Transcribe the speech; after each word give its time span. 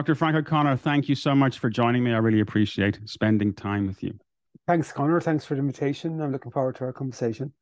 Dr. 0.00 0.14
Frank 0.14 0.34
O'Connor, 0.34 0.78
thank 0.78 1.10
you 1.10 1.14
so 1.14 1.34
much 1.34 1.58
for 1.58 1.68
joining 1.68 2.02
me. 2.02 2.14
I 2.14 2.16
really 2.16 2.40
appreciate 2.40 2.98
spending 3.04 3.52
time 3.52 3.86
with 3.86 4.02
you. 4.02 4.18
Thanks, 4.66 4.90
Connor. 4.90 5.20
Thanks 5.20 5.44
for 5.44 5.54
the 5.54 5.60
invitation. 5.60 6.22
I'm 6.22 6.32
looking 6.32 6.50
forward 6.50 6.76
to 6.76 6.84
our 6.84 6.92
conversation. 6.94 7.52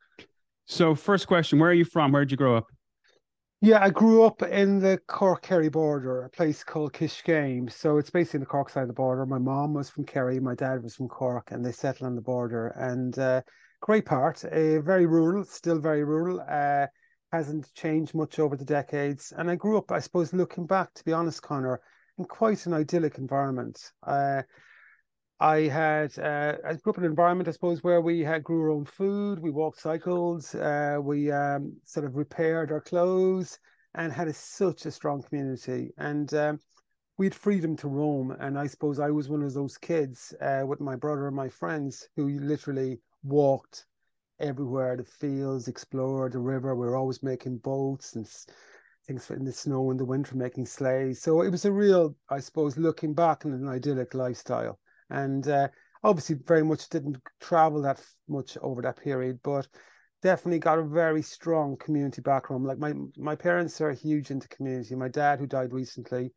So, 0.64 0.94
first 0.94 1.26
question 1.26 1.58
Where 1.58 1.70
are 1.70 1.74
you 1.74 1.84
from? 1.84 2.12
Where 2.12 2.24
did 2.24 2.30
you 2.30 2.36
grow 2.36 2.56
up? 2.56 2.66
Yeah, 3.60 3.82
I 3.82 3.90
grew 3.90 4.22
up 4.22 4.40
in 4.44 4.78
the 4.78 5.00
Cork 5.08 5.42
Kerry 5.42 5.68
border, 5.68 6.26
a 6.26 6.30
place 6.30 6.62
called 6.62 6.92
Kiskeam. 6.92 7.72
So 7.72 7.98
it's 7.98 8.10
basically 8.10 8.38
the 8.38 8.46
Cork 8.46 8.70
side 8.70 8.82
of 8.82 8.86
the 8.86 8.94
border. 8.94 9.26
My 9.26 9.38
mom 9.38 9.74
was 9.74 9.90
from 9.90 10.04
Kerry, 10.04 10.38
my 10.38 10.54
dad 10.54 10.84
was 10.84 10.94
from 10.94 11.08
Cork, 11.08 11.50
and 11.50 11.66
they 11.66 11.72
settled 11.72 12.06
on 12.06 12.14
the 12.14 12.22
border. 12.22 12.68
And 12.76 13.18
uh, 13.18 13.42
great 13.80 14.06
part, 14.06 14.44
uh, 14.44 14.80
very 14.80 15.06
rural, 15.06 15.42
still 15.42 15.80
very 15.80 16.04
rural. 16.04 16.40
Uh, 16.48 16.86
hasn't 17.32 17.74
changed 17.74 18.14
much 18.14 18.38
over 18.38 18.54
the 18.54 18.64
decades. 18.64 19.32
And 19.36 19.50
I 19.50 19.56
grew 19.56 19.76
up, 19.76 19.90
I 19.90 19.98
suppose, 19.98 20.32
looking 20.32 20.66
back, 20.66 20.94
to 20.94 21.04
be 21.04 21.12
honest, 21.12 21.42
Connor, 21.42 21.80
in 22.18 22.24
quite 22.24 22.66
an 22.66 22.74
idyllic 22.74 23.18
environment. 23.18 23.92
Uh, 24.06 24.42
I 25.40 25.60
had 25.60 26.18
uh, 26.18 26.56
I 26.66 26.74
grew 26.74 26.90
up 26.90 26.98
in 26.98 27.04
an 27.04 27.10
environment, 27.10 27.48
I 27.48 27.52
suppose, 27.52 27.82
where 27.84 28.00
we 28.00 28.20
had 28.20 28.42
grew 28.42 28.60
our 28.62 28.70
own 28.70 28.84
food, 28.84 29.38
we 29.38 29.50
walked 29.50 29.80
cycles, 29.80 30.54
uh, 30.56 30.98
we 31.00 31.30
um, 31.30 31.76
sort 31.84 32.06
of 32.06 32.16
repaired 32.16 32.72
our 32.72 32.80
clothes, 32.80 33.58
and 33.94 34.12
had 34.12 34.28
a, 34.28 34.32
such 34.32 34.84
a 34.86 34.90
strong 34.90 35.22
community. 35.22 35.92
And 35.96 36.32
um, 36.34 36.58
we 37.18 37.26
had 37.26 37.34
freedom 37.34 37.76
to 37.76 37.88
roam. 37.88 38.30
And 38.40 38.58
I 38.58 38.66
suppose 38.66 38.98
I 38.98 39.10
was 39.10 39.28
one 39.28 39.42
of 39.42 39.54
those 39.54 39.76
kids 39.76 40.34
uh, 40.40 40.62
with 40.66 40.80
my 40.80 40.96
brother 40.96 41.26
and 41.26 41.36
my 41.36 41.48
friends 41.48 42.08
who 42.16 42.28
literally 42.40 43.00
walked 43.22 43.86
everywhere, 44.40 44.96
the 44.96 45.04
fields, 45.04 45.68
explored 45.68 46.32
the 46.32 46.38
river. 46.38 46.74
We 46.74 46.86
were 46.86 46.96
always 46.96 47.22
making 47.22 47.58
boats 47.58 48.14
and 48.14 48.26
things 49.08 49.30
in 49.30 49.44
the 49.44 49.52
snow 49.52 49.90
in 49.90 49.96
the 49.96 50.04
winter, 50.04 50.36
making 50.36 50.66
sleighs. 50.66 51.20
So 51.20 51.40
it 51.40 51.50
was 51.50 51.64
a 51.64 51.72
real, 51.72 52.14
I 52.28 52.40
suppose, 52.40 52.76
looking 52.76 53.14
back 53.14 53.44
on 53.44 53.52
an 53.52 53.66
idyllic 53.66 54.14
lifestyle 54.14 54.78
and 55.10 55.48
uh, 55.48 55.68
obviously 56.04 56.36
very 56.46 56.62
much 56.62 56.88
didn't 56.90 57.18
travel 57.40 57.82
that 57.82 58.00
much 58.28 58.58
over 58.60 58.82
that 58.82 59.02
period, 59.02 59.40
but 59.42 59.66
definitely 60.22 60.58
got 60.58 60.78
a 60.78 60.82
very 60.82 61.22
strong 61.22 61.76
community 61.78 62.20
background. 62.20 62.64
Like 62.64 62.78
my 62.78 62.92
my 63.16 63.34
parents 63.34 63.80
are 63.80 63.92
huge 63.92 64.30
into 64.30 64.48
community. 64.48 64.94
My 64.94 65.08
dad, 65.08 65.38
who 65.38 65.46
died 65.46 65.72
recently, 65.72 66.32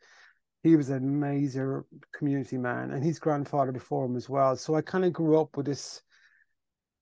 he 0.63 0.75
was 0.75 0.89
an 0.89 1.03
amazing 1.03 1.83
community 2.13 2.57
man, 2.57 2.91
and 2.91 3.03
his 3.03 3.19
grandfather 3.19 3.71
before 3.71 4.05
him 4.05 4.15
as 4.15 4.29
well. 4.29 4.55
So 4.55 4.75
I 4.75 4.81
kind 4.81 5.05
of 5.05 5.13
grew 5.13 5.39
up 5.39 5.57
with 5.57 5.65
this 5.65 6.01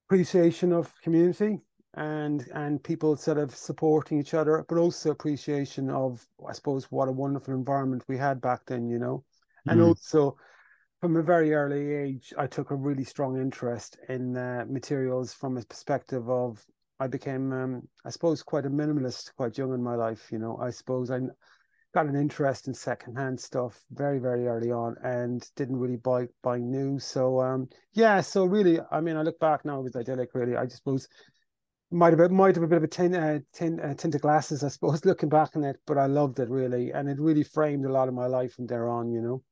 appreciation 0.08 0.72
of 0.72 0.92
community 1.02 1.60
and 1.94 2.46
and 2.54 2.82
people 2.82 3.16
sort 3.16 3.38
of 3.38 3.54
supporting 3.54 4.20
each 4.20 4.34
other, 4.34 4.64
but 4.68 4.78
also 4.78 5.10
appreciation 5.10 5.90
of 5.90 6.24
I 6.48 6.52
suppose 6.52 6.84
what 6.90 7.08
a 7.08 7.12
wonderful 7.12 7.54
environment 7.54 8.04
we 8.08 8.16
had 8.16 8.40
back 8.40 8.66
then, 8.66 8.88
you 8.88 8.98
know, 8.98 9.24
and 9.66 9.80
mm. 9.80 9.86
also 9.88 10.36
from 11.00 11.16
a 11.16 11.22
very 11.22 11.54
early 11.54 11.94
age, 11.94 12.34
I 12.36 12.46
took 12.46 12.70
a 12.70 12.74
really 12.76 13.04
strong 13.04 13.40
interest 13.40 13.96
in 14.08 14.36
uh, 14.36 14.66
materials 14.68 15.32
from 15.32 15.56
a 15.56 15.62
perspective 15.62 16.28
of 16.28 16.64
I 17.00 17.06
became, 17.06 17.52
um, 17.52 17.88
I 18.04 18.10
suppose, 18.10 18.42
quite 18.42 18.66
a 18.66 18.70
minimalist 18.70 19.34
quite 19.34 19.56
young 19.56 19.72
in 19.72 19.82
my 19.82 19.94
life. 19.94 20.30
You 20.30 20.38
know, 20.38 20.58
I 20.58 20.68
suppose 20.70 21.10
I 21.10 21.20
got 21.94 22.06
an 22.06 22.14
interest 22.14 22.68
in 22.68 22.74
secondhand 22.74 23.40
stuff 23.40 23.82
very, 23.90 24.18
very 24.18 24.46
early 24.46 24.70
on, 24.70 24.96
and 25.02 25.42
didn't 25.56 25.78
really 25.78 25.96
buy 25.96 26.28
buy 26.42 26.58
new. 26.58 26.98
So, 26.98 27.40
um, 27.40 27.68
yeah. 27.94 28.20
So 28.20 28.44
really, 28.44 28.78
I 28.92 29.00
mean, 29.00 29.16
I 29.16 29.22
look 29.22 29.40
back 29.40 29.64
now, 29.64 29.80
it 29.80 29.84
was 29.84 29.96
idyllic. 29.96 30.34
Really, 30.34 30.56
I 30.56 30.64
just 30.64 30.76
suppose 30.76 31.08
might 31.90 32.16
have 32.16 32.30
might 32.30 32.54
have 32.54 32.64
a 32.64 32.68
bit 32.68 32.78
of 32.78 32.84
a 32.84 32.88
tin, 32.88 33.14
uh, 33.14 33.40
tin 33.52 33.80
uh, 33.80 33.94
tint 33.94 34.14
of 34.14 34.20
glasses, 34.20 34.62
I 34.62 34.68
suppose, 34.68 35.04
looking 35.04 35.28
back 35.28 35.56
on 35.56 35.64
it. 35.64 35.76
But 35.86 35.98
I 35.98 36.06
loved 36.06 36.38
it 36.38 36.48
really, 36.48 36.92
and 36.92 37.08
it 37.08 37.18
really 37.18 37.42
framed 37.42 37.84
a 37.84 37.92
lot 37.92 38.08
of 38.08 38.14
my 38.14 38.26
life 38.26 38.54
from 38.54 38.66
there 38.66 38.88
on. 38.88 39.10
You 39.10 39.20
know. 39.20 39.42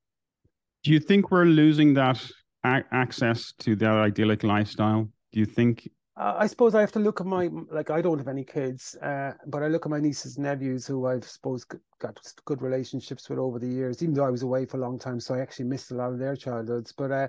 Do 0.85 0.93
you 0.93 1.01
think 1.01 1.31
we're 1.31 1.45
losing 1.45 1.95
that 1.95 2.25
a- 2.65 2.85
access 2.93 3.53
to 3.59 3.77
that 3.77 3.91
idyllic 3.91 4.43
lifestyle? 4.43 5.09
Do 5.33 5.41
you 5.41 5.47
think? 5.47 5.91
Uh, 6.17 6.35
I 6.37 6.47
suppose 6.49 6.75
I 6.75 6.81
have 6.81 6.93
to 6.93 6.99
look 6.99 7.21
at 7.21 7.27
my 7.27 7.49
like 7.71 7.91
I 7.91 8.03
don't 8.03 8.19
have 8.19 8.29
any 8.29 8.45
kids, 8.45 8.97
uh, 9.03 9.33
but 9.47 9.63
I 9.63 9.69
look 9.69 9.87
at 9.87 9.91
my 9.91 10.01
nieces 10.01 10.37
and 10.37 10.45
nephews 10.45 10.87
who 10.87 11.07
I've 11.07 11.25
suppose 11.25 11.65
got 12.01 12.19
good 12.45 12.63
relationships 12.63 13.29
with 13.29 13.39
over 13.39 13.59
the 13.59 13.69
years. 13.69 14.03
Even 14.03 14.15
though 14.15 14.25
I 14.25 14.31
was 14.31 14.43
away 14.43 14.67
for 14.67 14.79
a 14.79 14.81
long 14.81 14.99
time, 14.99 15.21
so 15.21 15.35
I 15.35 15.41
actually 15.41 15.67
missed 15.67 15.91
a 15.91 15.95
lot 15.95 16.13
of 16.13 16.19
their 16.19 16.37
childhoods. 16.37 16.93
But 16.93 17.13
uh, 17.13 17.29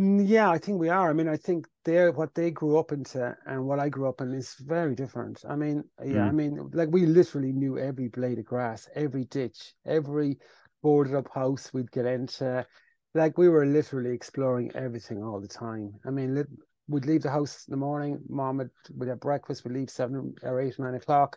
yeah, 0.00 0.50
I 0.50 0.56
think 0.56 0.80
we 0.80 0.88
are. 0.88 1.10
I 1.10 1.12
mean, 1.12 1.28
I 1.28 1.36
think 1.36 1.66
they're 1.84 2.10
what 2.10 2.34
they 2.34 2.50
grew 2.50 2.78
up 2.78 2.90
into 2.90 3.36
and 3.44 3.66
what 3.66 3.78
I 3.78 3.90
grew 3.90 4.08
up 4.08 4.22
in 4.22 4.32
is 4.32 4.54
very 4.60 4.94
different. 4.94 5.42
I 5.46 5.56
mean, 5.56 5.84
yeah, 6.02 6.24
mm. 6.24 6.28
I 6.28 6.32
mean, 6.32 6.70
like 6.72 6.88
we 6.90 7.04
literally 7.04 7.52
knew 7.52 7.78
every 7.78 8.08
blade 8.08 8.38
of 8.38 8.46
grass, 8.46 8.88
every 8.94 9.24
ditch, 9.26 9.74
every 9.84 10.38
boarded 10.82 11.14
up 11.14 11.28
house 11.34 11.70
we'd 11.74 11.92
get 11.92 12.06
into. 12.06 12.66
Like 13.14 13.36
we 13.36 13.50
were 13.50 13.66
literally 13.66 14.12
exploring 14.12 14.72
everything 14.74 15.22
all 15.22 15.38
the 15.38 15.48
time. 15.48 15.92
I 16.06 16.10
mean, 16.10 16.42
we'd 16.88 17.04
leave 17.04 17.22
the 17.22 17.30
house 17.30 17.66
in 17.68 17.72
the 17.72 17.76
morning. 17.76 18.20
Mom 18.26 18.56
would 18.56 18.70
we'd 18.96 19.10
have 19.10 19.20
breakfast. 19.20 19.64
We'd 19.66 19.74
leave 19.74 19.90
seven 19.90 20.34
or 20.42 20.60
eight 20.62 20.78
or 20.78 20.86
nine 20.86 20.94
o'clock. 20.94 21.36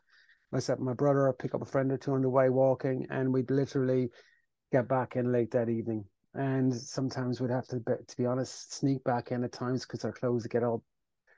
Myself 0.54 0.78
and 0.78 0.88
my 0.88 0.94
brother 0.94 1.28
would 1.28 1.40
pick 1.40 1.54
up 1.54 1.64
a 1.64 1.66
friend 1.66 1.92
or 1.92 1.98
two 1.98 2.14
on 2.14 2.22
the 2.22 2.30
way 2.30 2.50
walking, 2.50 3.08
and 3.10 3.34
we'd 3.34 3.52
literally 3.52 4.10
get 4.72 4.88
back 4.88 5.18
in 5.18 5.34
late 5.34 5.52
that 5.52 5.68
evening. 5.68 6.06
And 6.36 6.74
sometimes 6.74 7.40
we'd 7.40 7.52
have 7.52 7.68
to, 7.68 7.80
to 7.80 8.18
be 8.18 8.26
honest, 8.26 8.74
sneak 8.74 9.04
back 9.04 9.32
in 9.32 9.44
at 9.44 9.52
times 9.52 9.86
because 9.86 10.04
our 10.04 10.12
clothes 10.12 10.44
would 10.44 10.52
get 10.52 10.64
all 10.64 10.84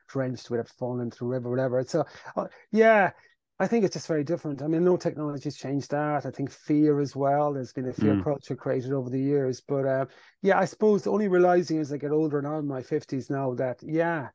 drenched. 0.07 0.49
We'd 0.49 0.57
have 0.57 0.69
fallen 0.69 1.09
the 1.09 1.25
river, 1.25 1.49
whatever. 1.49 1.83
So, 1.83 2.05
uh, 2.35 2.47
yeah, 2.71 3.11
I 3.59 3.67
think 3.67 3.85
it's 3.85 3.93
just 3.93 4.07
very 4.07 4.23
different. 4.23 4.61
I 4.61 4.67
mean, 4.67 4.83
no 4.83 4.97
technology 4.97 5.45
has 5.45 5.55
changed 5.55 5.91
that. 5.91 6.25
I 6.25 6.31
think 6.31 6.51
fear 6.51 6.99
as 6.99 7.15
well. 7.15 7.53
There's 7.53 7.71
been 7.71 7.87
a 7.87 7.93
fear 7.93 8.15
mm. 8.15 8.23
culture 8.23 8.55
created 8.55 8.91
over 8.91 9.09
the 9.09 9.21
years. 9.21 9.61
But 9.61 9.85
uh, 9.85 10.05
yeah, 10.41 10.59
I 10.59 10.65
suppose 10.65 11.07
only 11.07 11.29
realizing 11.29 11.79
as 11.79 11.93
I 11.93 11.97
get 11.97 12.11
older 12.11 12.37
and 12.37 12.47
I'm 12.47 12.59
in 12.59 12.67
my 12.67 12.81
50s 12.81 13.29
now 13.29 13.53
that, 13.55 13.79
yeah, 13.81 14.29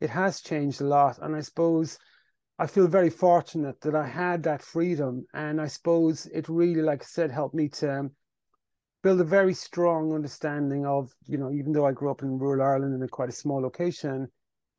it 0.00 0.10
has 0.10 0.42
changed 0.42 0.82
a 0.82 0.86
lot. 0.86 1.18
And 1.22 1.34
I 1.34 1.40
suppose 1.40 1.98
I 2.58 2.66
feel 2.66 2.86
very 2.86 3.10
fortunate 3.10 3.80
that 3.80 3.94
I 3.94 4.06
had 4.06 4.42
that 4.42 4.62
freedom. 4.62 5.24
And 5.32 5.58
I 5.58 5.68
suppose 5.68 6.26
it 6.26 6.48
really, 6.48 6.82
like 6.82 7.02
I 7.02 7.06
said, 7.06 7.30
helped 7.30 7.54
me 7.54 7.68
to 7.68 8.00
um, 8.00 8.10
build 9.06 9.20
a 9.20 9.24
very 9.24 9.54
strong 9.54 10.12
understanding 10.12 10.84
of, 10.84 11.14
you 11.28 11.38
know, 11.38 11.52
even 11.52 11.70
though 11.70 11.86
I 11.86 11.92
grew 11.92 12.10
up 12.10 12.22
in 12.22 12.40
rural 12.40 12.60
Ireland 12.60 12.92
in 12.92 13.00
a 13.04 13.06
quite 13.06 13.28
a 13.28 13.32
small 13.32 13.62
location, 13.62 14.26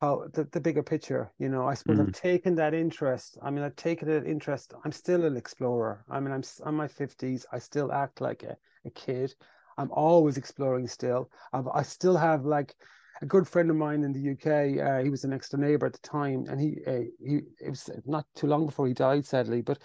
how 0.02 0.28
the, 0.34 0.44
the 0.52 0.60
bigger 0.60 0.82
picture 0.82 1.32
you 1.38 1.48
know? 1.48 1.66
I 1.66 1.72
suppose 1.72 1.96
mm. 1.96 2.06
i've 2.06 2.12
taken 2.12 2.54
that 2.56 2.74
interest 2.74 3.38
i 3.42 3.50
mean 3.50 3.64
i've 3.64 3.74
taken 3.76 4.06
that 4.08 4.26
interest 4.26 4.74
i'm 4.84 4.92
still 4.92 5.24
an 5.24 5.34
explorer. 5.38 6.04
I 6.10 6.20
mean 6.20 6.32
i'm 6.34 6.42
i'm 6.66 6.76
my 6.76 6.86
50s 6.86 7.46
i 7.54 7.58
still 7.58 7.90
act 7.90 8.20
like 8.20 8.42
a, 8.42 8.54
a 8.84 8.90
kid. 8.90 9.34
I'm 9.78 9.90
always 9.92 10.36
exploring 10.36 10.86
still. 10.88 11.30
I've, 11.54 11.68
i 11.68 11.82
still 11.82 12.16
have 12.18 12.44
like 12.44 12.74
a 13.22 13.26
good 13.26 13.48
friend 13.48 13.70
of 13.70 13.76
mine 13.76 14.04
in 14.04 14.12
the 14.12 14.24
uk 14.34 14.46
uh, 14.46 15.02
he 15.02 15.08
was 15.08 15.24
an 15.24 15.30
next 15.30 15.48
door 15.52 15.60
neighbor 15.60 15.86
at 15.86 15.94
the 15.94 16.06
time 16.18 16.44
and 16.50 16.60
he 16.60 16.70
uh, 16.86 17.04
he 17.28 17.40
it 17.66 17.70
was 17.70 17.88
not 18.04 18.26
too 18.34 18.46
long 18.46 18.66
before 18.66 18.86
he 18.86 18.92
died 18.92 19.24
sadly 19.24 19.62
but 19.62 19.78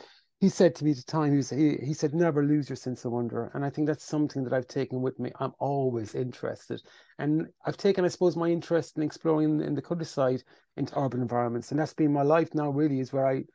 he 0.44 0.50
said 0.50 0.76
to 0.76 0.84
me 0.84 0.92
at 0.92 0.98
the 0.98 1.04
time, 1.04 1.32
he, 1.32 1.38
was, 1.38 1.50
he, 1.52 1.78
he 1.82 1.94
said, 1.94 2.14
never 2.14 2.44
lose 2.44 2.68
your 2.68 2.76
sense 2.76 3.06
of 3.06 3.14
wonder. 3.14 3.50
And 3.54 3.64
I 3.64 3.70
think 3.70 3.88
that's 3.88 4.04
something 4.04 4.44
that 4.44 4.52
I've 4.52 4.68
taken 4.68 5.02
with 5.02 5.18
me. 5.18 5.32
I'm 5.40 5.54
always 5.58 6.16
interested. 6.16 6.82
And 7.18 7.48
I've 7.66 7.78
taken, 7.78 8.04
I 8.04 8.10
suppose, 8.10 8.36
my 8.36 8.50
interest 8.50 8.98
in 8.98 9.04
exploring 9.04 9.62
in, 9.62 9.74
the 9.74 9.82
countryside 9.82 10.44
into 10.76 11.00
urban 11.00 11.22
environments. 11.22 11.72
And 11.72 11.80
that's 11.80 11.94
been 11.94 12.12
my 12.12 12.24
life 12.24 12.54
now, 12.54 12.72
really, 12.72 13.00
is 13.00 13.14
where 13.14 13.26
I, 13.26 13.46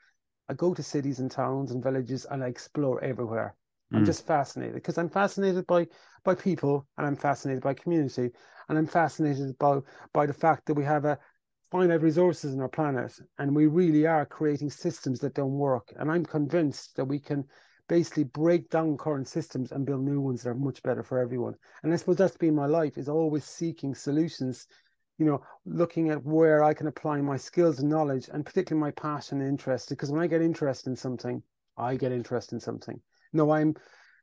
I 0.49 0.55
go 0.55 0.73
to 0.73 0.83
cities 0.83 1.19
and 1.19 1.31
towns 1.31 1.73
and 1.73 1.85
villages 1.85 2.25
and 2.31 2.43
I 2.43 2.47
explore 2.47 3.05
everywhere. 3.05 3.55
I'm 3.93 4.05
mm. 4.05 4.07
just 4.07 4.27
fascinated 4.27 4.77
because 4.77 4.97
I'm 4.97 5.11
fascinated 5.11 5.67
by 5.67 5.89
by 6.25 6.35
people 6.35 6.87
and 6.97 7.07
I'm 7.07 7.17
fascinated 7.17 7.63
by 7.63 7.75
community 7.75 8.31
and 8.69 8.79
I'm 8.79 8.87
fascinated 8.87 9.59
by 9.59 9.81
by 10.15 10.25
the 10.27 10.33
fact 10.33 10.67
that 10.67 10.75
we 10.75 10.85
have 10.85 11.05
a, 11.05 11.19
finite 11.71 12.03
resources 12.03 12.55
in 12.55 12.61
our 12.61 12.69
planet 12.69 13.19
and 13.39 13.55
we 13.55 13.67
really 13.67 14.07
are 14.07 14.25
creating 14.25 14.71
systems 14.71 15.21
that 15.21 15.35
don't 15.35 15.59
work. 15.59 15.93
And 15.99 16.11
i'm 16.11 16.25
convinced 16.25 16.97
that 16.97 17.05
we 17.05 17.19
can 17.19 17.45
basically 17.89 18.25
break 18.25 18.69
down 18.69 18.99
current 18.99 19.27
systems 19.29 19.73
and 19.73 19.87
build 19.87 20.03
new 20.03 20.21
ones 20.21 20.43
that 20.43 20.51
are 20.51 20.55
much 20.55 20.83
better 20.83 21.03
for 21.03 21.19
everyone. 21.19 21.55
And 21.83 21.93
i 21.93 21.97
suppose 21.97 22.17
that's 22.17 22.37
been 22.37 22.55
my 22.55 22.67
life 22.67 22.99
is 22.99 23.09
always 23.09 23.45
seeking 23.45 23.95
solutions 23.95 24.67
you 25.19 25.27
know 25.27 25.43
looking 25.67 26.11
at 26.11 26.25
where 26.25 26.63
i 26.63 26.73
can 26.73 26.87
apply 26.87 27.21
my 27.21 27.37
skills 27.37 27.81
and 27.81 27.91
knowledge 27.91 28.29
and 28.33 28.47
particularly 28.47 28.81
my 28.81 28.93
passion 28.93 29.41
and 29.41 29.49
interest 29.49 29.89
because 29.89 30.11
when 30.11 30.21
i 30.21 30.27
get 30.27 30.41
interested 30.41 30.89
in 30.89 30.97
something 30.97 31.43
i 31.77 31.97
get 31.97 32.13
interested 32.13 32.55
in 32.57 32.61
something. 32.61 33.01
No 33.33 33.51
i'm 33.51 33.75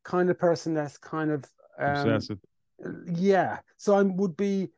kind 0.04 0.30
of 0.30 0.40
person 0.40 0.74
that's 0.74 0.98
kind 0.98 1.31
of 1.31 1.44
um, 1.80 1.92
obsessive. 1.92 2.40
yeah. 3.14 3.60
So 3.78 3.96
i 3.96 4.02
would 4.02 4.36
be 4.38 4.69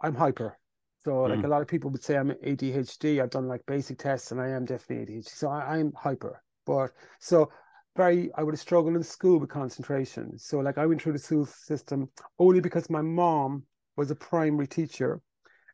i'm 0.00 0.14
hyper 0.14 0.58
so 1.04 1.22
like 1.22 1.40
mm. 1.40 1.44
a 1.44 1.48
lot 1.48 1.62
of 1.62 1.68
people 1.68 1.90
would 1.90 2.02
say 2.02 2.16
I'm 2.16 2.30
ADHD. 2.30 3.20
I've 3.20 3.30
done 3.30 3.48
like 3.48 3.64
basic 3.66 3.98
tests 3.98 4.30
and 4.30 4.40
I 4.40 4.48
am 4.48 4.64
definitely 4.64 5.16
ADHD. 5.16 5.28
So 5.28 5.48
I, 5.48 5.78
am 5.78 5.92
hyper. 5.96 6.42
But 6.64 6.92
so 7.18 7.50
very 7.96 8.30
I 8.34 8.42
would 8.42 8.54
have 8.54 8.60
struggled 8.60 8.94
in 8.94 9.02
school 9.02 9.38
with 9.38 9.50
concentration. 9.50 10.38
So 10.38 10.60
like 10.60 10.78
I 10.78 10.86
went 10.86 11.02
through 11.02 11.14
the 11.14 11.18
school 11.18 11.46
system 11.46 12.08
only 12.38 12.60
because 12.60 12.88
my 12.88 13.02
mom 13.02 13.64
was 13.96 14.10
a 14.10 14.14
primary 14.14 14.66
teacher 14.66 15.20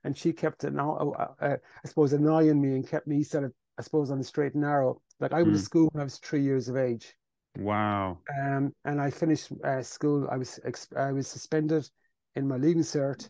and 0.05 0.17
she 0.17 0.33
kept 0.33 0.65
an 0.65 0.81
uh, 0.81 0.95
uh, 0.95 1.29
I 1.41 1.89
suppose 1.89 2.13
an 2.13 2.27
eye 2.27 2.49
on 2.49 2.61
me 2.61 2.75
and 2.75 2.89
kept 2.89 3.07
me 3.07 3.23
sort 3.23 3.45
of 3.45 3.53
I 3.79 3.83
suppose 3.83 4.11
on 4.11 4.19
the 4.19 4.25
straight 4.25 4.55
and 4.55 4.63
narrow. 4.63 5.01
Like 5.21 5.33
I 5.33 5.43
went 5.43 5.55
mm. 5.55 5.59
to 5.59 5.63
school 5.63 5.89
when 5.93 6.01
I 6.01 6.05
was 6.05 6.19
three 6.19 6.43
years 6.43 6.69
of 6.69 6.77
age 6.77 7.15
Wow. 7.59 8.19
Um, 8.41 8.73
and 8.85 9.01
I 9.01 9.11
finished 9.11 9.51
uh, 9.65 9.83
school. 9.83 10.29
I 10.31 10.37
was 10.37 10.61
I 10.97 11.13
was 11.13 11.27
suspended 11.27 11.89
in 12.37 12.47
my 12.47 12.57
leaving 12.57 12.83
cert 12.83 13.29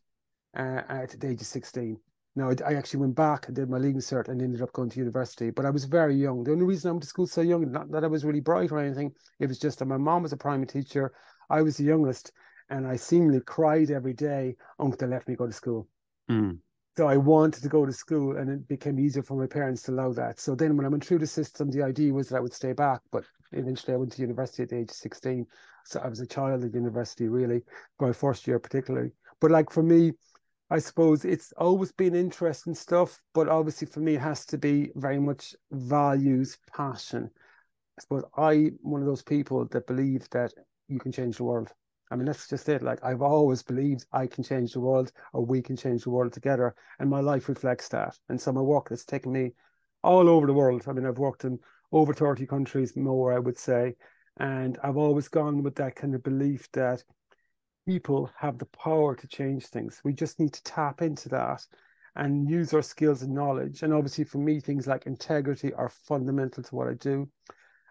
uh, 0.57 0.83
at 0.89 1.19
the 1.19 1.29
age 1.29 1.41
of 1.41 1.47
16. 1.47 1.99
Now, 2.37 2.51
I, 2.51 2.55
I, 2.71 2.75
actually 2.75 3.01
went 3.01 3.17
back 3.17 3.47
and 3.47 3.57
did 3.57 3.69
my 3.69 3.79
leaving 3.79 4.01
cert 4.01 4.29
and 4.29 4.41
ended 4.41 4.63
up 4.63 4.73
going 4.73 4.91
to 4.91 4.99
university, 4.99 5.51
but 5.51 5.67
I 5.67 5.71
was 5.71 5.85
very 5.85 6.15
young. 6.15 6.45
The 6.45 6.53
only 6.53 6.67
reason 6.67 6.89
I 6.89 6.93
went 6.93 7.03
to 7.03 7.09
school 7.09 7.27
so 7.27 7.41
young, 7.41 7.71
not 7.73 7.91
that 7.91 8.05
I 8.05 8.07
was 8.07 8.25
really 8.25 8.41
bright 8.41 8.71
or 8.71 8.79
anything, 8.79 9.13
it 9.41 9.49
was 9.49 9.59
just 9.59 9.81
that 9.81 9.87
my 9.87 9.97
mom 9.97 10.23
was 10.23 10.33
a 10.33 10.37
primary 10.37 10.67
teacher. 10.67 11.13
I 11.51 11.63
was 11.63 11.77
the 11.77 11.85
youngest, 11.85 12.33
and 12.71 12.87
I 12.87 12.97
seemingly 12.97 13.41
cried 13.41 13.91
every 13.91 14.13
day 14.13 14.57
until 14.79 14.97
they 14.97 15.07
left 15.07 15.27
me 15.27 15.35
go 15.35 15.47
to 15.47 15.53
school. 15.53 15.89
Mm. 16.31 16.59
So 16.97 17.09
I 17.09 17.17
wanted 17.17 17.63
to 17.63 17.69
go 17.69 17.87
to 17.87 17.93
school, 17.93 18.37
and 18.37 18.51
it 18.51 18.69
became 18.69 18.99
easier 18.99 19.23
for 19.23 19.37
my 19.37 19.47
parents 19.47 19.83
to 19.83 19.93
allow 19.93 20.13
that. 20.13 20.39
So 20.39 20.55
then, 20.55 20.77
when 20.77 20.87
I 20.87 20.91
went 20.91 21.05
through 21.05 21.21
the 21.21 21.27
system, 21.27 21.71
the 21.71 21.83
idea 21.83 22.13
was 22.13 22.29
that 22.29 22.37
I 22.37 22.41
would 22.41 22.53
stay 22.53 22.73
back, 22.73 23.01
but 23.11 23.25
eventually 23.53 23.95
I 23.95 23.97
went 23.97 24.13
to 24.13 24.23
university 24.23 24.63
at 24.63 24.69
the 24.69 24.79
age 24.79 24.91
of 24.91 24.97
16. 24.97 25.47
So 25.85 26.01
I 26.01 26.09
was 26.09 26.21
a 26.21 26.27
child 26.27 26.65
at 26.65 26.75
university, 26.75 27.29
really, 27.29 27.63
my 28.01 28.13
first 28.13 28.47
year 28.47 28.59
particularly. 28.59 29.11
But 29.41 29.51
like 29.51 29.71
for 29.71 29.83
me, 29.83 30.13
I 30.71 30.79
suppose 30.81 31.25
it's 31.25 31.53
always 31.57 31.93
been 31.93 32.15
interesting 32.15 32.75
stuff, 32.75 33.23
but 33.33 33.49
obviously 33.49 33.87
for 33.87 34.01
me, 34.01 34.17
it 34.17 34.21
has 34.21 34.45
to 34.47 34.59
be 34.59 34.91
very 34.97 35.19
much 35.19 35.55
values, 35.71 36.59
passion. 36.77 37.31
I 37.99 38.03
suppose 38.03 38.25
I'm 38.37 38.79
one 38.83 39.01
of 39.01 39.07
those 39.07 39.23
people 39.23 39.65
that 39.67 39.87
believe 39.87 40.29
that 40.31 40.53
you 40.89 40.99
can 40.99 41.11
change 41.11 41.39
the 41.39 41.45
world. 41.45 41.73
I 42.11 42.17
mean, 42.17 42.27
that's 42.27 42.49
just 42.49 42.69
it. 42.69 42.83
Like 42.83 43.03
I've 43.03 43.23
always 43.23 43.63
believed 43.63 44.07
I 44.13 44.27
can 44.27 44.45
change 44.45 44.73
the 44.73 44.81
world, 44.81 45.13
or 45.33 45.45
we 45.45 45.63
can 45.63 45.77
change 45.77 46.05
the 46.05 46.11
world 46.11 46.33
together, 46.33 46.75
and 46.99 47.09
my 47.09 47.21
life 47.21 47.49
reflects 47.49 47.89
that. 47.89 48.19
And 48.29 48.41
so 48.41 48.53
my 48.53 48.61
work 48.61 48.91
has 48.91 49.05
taken 49.05 49.33
me 49.33 49.53
all 50.03 50.29
over 50.29 50.47
the 50.47 50.53
world. 50.55 50.85
I 50.87 50.93
mean, 50.93 51.07
I've 51.07 51.19
worked 51.19 51.45
in 51.45 51.59
over 51.93 52.13
thirty 52.13 52.47
countries 52.47 52.95
more, 52.97 53.33
I 53.33 53.39
would 53.39 53.59
say, 53.59 53.97
and 54.39 54.79
I've 54.83 54.97
always 54.97 55.29
gone 55.29 55.63
with 55.63 55.75
that 55.77 55.97
kind 55.97 56.15
of 56.15 56.23
belief 56.23 56.71
that 56.73 57.03
people 57.89 58.31
have 58.37 58.59
the 58.59 58.67
power 58.67 59.17
to 59.17 59.27
change 59.27 59.65
things. 59.65 60.03
We 60.05 60.13
just 60.13 60.39
need 60.39 60.53
to 60.53 60.63
tap 60.63 61.01
into 61.01 61.31
that 61.31 61.67
and 62.17 62.47
use 62.47 62.75
our 62.75 62.83
skills 62.83 63.23
and 63.23 63.33
knowledge. 63.33 63.83
And 63.83 63.95
obviously, 63.95 64.25
for 64.25 64.37
me, 64.37 64.61
things 64.61 64.87
like 64.87 65.07
integrity 65.07 65.73
are 65.73 65.89
fundamental 65.89 66.63
to 66.63 66.75
what 66.75 66.89
I 66.89 66.95
do, 66.95 67.27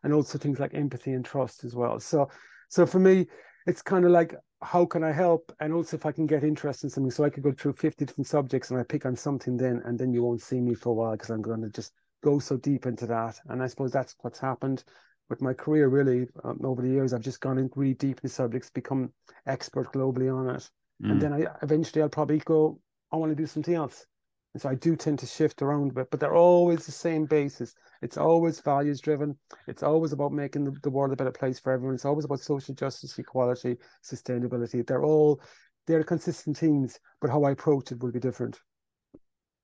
and 0.04 0.14
also 0.14 0.38
things 0.38 0.60
like 0.60 0.76
empathy 0.76 1.14
and 1.14 1.26
trust 1.26 1.64
as 1.64 1.74
well. 1.74 2.00
So, 2.00 2.30
so 2.70 2.86
for 2.86 3.00
me, 3.00 3.26
it's 3.66 3.82
kind 3.82 4.06
of 4.06 4.12
like 4.12 4.36
how 4.62 4.86
can 4.86 5.04
I 5.04 5.12
help, 5.12 5.52
and 5.62 5.74
also 5.74 5.98
if 5.98 6.06
I 6.06 6.12
can 6.12 6.28
get 6.28 6.44
interest 6.44 6.84
in 6.84 6.92
something. 6.92 7.10
So 7.10 7.24
I 7.24 7.32
could 7.32 7.42
go 7.42 7.52
through 7.52 7.74
fifty 7.74 8.06
different 8.06 8.28
subjects, 8.28 8.70
and 8.70 8.80
I 8.80 8.84
pick 8.84 9.08
on 9.08 9.16
something 9.16 9.58
then, 9.58 9.82
and 9.84 9.98
then 9.98 10.14
you 10.14 10.22
won't 10.22 10.44
see 10.44 10.60
me 10.60 10.76
for 10.76 10.90
a 10.90 10.94
while 10.94 11.14
because 11.14 11.32
I'm 11.32 11.42
going 11.42 11.64
to 11.64 11.70
just 11.70 11.94
go 12.24 12.38
so 12.38 12.58
deep 12.58 12.86
into 12.86 13.08
that. 13.08 13.40
And 13.48 13.64
I 13.64 13.68
suppose 13.68 13.94
that's 13.94 14.16
what's 14.22 14.40
happened 14.40 14.84
with 15.30 15.42
my 15.42 15.54
career 15.54 15.88
really 15.88 16.28
um, 16.44 16.60
over 16.64 16.82
the 16.82 16.90
years 16.90 17.14
i've 17.14 17.22
just 17.22 17.42
gone 17.42 17.58
in 17.58 17.70
really 17.76 17.94
deep 17.94 18.20
in 18.24 18.30
subjects 18.30 18.70
become 18.70 19.12
expert 19.46 19.92
globally 19.94 20.34
on 20.34 20.56
it. 20.56 20.70
Mm. 21.04 21.12
and 21.12 21.22
then 21.22 21.34
i 21.34 21.46
eventually 21.62 22.02
i'll 22.02 22.10
probably 22.10 22.40
go 22.40 22.80
i 23.12 23.16
want 23.16 23.32
to 23.32 23.36
do 23.36 23.46
something 23.46 23.76
else. 23.76 24.06
And 24.54 24.62
so 24.62 24.70
i 24.70 24.76
do 24.76 24.96
tend 24.96 25.20
to 25.20 25.26
shift 25.26 25.62
around 25.62 25.92
a 25.92 25.94
bit 25.94 26.10
but 26.10 26.20
they're 26.20 26.36
always 26.36 26.86
the 26.86 26.92
same 26.92 27.26
basis. 27.26 27.76
It's 28.02 28.18
always 28.18 28.60
values 28.60 29.02
driven. 29.02 29.36
It's 29.68 29.82
always 29.82 30.14
about 30.14 30.32
making 30.32 30.66
the, 30.66 30.72
the 30.84 30.90
world 30.90 31.12
a 31.12 31.16
better 31.16 31.32
place 31.32 31.60
for 31.60 31.72
everyone. 31.72 31.96
It's 31.96 32.06
always 32.06 32.26
about 32.26 32.42
social 32.42 32.76
justice 32.76 33.18
equality 33.18 33.78
sustainability. 34.04 34.86
They're 34.86 35.04
all 35.04 35.42
they're 35.86 36.04
consistent 36.04 36.58
themes 36.58 37.00
but 37.22 37.30
how 37.30 37.44
i 37.44 37.52
approach 37.52 37.92
it 37.92 38.02
will 38.02 38.12
be 38.12 38.20
different. 38.20 38.60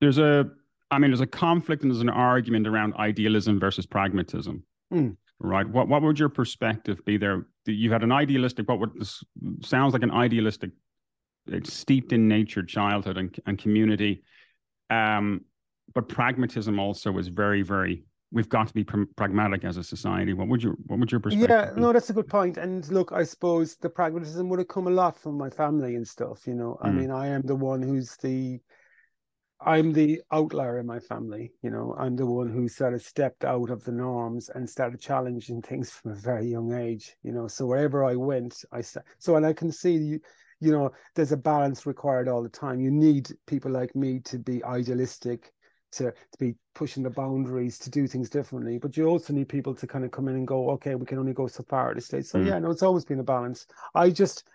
There's 0.02 0.20
a 0.20 0.50
i 0.92 1.00
mean 1.00 1.10
there's 1.10 1.22
a 1.22 1.28
conflict 1.28 1.82
and 1.82 1.92
there's 1.92 2.02
an 2.02 2.10
argument 2.10 2.68
around 2.68 2.94
idealism 2.96 3.60
versus 3.60 3.86
pragmatism. 3.86 4.64
Mm 4.94 5.18
right? 5.40 5.68
What 5.68 5.88
what 5.88 6.02
would 6.02 6.20
your 6.20 6.30
perspective 6.30 7.04
be 7.06 7.18
there? 7.18 7.48
You 7.66 7.92
had 7.92 8.04
an 8.04 8.12
idealistic, 8.12 8.68
what 8.68 8.80
would 8.80 8.92
this 8.96 9.24
sounds 9.62 9.94
like 9.94 10.04
an 10.04 10.12
idealistic, 10.12 10.72
steeped 11.64 12.14
in 12.14 12.28
nature 12.28 12.64
childhood 12.64 13.18
and, 13.18 13.40
and 13.46 13.58
community, 13.58 14.24
um, 14.90 15.42
but 15.94 16.10
pragmatism 16.10 16.80
also 16.80 17.18
is 17.18 17.28
very 17.28 17.62
very. 17.62 18.06
We've 18.32 18.50
got 18.50 18.68
to 18.68 18.74
be 18.74 18.84
pr- 18.84 19.04
pragmatic 19.16 19.64
as 19.64 19.78
a 19.78 19.84
society. 19.84 20.34
What 20.34 20.48
would 20.48 20.64
your 20.64 20.74
what 20.88 20.98
would 21.00 21.12
your 21.12 21.20
perspective? 21.20 21.50
Yeah, 21.52 21.72
be? 21.72 21.82
no, 21.82 21.94
that's 21.94 22.10
a 22.10 22.14
good 22.14 22.28
point. 22.28 22.58
And 22.58 22.90
look, 22.90 23.12
I 23.12 23.24
suppose 23.24 23.76
the 23.76 23.90
pragmatism 23.90 24.50
would 24.50 24.58
have 24.58 24.68
come 24.68 24.88
a 24.88 24.90
lot 24.90 25.20
from 25.20 25.38
my 25.38 25.52
family 25.52 25.96
and 25.96 26.08
stuff. 26.08 26.48
You 26.48 26.56
know, 26.56 26.80
mm. 26.84 26.88
I 26.88 26.92
mean, 26.92 27.12
I 27.12 27.28
am 27.28 27.44
the 27.44 27.56
one 27.56 27.84
who's 27.84 28.18
the 28.18 28.60
I'm 29.66 29.94
the 29.94 30.22
outlier 30.32 30.80
in 30.80 30.86
my 30.86 31.00
family. 31.00 31.54
You 31.62 31.70
know, 31.70 31.96
I'm 31.98 32.16
the 32.16 32.26
one 32.26 32.50
who 32.50 32.68
sort 32.68 32.94
of 32.94 33.02
stepped 33.02 33.44
out 33.46 33.70
of 33.70 33.84
the 33.84 33.92
norms 33.92 34.50
and 34.54 34.70
started 34.70 35.00
challenging 35.00 35.62
things 35.62 35.92
from 35.92 36.12
a 36.12 36.16
very 36.16 36.48
young 36.48 36.74
age. 36.74 37.16
You 37.24 37.32
know, 37.32 37.48
so 37.48 37.66
wherever 37.66 38.04
I 38.04 38.16
went, 38.16 38.64
I 38.72 38.82
so 38.82 39.36
and 39.36 39.46
I 39.46 39.54
can 39.54 39.72
see 39.72 39.94
you. 39.94 40.20
You 40.60 40.72
know, 40.72 40.92
there's 41.16 41.32
a 41.34 41.38
balance 41.38 41.86
required 41.86 42.30
all 42.30 42.42
the 42.42 42.50
time. 42.50 42.80
You 42.80 42.92
need 42.92 43.30
people 43.48 43.72
like 43.72 43.96
me 43.96 44.20
to 44.26 44.40
be 44.40 44.64
idealistic, 44.64 45.52
to 45.94 46.12
to 46.12 46.38
be 46.40 46.56
pushing 46.76 47.04
the 47.04 47.10
boundaries, 47.10 47.78
to 47.80 47.90
do 47.90 48.08
things 48.08 48.30
differently. 48.30 48.78
But 48.78 48.98
you 48.98 49.06
also 49.06 49.34
need 49.34 49.50
people 49.50 49.76
to 49.76 49.88
kind 49.88 50.06
of 50.06 50.12
come 50.12 50.28
in 50.28 50.36
and 50.36 50.48
go, 50.48 50.70
okay, 50.72 50.96
we 50.96 51.06
can 51.06 51.20
only 51.20 51.34
go 51.34 51.48
so 51.48 51.64
far 51.64 51.90
at 51.90 51.96
this 51.96 52.06
stage. 52.06 52.26
So 52.26 52.40
mm. 52.40 52.48
yeah, 52.48 52.60
no, 52.60 52.72
it's 52.72 52.84
always 52.84 53.06
been 53.06 53.20
a 53.20 53.24
balance. 53.24 53.66
I 53.96 54.10
just 54.10 54.46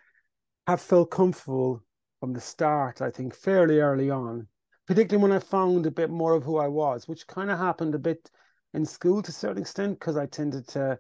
have 0.66 0.80
felt 0.80 1.10
comfortable 1.10 1.82
from 2.20 2.32
the 2.32 2.40
start. 2.40 3.00
I 3.00 3.10
think 3.10 3.34
fairly 3.34 3.80
early 3.80 4.10
on 4.10 4.46
particularly 4.88 5.22
when 5.22 5.36
I 5.36 5.38
found 5.38 5.84
a 5.84 5.90
bit 5.90 6.08
more 6.08 6.32
of 6.32 6.42
who 6.42 6.56
I 6.56 6.66
was, 6.66 7.06
which 7.06 7.26
kind 7.26 7.50
of 7.50 7.58
happened 7.58 7.94
a 7.94 7.98
bit 7.98 8.30
in 8.72 8.86
school 8.86 9.20
to 9.20 9.28
a 9.28 9.32
certain 9.32 9.60
extent 9.60 10.00
because 10.00 10.16
I 10.16 10.24
tended 10.24 10.66
to 10.68 10.98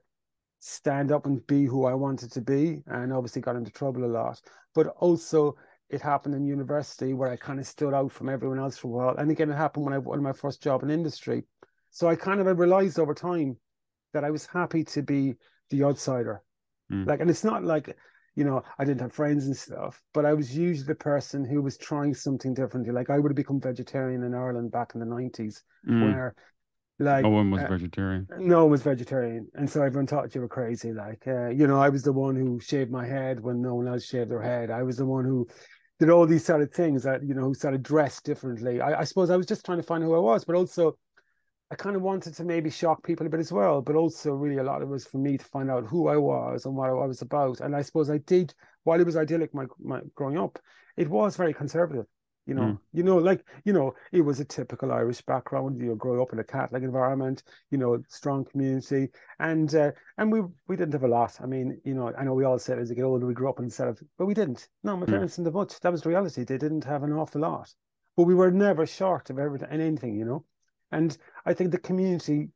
stand 0.60 1.10
up 1.10 1.24
and 1.24 1.44
be 1.46 1.64
who 1.64 1.86
I 1.86 1.94
wanted 1.94 2.30
to 2.32 2.42
be, 2.42 2.82
and 2.86 3.12
obviously 3.14 3.40
got 3.40 3.56
into 3.56 3.70
trouble 3.70 4.04
a 4.04 4.06
lot. 4.06 4.42
But 4.74 4.88
also, 4.98 5.56
it 5.88 6.02
happened 6.02 6.34
in 6.34 6.44
university 6.44 7.14
where 7.14 7.30
I 7.30 7.36
kind 7.36 7.58
of 7.58 7.66
stood 7.66 7.94
out 7.94 8.12
from 8.12 8.28
everyone 8.28 8.58
else 8.58 8.76
for 8.76 8.88
a 8.88 8.90
while. 8.90 9.16
And 9.16 9.30
again, 9.30 9.50
it 9.50 9.56
happened 9.56 9.86
when 9.86 9.94
I 9.94 9.98
won 9.98 10.22
my 10.22 10.34
first 10.34 10.62
job 10.62 10.82
in 10.82 10.90
industry. 10.90 11.44
So 11.88 12.08
I 12.08 12.14
kind 12.14 12.40
of 12.40 12.46
I 12.46 12.50
realized 12.50 12.98
over 12.98 13.14
time 13.14 13.56
that 14.12 14.22
I 14.22 14.30
was 14.30 14.44
happy 14.44 14.84
to 14.84 15.02
be 15.02 15.36
the 15.70 15.84
outsider. 15.84 16.42
Mm. 16.92 17.06
Like, 17.06 17.20
and 17.20 17.30
it's 17.30 17.44
not 17.44 17.64
like 17.64 17.96
you 18.38 18.44
know, 18.44 18.62
I 18.78 18.84
didn't 18.84 19.00
have 19.00 19.12
friends 19.12 19.46
and 19.46 19.56
stuff, 19.56 20.00
but 20.14 20.24
I 20.24 20.32
was 20.32 20.56
usually 20.56 20.86
the 20.86 20.94
person 20.94 21.44
who 21.44 21.60
was 21.60 21.76
trying 21.76 22.14
something 22.14 22.54
differently. 22.54 22.92
Like 22.92 23.10
I 23.10 23.18
would 23.18 23.32
have 23.32 23.36
become 23.36 23.60
vegetarian 23.60 24.22
in 24.22 24.32
Ireland 24.32 24.70
back 24.70 24.92
in 24.94 25.00
the 25.00 25.06
nineties, 25.06 25.64
mm. 25.84 26.04
where 26.04 26.36
like 27.00 27.24
no 27.24 27.30
one 27.30 27.50
was 27.50 27.62
uh, 27.62 27.66
vegetarian. 27.66 28.28
No 28.38 28.62
one 28.62 28.70
was 28.70 28.82
vegetarian, 28.82 29.48
and 29.54 29.68
so 29.68 29.82
everyone 29.82 30.06
thought 30.06 30.36
you 30.36 30.40
were 30.40 30.48
crazy. 30.48 30.92
Like, 30.92 31.26
uh, 31.26 31.48
you 31.48 31.66
know, 31.66 31.80
I 31.80 31.88
was 31.88 32.04
the 32.04 32.12
one 32.12 32.36
who 32.36 32.60
shaved 32.60 32.92
my 32.92 33.04
head 33.04 33.40
when 33.40 33.60
no 33.60 33.74
one 33.74 33.88
else 33.88 34.04
shaved 34.04 34.30
their 34.30 34.40
head. 34.40 34.70
I 34.70 34.84
was 34.84 34.98
the 34.98 35.06
one 35.06 35.24
who 35.24 35.48
did 35.98 36.08
all 36.08 36.24
these 36.24 36.44
sort 36.44 36.62
of 36.62 36.72
things 36.72 37.02
that 37.02 37.24
you 37.24 37.34
know, 37.34 37.42
who 37.42 37.54
sort 37.54 37.74
of 37.74 37.82
dressed 37.82 38.22
differently. 38.24 38.80
I, 38.80 39.00
I 39.00 39.04
suppose 39.04 39.30
I 39.30 39.36
was 39.36 39.46
just 39.46 39.64
trying 39.64 39.78
to 39.78 39.82
find 39.82 40.04
who 40.04 40.14
I 40.14 40.20
was, 40.20 40.44
but 40.44 40.54
also 40.54 40.96
I 41.70 41.74
kind 41.74 41.96
of 41.96 42.02
wanted 42.02 42.34
to 42.34 42.44
maybe 42.44 42.70
shock 42.70 43.04
people 43.04 43.26
a 43.26 43.30
bit 43.30 43.40
as 43.40 43.52
well, 43.52 43.82
but 43.82 43.94
also 43.94 44.32
really 44.32 44.56
a 44.56 44.62
lot 44.62 44.80
of 44.80 44.88
it 44.88 44.92
was 44.92 45.06
for 45.06 45.18
me 45.18 45.36
to 45.36 45.44
find 45.44 45.70
out 45.70 45.84
who 45.84 46.08
I 46.08 46.16
was 46.16 46.64
and 46.64 46.74
what 46.74 46.88
I 46.88 46.92
was 46.92 47.20
about. 47.20 47.60
And 47.60 47.76
I 47.76 47.82
suppose 47.82 48.08
I 48.08 48.18
did 48.18 48.54
while 48.84 49.00
it 49.00 49.06
was 49.06 49.16
idyllic 49.16 49.52
my, 49.52 49.66
my 49.78 50.00
growing 50.14 50.38
up, 50.38 50.58
it 50.96 51.08
was 51.08 51.36
very 51.36 51.52
conservative. 51.52 52.06
You 52.46 52.54
know, 52.54 52.62
mm. 52.62 52.78
you 52.94 53.02
know, 53.02 53.18
like 53.18 53.44
you 53.66 53.74
know, 53.74 53.92
it 54.10 54.22
was 54.22 54.40
a 54.40 54.44
typical 54.46 54.90
Irish 54.90 55.20
background. 55.20 55.78
You 55.78 55.88
know, 55.88 55.94
grow 55.94 56.22
up 56.22 56.32
in 56.32 56.38
a 56.38 56.44
Catholic 56.44 56.82
environment. 56.82 57.42
You 57.70 57.76
know, 57.76 58.02
strong 58.08 58.46
community, 58.46 59.10
and 59.38 59.72
uh, 59.74 59.90
and 60.16 60.32
we 60.32 60.40
we 60.66 60.74
didn't 60.74 60.94
have 60.94 61.04
a 61.04 61.08
lot. 61.08 61.38
I 61.42 61.46
mean, 61.46 61.78
you 61.84 61.92
know, 61.92 62.10
I 62.16 62.24
know 62.24 62.32
we 62.32 62.44
all 62.44 62.58
said 62.58 62.78
as 62.78 62.88
we 62.88 62.96
get 62.96 63.04
older 63.04 63.26
we 63.26 63.34
grew 63.34 63.50
up 63.50 63.58
instead 63.58 63.88
of, 63.88 64.00
but 64.16 64.24
we 64.24 64.32
didn't. 64.32 64.66
No, 64.82 64.96
my 64.96 65.04
mm. 65.04 65.10
parents 65.10 65.36
didn't 65.36 65.48
have 65.48 65.54
much. 65.54 65.78
That 65.80 65.92
was 65.92 66.00
the 66.00 66.08
reality. 66.08 66.44
They 66.44 66.56
didn't 66.56 66.84
have 66.84 67.02
an 67.02 67.12
awful 67.12 67.42
lot, 67.42 67.68
but 68.16 68.22
we 68.22 68.34
were 68.34 68.50
never 68.50 68.86
short 68.86 69.28
of 69.28 69.38
everything 69.38 69.68
and 69.70 69.82
anything. 69.82 70.16
You 70.16 70.24
know, 70.24 70.44
and 70.92 71.16
I 71.44 71.54
think 71.54 71.70
the 71.70 71.78
community 71.78 72.50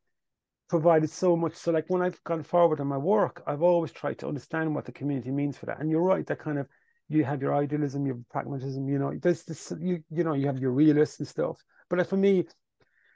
provided 0.69 1.09
so 1.09 1.35
much. 1.35 1.55
So, 1.55 1.71
like 1.71 1.85
when 1.87 2.01
I've 2.01 2.23
gone 2.23 2.43
forward 2.43 2.79
in 2.79 2.87
my 2.87 2.97
work, 2.97 3.43
I've 3.45 3.61
always 3.61 3.91
tried 3.91 4.17
to 4.19 4.27
understand 4.27 4.73
what 4.73 4.85
the 4.85 4.91
community 4.91 5.31
means 5.31 5.57
for 5.57 5.67
that. 5.67 5.79
And 5.79 5.89
you're 5.89 6.01
right, 6.01 6.25
that 6.27 6.39
kind 6.39 6.57
of 6.57 6.67
you 7.09 7.23
have 7.23 7.41
your 7.41 7.53
idealism, 7.53 8.05
your 8.05 8.19
pragmatism. 8.31 8.87
You 8.87 8.99
know, 8.99 9.13
there's 9.21 9.43
this. 9.43 9.71
You 9.79 10.03
you 10.09 10.23
know, 10.23 10.33
you 10.33 10.47
have 10.47 10.59
your 10.59 10.71
realists 10.71 11.19
and 11.19 11.27
stuff. 11.27 11.63
But 11.89 12.07
for 12.07 12.17
me, 12.17 12.45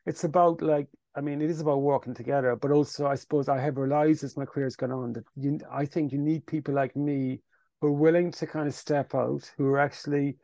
it's 0.05 0.23
about 0.23 0.61
like 0.61 0.87
I 1.15 1.21
mean, 1.21 1.41
it 1.41 1.49
is 1.49 1.61
about 1.61 1.81
working 1.81 2.13
together. 2.13 2.55
But 2.55 2.71
also, 2.71 3.07
I 3.07 3.15
suppose 3.15 3.49
I 3.49 3.59
have 3.59 3.77
realized 3.77 4.23
as 4.23 4.37
my 4.37 4.45
career 4.45 4.67
has 4.67 4.75
gone 4.75 4.91
on 4.91 5.13
that 5.13 5.25
you, 5.35 5.59
I 5.71 5.85
think 5.85 6.11
you 6.11 6.19
need 6.19 6.45
people 6.45 6.75
like 6.75 6.95
me 6.95 7.41
who 7.81 7.87
are 7.87 7.91
willing 7.91 8.31
to 8.31 8.45
kind 8.45 8.67
of 8.67 8.75
step 8.75 9.15
out, 9.15 9.51
who 9.57 9.65
are 9.67 9.79
actually 9.79 10.37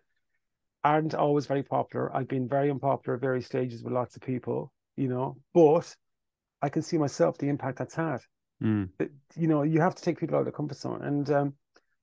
aren't 0.84 1.16
always 1.16 1.46
very 1.46 1.64
popular. 1.64 2.16
I've 2.16 2.28
been 2.28 2.48
very 2.48 2.70
unpopular 2.70 3.16
at 3.16 3.22
various 3.22 3.46
stages 3.46 3.84
with 3.84 3.94
lots 3.94 4.16
of 4.16 4.22
people, 4.22 4.72
you 4.98 5.08
know, 5.08 5.38
but 5.54 5.96
I 6.62 6.70
can 6.70 6.82
see 6.82 6.98
myself 6.98 7.38
the 7.38 7.50
impact 7.50 7.78
that's 7.78 7.96
had. 7.96 8.22
Mm. 8.62 8.90
you 9.36 9.48
know, 9.48 9.64
you 9.64 9.82
have 9.82 9.96
to 9.96 10.02
take 10.02 10.20
people 10.20 10.38
out 10.38 10.42
of 10.42 10.46
the 10.46 10.52
comfort 10.52 10.78
zone. 10.78 11.02
And, 11.02 11.30
um, 11.32 11.54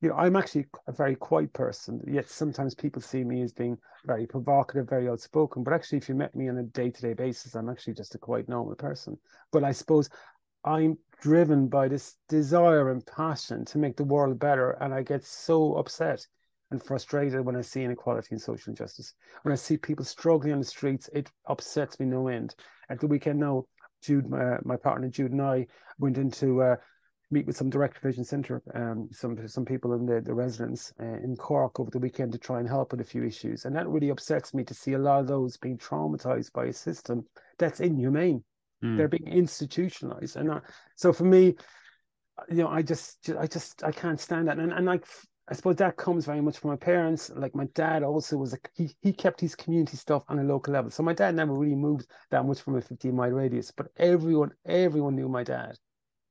you 0.03 0.11
know, 0.11 0.15
I'm 0.17 0.37
actually 0.37 0.67
a 0.87 0.93
very 0.93 1.15
quiet 1.15 1.53
person, 1.53 2.03
yet 2.07 2.29
sometimes 2.29 2.75
people 2.75 3.01
see 3.01 3.25
me 3.25 3.43
as 3.43 3.53
being 3.53 3.79
very 4.07 4.27
provocative, 4.27 4.89
very 4.89 5.09
outspoken. 5.09 5.63
But 5.63 5.73
actually, 5.73 5.99
if 5.99 6.09
you 6.09 6.15
met 6.15 6.35
me 6.35 6.49
on 6.49 6.59
a 6.59 6.63
day 6.63 6.91
to 6.91 7.03
day 7.03 7.15
basis, 7.15 7.55
I'm 7.55 7.69
actually 7.69 7.95
just 7.95 8.15
a 8.15 8.19
quite 8.19 8.49
normal 8.49 8.75
person. 8.75 9.19
But 9.53 9.65
I 9.65 9.73
suppose 9.73 10.11
I'm 10.65 10.99
driven 11.21 11.69
by 11.69 11.89
this 11.89 12.17
desire 12.29 12.91
and 12.91 13.05
passion 13.07 13.65
to 13.67 13.79
make 13.79 13.97
the 13.97 14.05
world 14.05 14.39
better. 14.39 14.73
And 14.73 14.93
I 14.93 15.03
get 15.03 15.25
so 15.25 15.77
upset 15.77 16.27
and 16.71 16.83
frustrated 16.83 17.45
when 17.45 17.57
I 17.57 17.63
see 17.63 17.83
inequality 17.83 18.29
and 18.31 18.41
social 18.41 18.71
injustice. 18.71 19.15
When 19.43 19.53
I 19.53 19.57
see 19.57 19.77
people 19.77 20.05
struggling 20.05 20.53
on 20.53 20.61
the 20.61 20.65
streets, 20.65 21.09
it 21.13 21.31
upsets 21.49 21.99
me 21.99 22.07
no 22.07 22.29
end. 22.29 22.55
At 22.89 23.01
the 23.01 23.07
weekend 23.07 23.41
now, 23.41 23.65
Jude, 24.03 24.29
my, 24.29 24.59
my 24.65 24.77
partner 24.77 25.09
Jude 25.09 25.33
and 25.33 25.43
I 25.43 25.67
went 25.99 26.17
into 26.17 26.63
uh, 26.63 26.77
meet 27.31 27.47
with 27.47 27.57
some 27.57 27.71
direct 27.71 28.01
provision 28.01 28.25
centre, 28.25 28.63
um, 28.75 29.09
some 29.13 29.47
some 29.47 29.65
people 29.65 29.93
in 29.95 30.07
the, 30.07 30.21
the 30.21 30.35
residents 30.35 30.93
uh, 31.01 31.05
in 31.05 31.37
Cork 31.37 31.79
over 31.79 31.91
the 31.91 31.99
weekend 31.99 32.33
to 32.33 32.39
try 32.39 32.59
and 32.59 32.69
help 32.69 32.93
with 32.93 33.01
a 33.01 33.05
few 33.05 33.25
issues. 33.25 33.65
And 33.65 33.77
that 33.77 33.89
really 33.89 34.11
upsets 34.11 34.53
me 34.55 34.65
to 34.65 34.75
see 34.75 34.95
a 34.95 34.99
lot 34.99 35.21
of 35.21 35.29
those 35.29 35.57
being 35.57 35.79
traumatized 35.79 36.53
by 36.53 36.67
a 36.67 36.73
system 36.73 37.25
that's 37.59 37.81
inhumane. 37.81 38.43
Mm. 38.83 38.97
They're 38.97 39.09
being 39.09 39.29
institutionalized. 39.29 40.37
And 40.37 40.51
I, 40.51 40.61
so 40.97 41.13
for 41.13 41.25
me, 41.25 41.55
you 42.49 42.57
know, 42.57 42.69
I 42.69 42.83
just, 42.83 43.31
I 43.39 43.47
just, 43.47 43.85
I 43.85 43.93
can't 43.93 44.19
stand 44.19 44.49
that. 44.49 44.59
And, 44.59 44.73
and 44.73 44.87
like, 44.87 45.05
I 45.51 45.55
suppose 45.55 45.77
that 45.77 45.97
comes 45.97 46.27
very 46.27 46.41
much 46.41 46.59
from 46.59 46.71
my 46.71 46.77
parents. 46.77 47.29
Like 47.35 47.57
my 47.57 47.67
dad 47.75 48.05
also 48.05 48.37
was 48.37 48.55
a, 48.55 48.59
he, 48.73 48.91
he 49.01 49.13
kept 49.13 49.41
his 49.41 49.57
community 49.57 49.97
stuff 49.97 50.23
on 50.29 50.39
a 50.39 50.45
local 50.45 50.73
level. 50.73 50.93
So 50.93 51.03
my 51.03 51.13
dad 51.13 51.35
never 51.35 51.53
really 51.53 51.75
moved 51.75 52.07
that 52.31 52.47
much 52.47 52.61
from 52.61 52.77
a 52.77 52.81
15 52.81 53.15
mile 53.15 53.31
radius, 53.31 53.73
but 53.73 53.89
everyone, 53.97 54.53
everyone 54.65 55.17
knew 55.17 55.29
my 55.29 55.43
dad 55.43 55.77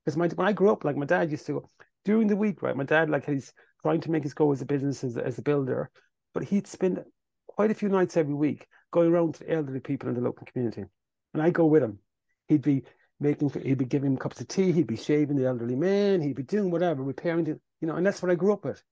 because 0.04 0.16
my 0.16 0.28
when 0.28 0.48
I 0.48 0.52
grew 0.52 0.70
up, 0.70 0.84
like 0.84 0.96
my 0.96 1.04
dad 1.04 1.30
used 1.30 1.44
to 1.46 1.52
go 1.52 1.70
during 2.06 2.28
the 2.28 2.36
week, 2.36 2.62
right? 2.62 2.74
My 2.74 2.84
dad, 2.84 3.10
like 3.10 3.26
he's 3.26 3.52
trying 3.82 4.00
to 4.00 4.10
make 4.10 4.22
his 4.22 4.32
go 4.32 4.52
as 4.52 4.62
a 4.62 4.66
business 4.66 5.04
as, 5.04 5.18
as 5.18 5.38
a 5.38 5.42
builder, 5.42 5.90
but 6.32 6.44
he'd 6.44 6.66
spend 6.66 7.04
quite 7.46 7.70
a 7.70 7.74
few 7.74 7.90
nights 7.90 8.16
every 8.16 8.34
week 8.34 8.66
going 8.90 9.12
around 9.12 9.34
to 9.34 9.50
elderly 9.50 9.80
people 9.80 10.08
in 10.08 10.14
the 10.14 10.22
local 10.22 10.46
community. 10.46 10.84
And 11.34 11.42
I 11.42 11.50
go 11.50 11.66
with 11.66 11.82
him. 11.82 11.98
He'd 12.48 12.62
be 12.62 12.84
making, 13.20 13.50
he'd 13.50 13.76
be 13.76 13.84
giving 13.84 14.16
cups 14.16 14.40
of 14.40 14.48
tea, 14.48 14.72
he'd 14.72 14.86
be 14.86 14.96
shaving 14.96 15.36
the 15.36 15.46
elderly 15.46 15.76
man, 15.76 16.22
he'd 16.22 16.36
be 16.36 16.42
doing 16.42 16.70
whatever, 16.70 17.02
repairing 17.02 17.46
it, 17.46 17.60
you 17.82 17.86
know, 17.86 17.96
and 17.96 18.06
that's 18.06 18.22
what 18.22 18.32
I 18.32 18.34
grew 18.34 18.54
up 18.54 18.64
with. 18.64 18.82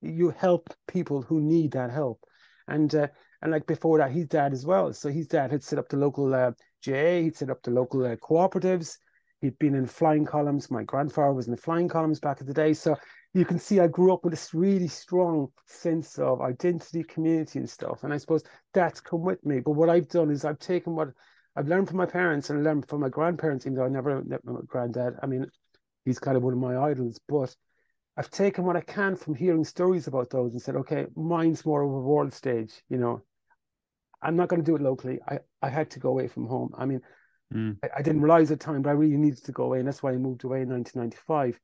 You 0.00 0.30
help 0.30 0.72
people 0.86 1.22
who 1.22 1.40
need 1.40 1.72
that 1.72 1.90
help. 1.90 2.20
And 2.66 2.94
uh, 2.94 3.08
and 3.42 3.52
like 3.52 3.66
before 3.66 3.98
that, 3.98 4.10
his 4.10 4.26
dad 4.26 4.52
as 4.52 4.66
well. 4.66 4.92
So 4.92 5.08
his 5.08 5.26
dad 5.26 5.50
had 5.50 5.62
set 5.62 5.78
up 5.78 5.88
the 5.88 5.96
local 5.96 6.34
uh, 6.34 6.52
GAA, 6.84 7.22
he'd 7.22 7.36
set 7.36 7.50
up 7.50 7.62
the 7.62 7.70
local 7.70 8.04
uh, 8.04 8.16
cooperatives, 8.16 8.96
He'd 9.40 9.58
been 9.58 9.74
in 9.74 9.86
flying 9.86 10.24
columns. 10.24 10.70
My 10.70 10.82
grandfather 10.82 11.32
was 11.32 11.46
in 11.46 11.52
the 11.52 11.60
flying 11.60 11.88
columns 11.88 12.18
back 12.18 12.40
in 12.40 12.46
the 12.46 12.54
day. 12.54 12.72
So 12.74 12.96
you 13.34 13.44
can 13.44 13.58
see 13.58 13.78
I 13.78 13.86
grew 13.86 14.12
up 14.12 14.24
with 14.24 14.32
this 14.32 14.52
really 14.52 14.88
strong 14.88 15.48
sense 15.66 16.18
of 16.18 16.40
identity, 16.40 17.04
community, 17.04 17.60
and 17.60 17.70
stuff. 17.70 18.02
And 18.02 18.12
I 18.12 18.16
suppose 18.16 18.42
that's 18.74 19.00
come 19.00 19.22
with 19.22 19.44
me. 19.46 19.60
But 19.60 19.72
what 19.72 19.90
I've 19.90 20.08
done 20.08 20.30
is 20.30 20.44
I've 20.44 20.58
taken 20.58 20.96
what 20.96 21.08
I've 21.54 21.68
learned 21.68 21.88
from 21.88 21.98
my 21.98 22.06
parents 22.06 22.50
and 22.50 22.64
learned 22.64 22.88
from 22.88 23.00
my 23.00 23.08
grandparents, 23.08 23.64
even 23.64 23.76
though 23.76 23.84
I 23.84 23.88
never 23.88 24.22
met 24.24 24.44
my 24.44 24.60
granddad. 24.66 25.14
I 25.22 25.26
mean, 25.26 25.46
he's 26.04 26.18
kind 26.18 26.36
of 26.36 26.42
one 26.42 26.52
of 26.52 26.58
my 26.58 26.76
idols, 26.76 27.20
but 27.28 27.54
I've 28.18 28.30
taken 28.30 28.64
what 28.64 28.76
I 28.76 28.80
can 28.80 29.14
from 29.14 29.34
hearing 29.34 29.64
stories 29.64 30.08
about 30.08 30.28
those 30.30 30.52
and 30.52 30.60
said, 30.60 30.74
okay, 30.76 31.06
mine's 31.14 31.64
more 31.64 31.82
of 31.82 31.90
a 31.90 32.00
world 32.00 32.32
stage, 32.32 32.82
you 32.88 32.98
know. 32.98 33.22
I'm 34.20 34.34
not 34.34 34.48
going 34.48 34.60
to 34.60 34.66
do 34.66 34.74
it 34.74 34.82
locally. 34.82 35.20
I, 35.28 35.38
I 35.62 35.68
had 35.68 35.90
to 35.92 36.00
go 36.00 36.08
away 36.08 36.26
from 36.26 36.46
home. 36.46 36.74
I 36.76 36.84
mean, 36.84 37.00
Mm. 37.52 37.78
I, 37.82 37.88
I, 37.98 38.02
didn't 38.02 38.20
realize 38.20 38.50
at 38.50 38.60
the 38.60 38.64
time, 38.64 38.82
but 38.82 38.90
I 38.90 38.92
really 38.92 39.16
needed 39.16 39.44
to 39.44 39.52
go 39.52 39.64
away, 39.64 39.78
and 39.78 39.88
that's 39.88 40.02
why 40.02 40.12
I 40.12 40.16
moved 40.16 40.44
away 40.44 40.62
in 40.62 40.68
1995. 40.68 41.58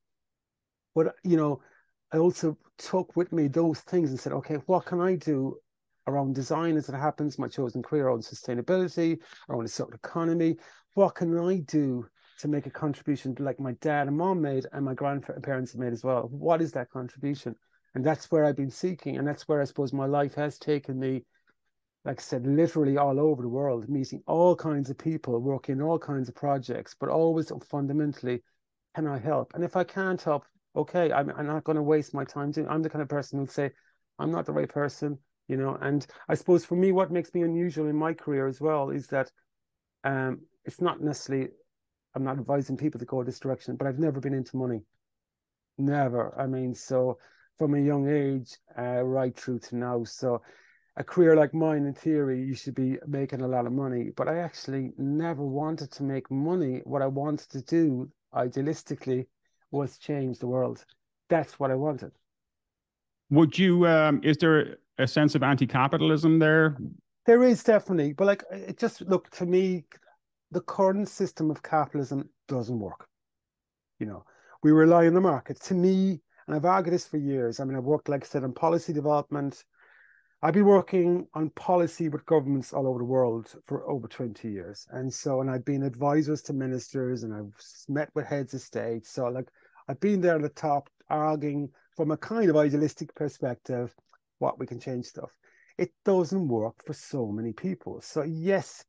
But 0.95 1.15
you 1.23 1.37
know, 1.37 1.61
I 2.11 2.17
also 2.17 2.57
took 2.77 3.15
with 3.15 3.31
me 3.31 3.47
those 3.47 3.81
things 3.81 4.09
and 4.09 4.19
said, 4.19 4.33
okay, 4.33 4.55
what 4.65 4.85
can 4.85 4.99
I 4.99 5.15
do 5.15 5.57
around 6.07 6.35
design 6.35 6.77
as 6.77 6.89
it 6.89 6.95
happens, 6.95 7.37
my 7.37 7.47
chosen 7.47 7.83
career 7.83 8.07
around 8.07 8.23
sustainability, 8.23 9.19
around 9.49 9.63
the 9.63 9.69
circular 9.69 9.99
economy? 10.03 10.57
What 10.93 11.15
can 11.15 11.37
I 11.37 11.57
do 11.57 12.07
to 12.39 12.47
make 12.47 12.65
a 12.65 12.71
contribution 12.71 13.35
like 13.39 13.59
my 13.59 13.73
dad 13.81 14.07
and 14.07 14.17
mom 14.17 14.41
made 14.41 14.65
and 14.71 14.85
my 14.85 14.93
grandparents 14.93 15.75
made 15.75 15.93
as 15.93 16.03
well? 16.03 16.27
What 16.31 16.61
is 16.61 16.71
that 16.73 16.89
contribution? 16.89 17.55
And 17.93 18.03
that's 18.03 18.29
where 18.31 18.45
I've 18.45 18.57
been 18.57 18.69
seeking, 18.69 19.17
and 19.17 19.27
that's 19.27 19.47
where 19.47 19.61
I 19.61 19.65
suppose 19.65 19.93
my 19.93 20.05
life 20.05 20.35
has 20.35 20.59
taken 20.59 20.99
me 20.99 21.23
like 22.05 22.19
I 22.19 22.21
said, 22.21 22.45
literally 22.45 22.97
all 22.97 23.19
over 23.19 23.41
the 23.41 23.49
world, 23.49 23.89
meeting 23.89 24.21
all 24.27 24.55
kinds 24.55 24.91
of 24.91 24.97
people, 24.97 25.39
working 25.39 25.81
all 25.81 25.97
kinds 25.97 26.29
of 26.29 26.35
projects, 26.35 26.95
but 26.97 27.09
always 27.09 27.51
fundamentally, 27.67 28.43
can 28.95 29.07
I 29.07 29.17
help? 29.17 29.53
And 29.55 29.63
if 29.63 29.75
I 29.75 29.83
can't 29.83 30.21
help, 30.21 30.45
okay, 30.75 31.11
I'm, 31.11 31.31
I'm 31.35 31.47
not 31.47 31.63
going 31.63 31.77
to 31.77 31.81
waste 31.81 32.13
my 32.13 32.23
time 32.23 32.51
doing. 32.51 32.67
I'm 32.69 32.83
the 32.83 32.91
kind 32.91 33.01
of 33.01 33.09
person 33.09 33.39
who'll 33.39 33.47
say, 33.47 33.71
I'm 34.19 34.31
not 34.31 34.45
the 34.45 34.53
right 34.53 34.69
person, 34.69 35.17
you 35.47 35.57
know. 35.57 35.77
And 35.81 36.05
I 36.29 36.35
suppose 36.35 36.63
for 36.63 36.75
me, 36.75 36.91
what 36.91 37.11
makes 37.11 37.33
me 37.33 37.41
unusual 37.41 37.87
in 37.87 37.95
my 37.95 38.13
career 38.13 38.47
as 38.47 38.61
well 38.61 38.91
is 38.91 39.07
that 39.07 39.31
um, 40.03 40.41
it's 40.63 40.81
not 40.81 41.01
necessarily. 41.01 41.49
I'm 42.15 42.23
not 42.23 42.39
advising 42.39 42.77
people 42.77 42.99
to 42.99 43.05
go 43.05 43.23
this 43.23 43.39
direction, 43.39 43.75
but 43.75 43.87
I've 43.87 43.99
never 43.99 44.19
been 44.19 44.33
into 44.33 44.57
money. 44.57 44.81
Never. 45.77 46.33
I 46.39 46.47
mean, 46.47 46.73
so 46.73 47.17
from 47.59 47.75
a 47.75 47.79
young 47.79 48.07
age, 48.09 48.57
uh, 48.77 49.03
right 49.03 49.35
through 49.35 49.59
to 49.59 49.75
now. 49.75 50.03
So 50.05 50.41
a 50.95 51.03
career 51.03 51.35
like 51.35 51.53
mine, 51.53 51.85
in 51.85 51.93
theory, 51.93 52.41
you 52.41 52.55
should 52.55 52.75
be 52.75 52.97
making 53.05 53.41
a 53.41 53.47
lot 53.47 53.65
of 53.65 53.73
money. 53.73 54.11
But 54.15 54.29
I 54.29 54.39
actually 54.39 54.93
never 54.97 55.43
wanted 55.43 55.91
to 55.91 56.03
make 56.03 56.31
money. 56.31 56.81
What 56.85 57.01
I 57.01 57.07
wanted 57.07 57.49
to 57.49 57.61
do, 57.61 58.09
idealistically, 58.33 59.27
was 59.71 59.97
change 59.97 60.39
the 60.39 60.47
world. 60.47 60.85
That's 61.27 61.59
what 61.59 61.71
I 61.71 61.75
wanted. 61.75 62.11
Would 63.29 63.57
you? 63.57 63.85
Um, 63.87 64.21
is 64.23 64.37
there 64.37 64.77
a 64.97 65.07
sense 65.07 65.35
of 65.35 65.43
anti-capitalism 65.43 66.39
there? 66.39 66.77
There 67.25 67.43
is 67.43 67.63
definitely, 67.63 68.13
but 68.13 68.27
like 68.27 68.43
it 68.51 68.77
just 68.77 69.01
look 69.01 69.29
to 69.31 69.45
me, 69.45 69.83
the 70.51 70.61
current 70.61 71.09
system 71.09 71.51
of 71.51 71.63
capitalism 71.63 72.29
doesn't 72.47 72.79
work. 72.79 73.07
You 73.99 74.05
know, 74.05 74.25
we 74.63 74.71
rely 74.71 75.07
on 75.07 75.13
the 75.13 75.21
market. 75.21 75.59
To 75.63 75.73
me, 75.73 76.21
and 76.47 76.55
I've 76.55 76.65
argued 76.65 76.93
this 76.93 77.07
for 77.07 77.17
years. 77.17 77.59
I 77.59 77.65
mean, 77.65 77.77
I've 77.77 77.83
worked, 77.83 78.09
like 78.09 78.23
I 78.23 78.27
said, 78.27 78.43
on 78.43 78.53
policy 78.53 78.93
development 78.93 79.63
I've 80.45 80.53
been 80.53 80.65
working 80.65 81.27
on 81.33 81.49
policy 81.51 82.07
with 82.07 82.25
governments 82.27 82.71
all 82.71 82.87
over 82.87 82.99
the 82.99 83.03
world 83.03 83.51
for 83.65 83.89
over 83.89 84.07
20 84.07 84.47
years. 84.47 84.85
And 84.91 85.11
so, 85.11 85.41
and 85.41 85.49
I've 85.49 85.65
been 85.65 85.81
advisors 85.81 86.43
to 86.43 86.53
ministers 86.53 87.23
and 87.23 87.33
I've 87.33 87.53
met 87.89 88.09
with 88.13 88.27
heads 88.27 88.53
of 88.53 88.61
state. 88.61 89.07
So, 89.07 89.25
like, 89.25 89.47
I've 89.87 89.99
been 89.99 90.21
there 90.21 90.35
at 90.35 90.43
the 90.43 90.49
top 90.49 90.87
arguing 91.09 91.69
from 91.95 92.11
a 92.11 92.17
kind 92.17 92.47
of 92.47 92.57
idealistic 92.57 93.15
perspective 93.15 93.95
what 94.37 94.59
we 94.59 94.67
can 94.67 94.79
change 94.79 95.05
stuff. 95.05 95.31
It 95.79 95.91
doesn't 96.03 96.47
work 96.47 96.75
for 96.85 96.93
so 96.93 97.25
many 97.25 97.51
people. 97.51 98.01
So, 98.01 98.21
yes, 98.21 98.85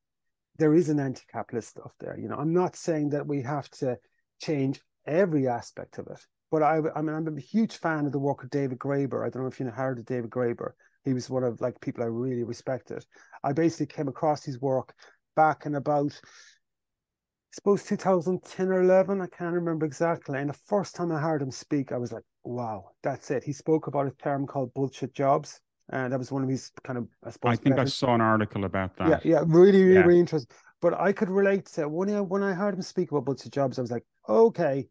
there 0.58 0.75
is 0.75 0.88
an 0.88 1.00
anti 1.00 1.22
capitalist 1.32 1.70
stuff 1.70 1.92
there. 2.00 2.18
You 2.18 2.28
know, 2.28 2.36
I'm 2.36 2.52
not 2.52 2.76
saying 2.76 3.10
that 3.10 3.26
we 3.26 3.42
have 3.42 3.68
to 3.70 3.96
change 4.40 4.80
every 5.06 5.48
aspect 5.48 5.98
of 5.98 6.06
it. 6.08 6.20
But 6.50 6.62
I, 6.62 6.80
I 6.94 7.02
mean, 7.02 7.14
I'm 7.14 7.36
a 7.36 7.40
huge 7.40 7.76
fan 7.76 8.06
of 8.06 8.12
the 8.12 8.18
work 8.18 8.44
of 8.44 8.50
David 8.50 8.78
Graeber. 8.78 9.26
I 9.26 9.30
don't 9.30 9.42
know 9.42 9.48
if 9.48 9.58
you 9.58 9.66
know 9.66 9.72
heard 9.72 9.98
of 9.98 10.06
David 10.06 10.30
Graeber 10.30 10.72
he 11.06 11.14
was 11.14 11.30
one 11.30 11.44
of 11.44 11.60
like 11.60 11.80
people 11.80 12.02
I 12.02 12.08
really 12.08 12.42
respected. 12.42 13.06
I 13.42 13.52
basically 13.52 13.86
came 13.86 14.08
across 14.08 14.44
his 14.44 14.60
work 14.60 14.92
back 15.36 15.64
in 15.64 15.76
about 15.76 16.12
I 16.12 17.54
suppose 17.54 17.84
2010 17.84 18.68
or 18.68 18.82
11, 18.82 19.22
I 19.22 19.28
can't 19.28 19.54
remember 19.54 19.86
exactly. 19.86 20.38
And 20.38 20.50
the 20.50 20.58
first 20.66 20.94
time 20.94 21.10
I 21.10 21.20
heard 21.20 21.40
him 21.40 21.52
speak, 21.52 21.90
I 21.90 21.96
was 21.96 22.12
like, 22.12 22.25
wow, 22.44 22.90
that's 23.02 23.30
it. 23.30 23.44
He 23.44 23.52
spoke 23.54 23.86
about 23.86 24.08
a 24.08 24.10
term 24.10 24.46
called 24.46 24.75
bullshit 24.75 25.14
jobs. 25.14 25.60
And 25.90 26.12
that 26.12 26.18
was 26.18 26.32
one 26.32 26.42
of 26.42 26.48
his 26.48 26.70
kind 26.82 26.98
of, 26.98 27.08
I 27.24 27.30
suppose. 27.30 27.52
I 27.52 27.56
think 27.56 27.78
I 27.78 27.84
saw 27.84 28.14
an 28.14 28.20
article 28.20 28.64
about 28.64 28.96
that. 28.96 29.24
Yeah, 29.24 29.38
yeah, 29.38 29.44
really, 29.46 29.82
really, 29.82 29.94
yeah. 29.94 30.00
really 30.00 30.20
interesting. 30.20 30.54
But 30.82 31.00
I 31.00 31.12
could 31.12 31.30
relate 31.30 31.66
to 31.74 31.88
when 31.88 32.10
I, 32.10 32.20
when 32.20 32.42
I 32.42 32.52
heard 32.54 32.74
him 32.74 32.82
speak 32.82 33.10
about 33.12 33.24
bullshit 33.24 33.52
jobs, 33.52 33.78
I 33.78 33.82
was 33.82 33.90
like, 33.90 34.04
okay, 34.28 34.88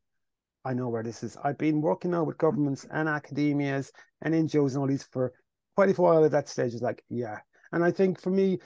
I 0.64 0.74
know 0.74 0.90
where 0.90 1.04
this 1.04 1.22
is. 1.22 1.38
I've 1.44 1.58
been 1.58 1.82
working 1.82 2.12
now 2.12 2.24
with 2.24 2.38
governments 2.38 2.88
and 2.90 3.08
academias 3.08 3.92
and 4.22 4.34
NGOs 4.34 4.70
and 4.70 4.78
all 4.78 4.88
these 4.88 5.04
for 5.04 5.34
quite 5.76 5.98
a 5.98 6.02
while 6.02 6.26
at 6.26 6.32
that 6.32 6.50
stage 6.50 6.74
is 6.74 6.82
like, 6.82 7.04
yeah. 7.10 7.38
And 7.72 7.84
I 7.84 7.92
think 7.92 8.20
for 8.20 8.30
me, 8.30 8.60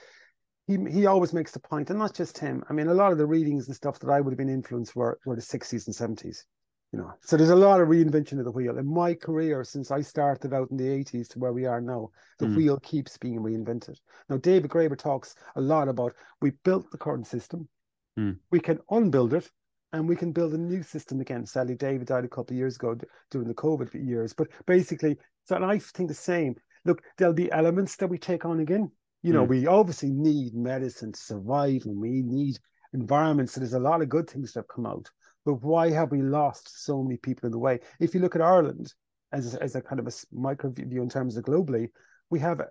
he 0.67 0.77
he 0.89 1.07
always 1.07 1.33
makes 1.33 1.51
the 1.51 1.59
point, 1.59 1.89
and 1.89 1.98
not 1.98 2.13
just 2.13 2.38
him. 2.38 2.63
I 2.69 2.74
mean, 2.74 2.88
a 2.88 2.93
lot 2.93 3.12
of 3.12 3.17
the 3.17 3.25
readings 3.25 3.67
and 3.67 3.75
stuff 3.75 3.98
that 4.00 4.09
I 4.09 4.21
would 4.21 4.31
have 4.31 4.38
been 4.38 4.50
influenced 4.50 4.95
were 4.95 5.19
were 5.25 5.36
the 5.36 5.41
sixties 5.41 5.88
and 5.88 5.95
seventies. 5.95 6.45
You 6.91 7.00
know, 7.00 7.13
so 7.22 7.38
there's 7.38 7.51
a 7.51 7.55
lot 7.55 7.81
of 7.81 7.88
reinvention 7.88 8.39
of 8.39 8.46
the 8.46 8.51
wheel 8.51 8.79
in 8.79 8.91
my 8.91 9.13
career 9.13 9.63
since 9.63 9.91
I 9.91 10.01
started 10.01 10.53
out 10.53 10.72
in 10.72 10.77
the 10.77 10.88
80s 10.88 11.27
to 11.29 11.39
where 11.39 11.53
we 11.53 11.65
are 11.65 11.79
now. 11.79 12.10
The 12.39 12.48
mm. 12.48 12.55
wheel 12.55 12.79
keeps 12.79 13.15
being 13.17 13.39
reinvented. 13.39 13.96
Now, 14.27 14.38
David 14.38 14.72
Graeber 14.72 14.98
talks 14.98 15.36
a 15.55 15.62
lot 15.62 15.88
about 15.88 16.15
we 16.41 16.51
built 16.63 16.89
the 16.89 16.98
current 16.98 17.27
system, 17.27 17.69
mm. 18.17 18.38
we 18.50 18.60
can 18.60 18.79
unbuild 18.89 19.36
it, 19.36 19.51
and 19.93 20.10
we 20.10 20.15
can 20.15 20.31
build 20.31 20.53
a 20.53 20.58
new 20.58 20.81
system 20.81 21.22
again. 21.22 21.46
Sadly, 21.46 21.75
David 21.75 22.08
died 22.08 22.25
a 22.25 22.29
couple 22.29 22.55
of 22.55 22.58
years 22.58 22.75
ago 22.75 22.98
during 23.29 23.48
the 23.48 23.53
COVID 23.53 23.93
years, 23.93 24.34
but 24.34 24.48
basically, 24.65 25.17
so 25.46 25.55
and 25.55 25.65
I 25.65 25.77
think 25.77 26.10
the 26.10 26.15
same 26.15 26.55
look, 26.86 27.01
there'll 27.17 27.34
be 27.34 27.51
elements 27.51 27.96
that 27.98 28.08
we 28.08 28.17
take 28.17 28.46
on 28.46 28.60
again. 28.60 28.91
You 29.22 29.34
know, 29.34 29.46
mm. 29.46 29.50
we 29.50 29.67
obviously 29.67 30.12
need 30.12 30.55
medicine 30.55 31.12
to 31.12 31.19
survive 31.19 31.84
and 31.86 32.00
we 32.00 32.22
need 32.24 32.58
environments. 32.93 33.53
So 33.53 33.60
there's 33.60 33.74
a 33.74 33.79
lot 33.79 34.01
of 34.01 34.10
good 34.10 34.29
things 34.29 34.53
that 34.53 34.62
have 34.62 34.67
come 34.67 34.86
out. 34.86 35.10
But 35.46 35.63
why 35.63 35.89
have 35.91 36.12
we 36.12 36.22
lost 36.22 36.84
so 36.84 37.01
many 37.01 37.17
people 37.17 37.48
in 37.48 37.51
the 37.51 37.60
way? 37.60 37.79
If 38.00 38.13
you 38.13 38.19
look 38.19 38.36
at 38.36 38.41
Ireland 38.41 38.93
as, 39.31 39.55
as 39.55 39.75
a 39.75 39.81
kind 39.81 40.00
of 40.00 40.08
a 40.08 40.12
micro 40.31 40.69
view 40.69 41.01
in 41.01 41.10
terms 41.10 41.38
of 41.38 41.46
globally, 41.46 41.89
we 42.29 42.39
have 42.39 42.62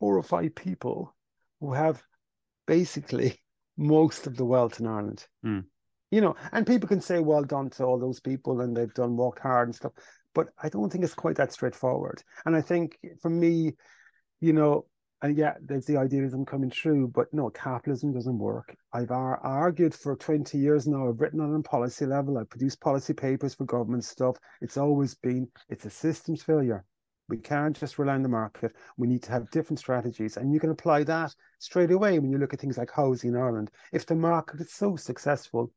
four 0.00 0.16
or 0.16 0.22
five 0.22 0.54
people 0.54 1.14
who 1.60 1.72
have 1.72 2.02
basically 2.66 3.40
most 3.76 4.26
of 4.26 4.36
the 4.36 4.44
wealth 4.44 4.80
in 4.80 4.86
Ireland. 4.86 5.26
Mm. 5.44 5.64
you 6.10 6.20
know, 6.20 6.34
and 6.52 6.66
people 6.66 6.88
can 6.88 7.00
say 7.00 7.20
well 7.20 7.44
done 7.44 7.70
to 7.70 7.84
all 7.84 7.98
those 7.98 8.20
people 8.20 8.60
and 8.60 8.76
they've 8.76 8.94
done 8.94 9.16
worked 9.16 9.40
hard 9.40 9.68
and 9.68 9.74
stuff, 9.74 9.92
but 10.34 10.48
I 10.62 10.68
don't 10.68 10.90
think 10.90 11.04
it's 11.04 11.14
quite 11.14 11.36
that 11.36 11.52
straightforward. 11.52 12.22
And 12.44 12.56
I 12.56 12.60
think 12.60 12.98
for 13.20 13.30
me, 13.30 13.72
you 14.40 14.52
know, 14.52 14.86
and 15.26 15.36
yeah, 15.36 15.54
there's 15.60 15.86
the 15.86 15.96
idealism 15.96 16.46
coming 16.46 16.70
through, 16.70 17.08
but 17.08 17.26
no, 17.34 17.50
capitalism 17.50 18.12
doesn't 18.12 18.38
work. 18.38 18.76
I've 18.92 19.10
ar- 19.10 19.40
argued 19.40 19.92
for 19.92 20.14
20 20.14 20.56
years 20.56 20.86
now. 20.86 21.08
I've 21.08 21.20
written 21.20 21.40
on 21.40 21.52
a 21.52 21.62
policy 21.62 22.06
level. 22.06 22.38
I've 22.38 22.48
produced 22.48 22.80
policy 22.80 23.12
papers 23.12 23.52
for 23.52 23.64
government 23.64 24.04
stuff. 24.04 24.36
It's 24.60 24.76
always 24.76 25.16
been 25.16 25.48
it's 25.68 25.84
a 25.84 25.90
systems 25.90 26.44
failure. 26.44 26.84
We 27.28 27.38
can't 27.38 27.76
just 27.76 27.98
rely 27.98 28.14
on 28.14 28.22
the 28.22 28.28
market. 28.28 28.76
We 28.96 29.08
need 29.08 29.24
to 29.24 29.32
have 29.32 29.50
different 29.50 29.80
strategies, 29.80 30.36
and 30.36 30.52
you 30.52 30.60
can 30.60 30.70
apply 30.70 31.02
that 31.04 31.34
straight 31.58 31.90
away 31.90 32.20
when 32.20 32.30
you 32.30 32.38
look 32.38 32.54
at 32.54 32.60
things 32.60 32.78
like 32.78 32.92
housing 32.92 33.30
in 33.30 33.36
Ireland. 33.36 33.72
If 33.92 34.06
the 34.06 34.14
market 34.14 34.60
is 34.60 34.72
so 34.72 34.94
successful, 34.94 35.72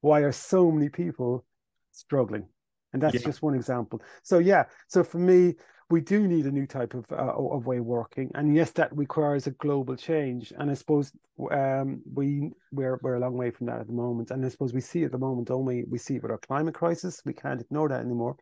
why 0.00 0.20
are 0.20 0.32
so 0.32 0.70
many 0.70 0.88
people 0.88 1.44
struggling? 1.92 2.48
And 2.94 3.02
that's 3.02 3.16
yeah. 3.16 3.26
just 3.26 3.42
one 3.42 3.54
example. 3.54 4.00
So 4.22 4.38
yeah, 4.38 4.64
so 4.88 5.04
for 5.04 5.18
me, 5.18 5.56
we 5.88 6.00
do 6.00 6.26
need 6.26 6.46
a 6.46 6.50
new 6.50 6.66
type 6.66 6.94
of 6.94 7.10
uh, 7.12 7.32
of 7.36 7.66
way 7.66 7.78
of 7.78 7.84
working, 7.84 8.30
and 8.34 8.54
yes, 8.54 8.72
that 8.72 8.96
requires 8.96 9.46
a 9.46 9.52
global 9.52 9.94
change. 9.94 10.52
And 10.58 10.70
I 10.70 10.74
suppose 10.74 11.12
um, 11.52 12.02
we 12.12 12.50
we're 12.72 12.98
we're 13.02 13.16
a 13.16 13.20
long 13.20 13.36
way 13.36 13.50
from 13.50 13.66
that 13.66 13.80
at 13.80 13.86
the 13.86 13.92
moment. 13.92 14.30
And 14.30 14.44
I 14.44 14.48
suppose 14.48 14.72
we 14.72 14.80
see 14.80 15.04
at 15.04 15.12
the 15.12 15.18
moment, 15.18 15.48
don't 15.48 15.64
we? 15.64 15.84
See 15.98 16.16
it 16.16 16.22
with 16.22 16.32
our 16.32 16.38
climate 16.38 16.74
crisis. 16.74 17.22
We 17.24 17.34
can't 17.34 17.60
ignore 17.60 17.88
that 17.88 18.00
anymore. 18.00 18.36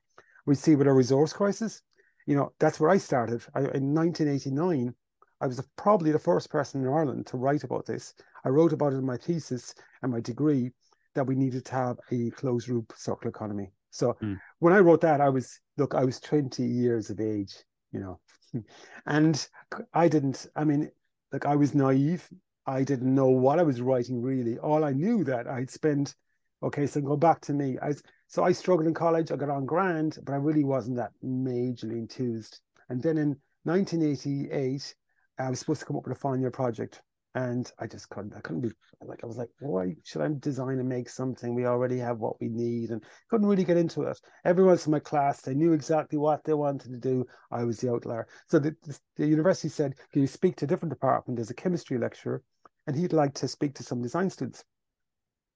We 0.46 0.54
see 0.54 0.74
with 0.74 0.86
our 0.86 0.94
resource 0.94 1.32
crisis. 1.32 1.82
You 2.26 2.36
know, 2.36 2.52
that's 2.58 2.80
where 2.80 2.90
I 2.90 2.96
started. 2.96 3.42
I, 3.54 3.60
in 3.60 3.92
1989, 3.94 4.94
I 5.42 5.46
was 5.46 5.62
probably 5.76 6.12
the 6.12 6.18
first 6.18 6.48
person 6.48 6.80
in 6.80 6.88
Ireland 6.88 7.26
to 7.26 7.36
write 7.36 7.64
about 7.64 7.84
this. 7.84 8.14
I 8.44 8.48
wrote 8.48 8.72
about 8.72 8.94
it 8.94 8.96
in 8.96 9.04
my 9.04 9.18
thesis 9.18 9.74
and 10.02 10.10
my 10.10 10.20
degree 10.20 10.70
that 11.14 11.26
we 11.26 11.34
needed 11.34 11.66
to 11.66 11.74
have 11.74 11.98
a 12.10 12.30
closed 12.30 12.68
loop 12.68 12.94
circular 12.96 13.28
economy. 13.28 13.70
So 13.94 14.16
mm. 14.20 14.40
when 14.58 14.72
I 14.72 14.80
wrote 14.80 15.00
that, 15.02 15.20
I 15.20 15.28
was 15.28 15.60
look, 15.76 15.94
I 15.94 16.04
was 16.04 16.18
20 16.18 16.64
years 16.64 17.10
of 17.10 17.20
age, 17.20 17.54
you 17.92 18.00
know, 18.00 18.18
and 19.06 19.48
I 19.94 20.08
didn't, 20.08 20.46
I 20.56 20.64
mean, 20.64 20.90
like 21.32 21.46
I 21.46 21.54
was 21.54 21.74
naive. 21.74 22.28
I 22.66 22.82
didn't 22.82 23.14
know 23.14 23.28
what 23.28 23.60
I 23.60 23.62
was 23.62 23.80
writing 23.80 24.20
really. 24.20 24.58
All 24.58 24.84
I 24.84 24.92
knew 24.92 25.22
that 25.24 25.46
I'd 25.46 25.70
spent, 25.70 26.16
okay, 26.62 26.86
so 26.86 27.00
go 27.00 27.16
back 27.16 27.40
to 27.42 27.52
me. 27.52 27.78
I 27.80 27.92
so 28.26 28.42
I 28.42 28.50
struggled 28.50 28.88
in 28.88 28.94
college. 28.94 29.30
I 29.30 29.36
got 29.36 29.50
on 29.50 29.64
grand, 29.64 30.18
but 30.24 30.32
I 30.32 30.36
really 30.36 30.64
wasn't 30.64 30.96
that 30.96 31.12
majorly 31.24 31.98
enthused. 31.98 32.60
And 32.88 33.00
then 33.00 33.16
in 33.16 33.36
1988, 33.62 34.94
I 35.38 35.50
was 35.50 35.60
supposed 35.60 35.80
to 35.80 35.86
come 35.86 35.96
up 35.96 36.04
with 36.04 36.16
a 36.16 36.20
final 36.20 36.40
year 36.40 36.50
project 36.50 37.00
and 37.34 37.70
I 37.80 37.86
just 37.86 38.08
couldn't. 38.10 38.34
I 38.36 38.40
couldn't 38.40 38.62
be 38.62 38.70
like 39.02 39.24
I 39.24 39.26
was 39.26 39.36
like, 39.36 39.50
why 39.58 39.96
should 40.04 40.22
I 40.22 40.28
design 40.38 40.78
and 40.78 40.88
make 40.88 41.08
something? 41.08 41.54
We 41.54 41.66
already 41.66 41.98
have 41.98 42.18
what 42.18 42.40
we 42.40 42.48
need, 42.48 42.90
and 42.90 43.02
couldn't 43.28 43.48
really 43.48 43.64
get 43.64 43.76
into 43.76 44.02
it. 44.02 44.20
Everyone 44.44 44.72
else 44.72 44.86
in 44.86 44.92
my 44.92 45.00
class, 45.00 45.40
they 45.40 45.54
knew 45.54 45.72
exactly 45.72 46.18
what 46.18 46.44
they 46.44 46.54
wanted 46.54 46.92
to 46.92 46.98
do. 46.98 47.26
I 47.50 47.64
was 47.64 47.78
the 47.80 47.90
outlier. 47.90 48.28
So 48.48 48.58
the, 48.58 48.76
the, 48.82 48.98
the 49.16 49.26
university 49.26 49.68
said, 49.68 49.94
"Can 50.12 50.22
you 50.22 50.28
speak 50.28 50.56
to 50.56 50.64
a 50.64 50.68
different 50.68 50.92
department?" 50.92 51.36
There's 51.36 51.50
a 51.50 51.54
chemistry 51.54 51.98
lecturer, 51.98 52.42
and 52.86 52.94
he'd 52.94 53.12
like 53.12 53.34
to 53.34 53.48
speak 53.48 53.74
to 53.76 53.82
some 53.82 54.00
design 54.00 54.30
students. 54.30 54.64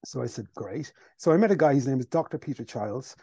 So 0.05 0.21
I 0.21 0.27
said, 0.27 0.47
"Great." 0.55 0.93
So 1.17 1.33
I 1.33 1.37
met 1.37 1.53
a 1.53 1.57
guy. 1.57 1.75
His 1.75 1.87
name 1.87 2.01
is 2.01 2.07
Dr. 2.07 2.39
Peter 2.39 2.65
Childs. 2.65 3.15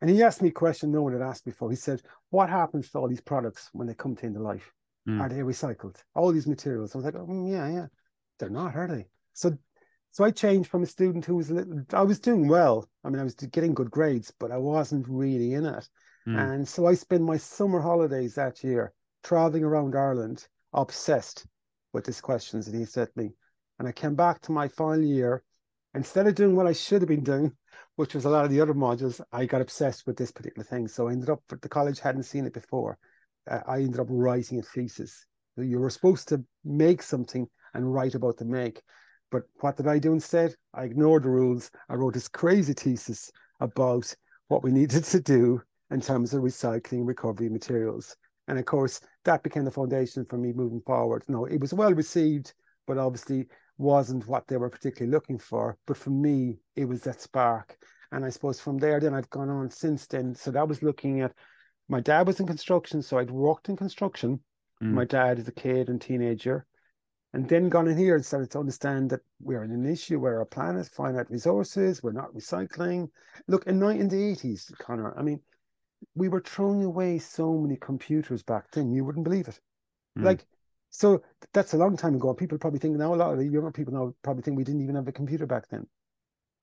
And 0.00 0.10
he 0.10 0.22
asked 0.22 0.42
me 0.42 0.50
a 0.50 0.52
question 0.52 0.92
no 0.92 1.02
one 1.02 1.14
had 1.14 1.22
asked 1.22 1.46
before. 1.46 1.70
He 1.70 1.76
said, 1.76 2.02
What 2.28 2.50
happens 2.50 2.90
to 2.90 2.98
all 2.98 3.08
these 3.08 3.22
products 3.22 3.70
when 3.72 3.86
they 3.86 3.94
come 3.94 4.14
to 4.16 4.26
end 4.26 4.36
of 4.36 4.42
life? 4.42 4.75
Mm. 5.08 5.20
Are 5.20 5.28
they 5.28 5.36
recycled? 5.36 5.96
All 6.14 6.32
these 6.32 6.46
materials. 6.46 6.94
I 6.94 6.98
was 6.98 7.04
like, 7.04 7.14
oh, 7.14 7.48
yeah, 7.48 7.68
yeah. 7.68 7.86
They're 8.38 8.50
not, 8.50 8.74
are 8.74 8.88
they? 8.88 9.06
So, 9.34 9.56
so 10.10 10.24
I 10.24 10.30
changed 10.30 10.68
from 10.68 10.82
a 10.82 10.86
student 10.86 11.24
who 11.24 11.36
was 11.36 11.50
a 11.50 11.54
little. 11.54 11.82
I 11.92 12.02
was 12.02 12.18
doing 12.18 12.48
well. 12.48 12.88
I 13.04 13.10
mean, 13.10 13.20
I 13.20 13.24
was 13.24 13.34
getting 13.34 13.74
good 13.74 13.90
grades, 13.90 14.32
but 14.38 14.50
I 14.50 14.56
wasn't 14.56 15.06
really 15.08 15.52
in 15.54 15.64
it. 15.64 15.88
Mm. 16.26 16.38
And 16.38 16.68
so 16.68 16.86
I 16.86 16.94
spent 16.94 17.22
my 17.22 17.36
summer 17.36 17.80
holidays 17.80 18.34
that 18.34 18.64
year 18.64 18.92
traveling 19.22 19.64
around 19.64 19.94
Ireland, 19.94 20.46
obsessed 20.72 21.46
with 21.92 22.04
these 22.04 22.20
questions 22.20 22.66
that 22.66 22.76
he 22.76 22.84
set 22.84 23.16
me. 23.16 23.30
And 23.78 23.86
I 23.86 23.92
came 23.92 24.14
back 24.14 24.40
to 24.42 24.52
my 24.52 24.68
final 24.68 25.04
year. 25.04 25.42
Instead 25.94 26.26
of 26.26 26.34
doing 26.34 26.56
what 26.56 26.66
I 26.66 26.72
should 26.72 27.00
have 27.00 27.08
been 27.08 27.24
doing, 27.24 27.52
which 27.94 28.14
was 28.14 28.26
a 28.26 28.30
lot 28.30 28.44
of 28.44 28.50
the 28.50 28.60
other 28.60 28.74
modules, 28.74 29.20
I 29.32 29.46
got 29.46 29.62
obsessed 29.62 30.06
with 30.06 30.16
this 30.16 30.32
particular 30.32 30.64
thing. 30.64 30.88
So 30.88 31.08
I 31.08 31.12
ended 31.12 31.30
up, 31.30 31.42
the 31.48 31.68
college 31.68 32.00
hadn't 32.00 32.24
seen 32.24 32.44
it 32.44 32.52
before 32.52 32.98
Uh, 33.50 33.60
I 33.66 33.78
ended 33.78 34.00
up 34.00 34.08
writing 34.10 34.58
a 34.58 34.62
thesis. 34.62 35.26
You 35.56 35.78
were 35.78 35.90
supposed 35.90 36.28
to 36.28 36.44
make 36.64 37.02
something 37.02 37.48
and 37.74 37.92
write 37.92 38.14
about 38.14 38.36
the 38.36 38.44
make. 38.44 38.82
But 39.30 39.44
what 39.60 39.76
did 39.76 39.86
I 39.86 39.98
do 39.98 40.12
instead? 40.12 40.54
I 40.74 40.84
ignored 40.84 41.24
the 41.24 41.30
rules. 41.30 41.70
I 41.88 41.94
wrote 41.94 42.14
this 42.14 42.28
crazy 42.28 42.74
thesis 42.74 43.30
about 43.60 44.14
what 44.48 44.62
we 44.62 44.70
needed 44.80 45.04
to 45.04 45.20
do 45.20 45.62
in 45.90 46.00
terms 46.00 46.34
of 46.34 46.42
recycling 46.42 47.06
recovery 47.06 47.48
materials. 47.48 48.16
And 48.48 48.58
of 48.58 48.64
course, 48.64 49.00
that 49.24 49.42
became 49.42 49.64
the 49.64 49.70
foundation 49.70 50.24
for 50.24 50.38
me 50.38 50.52
moving 50.52 50.80
forward. 50.82 51.24
No, 51.28 51.46
it 51.46 51.60
was 51.60 51.74
well 51.74 51.92
received, 51.92 52.54
but 52.86 52.98
obviously 52.98 53.46
wasn't 53.78 54.26
what 54.26 54.46
they 54.46 54.56
were 54.56 54.70
particularly 54.70 55.10
looking 55.10 55.38
for. 55.38 55.76
But 55.86 55.96
for 55.96 56.10
me, 56.10 56.58
it 56.76 56.84
was 56.84 57.02
that 57.02 57.20
spark. 57.20 57.76
And 58.12 58.24
I 58.24 58.30
suppose 58.30 58.60
from 58.60 58.78
there, 58.78 59.00
then 59.00 59.14
I've 59.14 59.30
gone 59.30 59.50
on 59.50 59.70
since 59.70 60.06
then. 60.06 60.34
So 60.34 60.50
that 60.52 60.68
was 60.68 60.82
looking 60.82 61.20
at 61.22 61.32
my 61.88 62.00
dad 62.00 62.26
was 62.26 62.40
in 62.40 62.46
construction, 62.46 63.02
so 63.02 63.18
I'd 63.18 63.30
worked 63.30 63.68
in 63.68 63.76
construction. 63.76 64.40
Mm. 64.82 64.92
My 64.92 65.04
dad 65.04 65.38
as 65.38 65.48
a 65.48 65.52
kid 65.52 65.88
and 65.88 66.00
teenager, 66.00 66.66
and 67.32 67.48
then 67.48 67.68
gone 67.68 67.88
in 67.88 67.96
here 67.98 68.14
and 68.14 68.24
started 68.24 68.50
to 68.52 68.58
understand 68.58 69.10
that 69.10 69.20
we're 69.40 69.62
in 69.62 69.70
an 69.70 69.86
issue 69.86 70.18
where 70.18 70.38
our 70.38 70.44
planet, 70.44 70.86
finite 70.86 71.30
resources, 71.30 72.02
we're 72.02 72.12
not 72.12 72.32
recycling. 72.34 73.08
Look, 73.46 73.66
in, 73.66 73.82
in 73.82 74.08
the 74.08 74.16
80s, 74.16 74.76
Connor. 74.78 75.16
I 75.18 75.22
mean, 75.22 75.40
we 76.14 76.28
were 76.28 76.40
throwing 76.40 76.84
away 76.84 77.18
so 77.18 77.58
many 77.58 77.76
computers 77.76 78.42
back 78.42 78.70
then, 78.70 78.92
you 78.92 79.04
wouldn't 79.04 79.24
believe 79.24 79.48
it. 79.48 79.60
Mm. 80.18 80.24
Like, 80.24 80.46
so 80.90 81.22
that's 81.52 81.74
a 81.74 81.78
long 81.78 81.96
time 81.96 82.14
ago. 82.14 82.32
People 82.32 82.58
probably 82.58 82.78
think 82.78 82.96
now, 82.96 83.14
a 83.14 83.16
lot 83.16 83.32
of 83.32 83.38
the 83.38 83.46
younger 83.46 83.70
people 83.70 83.92
now 83.92 84.14
probably 84.22 84.42
think 84.42 84.56
we 84.56 84.64
didn't 84.64 84.82
even 84.82 84.94
have 84.94 85.08
a 85.08 85.12
computer 85.12 85.46
back 85.46 85.68
then. 85.68 85.86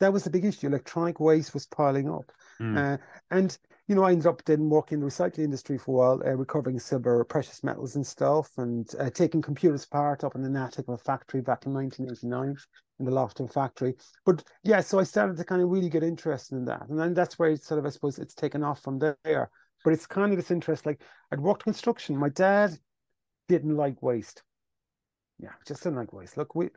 That 0.04 0.12
was 0.12 0.26
the 0.26 0.30
big 0.30 0.44
issue. 0.44 0.68
Electronic 0.68 1.22
waste 1.22 1.54
was 1.54 1.66
piling 1.66 2.10
up. 2.10 2.30
Mm. 2.60 2.78
Uh, 2.78 2.98
and 3.32 3.58
you 3.88 3.96
know, 3.96 4.04
I 4.04 4.12
ended 4.12 4.28
up 4.28 4.44
then 4.44 4.70
working 4.70 4.98
in 4.98 5.00
the 5.00 5.08
recycling 5.08 5.46
industry 5.46 5.78
for 5.78 5.92
a 5.92 5.98
while, 5.98 6.22
uh, 6.26 6.36
recovering 6.36 6.78
silver, 6.78 7.24
precious 7.24 7.64
metals 7.64 7.96
and 7.96 8.06
stuff, 8.06 8.50
and 8.58 8.86
uh, 9.00 9.10
taking 9.10 9.42
computers 9.42 9.86
apart 9.86 10.26
up 10.26 10.36
in 10.36 10.44
an 10.44 10.58
attic 10.58 10.90
of 10.90 10.96
a 10.96 10.98
factory 10.98 11.40
back 11.40 11.66
in 11.66 11.74
1989 11.74 12.58
in 13.00 13.06
the 13.06 13.12
Loughton 13.12 13.48
factory. 13.48 13.96
But 14.26 14.44
yeah, 14.64 14.82
so 14.82 15.00
I 15.00 15.04
started 15.04 15.38
to 15.38 15.46
kind 15.46 15.62
of 15.62 15.70
really 15.70 15.88
get 15.88 16.04
interested 16.04 16.58
in 16.58 16.66
that, 16.66 16.90
and 16.90 17.00
then 17.00 17.14
that's 17.14 17.40
where 17.40 17.52
it's 17.52 17.66
sort 17.66 17.80
of, 17.80 17.86
I 17.86 17.90
suppose, 17.90 18.20
it's 18.20 18.36
taken 18.36 18.62
off 18.62 18.84
from 18.84 19.00
there. 19.00 19.50
But 19.86 19.94
it's 19.94 20.06
kind 20.06 20.34
of 20.34 20.38
this 20.38 20.52
interest. 20.52 20.86
Like 20.86 21.02
I'd 21.32 21.40
worked 21.40 21.64
construction. 21.64 22.18
My 22.18 22.30
dad 22.30 22.78
didn't 23.48 23.78
like 23.78 24.04
waste. 24.04 24.44
Yeah, 25.40 25.54
just 25.66 25.82
didn't 25.84 26.00
like 26.00 26.12
waste. 26.12 26.36
Look, 26.36 26.56
we 26.56 26.72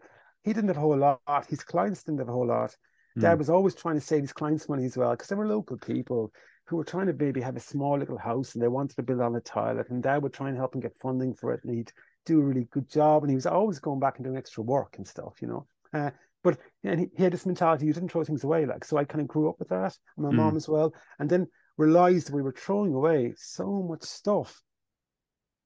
he 0.45 0.53
didn't 0.53 0.69
have 0.69 0.77
a 0.77 0.81
whole 0.81 0.97
lot. 0.97 1.21
His 1.49 1.65
clients 1.65 2.05
didn't 2.05 2.21
have 2.21 2.29
a 2.29 2.33
whole 2.33 2.47
lot. 2.47 2.77
Dad 3.19 3.37
mm. 3.37 3.39
was 3.39 3.51
always 3.51 3.75
trying 3.75 3.95
to 3.95 4.01
save 4.01 4.23
his 4.23 4.33
clients' 4.33 4.69
money 4.69 4.85
as 4.85 4.97
well 4.97 5.11
because 5.11 5.29
they 5.29 5.37
were 5.37 5.47
local 5.49 5.79
people 5.79 6.33
who 6.67 6.77
were 6.77 6.85
trying 6.85 7.07
to 7.07 7.13
maybe 7.13 7.41
have 7.41 7.57
a 7.57 7.61
small 7.61 7.99
little 7.99 8.19
house 8.19 8.55
and 8.55 8.63
they 8.63 8.69
wanted 8.69 8.97
to 8.97 9.03
build 9.03 9.21
on 9.21 9.37
a 9.37 9.41
toilet 9.41 9.89
and 9.91 10.03
dad 10.03 10.23
would 10.23 10.33
try 10.33 10.49
and 10.49 10.57
help 10.57 10.75
him 10.75 10.81
get 10.81 10.99
funding 11.01 11.33
for 11.33 11.53
it 11.53 11.61
and 11.65 11.75
he'd 11.75 11.93
do 12.25 12.41
a 12.41 12.45
really 12.45 12.67
good 12.73 12.89
job 12.91 13.23
and 13.23 13.31
he 13.31 13.37
was 13.37 13.47
always 13.47 13.79
going 13.79 14.01
back 14.01 14.17
and 14.17 14.25
doing 14.25 14.37
extra 14.37 14.63
work 14.63 14.95
and 14.97 15.07
stuff 15.07 15.35
you 15.41 15.49
know 15.49 15.67
uh, 15.95 16.11
but 16.43 16.59
and 16.85 17.01
he, 17.01 17.07
he, 17.17 17.23
had 17.23 17.33
this 17.33 17.47
mentality 17.47 17.87
you 17.87 17.93
didn't 17.93 18.11
throw 18.11 18.25
things 18.25 18.45
away 18.45 18.67
like 18.67 18.85
so 18.85 18.97
i 18.97 19.05
kind 19.05 19.21
of 19.21 19.29
grew 19.29 19.49
up 19.49 19.59
with 19.59 19.69
that 19.69 19.97
and 20.17 20.27
my 20.27 20.31
mm. 20.31 20.37
mom 20.37 20.57
as 20.57 20.69
well 20.69 20.93
and 21.19 21.31
then 21.31 21.47
realized 21.77 22.33
we 22.33 22.43
were 22.43 22.53
throwing 22.53 22.93
away 22.93 23.33
so 23.37 23.83
much 23.89 24.03
stuff 24.03 24.61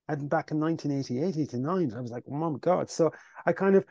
and 0.09 0.29
back 0.29 0.51
in 0.51 0.61
1988 0.61 1.43
89 1.43 1.93
i 1.97 2.01
was 2.01 2.11
like 2.11 2.25
oh 2.31 2.35
my 2.35 2.59
god 2.61 2.91
so 2.91 3.11
i 3.47 3.53
kind 3.53 3.75
of 3.75 3.85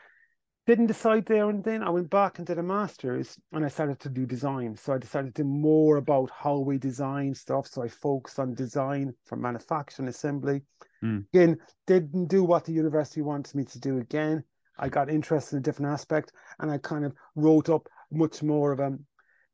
didn't 0.66 0.86
decide 0.86 1.26
there 1.26 1.48
and 1.48 1.64
then. 1.64 1.82
I 1.82 1.90
went 1.90 2.10
back 2.10 2.38
and 2.38 2.46
did 2.46 2.58
a 2.58 2.62
master's 2.62 3.36
and 3.52 3.64
I 3.64 3.68
started 3.68 3.98
to 4.00 4.08
do 4.08 4.26
design. 4.26 4.76
So 4.76 4.92
I 4.92 4.98
decided 4.98 5.34
to 5.34 5.42
do 5.42 5.48
more 5.48 5.96
about 5.96 6.30
how 6.30 6.58
we 6.58 6.78
design 6.78 7.34
stuff. 7.34 7.66
So 7.66 7.82
I 7.82 7.88
focused 7.88 8.38
on 8.38 8.54
design 8.54 9.14
for 9.24 9.36
manufacturing 9.36 10.08
assembly. 10.08 10.62
Mm. 11.02 11.24
Again, 11.32 11.58
didn't 11.86 12.26
do 12.26 12.44
what 12.44 12.64
the 12.64 12.72
university 12.72 13.22
wanted 13.22 13.54
me 13.54 13.64
to 13.64 13.80
do 13.80 13.98
again. 13.98 14.44
I 14.78 14.88
got 14.88 15.10
interested 15.10 15.56
in 15.56 15.60
a 15.60 15.62
different 15.62 15.92
aspect 15.92 16.32
and 16.58 16.70
I 16.70 16.78
kind 16.78 17.04
of 17.04 17.14
wrote 17.36 17.68
up 17.68 17.88
much 18.10 18.42
more 18.42 18.72
of 18.72 18.80
a 18.80 18.98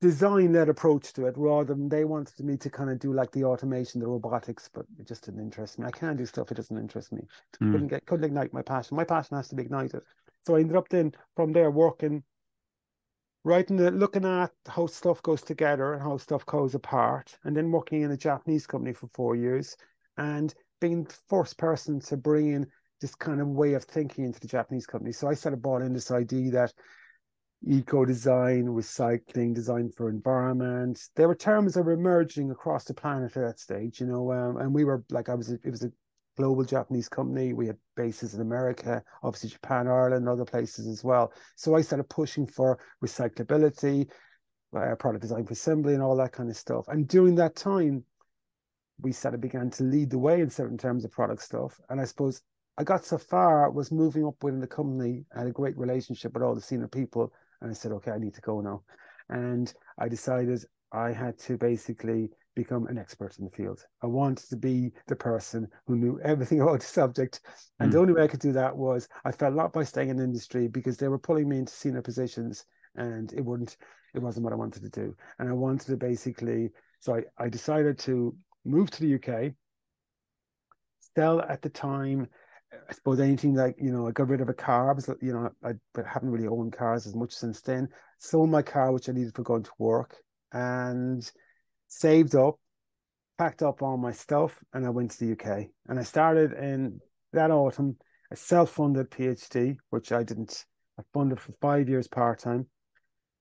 design 0.01 0.53
led 0.53 0.69
approach 0.69 1.13
to 1.15 1.27
it 1.27 1.35
rather 1.37 1.75
than 1.75 1.89
they 1.89 2.05
wanted 2.05 2.39
me 2.45 2.57
to 2.59 2.71
kind 2.71 2.91
of 2.91 2.99
do 2.99 3.13
like 3.13 3.33
the 3.33 3.45
automation, 3.45 4.01
the 4.01 4.07
robotics, 4.07 4.69
but 4.73 4.85
it 4.99 5.09
just 5.09 5.25
didn't 5.25 5.41
interest 5.41 5.79
me. 5.79 5.87
I 5.87 5.91
can't 5.91 6.19
do 6.19 6.27
stuff 6.27 6.51
it 6.51 6.57
doesn't 6.57 6.77
interest 6.77 7.13
me. 7.13 7.23
Mm. 7.61 7.73
Couldn't 7.73 7.89
get 7.89 8.07
couldn't 8.07 8.25
ignite 8.25 8.53
my 8.53 8.63
passion. 8.63 8.97
My 8.97 9.05
passion 9.05 9.37
has 9.37 9.49
to 9.49 9.55
be 9.55 9.63
ignited. 9.63 10.03
So 10.47 10.55
I 10.55 10.61
ended 10.61 10.77
up 10.77 10.89
then 10.89 11.13
from 11.35 11.53
there 11.53 11.73
working, 11.73 12.23
writing, 13.43 13.77
the, 13.77 13.91
looking 13.91 14.25
at 14.25 14.53
how 14.69 14.87
stuff 14.87 15.21
goes 15.23 15.43
together 15.43 15.95
and 15.95 16.03
how 16.03 16.19
stuff 16.19 16.47
goes 16.47 16.77
apart, 16.77 17.37
and 17.43 17.57
then 17.57 17.73
working 17.73 18.03
in 18.03 18.13
a 18.13 18.17
Japanese 18.17 18.65
company 18.65 18.93
for 18.93 19.09
four 19.09 19.35
years, 19.35 19.77
and 20.19 20.55
being 20.81 21.03
the 21.03 21.17
first 21.29 21.59
person 21.59 21.99
to 21.99 22.17
bring 22.17 22.53
in 22.53 22.67
this 23.01 23.17
kind 23.17 23.41
of 23.41 23.49
way 23.49 23.75
of 23.75 23.83
thinking 23.83 24.25
into 24.25 24.39
the 24.39 24.47
Japanese 24.47 24.87
company. 24.87 25.11
So 25.11 25.27
I 25.27 25.35
started 25.35 25.63
bought 25.63 25.83
in 25.83 25.93
this 25.93 26.13
idea 26.13 26.53
that 26.53 26.73
eco 27.67 28.05
design, 28.05 28.67
recycling, 28.67 29.53
design 29.53 29.91
for 29.91 30.09
environment. 30.09 31.01
There 31.17 31.27
were 31.27 31.35
terms 31.35 31.75
that 31.75 31.83
were 31.83 31.93
emerging 31.93 32.53
across 32.53 32.85
the 32.85 32.95
planet 32.95 33.37
at 33.37 33.43
that 33.43 33.59
stage, 33.59 34.01
you 34.01 34.07
know. 34.07 34.31
Um, 34.31 34.59
and 34.59 34.73
we 34.73 34.85
were 34.85 35.03
like, 35.11 35.29
I 35.29 35.35
was, 35.35 35.51
it 35.51 35.69
was 35.69 35.83
a 35.83 35.91
global 36.37 36.65
Japanese 36.65 37.09
company. 37.09 37.53
We 37.53 37.67
had 37.67 37.77
bases 37.97 38.35
in 38.35 38.41
America, 38.41 39.03
obviously 39.23 39.51
Japan, 39.51 39.89
Ireland, 39.89 40.29
other 40.29 40.45
places 40.45 40.87
as 40.87 41.03
well. 41.03 41.33
So 41.57 41.75
I 41.75 41.81
started 41.81 42.09
pushing 42.09 42.47
for 42.47 42.79
recyclability, 43.05 44.09
uh, 44.77 44.95
product 44.97 45.23
design 45.23 45.45
for 45.47 45.53
assembly, 45.53 45.95
and 45.95 46.03
all 46.03 46.17
that 46.17 46.33
kind 46.33 46.51
of 46.51 46.57
stuff. 46.57 46.87
And 46.89 47.09
during 47.09 47.35
that 47.37 47.57
time, 47.57 48.05
we 49.01 49.13
started 49.13 49.41
began 49.41 49.71
to 49.71 49.83
lead 49.83 50.11
the 50.11 50.19
way 50.19 50.41
in 50.41 50.51
certain 50.51 50.79
terms 50.79 51.05
of 51.05 51.11
product 51.11 51.43
stuff. 51.43 51.79
And 51.91 52.01
I 52.01 52.05
suppose 52.05 52.43
I 52.79 52.85
got 52.85 53.05
so 53.05 53.19
far 53.19 53.71
was 53.71 53.91
moving 53.91 54.27
up 54.27 54.43
within 54.43 54.61
the 54.61 54.67
company. 54.67 55.25
I 55.35 55.41
had 55.41 55.49
a 55.49 55.53
great 55.53 55.77
relationship 55.79 56.35
with 56.35 56.43
all 56.43 56.55
the 56.55 56.61
senior 56.61 56.89
people, 56.89 57.33
and 57.61 57.71
I 57.71 57.75
said, 57.75 57.93
okay, 57.93 58.11
I 58.11 58.19
need 58.19 58.35
to 58.35 58.41
go 58.41 58.61
now. 58.61 58.83
And 59.29 59.73
I 59.99 60.09
decided 60.09 60.63
I 60.93 61.13
had 61.13 61.39
to 61.41 61.57
basically 61.57 62.31
become 62.57 62.89
an 62.89 62.99
expert 62.99 63.39
in 63.39 63.45
the 63.45 63.51
field. 63.53 63.85
I 64.03 64.07
wanted 64.07 64.49
to 64.49 64.57
be 64.57 64.91
the 65.07 65.15
person 65.15 65.69
who 65.87 65.95
knew 65.95 66.19
everything 66.25 66.61
about 66.63 66.81
the 66.81 66.87
subject. 66.87 67.41
And 67.79 67.91
mm. 67.91 67.93
the 67.93 68.01
only 68.01 68.15
way 68.15 68.25
I 68.25 68.29
could 68.29 68.41
do 68.41 68.53
that 68.53 68.77
was 68.77 69.09
I 69.25 69.31
felt 69.31 69.55
not 69.55 69.73
by 69.73 69.85
staying 69.85 70.09
in 70.09 70.17
the 70.17 70.25
industry 70.25 70.67
because 70.67 70.97
they 70.97 71.09
were 71.09 71.19
pulling 71.19 71.49
me 71.49 71.59
into 71.59 71.73
senior 71.73 72.03
positions 72.03 72.65
and 72.97 73.33
it 73.33 73.45
wouldn't 73.45 73.77
it 74.15 74.23
wasn't 74.23 74.43
what 74.45 74.53
I 74.53 74.57
wanted 74.57 74.83
to 74.83 74.89
do. 74.89 75.15
And 75.39 75.49
I 75.49 75.53
wanted 75.53 75.87
to 75.87 75.97
basically 75.97 76.71
so 76.99 77.15
I, 77.15 77.45
I 77.45 77.49
decided 77.49 77.99
to 78.01 78.35
move 78.65 78.91
to 78.91 79.01
the 79.01 79.15
UK, 79.15 79.53
sell 81.15 81.41
at 81.43 81.63
the 81.63 81.69
time 81.69 82.27
I 82.73 82.93
suppose 82.93 83.21
anything 83.21 83.55
like 83.55 83.77
you 83.79 83.93
know 83.93 84.09
I 84.09 84.11
got 84.11 84.29
rid 84.29 84.41
of 84.41 84.49
a 84.49 84.55
car. 84.55 84.93
Was 84.93 85.09
you 85.21 85.33
know 85.33 85.51
I, 85.63 85.71
I 85.71 86.03
haven't 86.09 86.31
really 86.31 86.49
owned 86.49 86.73
cars 86.73 87.07
as 87.07 87.15
much 87.15 87.33
since 87.33 87.61
then. 87.61 87.89
Sold 88.19 88.51
my 88.51 88.63
car, 88.63 88.93
which 88.93 89.09
I 89.09 89.13
needed 89.13 89.35
for 89.35 89.43
going 89.43 89.63
to 89.63 89.71
work, 89.79 90.17
and 90.53 91.31
saved 91.89 92.35
up, 92.35 92.59
packed 93.39 93.63
up 93.63 93.83
all 93.83 93.97
my 93.97 94.13
stuff, 94.13 94.59
and 94.73 94.87
I 94.87 94.91
went 94.91 95.13
to 95.13 95.25
the 95.25 95.33
UK. 95.33 95.67
And 95.89 95.99
I 95.99 96.03
started 96.03 96.53
in 96.53 97.01
that 97.33 97.51
autumn 97.51 97.97
a 98.31 98.37
self-funded 98.37 99.11
PhD, 99.11 99.77
which 99.91 100.13
I 100.13 100.23
didn't. 100.23 100.65
I 100.99 101.03
funded 101.13 101.39
for 101.39 101.53
five 101.61 101.89
years 101.89 102.09
part 102.09 102.41
time, 102.41 102.67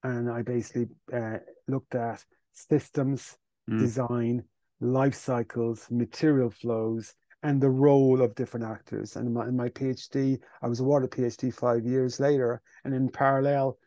and 0.03 0.29
I 0.29 0.41
basically 0.41 0.87
uh, 1.13 1.37
looked 1.67 1.95
at 1.95 2.23
systems, 2.53 3.37
mm. 3.69 3.79
design, 3.79 4.43
life 4.81 5.15
cycles, 5.15 5.87
material 5.89 6.49
flows, 6.49 7.13
and 7.43 7.61
the 7.61 7.69
role 7.69 8.21
of 8.21 8.35
different 8.35 8.65
actors. 8.65 9.15
And 9.15 9.27
in 9.27 9.33
my, 9.33 9.47
in 9.47 9.55
my 9.55 9.69
PhD, 9.69 10.39
I 10.61 10.67
was 10.67 10.79
awarded 10.79 11.13
a 11.13 11.15
PhD 11.15 11.53
five 11.53 11.85
years 11.85 12.19
later, 12.19 12.61
and 12.83 12.93
in 12.93 13.09
parallel, 13.09 13.77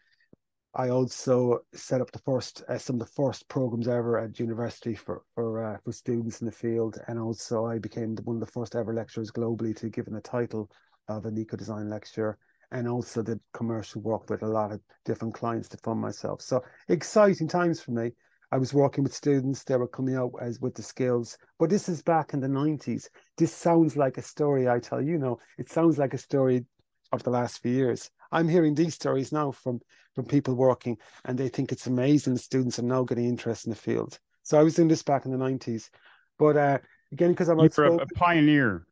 I 0.75 0.91
also 0.91 1.61
set 1.75 2.01
up 2.01 2.11
the 2.13 2.19
first 2.19 2.63
uh, 2.69 2.79
some 2.79 2.97
of 2.97 3.01
the 3.01 3.13
first 3.15 3.49
programs 3.49 3.89
ever 3.89 4.19
at 4.19 4.39
university 4.39 4.95
for 4.95 5.23
for 5.35 5.65
uh, 5.65 5.79
for 5.85 5.93
students 5.93 6.41
in 6.41 6.47
the 6.47 6.53
field, 6.53 6.99
and 7.09 7.19
also 7.19 7.67
I 7.67 7.79
became 7.79 8.17
one 8.25 8.37
of 8.37 8.41
the 8.41 8.53
first 8.53 8.77
ever 8.77 8.93
lecturers 8.93 9.31
globally 9.31 9.75
to 9.77 9.89
given 9.89 10.15
the 10.15 10.21
title 10.21 10.71
of 11.09 11.25
an 11.25 11.39
eco 11.39 11.57
design 11.57 11.89
lecturer, 11.89 12.39
and 12.71 12.87
also 12.87 13.23
did 13.23 13.41
commercial 13.55 14.03
work 14.03 14.29
with 14.29 14.43
a 14.43 14.47
lot 14.47 14.73
of 14.73 14.81
different 15.05 15.35
clients 15.35 15.69
to 15.71 15.79
fund 15.79 16.01
myself. 16.01 16.43
So 16.43 16.63
exciting 16.89 17.49
times 17.49 17.81
for 17.81 17.93
me. 17.93 18.13
I 18.51 18.57
was 18.57 18.73
working 18.73 19.05
with 19.05 19.15
students, 19.15 19.63
they 19.63 19.77
were 19.77 19.89
coming 19.89 20.15
out 20.15 20.33
as 20.41 20.59
with 20.59 20.75
the 20.75 20.83
skills. 20.83 21.37
But 21.59 21.69
this 21.69 21.87
is 21.87 22.01
back 22.01 22.33
in 22.33 22.41
the 22.41 22.49
90s. 22.49 23.07
This 23.37 23.53
sounds 23.53 23.95
like 23.95 24.17
a 24.17 24.23
story 24.23 24.67
I 24.71 24.79
tell 24.79 25.03
you 25.03 25.19
know, 25.19 25.39
it 25.59 25.69
sounds 25.69 25.99
like 25.99 26.15
a 26.15 26.19
story 26.19 26.65
of 27.13 27.23
the 27.23 27.31
last 27.31 27.59
few 27.59 27.73
years. 27.73 28.11
I'm 28.31 28.49
hearing 28.49 28.75
these 28.75 28.95
stories 28.95 29.33
now 29.33 29.53
from 29.53 29.81
from 30.15 30.25
people 30.27 30.55
working 30.55 30.99
and 31.25 31.39
they 31.39 31.49
think 31.49 31.71
it's 31.71 31.87
amazing 31.87 32.35
the 32.35 32.41
students 32.41 32.79
are 32.79 32.83
now 32.83 33.05
getting 33.05 33.27
interest 33.27 33.67
in 33.67 33.71
the 33.71 33.77
field. 33.77 34.19
So 34.43 34.59
I 34.59 34.63
was 34.63 34.75
doing 34.75 34.89
this 34.89 35.03
back 35.03 35.27
in 35.27 35.31
the 35.31 35.39
90s. 35.39 35.91
But 36.39 36.57
uh, 36.57 36.79
again, 37.13 37.31
because 37.31 37.49
I'm 37.49 37.61
a 37.61 38.07
pioneer 38.15 38.87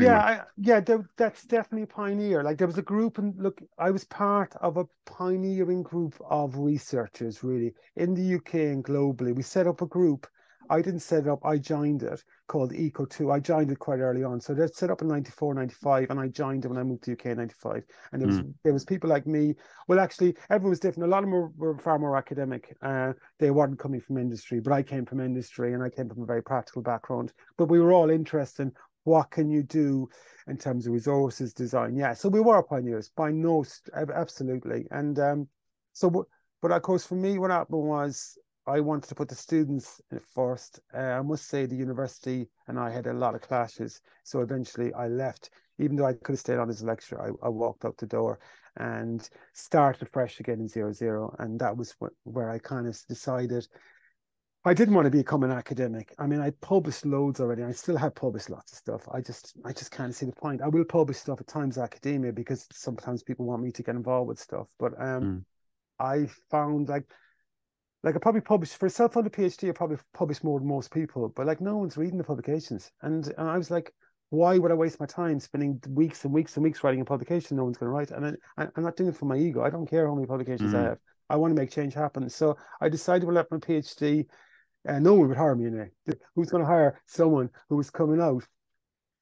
yeah, 0.00 0.18
I, 0.18 0.40
yeah, 0.56 0.80
there, 0.80 1.08
that's 1.16 1.44
definitely 1.44 1.84
a 1.84 1.86
pioneer. 1.86 2.42
Like 2.42 2.58
there 2.58 2.66
was 2.66 2.78
a 2.78 2.82
group, 2.82 3.18
and 3.18 3.34
look, 3.40 3.60
I 3.78 3.90
was 3.90 4.04
part 4.04 4.54
of 4.60 4.76
a 4.76 4.86
pioneering 5.06 5.82
group 5.82 6.20
of 6.28 6.56
researchers, 6.58 7.44
really, 7.44 7.74
in 7.96 8.14
the 8.14 8.36
UK 8.36 8.54
and 8.54 8.84
globally. 8.84 9.34
We 9.34 9.42
set 9.42 9.66
up 9.66 9.82
a 9.82 9.86
group. 9.86 10.26
I 10.70 10.82
didn't 10.82 11.00
set 11.00 11.24
it 11.24 11.28
up, 11.28 11.44
I 11.44 11.58
joined 11.58 12.02
it 12.02 12.22
called 12.46 12.72
Eco2. 12.72 13.32
I 13.32 13.40
joined 13.40 13.70
it 13.70 13.78
quite 13.78 14.00
early 14.00 14.22
on. 14.22 14.40
So 14.40 14.54
they 14.54 14.66
set 14.66 14.90
up 14.90 15.02
in 15.02 15.08
94, 15.08 15.54
95, 15.54 16.10
and 16.10 16.20
I 16.20 16.28
joined 16.28 16.64
it 16.64 16.68
when 16.68 16.78
I 16.78 16.82
moved 16.82 17.04
to 17.04 17.12
UK 17.12 17.26
in 17.26 17.38
95. 17.38 17.82
And 18.12 18.20
there 18.20 18.28
was 18.28 18.40
mm. 18.40 18.52
there 18.62 18.72
was 18.72 18.84
people 18.84 19.08
like 19.08 19.26
me. 19.26 19.54
Well, 19.88 20.00
actually, 20.00 20.36
everyone 20.50 20.70
was 20.70 20.80
different. 20.80 21.08
A 21.08 21.10
lot 21.10 21.24
of 21.24 21.30
them 21.30 21.32
were, 21.32 21.48
were 21.56 21.78
far 21.78 21.98
more 21.98 22.16
academic. 22.16 22.76
Uh, 22.82 23.12
they 23.38 23.50
weren't 23.50 23.78
coming 23.78 24.00
from 24.00 24.18
industry, 24.18 24.60
but 24.60 24.72
I 24.72 24.82
came 24.82 25.06
from 25.06 25.20
industry 25.20 25.74
and 25.74 25.82
I 25.82 25.90
came 25.90 26.08
from 26.08 26.22
a 26.22 26.26
very 26.26 26.42
practical 26.42 26.82
background. 26.82 27.32
But 27.56 27.66
we 27.66 27.80
were 27.80 27.92
all 27.92 28.10
interested 28.10 28.62
in 28.62 28.72
what 29.04 29.30
can 29.30 29.50
you 29.50 29.62
do 29.62 30.08
in 30.48 30.56
terms 30.56 30.86
of 30.86 30.92
resources 30.92 31.52
design 31.52 31.94
yeah 31.94 32.14
so 32.14 32.28
we 32.28 32.40
were 32.40 32.62
pioneers 32.62 33.10
by 33.14 33.30
no 33.30 33.64
absolutely 34.14 34.86
and 34.90 35.18
um 35.18 35.46
so 35.92 36.26
but 36.62 36.72
of 36.72 36.82
course 36.82 37.04
for 37.04 37.14
me 37.14 37.38
what 37.38 37.50
happened 37.50 37.86
was 37.86 38.38
i 38.66 38.80
wanted 38.80 39.08
to 39.08 39.14
put 39.14 39.28
the 39.28 39.34
students 39.34 40.00
first 40.34 40.80
uh, 40.94 40.98
i 40.98 41.22
must 41.22 41.48
say 41.48 41.66
the 41.66 41.76
university 41.76 42.48
and 42.68 42.78
i 42.78 42.90
had 42.90 43.06
a 43.06 43.12
lot 43.12 43.34
of 43.34 43.40
clashes 43.40 44.00
so 44.22 44.40
eventually 44.40 44.92
i 44.94 45.06
left 45.06 45.50
even 45.78 45.96
though 45.96 46.06
i 46.06 46.12
could 46.12 46.32
have 46.32 46.40
stayed 46.40 46.58
on 46.58 46.70
as 46.70 46.82
a 46.82 46.86
lecturer 46.86 47.36
i, 47.42 47.46
I 47.46 47.48
walked 47.48 47.84
out 47.84 47.96
the 47.96 48.06
door 48.06 48.38
and 48.76 49.28
started 49.52 50.08
fresh 50.12 50.40
again 50.40 50.60
in 50.60 50.68
zero 50.68 50.92
zero 50.92 51.34
and 51.38 51.58
that 51.60 51.76
was 51.76 51.94
what, 51.98 52.12
where 52.24 52.50
i 52.50 52.58
kind 52.58 52.86
of 52.86 52.98
decided 53.08 53.66
I 54.66 54.72
didn't 54.72 54.94
want 54.94 55.04
to 55.04 55.10
become 55.10 55.42
an 55.42 55.50
academic. 55.50 56.14
I 56.18 56.26
mean, 56.26 56.40
I 56.40 56.50
published 56.62 57.04
loads 57.04 57.38
already. 57.38 57.62
I 57.62 57.72
still 57.72 57.98
have 57.98 58.14
published 58.14 58.48
lots 58.48 58.72
of 58.72 58.78
stuff. 58.78 59.06
I 59.12 59.20
just, 59.20 59.54
I 59.62 59.74
just 59.74 59.90
can't 59.90 60.14
see 60.14 60.24
the 60.24 60.32
point. 60.32 60.62
I 60.62 60.68
will 60.68 60.84
publish 60.84 61.18
stuff 61.18 61.40
at 61.40 61.46
times 61.46 61.76
academia 61.76 62.32
because 62.32 62.66
sometimes 62.72 63.22
people 63.22 63.44
want 63.44 63.62
me 63.62 63.72
to 63.72 63.82
get 63.82 63.94
involved 63.94 64.28
with 64.28 64.38
stuff. 64.38 64.68
But 64.78 64.98
um, 64.98 65.22
mm. 65.22 65.44
I 65.98 66.26
found 66.50 66.88
like, 66.88 67.04
like 68.04 68.14
I 68.14 68.18
probably 68.18 68.42
published 68.42 68.76
for 68.76 68.86
a 68.86 68.90
self-funded 68.90 69.32
PhD. 69.32 69.70
I 69.70 69.72
probably 69.72 69.96
published 70.12 70.44
more 70.44 70.58
than 70.60 70.68
most 70.68 70.92
people, 70.92 71.30
but 71.30 71.46
like 71.46 71.60
no 71.60 71.78
one's 71.78 71.96
reading 71.96 72.18
the 72.18 72.24
publications. 72.24 72.90
And, 73.02 73.26
and 73.38 73.48
I 73.48 73.56
was 73.56 73.70
like, 73.70 73.92
why 74.28 74.58
would 74.58 74.70
I 74.70 74.74
waste 74.74 75.00
my 75.00 75.06
time 75.06 75.40
spending 75.40 75.80
weeks 75.88 76.24
and 76.24 76.32
weeks 76.32 76.56
and 76.56 76.64
weeks 76.64 76.84
writing 76.84 77.00
a 77.00 77.04
publication 77.04 77.56
no 77.56 77.64
one's 77.64 77.78
going 77.78 77.88
to 77.88 77.94
write? 77.94 78.10
And 78.10 78.36
I, 78.58 78.64
am 78.76 78.82
not 78.84 78.96
doing 78.96 79.08
it 79.08 79.16
for 79.16 79.24
my 79.24 79.36
ego. 79.36 79.62
I 79.62 79.70
don't 79.70 79.88
care 79.88 80.06
how 80.06 80.14
many 80.14 80.26
publications 80.26 80.74
mm. 80.74 80.78
I 80.78 80.82
have. 80.82 80.98
I 81.30 81.36
want 81.36 81.56
to 81.56 81.60
make 81.60 81.70
change 81.70 81.94
happen. 81.94 82.28
So 82.28 82.58
I 82.80 82.90
decided 82.90 83.24
to 83.24 83.32
let 83.32 83.50
my 83.50 83.56
PhD 83.56 84.26
and 84.84 85.02
no 85.02 85.14
one 85.14 85.28
would 85.28 85.38
hire 85.38 85.56
me 85.56 85.66
anyway. 85.66 85.90
Who's 86.34 86.50
going 86.50 86.62
to 86.62 86.68
hire 86.68 87.00
someone 87.06 87.48
who 87.70 87.76
was 87.76 87.88
coming 87.88 88.20
out? 88.20 88.44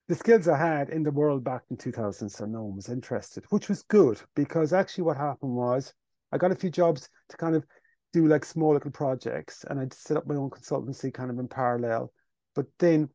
The 0.08 0.16
skills 0.16 0.48
I 0.48 0.58
had 0.58 0.90
in 0.90 1.04
the 1.04 1.12
world 1.12 1.44
back 1.44 1.62
in 1.70 1.76
2000, 1.76 2.28
so 2.28 2.44
no 2.44 2.64
one 2.64 2.74
was 2.74 2.88
interested, 2.88 3.44
which 3.50 3.68
was 3.68 3.82
good 3.82 4.20
because 4.34 4.72
actually 4.72 5.04
what 5.04 5.16
happened 5.16 5.54
was 5.54 5.94
I 6.32 6.38
got 6.38 6.50
a 6.50 6.56
few 6.56 6.70
jobs 6.70 7.08
to 7.28 7.36
kind 7.36 7.54
of 7.54 7.64
do 8.12 8.26
like 8.26 8.44
small 8.44 8.74
little 8.74 8.90
projects 8.90 9.64
and 9.68 9.80
I'd 9.80 9.92
set 9.92 10.16
up 10.16 10.26
my 10.26 10.34
own 10.34 10.50
consultancy 10.50 11.12
kind 11.12 11.30
of 11.30 11.38
in 11.38 11.48
parallel. 11.48 12.12
But 12.54 12.66
then 12.78 13.08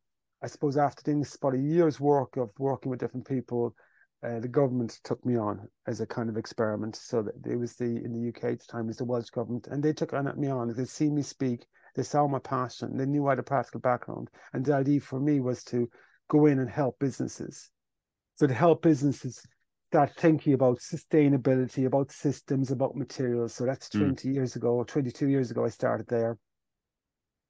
I 0.44 0.48
suppose 0.48 0.78
after 0.78 1.04
doing 1.04 1.20
this 1.20 1.36
about 1.36 1.56
a 1.56 1.60
year's 1.60 2.00
work 2.00 2.38
of 2.38 2.50
working 2.58 2.90
with 2.90 3.00
different 3.00 3.28
people, 3.28 3.76
uh, 4.24 4.40
the 4.40 4.48
government 4.48 5.00
took 5.04 5.24
me 5.26 5.38
on 5.38 5.68
as 5.86 6.02
a 6.02 6.08
kind 6.08 6.30
of 6.30 6.38
experiment. 6.38 6.96
So 6.96 7.22
that 7.22 7.36
it 7.46 7.56
was 7.56 7.76
the 7.76 7.86
in 7.86 8.14
the 8.14 8.30
UK 8.30 8.54
at 8.54 8.60
the 8.60 8.66
time 8.66 8.88
was 8.88 8.98
the 8.98 9.06
Welsh 9.06 9.30
government, 9.30 9.68
and 9.68 9.82
they 9.82 9.94
took 9.94 10.14
on 10.14 10.32
me 10.40 10.50
on. 10.50 10.74
They'd 10.74 10.90
seen 10.90 11.14
me 11.14 11.22
speak, 11.22 11.68
they 11.98 12.04
saw 12.04 12.28
my 12.28 12.40
passion. 12.40 12.96
They 12.96 13.08
knew 13.08 13.26
I 13.26 13.32
had 13.32 13.40
a 13.40 13.44
practical 13.44 13.82
background. 13.82 14.30
And 14.54 14.64
the 14.64 14.76
idea 14.76 15.02
for 15.02 15.20
me 15.20 15.40
was 15.40 15.64
to 15.66 15.90
go 16.30 16.46
in 16.46 16.60
and 16.60 16.70
help 16.70 17.00
businesses. 17.00 17.72
So 18.36 18.46
to 18.46 18.54
help 18.54 18.84
businesses 18.84 19.42
start 19.90 20.14
thinking 20.18 20.54
about 20.54 20.80
sustainability, 20.80 21.86
about 21.86 22.12
systems, 22.12 22.72
about 22.72 22.96
materials. 22.96 23.54
So 23.54 23.66
that's 23.66 23.90
hmm. 23.92 24.00
20 24.00 24.28
mm. 24.28 24.34
years 24.34 24.56
ago, 24.56 24.84
22 24.84 25.30
years 25.30 25.50
ago, 25.50 25.64
I 25.64 25.70
started 25.70 26.08
there. 26.08 26.38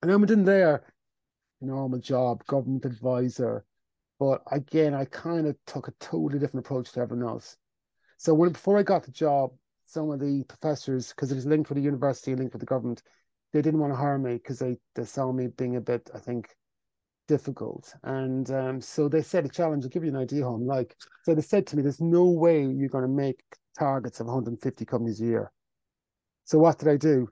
And 0.01 0.11
I 0.11 0.15
went 0.15 0.29
in 0.29 0.43
there, 0.43 0.83
normal 1.61 1.99
job, 1.99 2.45
government 2.45 2.85
advisor. 2.85 3.65
But 4.19 4.43
again, 4.51 4.93
I 4.93 5.05
kind 5.05 5.47
of 5.47 5.55
took 5.65 5.87
a 5.87 5.93
totally 5.99 6.39
different 6.39 6.65
approach 6.65 6.91
to 6.91 7.01
everyone 7.01 7.27
else. 7.27 7.57
So 8.17 8.33
when 8.33 8.51
before 8.51 8.77
I 8.77 8.83
got 8.83 9.03
the 9.03 9.11
job, 9.11 9.51
some 9.85 10.11
of 10.11 10.19
the 10.19 10.43
professors, 10.43 11.09
because 11.09 11.31
it 11.31 11.35
was 11.35 11.45
linked 11.45 11.69
with 11.69 11.77
the 11.77 11.83
university 11.83 12.31
and 12.31 12.39
linked 12.39 12.53
with 12.53 12.59
the 12.59 12.67
government, 12.67 13.01
they 13.53 13.61
didn't 13.61 13.79
want 13.79 13.93
to 13.93 13.97
hire 13.97 14.19
me 14.19 14.33
because 14.33 14.59
they, 14.59 14.77
they 14.93 15.05
saw 15.05 15.31
me 15.31 15.47
being 15.47 15.75
a 15.75 15.81
bit, 15.81 16.09
I 16.13 16.19
think, 16.19 16.55
difficult. 17.27 17.93
And 18.03 18.49
um, 18.51 18.81
so 18.81 19.07
they 19.07 19.21
set 19.21 19.45
a 19.45 19.49
challenge. 19.49 19.83
I'll 19.83 19.89
give 19.89 20.03
you 20.03 20.09
an 20.09 20.17
idea, 20.17 20.43
home. 20.43 20.65
Like, 20.65 20.95
so 21.23 21.35
they 21.35 21.41
said 21.41 21.67
to 21.67 21.75
me, 21.75 21.83
there's 21.83 22.01
no 22.01 22.25
way 22.25 22.65
you're 22.65 22.89
going 22.89 23.03
to 23.03 23.09
make 23.09 23.41
targets 23.77 24.19
of 24.19 24.27
150 24.27 24.85
companies 24.85 25.21
a 25.21 25.25
year. 25.25 25.51
So 26.45 26.57
what 26.57 26.79
did 26.79 26.87
I 26.87 26.97
do? 26.97 27.27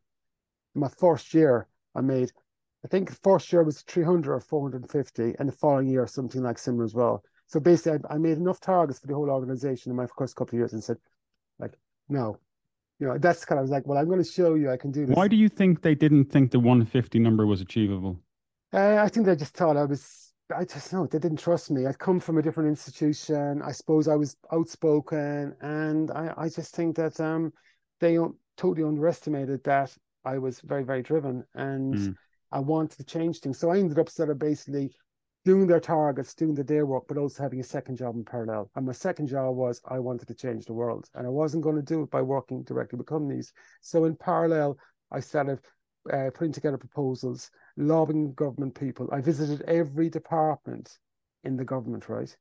In 0.76 0.82
my 0.82 0.90
first 0.90 1.34
year, 1.34 1.68
I 1.96 2.02
made, 2.02 2.32
I 2.84 2.88
think 2.88 3.12
first 3.24 3.52
year 3.52 3.64
was 3.64 3.82
300 3.82 4.34
or 4.34 4.40
450, 4.42 5.36
and 5.40 5.50
the 5.50 5.54
following 5.54 5.88
year, 5.88 6.06
something 6.06 6.44
like 6.44 6.58
similar 6.58 6.84
as 6.84 6.94
well. 6.94 7.24
So 7.48 7.60
basically, 7.60 8.00
I, 8.10 8.16
I 8.16 8.18
made 8.18 8.38
enough 8.38 8.60
targets 8.60 9.00
for 9.00 9.08
the 9.08 9.16
whole 9.16 9.30
organization 9.30 9.92
in 9.92 9.96
my 9.96 10.08
first 10.18 10.36
couple 10.36 10.56
of 10.56 10.60
years 10.60 10.74
and 10.74 10.84
said, 10.84 10.98
like, 11.60 11.74
no, 12.10 12.38
you 13.00 13.08
know, 13.08 13.18
that's 13.18 13.46
kind 13.46 13.62
of 13.62 13.70
like, 13.70 13.86
well, 13.86 13.98
I'm 13.98 14.08
going 14.08 14.24
to 14.24 14.30
show 14.30 14.56
you 14.56 14.72
I 14.72 14.78
can 14.78 14.92
do 14.92 15.06
this. 15.06 15.16
Why 15.16 15.28
do 15.28 15.36
you 15.36 15.50
think 15.50 15.82
they 15.82 15.96
didn't 15.96 16.26
think 16.26 16.52
the 16.52 16.60
150 16.60 17.20
number 17.20 17.46
was 17.46 17.62
achievable? 17.62 18.20
Uh, 18.76 19.02
I 19.02 19.08
think 19.08 19.26
they 19.26 19.38
just 19.38 19.56
thought 19.56 19.78
I 19.78 19.86
was. 19.86 20.34
I 20.56 20.66
just 20.66 20.92
know 20.92 21.08
they 21.08 21.18
didn't 21.18 21.40
trust 21.40 21.72
me. 21.72 21.86
I'd 21.86 21.98
come 21.98 22.20
from 22.20 22.38
a 22.38 22.42
different 22.42 22.68
institution. 22.68 23.62
I 23.62 23.72
suppose 23.72 24.10
I 24.10 24.16
was 24.16 24.36
outspoken, 24.52 25.56
and 25.62 26.12
I, 26.12 26.34
I 26.36 26.50
just 26.50 26.76
think 26.76 26.98
that 26.98 27.18
um, 27.22 27.54
they 28.02 28.18
totally 28.58 28.86
underestimated 28.86 29.64
that 29.64 29.96
I 30.26 30.38
was 30.38 30.60
very, 30.60 30.84
very 30.84 31.02
driven, 31.02 31.46
and 31.54 31.96
mm. 31.96 32.16
I 32.52 32.60
wanted 32.60 32.98
to 32.98 33.06
change 33.06 33.40
things. 33.40 33.58
So 33.58 33.72
I 33.72 33.80
ended 33.80 33.98
up 33.98 34.10
sort 34.10 34.30
of 34.30 34.40
basically 34.40 34.92
doing 35.46 35.68
their 35.68 35.80
targets, 35.80 36.36
doing 36.36 36.54
the 36.54 36.64
day 36.64 36.84
work, 36.84 37.06
but 37.08 37.18
also 37.18 37.44
having 37.44 37.62
a 37.62 37.64
second 37.64 37.96
job 37.96 38.16
in 38.16 38.26
parallel. 38.26 38.70
And 38.76 38.86
my 38.86 38.92
second 38.92 39.28
job 39.28 39.56
was 39.56 39.80
I 39.88 40.00
wanted 40.00 40.28
to 40.28 40.36
change 40.36 40.66
the 40.66 40.74
world, 40.74 41.08
and 41.16 41.26
I 41.26 41.30
wasn't 41.30 41.64
going 41.64 41.78
to 41.78 41.82
do 41.82 42.04
it 42.04 42.12
by 42.12 42.22
working 42.22 42.62
directly 42.64 42.98
with 42.98 43.08
companies. 43.08 43.54
So 43.82 44.04
in 44.04 44.18
parallel, 44.18 44.78
I 45.12 45.22
started 45.22 45.60
uh, 46.12 46.30
putting 46.34 46.54
together 46.54 46.78
proposals, 46.78 47.52
lobbying 47.78 48.34
government 48.34 48.76
people. 48.76 49.10
I 49.12 49.22
visited 49.22 49.62
every 49.64 50.10
department 50.10 50.98
in 51.44 51.58
the 51.58 51.66
government, 51.66 52.10
right? 52.10 52.36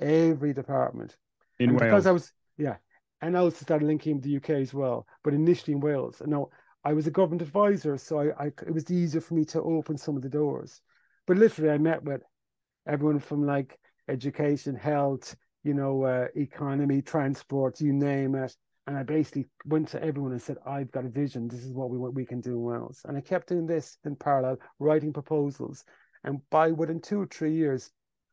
Every 0.00 0.52
department. 0.52 1.16
In 1.58 1.70
and 1.70 1.80
Wales. 1.80 1.90
Because 1.90 2.06
I 2.06 2.12
was, 2.12 2.32
yeah. 2.58 2.76
And 3.22 3.36
I 3.36 3.40
also 3.40 3.62
started 3.62 3.86
linking 3.86 4.20
the 4.20 4.36
UK 4.36 4.50
as 4.50 4.74
well, 4.74 5.06
but 5.24 5.34
initially 5.34 5.72
in 5.72 5.80
Wales. 5.80 6.20
Now, 6.26 6.50
I 6.84 6.92
was 6.92 7.06
a 7.06 7.10
government 7.10 7.42
advisor, 7.42 7.96
so 7.98 8.20
I, 8.20 8.44
I 8.44 8.46
it 8.46 8.72
was 8.72 8.90
easier 8.90 9.20
for 9.20 9.34
me 9.34 9.44
to 9.46 9.62
open 9.62 9.98
some 9.98 10.16
of 10.16 10.22
the 10.22 10.28
doors. 10.28 10.80
But 11.26 11.36
literally, 11.36 11.70
I 11.70 11.78
met 11.78 12.04
with 12.04 12.22
everyone 12.86 13.18
from 13.18 13.44
like 13.44 13.78
education, 14.08 14.76
health, 14.76 15.34
you 15.64 15.74
know, 15.74 16.04
uh, 16.04 16.28
economy, 16.36 17.02
transport, 17.02 17.80
you 17.80 17.92
name 17.92 18.36
it. 18.36 18.54
And 18.86 18.96
I 18.96 19.02
basically 19.02 19.46
went 19.64 19.88
to 19.88 20.02
everyone 20.02 20.32
and 20.32 20.40
said, 20.40 20.58
I've 20.64 20.92
got 20.92 21.04
a 21.04 21.08
vision. 21.08 21.48
This 21.48 21.64
is 21.64 21.72
what 21.72 21.90
we 21.90 21.98
want 21.98 22.14
we 22.14 22.24
can 22.24 22.40
do 22.40 22.52
in 22.52 22.62
Wales. 22.62 23.00
And 23.04 23.16
I 23.16 23.20
kept 23.20 23.48
doing 23.48 23.66
this 23.66 23.98
in 24.04 24.14
parallel, 24.14 24.58
writing 24.78 25.12
proposals. 25.12 25.84
And 26.22 26.40
by 26.50 26.70
within 26.70 27.00
two 27.00 27.20
or 27.20 27.26
three 27.26 27.52
years, 27.52 27.90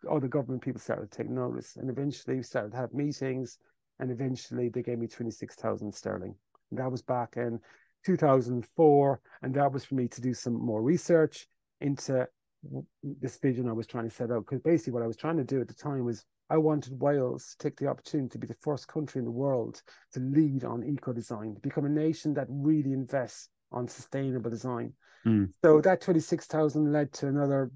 all 0.08 0.20
the 0.20 0.28
government 0.28 0.62
people 0.62 0.80
started 0.80 1.12
to 1.12 1.18
take 1.18 1.30
notice. 1.30 1.76
And 1.78 1.90
eventually 1.90 2.38
we 2.38 2.44
started 2.44 2.72
to 2.72 2.78
have 2.78 2.94
meetings. 2.94 3.58
And 4.00 4.12
eventually 4.12 4.70
they 4.70 4.84
gave 4.84 5.00
me 5.00 5.08
26,000 5.08 5.92
sterling. 5.92 6.36
And 6.70 6.80
that 6.80 6.92
was 6.92 7.02
back 7.02 7.34
in 7.38 7.60
2004. 8.06 9.22
And 9.42 9.54
that 9.56 9.72
was 9.72 9.86
for 9.86 9.96
me 9.96 10.08
to 10.08 10.22
do 10.22 10.36
some 10.36 10.54
more 10.54 10.84
research 10.84 11.48
into 11.82 12.28
this 13.04 13.38
vision 13.38 13.68
I 13.68 13.74
was 13.74 13.88
trying 13.88 14.08
to 14.08 14.16
set 14.16 14.30
out. 14.30 14.46
Because 14.46 14.62
basically, 14.62 14.94
what 14.94 15.04
I 15.04 15.08
was 15.08 15.18
trying 15.18 15.38
to 15.38 15.44
do 15.44 15.62
at 15.62 15.68
the 15.68 15.74
time 15.74 16.06
was 16.06 16.26
I 16.50 16.58
wanted 16.58 17.00
Wales 17.00 17.56
to 17.58 17.70
take 17.70 17.78
the 17.78 17.88
opportunity 17.88 18.30
to 18.30 18.38
be 18.38 18.48
the 18.48 18.56
first 18.62 18.88
country 18.88 19.20
in 19.20 19.26
the 19.26 19.32
world 19.32 19.82
to 20.14 20.20
lead 20.20 20.64
on 20.64 20.84
eco 20.84 21.14
design, 21.14 21.56
to 21.56 21.62
become 21.62 21.86
a 21.86 21.90
nation 21.90 22.34
that 22.36 22.48
really 22.50 22.94
invests 22.94 23.50
on 23.72 23.88
sustainable 23.88 24.50
design. 24.50 24.94
Mm. 25.26 25.50
So 25.64 25.82
that 25.82 26.02
26,000 26.02 26.92
led 26.92 27.12
to 27.14 27.28
another 27.28 27.72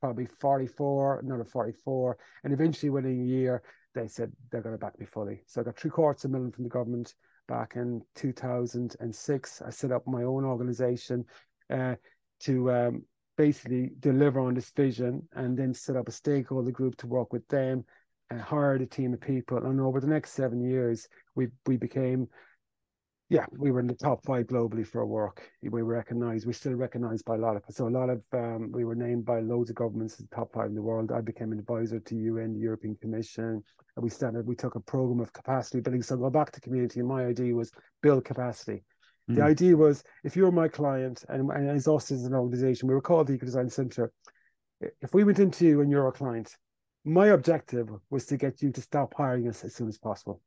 probably 0.00 0.26
44, 0.26 1.20
another 1.20 1.44
44. 1.44 2.18
And 2.44 2.52
eventually, 2.52 2.90
within 2.90 3.20
a 3.20 3.24
year, 3.24 3.62
they 3.94 4.08
said 4.08 4.32
they're 4.50 4.62
going 4.62 4.74
to 4.74 4.78
back 4.78 4.98
me 4.98 5.06
fully. 5.06 5.42
So 5.46 5.60
I 5.60 5.64
got 5.64 5.76
three 5.76 5.90
quarters 5.90 6.24
of 6.24 6.30
a 6.30 6.32
million 6.32 6.52
from 6.52 6.64
the 6.64 6.70
government 6.70 7.14
back 7.48 7.74
in 7.76 8.02
2006. 8.14 9.62
I 9.62 9.70
set 9.70 9.92
up 9.92 10.06
my 10.06 10.22
own 10.22 10.44
organization 10.44 11.24
uh, 11.70 11.94
to 12.40 12.72
um, 12.72 13.04
basically 13.38 13.92
deliver 14.00 14.40
on 14.40 14.52
this 14.52 14.70
vision 14.76 15.26
and 15.34 15.56
then 15.56 15.72
set 15.72 15.96
up 15.96 16.08
a 16.08 16.12
stakeholder 16.12 16.72
group 16.72 16.96
to 16.96 17.06
work 17.06 17.32
with 17.32 17.46
them 17.48 17.84
and 18.30 18.40
hired 18.40 18.82
a 18.82 18.86
team 18.86 19.14
of 19.14 19.20
people. 19.20 19.64
And 19.64 19.80
over 19.80 20.00
the 20.00 20.08
next 20.08 20.32
seven 20.32 20.60
years, 20.60 21.08
we 21.36 21.46
we 21.64 21.76
became, 21.76 22.26
yeah, 23.30 23.46
we 23.56 23.70
were 23.70 23.80
in 23.80 23.86
the 23.86 23.94
top 23.94 24.24
five 24.24 24.46
globally 24.48 24.86
for 24.86 25.00
our 25.00 25.06
work. 25.06 25.48
We 25.62 25.70
were 25.70 25.84
recognized. 25.84 26.46
We're 26.46 26.52
still 26.52 26.74
recognized 26.74 27.24
by 27.24 27.36
a 27.36 27.38
lot 27.38 27.56
of 27.56 27.62
so 27.70 27.86
a 27.86 27.88
lot 27.88 28.10
of 28.10 28.22
um, 28.34 28.72
we 28.72 28.84
were 28.84 28.96
named 28.96 29.24
by 29.24 29.38
loads 29.38 29.70
of 29.70 29.76
governments 29.76 30.14
as 30.14 30.26
the 30.26 30.36
top 30.36 30.52
five 30.52 30.66
in 30.66 30.74
the 30.74 30.82
world. 30.82 31.12
I 31.12 31.20
became 31.20 31.52
an 31.52 31.60
advisor 31.60 32.00
to 32.00 32.16
UN, 32.16 32.54
the 32.54 32.60
European 32.60 32.96
Commission. 33.00 33.62
And 33.96 34.04
we 34.04 34.10
started. 34.10 34.46
We 34.46 34.56
took 34.56 34.74
a 34.74 34.80
program 34.80 35.20
of 35.20 35.32
capacity 35.32 35.80
building. 35.80 36.02
So 36.02 36.16
go 36.16 36.28
back 36.28 36.50
to 36.52 36.60
community, 36.60 37.00
and 37.00 37.08
my 37.08 37.24
idea 37.24 37.54
was 37.54 37.70
build 38.02 38.24
capacity. 38.24 38.82
The 39.28 39.42
mm. 39.42 39.44
idea 39.44 39.76
was 39.76 40.02
if 40.24 40.36
you're 40.36 40.50
my 40.50 40.68
client 40.68 41.24
and, 41.28 41.50
and 41.50 41.68
as 41.68 41.86
us 41.86 42.10
as 42.10 42.24
an 42.24 42.34
organization, 42.34 42.88
we 42.88 42.94
were 42.94 43.02
called 43.02 43.26
the 43.26 43.34
Eco 43.34 43.44
Design 43.44 43.68
Center. 43.68 44.10
If 44.80 45.12
we 45.12 45.24
went 45.24 45.38
into 45.38 45.66
you 45.66 45.82
and 45.82 45.90
you're 45.90 46.08
a 46.08 46.12
client, 46.12 46.56
my 47.04 47.28
objective 47.28 47.90
was 48.10 48.24
to 48.26 48.38
get 48.38 48.62
you 48.62 48.72
to 48.72 48.80
stop 48.80 49.14
hiring 49.14 49.48
us 49.48 49.64
as 49.64 49.74
soon 49.74 49.88
as 49.88 49.98
possible. 49.98 50.40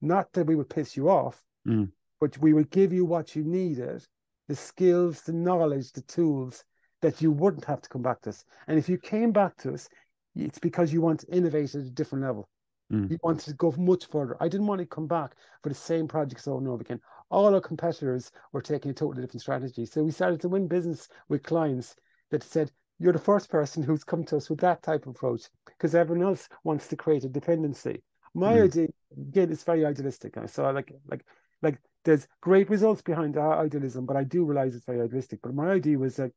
Not 0.00 0.32
that 0.32 0.46
we 0.46 0.54
would 0.54 0.70
piss 0.70 0.96
you 0.96 1.08
off, 1.08 1.42
mm. 1.66 1.90
but 2.20 2.38
we 2.38 2.52
would 2.52 2.70
give 2.70 2.92
you 2.92 3.04
what 3.04 3.34
you 3.34 3.44
needed 3.44 4.06
the 4.48 4.54
skills, 4.54 5.22
the 5.22 5.32
knowledge, 5.32 5.90
the 5.90 6.02
tools 6.02 6.64
that 7.02 7.20
you 7.20 7.32
wouldn't 7.32 7.64
have 7.64 7.82
to 7.82 7.88
come 7.88 8.02
back 8.02 8.20
to 8.22 8.30
us. 8.30 8.44
And 8.68 8.78
if 8.78 8.88
you 8.88 8.96
came 8.96 9.32
back 9.32 9.56
to 9.58 9.74
us, 9.74 9.88
it's 10.36 10.60
because 10.60 10.92
you 10.92 11.00
want 11.00 11.20
to 11.20 11.34
innovate 11.34 11.74
at 11.74 11.80
a 11.80 11.90
different 11.90 12.24
level. 12.24 12.48
Mm. 12.92 13.10
You 13.10 13.18
wanted 13.24 13.46
to 13.46 13.54
go 13.54 13.74
much 13.76 14.06
further. 14.06 14.36
I 14.40 14.48
didn't 14.48 14.68
want 14.68 14.80
to 14.80 14.86
come 14.86 15.08
back 15.08 15.32
for 15.62 15.68
the 15.68 15.74
same 15.74 16.06
projects 16.06 16.46
over 16.46 16.58
and 16.58 16.68
over 16.68 16.82
again 16.82 17.00
all 17.30 17.54
our 17.54 17.60
competitors 17.60 18.30
were 18.52 18.62
taking 18.62 18.90
a 18.90 18.94
totally 18.94 19.22
different 19.22 19.42
strategy. 19.42 19.86
So 19.86 20.02
we 20.02 20.10
started 20.10 20.40
to 20.42 20.48
win 20.48 20.68
business 20.68 21.08
with 21.28 21.42
clients 21.42 21.96
that 22.30 22.42
said, 22.42 22.70
you're 22.98 23.12
the 23.12 23.18
first 23.18 23.50
person 23.50 23.82
who's 23.82 24.04
come 24.04 24.24
to 24.24 24.36
us 24.36 24.48
with 24.48 24.60
that 24.60 24.82
type 24.82 25.06
of 25.06 25.10
approach 25.10 25.42
because 25.66 25.94
everyone 25.94 26.26
else 26.26 26.48
wants 26.64 26.88
to 26.88 26.96
create 26.96 27.24
a 27.24 27.28
dependency. 27.28 28.02
My 28.34 28.54
mm. 28.54 28.64
idea, 28.64 28.88
again, 29.16 29.50
is 29.50 29.64
very 29.64 29.84
idealistic. 29.84 30.36
So 30.46 30.64
I 30.64 30.70
like, 30.70 30.92
like, 31.06 31.26
like 31.62 31.78
there's 32.04 32.26
great 32.40 32.70
results 32.70 33.02
behind 33.02 33.36
our 33.36 33.62
idealism, 33.64 34.06
but 34.06 34.16
I 34.16 34.24
do 34.24 34.44
realize 34.44 34.74
it's 34.74 34.86
very 34.86 35.00
idealistic. 35.00 35.40
But 35.42 35.54
my 35.54 35.70
idea 35.70 35.98
was 35.98 36.16
that, 36.16 36.32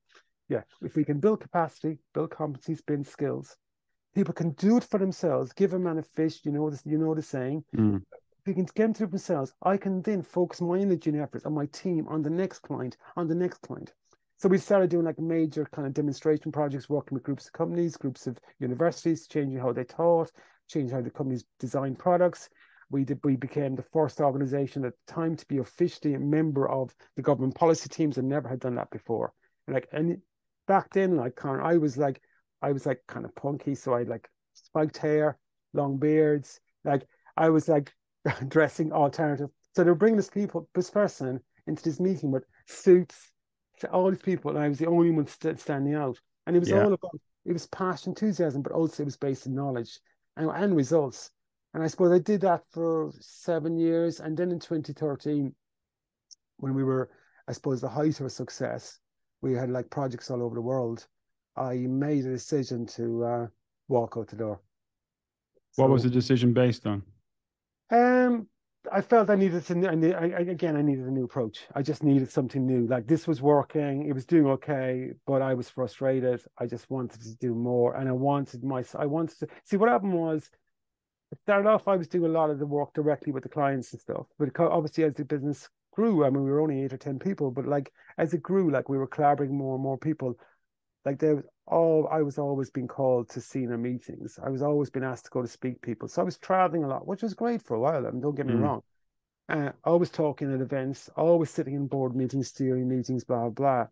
yeah, 0.49 0.63
if 0.81 0.95
we 0.95 1.05
can 1.05 1.19
build 1.19 1.41
capacity, 1.41 1.99
build 2.13 2.31
competencies, 2.31 2.85
build 2.85 3.07
skills, 3.07 3.55
people 4.15 4.33
can 4.33 4.51
do 4.51 4.77
it 4.77 4.83
for 4.83 4.97
themselves. 4.97 5.53
Give 5.53 5.73
a 5.73 5.79
man 5.79 5.99
a 5.99 6.03
fish, 6.03 6.41
you 6.43 6.51
know 6.51 6.69
this, 6.69 6.81
you 6.85 6.97
know 6.97 7.13
the 7.13 7.21
saying. 7.21 7.63
Mm 7.75 8.01
we 8.49 8.55
can 8.55 8.65
get 8.65 8.75
them 8.77 8.93
through 8.95 9.07
themselves, 9.07 9.53
I 9.61 9.77
can 9.77 10.01
then 10.01 10.23
focus 10.23 10.59
my 10.59 10.79
energy 10.79 11.11
and 11.11 11.21
efforts 11.21 11.45
on 11.45 11.53
my 11.53 11.67
team, 11.67 12.07
on 12.07 12.23
the 12.23 12.31
next 12.31 12.59
client, 12.59 12.97
on 13.15 13.27
the 13.27 13.35
next 13.35 13.61
client. 13.61 13.93
So 14.37 14.49
we 14.49 14.57
started 14.57 14.89
doing 14.89 15.05
like 15.05 15.19
major 15.19 15.67
kind 15.71 15.87
of 15.87 15.93
demonstration 15.93 16.51
projects, 16.51 16.89
working 16.89 17.13
with 17.13 17.23
groups 17.23 17.45
of 17.45 17.53
companies, 17.53 17.95
groups 17.95 18.25
of 18.25 18.39
universities, 18.59 19.27
changing 19.27 19.59
how 19.59 19.71
they 19.71 19.83
taught, 19.83 20.31
changing 20.67 20.95
how 20.95 21.03
the 21.03 21.11
companies 21.11 21.45
design 21.59 21.95
products. 21.95 22.49
We 22.89 23.03
did, 23.03 23.19
we 23.23 23.35
became 23.35 23.75
the 23.75 23.85
first 23.93 24.19
organization 24.19 24.83
at 24.83 24.93
the 24.93 25.13
time 25.13 25.35
to 25.35 25.45
be 25.45 25.59
officially 25.59 26.15
a 26.15 26.19
member 26.19 26.67
of 26.67 26.95
the 27.17 27.21
government 27.21 27.53
policy 27.53 27.87
teams 27.87 28.17
and 28.17 28.27
never 28.27 28.49
had 28.49 28.61
done 28.61 28.75
that 28.75 28.89
before. 28.89 29.31
And 29.67 29.75
like 29.75 29.89
and 29.91 30.17
back 30.67 30.91
then, 30.91 31.17
like 31.17 31.45
I 31.45 31.77
was 31.77 31.97
like 31.97 32.19
I 32.63 32.71
was 32.71 32.87
like 32.87 33.03
kind 33.07 33.25
of 33.25 33.35
punky, 33.35 33.75
so 33.75 33.93
I 33.93 34.03
like 34.03 34.27
spiked 34.53 34.97
hair, 34.97 35.37
long 35.73 35.97
beards, 35.97 36.59
like 36.83 37.05
I 37.37 37.49
was 37.49 37.69
like 37.69 37.93
dressing 38.47 38.91
alternative. 38.91 39.49
So 39.75 39.83
they 39.83 39.89
were 39.89 39.95
bringing 39.95 40.17
this 40.17 40.29
people, 40.29 40.67
this 40.73 40.89
person 40.89 41.39
into 41.67 41.83
this 41.83 41.99
meeting 41.99 42.31
with 42.31 42.45
suits, 42.67 43.31
to 43.79 43.89
all 43.91 44.09
these 44.09 44.21
people, 44.21 44.51
and 44.51 44.59
I 44.59 44.67
was 44.67 44.77
the 44.77 44.87
only 44.87 45.11
one 45.11 45.27
st- 45.27 45.59
standing 45.59 45.95
out. 45.95 46.19
And 46.45 46.55
it 46.55 46.59
was 46.59 46.69
yeah. 46.69 46.83
all 46.83 46.93
about 46.93 47.19
it 47.45 47.53
was 47.53 47.67
passion, 47.67 48.11
enthusiasm, 48.11 48.61
but 48.61 48.73
also 48.73 49.03
it 49.03 49.05
was 49.05 49.17
based 49.17 49.45
in 49.45 49.55
knowledge 49.55 49.99
and, 50.37 50.49
and 50.49 50.75
results. 50.75 51.31
And 51.73 51.83
I 51.83 51.87
suppose 51.87 52.11
I 52.11 52.19
did 52.19 52.41
that 52.41 52.63
for 52.71 53.11
seven 53.19 53.77
years, 53.77 54.19
and 54.19 54.35
then 54.35 54.51
in 54.51 54.59
2013, 54.59 55.53
when 56.57 56.73
we 56.73 56.83
were, 56.83 57.09
I 57.47 57.53
suppose, 57.53 57.81
the 57.81 57.89
height 57.89 58.19
of 58.19 58.23
our 58.23 58.29
success, 58.29 58.99
we 59.41 59.53
had 59.53 59.69
like 59.69 59.89
projects 59.89 60.29
all 60.29 60.43
over 60.43 60.55
the 60.55 60.61
world. 60.61 61.07
I 61.55 61.75
made 61.75 62.25
a 62.25 62.31
decision 62.31 62.85
to 62.87 63.23
uh, 63.23 63.47
walk 63.87 64.15
out 64.17 64.27
the 64.27 64.35
door. 64.35 64.61
What 65.75 65.89
was 65.89 66.03
the 66.03 66.09
decision 66.09 66.53
based 66.53 66.85
on? 66.85 67.03
Um, 67.91 68.47
I 68.91 69.01
felt 69.01 69.29
I 69.29 69.35
needed 69.35 69.65
to. 69.65 69.87
I, 69.87 70.23
I, 70.23 70.39
again, 70.41 70.75
I 70.75 70.81
needed 70.81 71.05
a 71.05 71.11
new 71.11 71.25
approach. 71.25 71.59
I 71.75 71.81
just 71.81 72.03
needed 72.03 72.31
something 72.31 72.65
new. 72.65 72.87
Like 72.87 73.07
this 73.07 73.27
was 73.27 73.41
working, 73.41 74.07
it 74.07 74.13
was 74.13 74.25
doing 74.25 74.47
okay, 74.47 75.11
but 75.27 75.41
I 75.41 75.53
was 75.53 75.69
frustrated. 75.69 76.41
I 76.57 76.65
just 76.65 76.89
wanted 76.89 77.21
to 77.21 77.35
do 77.35 77.53
more, 77.53 77.95
and 77.95 78.07
I 78.07 78.13
wanted 78.13 78.63
my. 78.63 78.83
I 78.97 79.05
wanted 79.05 79.39
to 79.39 79.47
see 79.65 79.77
what 79.77 79.89
happened 79.89 80.13
was. 80.13 80.49
It 81.31 81.39
started 81.41 81.69
off, 81.69 81.87
I 81.87 81.95
was 81.95 82.07
doing 82.07 82.25
a 82.25 82.33
lot 82.33 82.49
of 82.49 82.57
the 82.57 82.65
work 82.65 82.93
directly 82.95 83.31
with 83.31 83.43
the 83.43 83.49
clients 83.49 83.91
and 83.91 84.01
stuff, 84.01 84.25
but 84.39 84.49
obviously 84.59 85.03
as 85.03 85.13
the 85.13 85.23
business 85.23 85.69
grew, 85.91 86.25
I 86.25 86.29
mean, 86.31 86.43
we 86.43 86.49
were 86.49 86.59
only 86.59 86.81
eight 86.81 86.91
or 86.91 86.97
ten 86.97 87.19
people, 87.19 87.51
but 87.51 87.67
like 87.67 87.91
as 88.17 88.33
it 88.33 88.41
grew, 88.41 88.71
like 88.71 88.89
we 88.89 88.97
were 88.97 89.05
collaborating 89.05 89.55
more 89.55 89.75
and 89.75 89.83
more 89.83 89.97
people. 89.97 90.39
Like 91.05 91.19
there 91.19 91.35
was 91.35 91.45
all 91.65 92.07
I 92.11 92.21
was 92.21 92.37
always 92.37 92.69
being 92.69 92.87
called 92.87 93.29
to 93.29 93.41
senior 93.41 93.77
meetings. 93.77 94.39
I 94.43 94.49
was 94.49 94.61
always 94.61 94.89
being 94.89 95.05
asked 95.05 95.25
to 95.25 95.31
go 95.31 95.41
to 95.41 95.47
speak 95.47 95.81
people. 95.81 96.07
So 96.07 96.21
I 96.21 96.25
was 96.25 96.37
traveling 96.37 96.83
a 96.83 96.87
lot, 96.87 97.07
which 97.07 97.23
was 97.23 97.33
great 97.33 97.61
for 97.61 97.75
a 97.75 97.79
while. 97.79 98.05
I 98.05 98.11
mean, 98.11 98.21
don't 98.21 98.35
get 98.35 98.47
me 98.47 98.53
mm. 98.53 98.61
wrong. 98.61 98.81
Uh, 99.47 99.71
always 99.83 100.09
talking 100.09 100.53
at 100.53 100.61
events, 100.61 101.09
always 101.15 101.49
sitting 101.49 101.73
in 101.73 101.87
board 101.87 102.15
meetings, 102.15 102.49
steering 102.49 102.87
meetings, 102.87 103.23
blah 103.23 103.49
blah. 103.49 103.87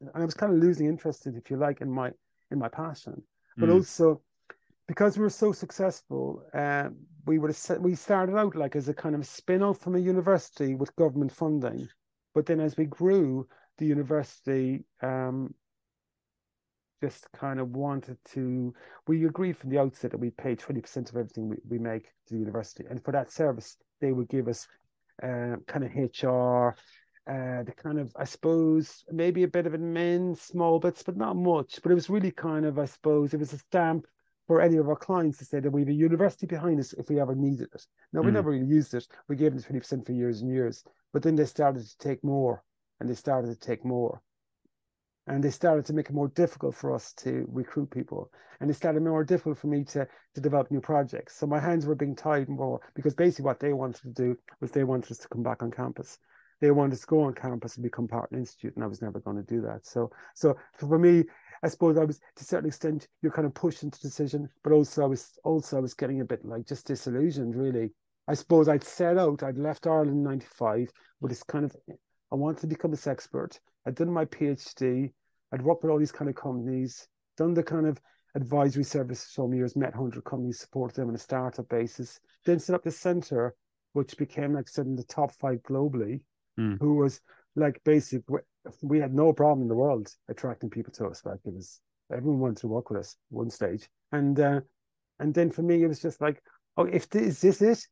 And 0.00 0.10
I 0.14 0.24
was 0.24 0.34
kind 0.34 0.52
of 0.52 0.58
losing 0.58 0.86
interest, 0.86 1.26
if 1.26 1.50
you 1.50 1.56
like, 1.56 1.80
in 1.80 1.90
my 1.90 2.12
in 2.50 2.58
my 2.58 2.68
passion. 2.68 3.22
But 3.56 3.68
mm. 3.68 3.74
also 3.74 4.22
because 4.88 5.16
we 5.16 5.22
were 5.22 5.30
so 5.30 5.52
successful, 5.52 6.42
uh, 6.52 6.90
we 7.24 7.38
were 7.38 7.54
we 7.80 7.94
started 7.94 8.36
out 8.36 8.54
like 8.54 8.76
as 8.76 8.88
a 8.88 8.94
kind 8.94 9.14
of 9.14 9.26
spin 9.26 9.62
off 9.62 9.78
from 9.78 9.94
a 9.94 9.98
university 9.98 10.74
with 10.74 10.94
government 10.96 11.32
funding, 11.32 11.88
but 12.34 12.46
then 12.46 12.60
as 12.60 12.76
we 12.76 12.84
grew, 12.84 13.48
the 13.78 13.86
university 13.86 14.84
um, 15.00 15.54
just 17.02 17.26
kind 17.32 17.60
of 17.60 17.70
wanted 17.70 18.16
to. 18.32 18.72
We 19.06 19.26
agreed 19.26 19.56
from 19.56 19.70
the 19.70 19.78
outset 19.78 20.12
that 20.12 20.20
we 20.20 20.30
pay 20.30 20.54
twenty 20.54 20.80
percent 20.80 21.10
of 21.10 21.16
everything 21.16 21.48
we, 21.48 21.56
we 21.68 21.78
make 21.78 22.04
to 22.04 22.34
the 22.34 22.40
university, 22.40 22.84
and 22.88 23.02
for 23.04 23.12
that 23.12 23.30
service, 23.30 23.76
they 24.00 24.12
would 24.12 24.28
give 24.28 24.48
us 24.48 24.66
uh, 25.22 25.56
kind 25.66 25.84
of 25.84 25.94
HR, 25.94 26.74
uh, 27.30 27.62
the 27.64 27.74
kind 27.76 27.98
of 27.98 28.12
I 28.16 28.24
suppose 28.24 29.04
maybe 29.10 29.42
a 29.42 29.48
bit 29.48 29.66
of 29.66 29.72
admin, 29.72 30.38
small 30.38 30.78
bits, 30.78 31.02
but 31.02 31.16
not 31.16 31.36
much. 31.36 31.80
But 31.82 31.92
it 31.92 31.96
was 31.96 32.08
really 32.08 32.30
kind 32.30 32.64
of 32.64 32.78
I 32.78 32.86
suppose 32.86 33.34
it 33.34 33.40
was 33.40 33.52
a 33.52 33.58
stamp 33.58 34.06
for 34.46 34.60
any 34.60 34.76
of 34.76 34.88
our 34.88 34.96
clients 34.96 35.38
to 35.38 35.44
say 35.44 35.60
that 35.60 35.70
we 35.70 35.82
have 35.82 35.88
a 35.88 35.92
university 35.92 36.46
behind 36.46 36.80
us 36.80 36.92
if 36.94 37.08
we 37.08 37.20
ever 37.20 37.34
needed 37.34 37.68
it. 37.74 37.86
Now, 38.12 38.22
we 38.22 38.30
mm. 38.30 38.34
never 38.34 38.50
really 38.50 38.66
used 38.66 38.94
it. 38.94 39.06
We 39.28 39.36
gave 39.36 39.52
them 39.52 39.62
20% 39.62 40.04
for 40.04 40.12
years 40.12 40.40
and 40.40 40.50
years, 40.50 40.84
but 41.12 41.22
then 41.22 41.36
they 41.36 41.44
started 41.44 41.86
to 41.86 41.98
take 41.98 42.22
more 42.24 42.62
and 43.00 43.08
they 43.08 43.14
started 43.14 43.48
to 43.48 43.58
take 43.58 43.84
more. 43.84 44.20
And 45.26 45.42
they 45.42 45.50
started 45.50 45.84
to 45.86 45.92
make 45.92 46.08
it 46.08 46.14
more 46.14 46.28
difficult 46.28 46.74
for 46.74 46.94
us 46.94 47.12
to 47.18 47.46
recruit 47.48 47.90
people. 47.90 48.30
And 48.60 48.70
it 48.70 48.74
started 48.74 49.02
more 49.02 49.24
difficult 49.24 49.58
for 49.58 49.68
me 49.68 49.84
to, 49.84 50.06
to 50.34 50.40
develop 50.40 50.70
new 50.70 50.80
projects. 50.80 51.36
So 51.36 51.46
my 51.46 51.60
hands 51.60 51.86
were 51.86 51.94
being 51.94 52.16
tied 52.16 52.48
more 52.48 52.80
because 52.94 53.14
basically 53.14 53.44
what 53.44 53.60
they 53.60 53.72
wanted 53.72 54.02
to 54.02 54.08
do 54.08 54.36
was 54.60 54.70
they 54.70 54.84
wanted 54.84 55.12
us 55.12 55.18
to 55.18 55.28
come 55.28 55.42
back 55.42 55.62
on 55.62 55.70
campus 55.70 56.18
they 56.62 56.70
wanted 56.70 56.94
us 56.94 57.00
to 57.00 57.06
go 57.08 57.22
on 57.22 57.34
campus 57.34 57.74
and 57.74 57.82
become 57.82 58.06
part 58.06 58.30
of 58.30 58.32
an 58.32 58.38
institute, 58.38 58.74
and 58.76 58.84
I 58.84 58.86
was 58.86 59.02
never 59.02 59.18
going 59.18 59.36
to 59.36 59.42
do 59.42 59.60
that. 59.62 59.84
So, 59.84 60.12
so 60.34 60.56
for 60.76 60.96
me, 60.96 61.24
I 61.64 61.68
suppose 61.68 61.98
I 61.98 62.04
was 62.04 62.18
to 62.18 62.40
a 62.40 62.44
certain 62.44 62.68
extent 62.68 63.08
you're 63.20 63.32
kind 63.32 63.46
of 63.46 63.54
pushed 63.54 63.82
into 63.82 64.00
decision, 64.00 64.48
but 64.62 64.72
also 64.72 65.02
I 65.02 65.06
was 65.06 65.32
also 65.44 65.76
I 65.76 65.80
was 65.80 65.94
getting 65.94 66.20
a 66.20 66.24
bit 66.24 66.44
like 66.44 66.66
just 66.66 66.86
disillusioned 66.86 67.56
really. 67.56 67.90
I 68.28 68.34
suppose 68.34 68.68
I'd 68.68 68.84
set 68.84 69.18
out, 69.18 69.42
I'd 69.42 69.58
left 69.58 69.88
Ireland 69.88 70.10
in 70.10 70.22
'95 70.22 70.90
with 71.20 71.32
this 71.32 71.42
kind 71.42 71.64
of 71.64 71.76
I 72.32 72.36
wanted 72.36 72.60
to 72.62 72.66
become 72.66 72.94
a 72.94 73.10
expert. 73.10 73.60
I'd 73.86 73.94
done 73.94 74.10
my 74.10 74.24
PhD. 74.24 75.12
I'd 75.52 75.62
worked 75.62 75.82
with 75.82 75.92
all 75.92 75.98
these 75.98 76.12
kind 76.12 76.30
of 76.30 76.34
companies, 76.34 77.06
done 77.36 77.52
the 77.52 77.62
kind 77.62 77.86
of 77.86 78.00
advisory 78.34 78.84
service 78.84 79.24
for 79.24 79.30
some 79.30 79.54
years, 79.54 79.76
met 79.76 79.94
100 79.94 80.24
companies, 80.24 80.60
supported 80.60 80.96
them 80.96 81.08
on 81.10 81.14
a 81.14 81.18
startup 81.18 81.68
basis, 81.68 82.18
then 82.46 82.58
set 82.58 82.74
up 82.74 82.82
the 82.82 82.90
center, 82.90 83.54
which 83.92 84.16
became 84.16 84.54
like 84.54 84.64
I 84.66 84.70
said 84.70 84.86
in 84.86 84.96
the 84.96 85.04
top 85.04 85.32
five 85.32 85.62
globally, 85.62 86.22
mm. 86.58 86.78
who 86.80 86.94
was 86.96 87.20
like 87.54 87.82
basic 87.84 88.22
we 88.80 88.98
had 88.98 89.12
no 89.12 89.32
problem 89.32 89.62
in 89.62 89.68
the 89.68 89.74
world 89.74 90.08
attracting 90.28 90.70
people 90.70 90.92
to 90.94 91.06
us. 91.06 91.22
Like 91.26 91.40
it 91.44 91.52
was 91.52 91.80
everyone 92.10 92.40
wanted 92.40 92.58
to 92.58 92.68
work 92.68 92.88
with 92.88 93.00
us 93.00 93.16
one 93.28 93.50
stage, 93.50 93.88
and 94.12 94.38
uh, 94.40 94.60
and 95.18 95.34
then 95.34 95.50
for 95.50 95.62
me 95.62 95.82
it 95.82 95.88
was 95.88 96.00
just 96.00 96.22
like, 96.22 96.42
oh, 96.78 96.84
if 96.84 97.10
this, 97.10 97.44
is 97.44 97.58
this 97.58 97.62
it, 97.62 97.86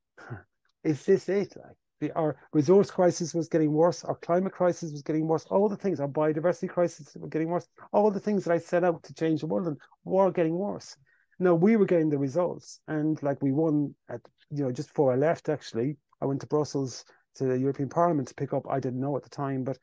is 0.85 1.05
this 1.05 1.29
it? 1.29 1.55
Like 1.57 1.77
the, 2.01 2.13
our 2.13 2.37
resource 2.53 2.91
crisis 2.91 3.35
was 3.35 3.49
getting 3.49 3.73
worse, 3.73 4.05
our 4.05 4.17
climate 4.17 4.53
crisis 4.53 4.93
was 4.93 5.03
getting 5.03 5.27
worse, 5.27 5.45
all 5.51 5.69
the 5.69 5.77
things, 5.77 6.01
our 6.01 6.09
biodiversity 6.09 6.69
crisis 6.69 7.15
were 7.17 7.29
getting 7.29 7.49
worse, 7.49 7.69
all 7.93 8.11
the 8.11 8.21
things 8.21 8.45
that 8.45 8.53
I 8.53 8.59
set 8.59 8.85
out 8.85 9.03
to 9.05 9.15
change 9.15 9.41
the 9.41 9.47
world 9.47 9.67
and 9.67 9.77
were 10.05 10.31
getting 10.31 10.57
worse. 10.57 10.97
Now 11.39 11.55
we 11.55 11.77
were 11.77 11.87
getting 11.87 12.11
the 12.11 12.19
results, 12.19 12.81
and 12.89 13.23
like 13.23 13.41
we 13.43 13.53
won 13.53 13.95
at 14.09 14.21
you 14.51 14.65
know 14.65 14.73
just 14.73 14.89
before 14.89 15.13
I 15.13 15.17
left, 15.17 15.49
actually, 15.49 15.97
I 16.21 16.27
went 16.27 16.41
to 16.43 16.47
Brussels 16.47 17.05
to 17.37 17.45
the 17.45 17.59
European 17.59 17.89
Parliament 17.89 18.29
to 18.29 18.35
pick 18.35 18.53
up. 18.53 18.67
I 18.69 18.81
didn't 18.81 19.01
know 19.01 19.17
at 19.17 19.23
the 19.23 19.31
time, 19.31 19.65
but 19.65 19.79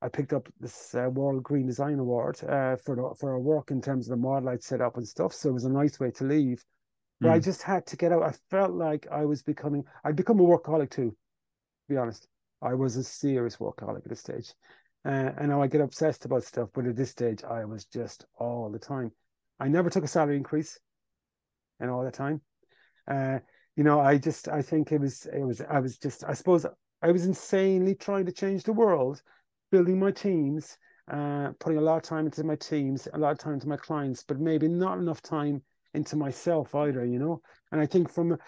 I 0.00 0.08
picked 0.08 0.32
up 0.32 0.48
this 0.60 0.94
uh, 0.94 1.08
World 1.10 1.42
Green 1.42 1.66
Design 1.66 1.98
Award 1.98 2.42
uh, 2.44 2.76
for 2.76 2.96
the, 2.96 3.14
for 3.18 3.32
our 3.32 3.40
work 3.40 3.70
in 3.70 3.80
terms 3.80 4.06
of 4.06 4.10
the 4.10 4.22
model 4.22 4.48
I'd 4.48 4.62
set 4.62 4.80
up 4.80 4.96
and 4.96 5.06
stuff. 5.06 5.32
So 5.32 5.48
it 5.48 5.52
was 5.52 5.64
a 5.64 5.70
nice 5.70 5.98
way 5.98 6.10
to 6.12 6.24
leave. 6.24 6.64
But 7.20 7.28
mm. 7.28 7.32
I 7.32 7.36
hmm. 7.36 7.42
just 7.42 7.62
had 7.62 7.86
to 7.86 7.96
get 7.96 8.12
out. 8.12 8.22
I 8.22 8.32
felt 8.50 8.72
like 8.72 9.06
I 9.10 9.24
was 9.24 9.42
becoming. 9.42 9.84
I'd 10.04 10.16
become 10.16 10.40
a 10.40 10.42
workaholic 10.42 10.90
too. 10.90 11.16
Be 11.88 11.96
honest, 11.96 12.26
I 12.62 12.74
was 12.74 12.96
a 12.96 13.04
serious 13.04 13.56
workaholic 13.56 14.04
at 14.04 14.08
this 14.08 14.20
stage, 14.20 14.52
uh, 15.04 15.32
and 15.36 15.48
now 15.48 15.62
I 15.62 15.66
get 15.66 15.80
obsessed 15.80 16.24
about 16.24 16.44
stuff. 16.44 16.70
But 16.72 16.86
at 16.86 16.96
this 16.96 17.10
stage, 17.10 17.44
I 17.44 17.64
was 17.64 17.84
just 17.84 18.24
all 18.38 18.70
the 18.70 18.78
time. 18.78 19.12
I 19.60 19.68
never 19.68 19.90
took 19.90 20.04
a 20.04 20.08
salary 20.08 20.36
increase, 20.36 20.78
and 21.80 21.90
all 21.90 22.04
the 22.04 22.10
time. 22.10 22.40
Uh, 23.06 23.38
you 23.76 23.84
know, 23.84 24.00
I 24.00 24.18
just 24.18 24.48
I 24.48 24.62
think 24.62 24.92
it 24.92 25.00
was 25.00 25.26
it 25.26 25.44
was 25.44 25.60
I 25.60 25.80
was 25.80 25.98
just 25.98 26.24
I 26.24 26.32
suppose 26.34 26.64
I 27.02 27.10
was 27.10 27.26
insanely 27.26 27.94
trying 27.94 28.26
to 28.26 28.32
change 28.32 28.64
the 28.64 28.72
world 28.72 29.20
building 29.70 29.98
my 29.98 30.10
teams, 30.10 30.78
uh, 31.10 31.50
putting 31.58 31.78
a 31.78 31.82
lot 31.82 31.96
of 31.96 32.02
time 32.02 32.26
into 32.26 32.44
my 32.44 32.56
teams, 32.56 33.08
a 33.12 33.18
lot 33.18 33.32
of 33.32 33.38
time 33.38 33.54
into 33.54 33.68
my 33.68 33.76
clients, 33.76 34.22
but 34.22 34.40
maybe 34.40 34.68
not 34.68 34.98
enough 34.98 35.20
time 35.20 35.62
into 35.92 36.16
myself 36.16 36.74
either, 36.74 37.04
you 37.04 37.18
know. 37.18 37.40
And 37.72 37.80
I 37.80 37.86
think 37.86 38.10
from 38.10 38.38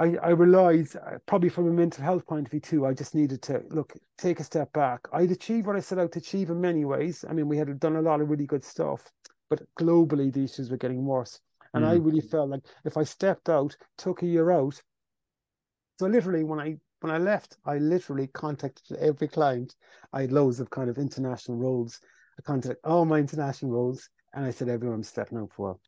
I, 0.00 0.16
I 0.22 0.30
realized 0.30 0.96
uh, 0.96 1.18
probably 1.26 1.50
from 1.50 1.68
a 1.68 1.72
mental 1.72 2.02
health 2.02 2.26
point 2.26 2.46
of 2.46 2.50
view 2.50 2.60
too, 2.60 2.86
I 2.86 2.94
just 2.94 3.14
needed 3.14 3.42
to 3.42 3.62
look, 3.68 3.92
take 4.16 4.40
a 4.40 4.44
step 4.44 4.72
back. 4.72 5.00
I'd 5.12 5.30
achieved 5.30 5.66
what 5.66 5.76
I 5.76 5.80
set 5.80 5.98
out 5.98 6.12
to 6.12 6.18
achieve 6.18 6.48
in 6.48 6.60
many 6.60 6.84
ways. 6.86 7.24
I 7.28 7.34
mean, 7.34 7.48
we 7.48 7.58
had 7.58 7.78
done 7.78 7.96
a 7.96 8.02
lot 8.02 8.20
of 8.20 8.30
really 8.30 8.46
good 8.46 8.64
stuff, 8.64 9.12
but 9.50 9.62
globally 9.78 10.32
the 10.32 10.44
issues 10.44 10.70
were 10.70 10.78
getting 10.78 11.04
worse. 11.04 11.38
And 11.74 11.84
mm. 11.84 11.88
I 11.88 11.94
really 11.96 12.22
felt 12.22 12.48
like 12.48 12.62
if 12.84 12.96
I 12.96 13.04
stepped 13.04 13.50
out, 13.50 13.76
took 13.98 14.22
a 14.22 14.26
year 14.26 14.50
out, 14.50 14.80
so 16.00 16.06
literally 16.06 16.44
when 16.44 16.58
I 16.58 16.78
when 17.00 17.12
I 17.12 17.18
left, 17.18 17.58
I 17.66 17.76
literally 17.76 18.26
contacted 18.28 18.96
every 18.98 19.28
client. 19.28 19.74
I 20.14 20.22
had 20.22 20.32
loads 20.32 20.60
of 20.60 20.70
kind 20.70 20.88
of 20.88 20.96
international 20.96 21.58
roles. 21.58 22.00
I 22.38 22.42
contacted 22.42 22.78
all 22.84 23.04
my 23.04 23.18
international 23.18 23.72
roles 23.72 24.08
and 24.32 24.46
I 24.46 24.50
said, 24.50 24.70
everyone 24.70 24.96
I'm 24.96 25.02
stepping 25.02 25.36
out 25.36 25.52
for. 25.52 25.78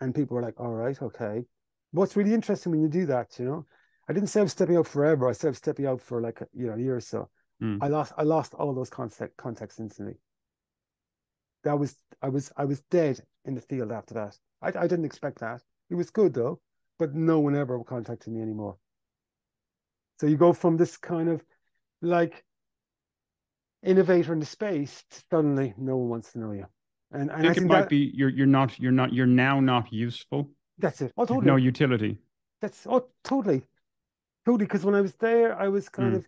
And 0.00 0.14
people 0.14 0.34
were 0.34 0.42
like, 0.42 0.60
all 0.60 0.74
right, 0.74 1.00
okay. 1.00 1.44
What's 1.92 2.16
really 2.16 2.34
interesting 2.34 2.72
when 2.72 2.82
you 2.82 2.88
do 2.88 3.06
that, 3.06 3.38
you 3.38 3.44
know, 3.44 3.66
I 4.08 4.12
didn't 4.12 4.28
say 4.28 4.40
I 4.40 4.42
was 4.42 4.52
stepping 4.52 4.76
out 4.76 4.86
forever. 4.86 5.28
I 5.28 5.32
said 5.32 5.48
I 5.48 5.50
was 5.50 5.58
stepping 5.58 5.86
out 5.86 6.00
for 6.00 6.20
like 6.20 6.40
a, 6.40 6.46
you 6.52 6.66
know, 6.66 6.74
a 6.74 6.78
year 6.78 6.96
or 6.96 7.00
so. 7.00 7.28
Mm. 7.62 7.78
I 7.80 7.88
lost 7.88 8.12
I 8.16 8.22
lost 8.22 8.54
all 8.54 8.74
those 8.74 8.90
contact 8.90 9.36
contacts 9.36 9.80
instantly. 9.80 10.16
That 11.64 11.78
was 11.78 11.96
I 12.22 12.28
was 12.28 12.52
I 12.56 12.64
was 12.64 12.80
dead 12.90 13.20
in 13.44 13.54
the 13.54 13.60
field 13.60 13.92
after 13.92 14.14
that. 14.14 14.38
I 14.62 14.68
I 14.68 14.86
didn't 14.86 15.04
expect 15.04 15.40
that. 15.40 15.62
It 15.90 15.94
was 15.94 16.10
good 16.10 16.34
though, 16.34 16.60
but 16.98 17.14
no 17.14 17.40
one 17.40 17.56
ever 17.56 17.82
contacted 17.84 18.32
me 18.32 18.40
anymore. 18.40 18.76
So 20.20 20.26
you 20.26 20.36
go 20.36 20.52
from 20.52 20.76
this 20.76 20.96
kind 20.96 21.28
of 21.28 21.42
like 22.00 22.44
innovator 23.82 24.32
in 24.32 24.40
the 24.40 24.46
space 24.46 25.04
suddenly 25.30 25.72
no 25.78 25.96
one 25.96 26.08
wants 26.08 26.32
to 26.32 26.38
know 26.38 26.52
you. 26.52 26.66
And, 27.12 27.30
and 27.30 27.46
I 27.46 27.54
think 27.54 27.58
I 27.58 27.60
it 27.60 27.66
might 27.66 27.80
that, 27.82 27.88
be 27.88 28.10
you're 28.14 28.28
you're 28.28 28.46
not 28.46 28.78
you're 28.78 28.92
not 28.92 29.12
you're 29.12 29.26
now 29.26 29.60
not 29.60 29.92
useful. 29.92 30.50
That's 30.78 31.00
it. 31.00 31.12
Oh, 31.16 31.24
totally. 31.24 31.46
No 31.46 31.56
utility. 31.56 32.18
That's 32.60 32.86
oh 32.86 33.06
totally, 33.24 33.62
totally. 34.44 34.64
Because 34.64 34.84
when 34.84 34.94
I 34.94 35.00
was 35.00 35.14
there, 35.14 35.58
I 35.58 35.68
was 35.68 35.88
kind 35.88 36.14
mm. 36.14 36.16
of 36.16 36.26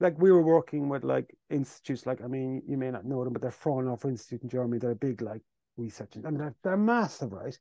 like 0.00 0.18
we 0.18 0.30
were 0.30 0.42
working 0.42 0.88
with 0.88 1.04
like 1.04 1.34
institutes. 1.50 2.06
Like 2.06 2.22
I 2.22 2.26
mean, 2.26 2.62
you 2.66 2.76
may 2.76 2.90
not 2.90 3.04
know 3.04 3.24
them, 3.24 3.32
but 3.32 3.42
they're 3.42 3.50
Fraunhofer 3.50 4.08
Institute 4.08 4.42
in 4.42 4.48
Germany. 4.48 4.78
They're 4.78 4.94
big 4.94 5.22
like 5.22 5.42
research. 5.76 6.12
I 6.16 6.30
mean, 6.30 6.38
they're, 6.38 6.54
they're 6.62 6.76
massive, 6.76 7.32
right? 7.32 7.58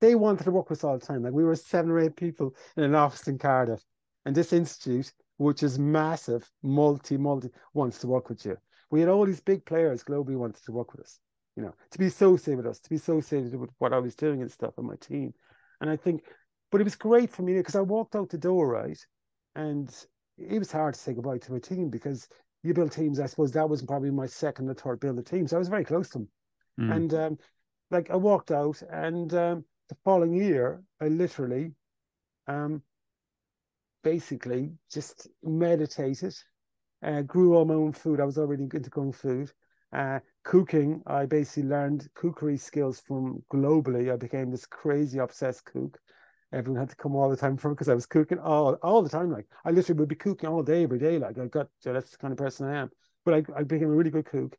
They 0.00 0.14
wanted 0.14 0.44
to 0.44 0.50
work 0.50 0.70
with 0.70 0.80
us 0.80 0.84
all 0.84 0.98
the 0.98 1.06
time. 1.06 1.22
Like 1.22 1.32
we 1.32 1.44
were 1.44 1.56
seven 1.56 1.90
or 1.90 2.00
eight 2.00 2.16
people 2.16 2.54
in 2.76 2.84
an 2.84 2.94
office 2.94 3.26
in 3.28 3.38
Cardiff, 3.38 3.82
and 4.24 4.34
this 4.34 4.52
institute, 4.52 5.12
which 5.38 5.62
is 5.62 5.78
massive, 5.78 6.48
multi, 6.62 7.16
multi, 7.16 7.50
wants 7.74 7.98
to 8.00 8.06
work 8.06 8.28
with 8.28 8.44
you. 8.44 8.56
We 8.90 9.00
had 9.00 9.08
all 9.08 9.24
these 9.26 9.40
big 9.40 9.64
players 9.64 10.04
globally 10.04 10.36
wanted 10.36 10.64
to 10.64 10.72
work 10.72 10.92
with 10.92 11.02
us, 11.02 11.18
you 11.56 11.62
know, 11.62 11.74
to 11.90 11.98
be 11.98 12.06
associated 12.06 12.58
with 12.58 12.66
us, 12.66 12.78
to 12.80 12.90
be 12.90 12.96
associated 12.96 13.56
with 13.56 13.70
what 13.78 13.92
I 13.92 13.98
was 13.98 14.14
doing 14.14 14.42
and 14.42 14.50
stuff 14.50 14.74
and 14.78 14.86
my 14.86 14.96
team. 14.96 15.34
And 15.80 15.90
I 15.90 15.96
think, 15.96 16.24
but 16.70 16.80
it 16.80 16.84
was 16.84 16.96
great 16.96 17.30
for 17.30 17.42
me 17.42 17.54
because 17.54 17.76
I 17.76 17.80
walked 17.80 18.16
out 18.16 18.30
the 18.30 18.38
door, 18.38 18.68
right? 18.68 18.98
And 19.54 19.94
it 20.38 20.58
was 20.58 20.72
hard 20.72 20.94
to 20.94 21.00
say 21.00 21.14
goodbye 21.14 21.38
to 21.38 21.52
my 21.52 21.58
team 21.58 21.88
because 21.88 22.28
you 22.62 22.74
build 22.74 22.92
teams. 22.92 23.20
I 23.20 23.26
suppose 23.26 23.52
that 23.52 23.68
was 23.68 23.82
probably 23.82 24.10
my 24.10 24.26
second 24.26 24.68
or 24.68 24.74
third 24.74 25.00
build 25.00 25.18
of 25.18 25.24
teams. 25.24 25.50
So 25.50 25.56
I 25.56 25.58
was 25.58 25.68
very 25.68 25.84
close 25.84 26.10
to 26.10 26.18
them. 26.18 26.28
Mm. 26.80 26.96
And 26.96 27.14
um, 27.14 27.38
like 27.90 28.10
I 28.10 28.16
walked 28.16 28.50
out, 28.50 28.82
and 28.90 29.32
um, 29.34 29.64
the 29.88 29.96
following 30.04 30.34
year, 30.34 30.82
I 31.00 31.08
literally 31.08 31.72
um, 32.48 32.82
basically 34.02 34.72
just 34.92 35.28
meditated, 35.42 36.34
uh, 37.02 37.22
grew 37.22 37.54
all 37.54 37.64
my 37.64 37.74
own 37.74 37.92
food. 37.92 38.20
I 38.20 38.24
was 38.24 38.38
already 38.38 38.64
into 38.64 38.90
growing 38.90 39.12
food. 39.12 39.52
Uh, 39.92 40.20
cooking, 40.44 41.02
I 41.06 41.26
basically 41.26 41.68
learned 41.68 42.08
cookery 42.14 42.56
skills 42.56 43.00
from 43.00 43.42
globally. 43.52 44.12
I 44.12 44.16
became 44.16 44.50
this 44.50 44.66
crazy 44.66 45.18
obsessed 45.18 45.64
cook. 45.64 45.98
Everyone 46.52 46.80
had 46.80 46.90
to 46.90 46.96
come 46.96 47.16
all 47.16 47.28
the 47.28 47.36
time 47.36 47.56
for 47.56 47.70
because 47.70 47.88
I 47.88 47.94
was 47.94 48.06
cooking 48.06 48.38
all 48.38 48.74
all 48.82 49.02
the 49.02 49.08
time. 49.08 49.30
Like 49.30 49.46
I 49.64 49.70
literally 49.70 49.98
would 50.00 50.08
be 50.08 50.14
cooking 50.14 50.48
all 50.48 50.62
day, 50.62 50.84
every 50.84 50.98
day. 50.98 51.18
Like 51.18 51.38
I 51.38 51.46
got 51.46 51.68
so 51.80 51.92
that's 51.92 52.10
the 52.10 52.18
kind 52.18 52.32
of 52.32 52.38
person 52.38 52.68
I 52.68 52.76
am. 52.76 52.90
But 53.24 53.34
I, 53.34 53.60
I 53.60 53.62
became 53.64 53.88
a 53.88 53.94
really 53.94 54.10
good 54.10 54.26
cook, 54.26 54.56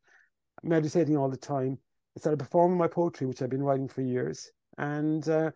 meditating 0.63 1.17
all 1.17 1.30
the 1.30 1.38
time. 1.38 1.78
I 2.15 2.19
started 2.19 2.39
performing 2.39 2.78
my 2.78 2.88
poetry, 2.88 3.28
which 3.28 3.41
I've 3.41 3.49
been 3.49 3.63
writing 3.63 3.88
for 3.88 4.01
years, 4.01 4.51
and 4.78 5.28
uh, 5.30 5.51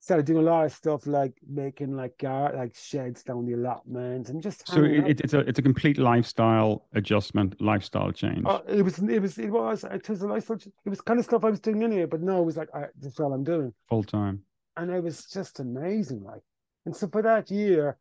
started 0.00 0.26
doing 0.26 0.38
a 0.38 0.50
lot 0.50 0.64
of 0.66 0.72
stuff 0.72 1.06
like 1.06 1.32
making 1.48 1.96
like 1.96 2.16
gar- 2.18 2.54
like 2.54 2.74
sheds 2.74 3.22
down 3.22 3.44
the 3.46 3.54
allotment 3.54 4.28
and 4.28 4.42
just 4.42 4.66
so 4.68 4.84
it, 4.84 5.20
it's 5.20 5.34
a 5.34 5.40
it's 5.40 5.58
a 5.58 5.62
complete 5.62 5.98
lifestyle 5.98 6.86
adjustment 6.94 7.60
lifestyle 7.60 8.12
change 8.12 8.46
uh, 8.46 8.60
it 8.68 8.82
was 8.82 8.98
it 8.98 9.20
was 9.20 9.38
it 9.38 9.50
was 9.50 9.84
it 9.84 10.08
was 10.08 10.22
a 10.22 10.26
lifestyle 10.26 10.58
it 10.84 10.88
was 10.88 11.00
kind 11.00 11.18
of 11.18 11.24
stuff 11.24 11.44
i 11.44 11.50
was 11.50 11.60
doing 11.60 11.82
anyway 11.82 12.04
but 12.04 12.20
no 12.20 12.40
it 12.42 12.44
was 12.44 12.56
like 12.56 12.68
I, 12.74 12.86
that's 13.00 13.18
all 13.20 13.32
i'm 13.32 13.44
doing 13.44 13.72
full 13.88 14.04
time 14.04 14.42
and 14.76 14.90
it 14.90 15.02
was 15.02 15.26
just 15.26 15.60
amazing 15.60 16.22
like 16.22 16.42
And 16.84 16.94
so 16.94 17.08
for 17.08 17.22
that 17.22 17.50
year, 17.50 17.98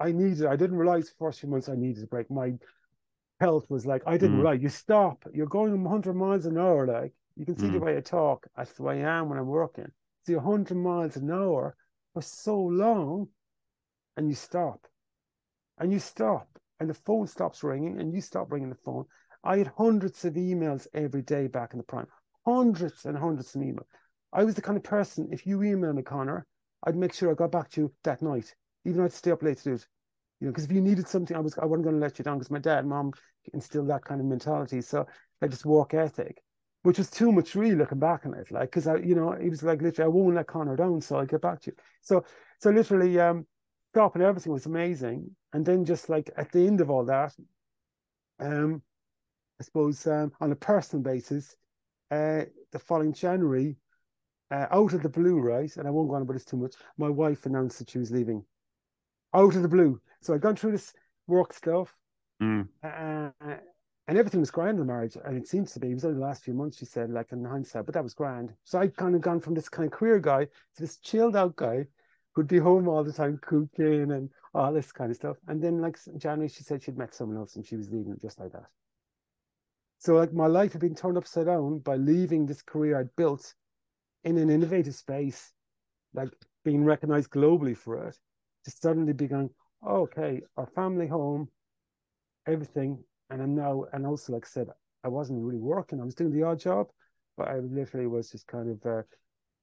I 0.00 0.12
needed, 0.12 0.46
I 0.46 0.56
didn't 0.56 0.78
realize 0.78 1.08
for 1.10 1.14
the 1.14 1.18
first 1.26 1.40
few 1.40 1.50
months 1.50 1.68
I 1.68 1.74
needed 1.74 2.04
a 2.04 2.06
break. 2.06 2.30
My 2.30 2.54
health 3.40 3.66
was 3.68 3.84
like, 3.86 4.02
I 4.06 4.16
didn't 4.16 4.36
Mm. 4.36 4.42
realize 4.42 4.62
you 4.62 4.68
stop, 4.70 5.24
you're 5.34 5.46
going 5.58 5.72
100 5.84 6.14
miles 6.14 6.46
an 6.46 6.58
hour. 6.58 6.86
Like 6.86 7.12
you 7.36 7.44
can 7.44 7.56
see 7.58 7.68
the 7.68 7.78
Mm. 7.78 7.82
way 7.86 7.96
I 7.96 8.00
talk. 8.00 8.46
That's 8.56 8.72
the 8.74 8.82
way 8.84 9.04
I 9.04 9.18
am 9.18 9.28
when 9.28 9.38
I'm 9.38 9.48
working. 9.48 9.90
See 10.26 10.34
100 10.34 10.74
miles 10.74 11.16
an 11.16 11.30
hour 11.30 11.76
for 12.12 12.20
so 12.20 12.58
long 12.58 13.28
and 14.16 14.28
you 14.28 14.34
stop 14.34 14.86
and 15.78 15.92
you 15.92 16.00
stop 16.00 16.48
and 16.80 16.90
the 16.90 16.94
phone 16.94 17.28
stops 17.28 17.62
ringing 17.62 18.00
and 18.00 18.12
you 18.12 18.20
stop 18.20 18.50
ringing 18.50 18.70
the 18.70 18.74
phone. 18.74 19.04
I 19.44 19.58
had 19.58 19.72
hundreds 19.78 20.24
of 20.24 20.34
emails 20.34 20.88
every 20.94 21.22
day 21.22 21.46
back 21.46 21.74
in 21.74 21.78
the 21.78 21.84
prime, 21.84 22.08
hundreds 22.44 23.04
and 23.04 23.16
hundreds 23.16 23.54
of 23.54 23.62
emails. 23.62 23.86
I 24.32 24.42
was 24.42 24.56
the 24.56 24.62
kind 24.62 24.76
of 24.76 24.82
person, 24.82 25.28
if 25.30 25.46
you 25.46 25.62
email 25.62 25.92
me, 25.92 26.02
Connor, 26.02 26.44
I'd 26.84 26.96
make 26.96 27.12
sure 27.12 27.30
I 27.30 27.34
got 27.34 27.52
back 27.52 27.70
to 27.70 27.82
you 27.82 27.92
that 28.02 28.20
night, 28.20 28.52
even 28.84 28.98
though 28.98 29.04
I'd 29.04 29.12
stay 29.12 29.30
up 29.30 29.44
late 29.44 29.58
to 29.58 29.64
do 29.64 29.74
it. 29.74 29.86
You 30.40 30.46
know, 30.46 30.52
because 30.52 30.64
if 30.64 30.72
you 30.72 30.80
needed 30.80 31.06
something, 31.06 31.36
I 31.36 31.40
was 31.40 31.56
I 31.56 31.64
wasn't 31.64 31.84
going 31.84 31.96
to 31.96 32.02
let 32.02 32.18
you 32.18 32.24
down 32.24 32.38
because 32.38 32.50
my 32.50 32.58
dad 32.58 32.80
and 32.80 32.88
mom 32.88 33.12
instilled 33.54 33.88
that 33.90 34.04
kind 34.04 34.20
of 34.20 34.26
mentality. 34.26 34.80
So 34.82 35.06
like 35.40 35.52
this 35.52 35.64
work 35.64 35.94
ethic, 35.94 36.42
which 36.86 36.98
was 36.98 37.10
too 37.10 37.32
much 37.32 37.56
really 37.56 37.74
looking 37.74 37.98
back 37.98 38.24
on 38.24 38.34
it. 38.34 38.48
Like, 38.52 38.70
because 38.70 38.86
I, 38.86 38.98
you 38.98 39.16
know, 39.16 39.32
he 39.32 39.48
was 39.48 39.64
like 39.64 39.82
literally, 39.82 40.06
I 40.06 40.08
won't 40.08 40.36
let 40.36 40.46
Connor 40.46 40.76
down, 40.76 41.00
so 41.00 41.16
I'll 41.16 41.26
get 41.26 41.42
back 41.42 41.60
to 41.62 41.72
you. 41.72 41.76
So 42.00 42.24
so 42.60 42.70
literally, 42.70 43.18
um, 43.18 43.44
and 43.92 44.22
everything 44.22 44.52
was 44.52 44.66
amazing. 44.66 45.34
And 45.52 45.66
then 45.66 45.84
just 45.84 46.08
like 46.08 46.30
at 46.36 46.52
the 46.52 46.64
end 46.64 46.80
of 46.80 46.88
all 46.88 47.04
that, 47.06 47.34
um, 48.38 48.82
I 49.60 49.64
suppose 49.64 50.06
um, 50.06 50.30
on 50.40 50.52
a 50.52 50.56
personal 50.56 51.02
basis, 51.02 51.56
uh, 52.12 52.42
the 52.70 52.78
following 52.78 53.12
January, 53.12 53.76
uh, 54.52 54.66
out 54.70 54.92
of 54.92 55.02
the 55.02 55.08
blue, 55.08 55.40
right? 55.40 55.76
And 55.76 55.88
I 55.88 55.90
won't 55.90 56.08
go 56.08 56.14
on 56.14 56.22
about 56.22 56.34
this 56.34 56.44
too 56.44 56.58
much. 56.58 56.74
My 56.98 57.08
wife 57.08 57.46
announced 57.46 57.80
that 57.80 57.90
she 57.90 57.98
was 57.98 58.12
leaving. 58.12 58.44
Out 59.34 59.56
of 59.56 59.62
the 59.62 59.68
blue. 59.68 60.00
So 60.20 60.34
I'd 60.34 60.40
gone 60.40 60.54
through 60.54 60.72
this 60.72 60.92
work 61.26 61.52
stuff, 61.52 61.96
Mm. 62.40 62.68
uh, 62.84 63.30
and 64.08 64.16
everything 64.16 64.40
was 64.40 64.50
grand 64.50 64.78
in 64.78 64.78
the 64.78 64.84
marriage, 64.84 65.16
and 65.24 65.36
it 65.36 65.48
seems 65.48 65.72
to 65.72 65.80
be. 65.80 65.90
It 65.90 65.94
was 65.94 66.04
only 66.04 66.18
the 66.18 66.24
last 66.24 66.44
few 66.44 66.54
months, 66.54 66.78
she 66.78 66.84
said, 66.84 67.10
like 67.10 67.32
in 67.32 67.44
hindsight, 67.44 67.86
but 67.86 67.94
that 67.94 68.04
was 68.04 68.14
grand. 68.14 68.52
So 68.64 68.78
I'd 68.78 68.96
kind 68.96 69.14
of 69.14 69.20
gone 69.20 69.40
from 69.40 69.54
this 69.54 69.68
kind 69.68 69.86
of 69.86 69.96
queer 69.96 70.20
guy 70.20 70.44
to 70.44 70.80
this 70.80 70.98
chilled 70.98 71.34
out 71.34 71.56
guy 71.56 71.86
who'd 72.32 72.46
be 72.46 72.58
home 72.58 72.86
all 72.86 73.02
the 73.02 73.12
time 73.12 73.38
cooking 73.42 74.12
and 74.12 74.28
all 74.54 74.72
this 74.72 74.92
kind 74.92 75.10
of 75.10 75.16
stuff. 75.16 75.36
And 75.48 75.60
then, 75.62 75.80
like 75.80 75.98
January, 76.18 76.48
she 76.48 76.62
said 76.62 76.82
she'd 76.82 76.98
met 76.98 77.14
someone 77.14 77.38
else 77.38 77.56
and 77.56 77.66
she 77.66 77.76
was 77.76 77.90
leaving 77.90 78.16
just 78.20 78.38
like 78.38 78.52
that. 78.52 78.66
So, 79.98 80.14
like, 80.14 80.32
my 80.32 80.46
life 80.46 80.72
had 80.72 80.82
been 80.82 80.94
turned 80.94 81.16
upside 81.16 81.46
down 81.46 81.78
by 81.78 81.96
leaving 81.96 82.46
this 82.46 82.62
career 82.62 83.00
I'd 83.00 83.16
built 83.16 83.54
in 84.22 84.38
an 84.38 84.50
innovative 84.50 84.94
space, 84.94 85.52
like 86.14 86.28
being 86.64 86.84
recognized 86.84 87.30
globally 87.30 87.76
for 87.76 88.06
it, 88.06 88.16
to 88.64 88.70
suddenly 88.70 89.14
be 89.14 89.26
going, 89.26 89.50
oh, 89.82 90.02
okay, 90.02 90.42
our 90.56 90.66
family 90.66 91.06
home, 91.06 91.48
everything. 92.46 93.02
And 93.30 93.42
I'm 93.42 93.54
now, 93.54 93.86
and 93.92 94.06
also, 94.06 94.32
like 94.32 94.44
I 94.44 94.48
said, 94.48 94.68
I 95.04 95.08
wasn't 95.08 95.44
really 95.44 95.60
working. 95.60 96.00
I 96.00 96.04
was 96.04 96.14
doing 96.14 96.32
the 96.32 96.42
odd 96.42 96.60
job, 96.60 96.88
but 97.36 97.48
I 97.48 97.58
literally 97.58 98.06
was 98.06 98.30
just 98.30 98.46
kind 98.46 98.70
of 98.70 98.86
uh, 98.86 99.02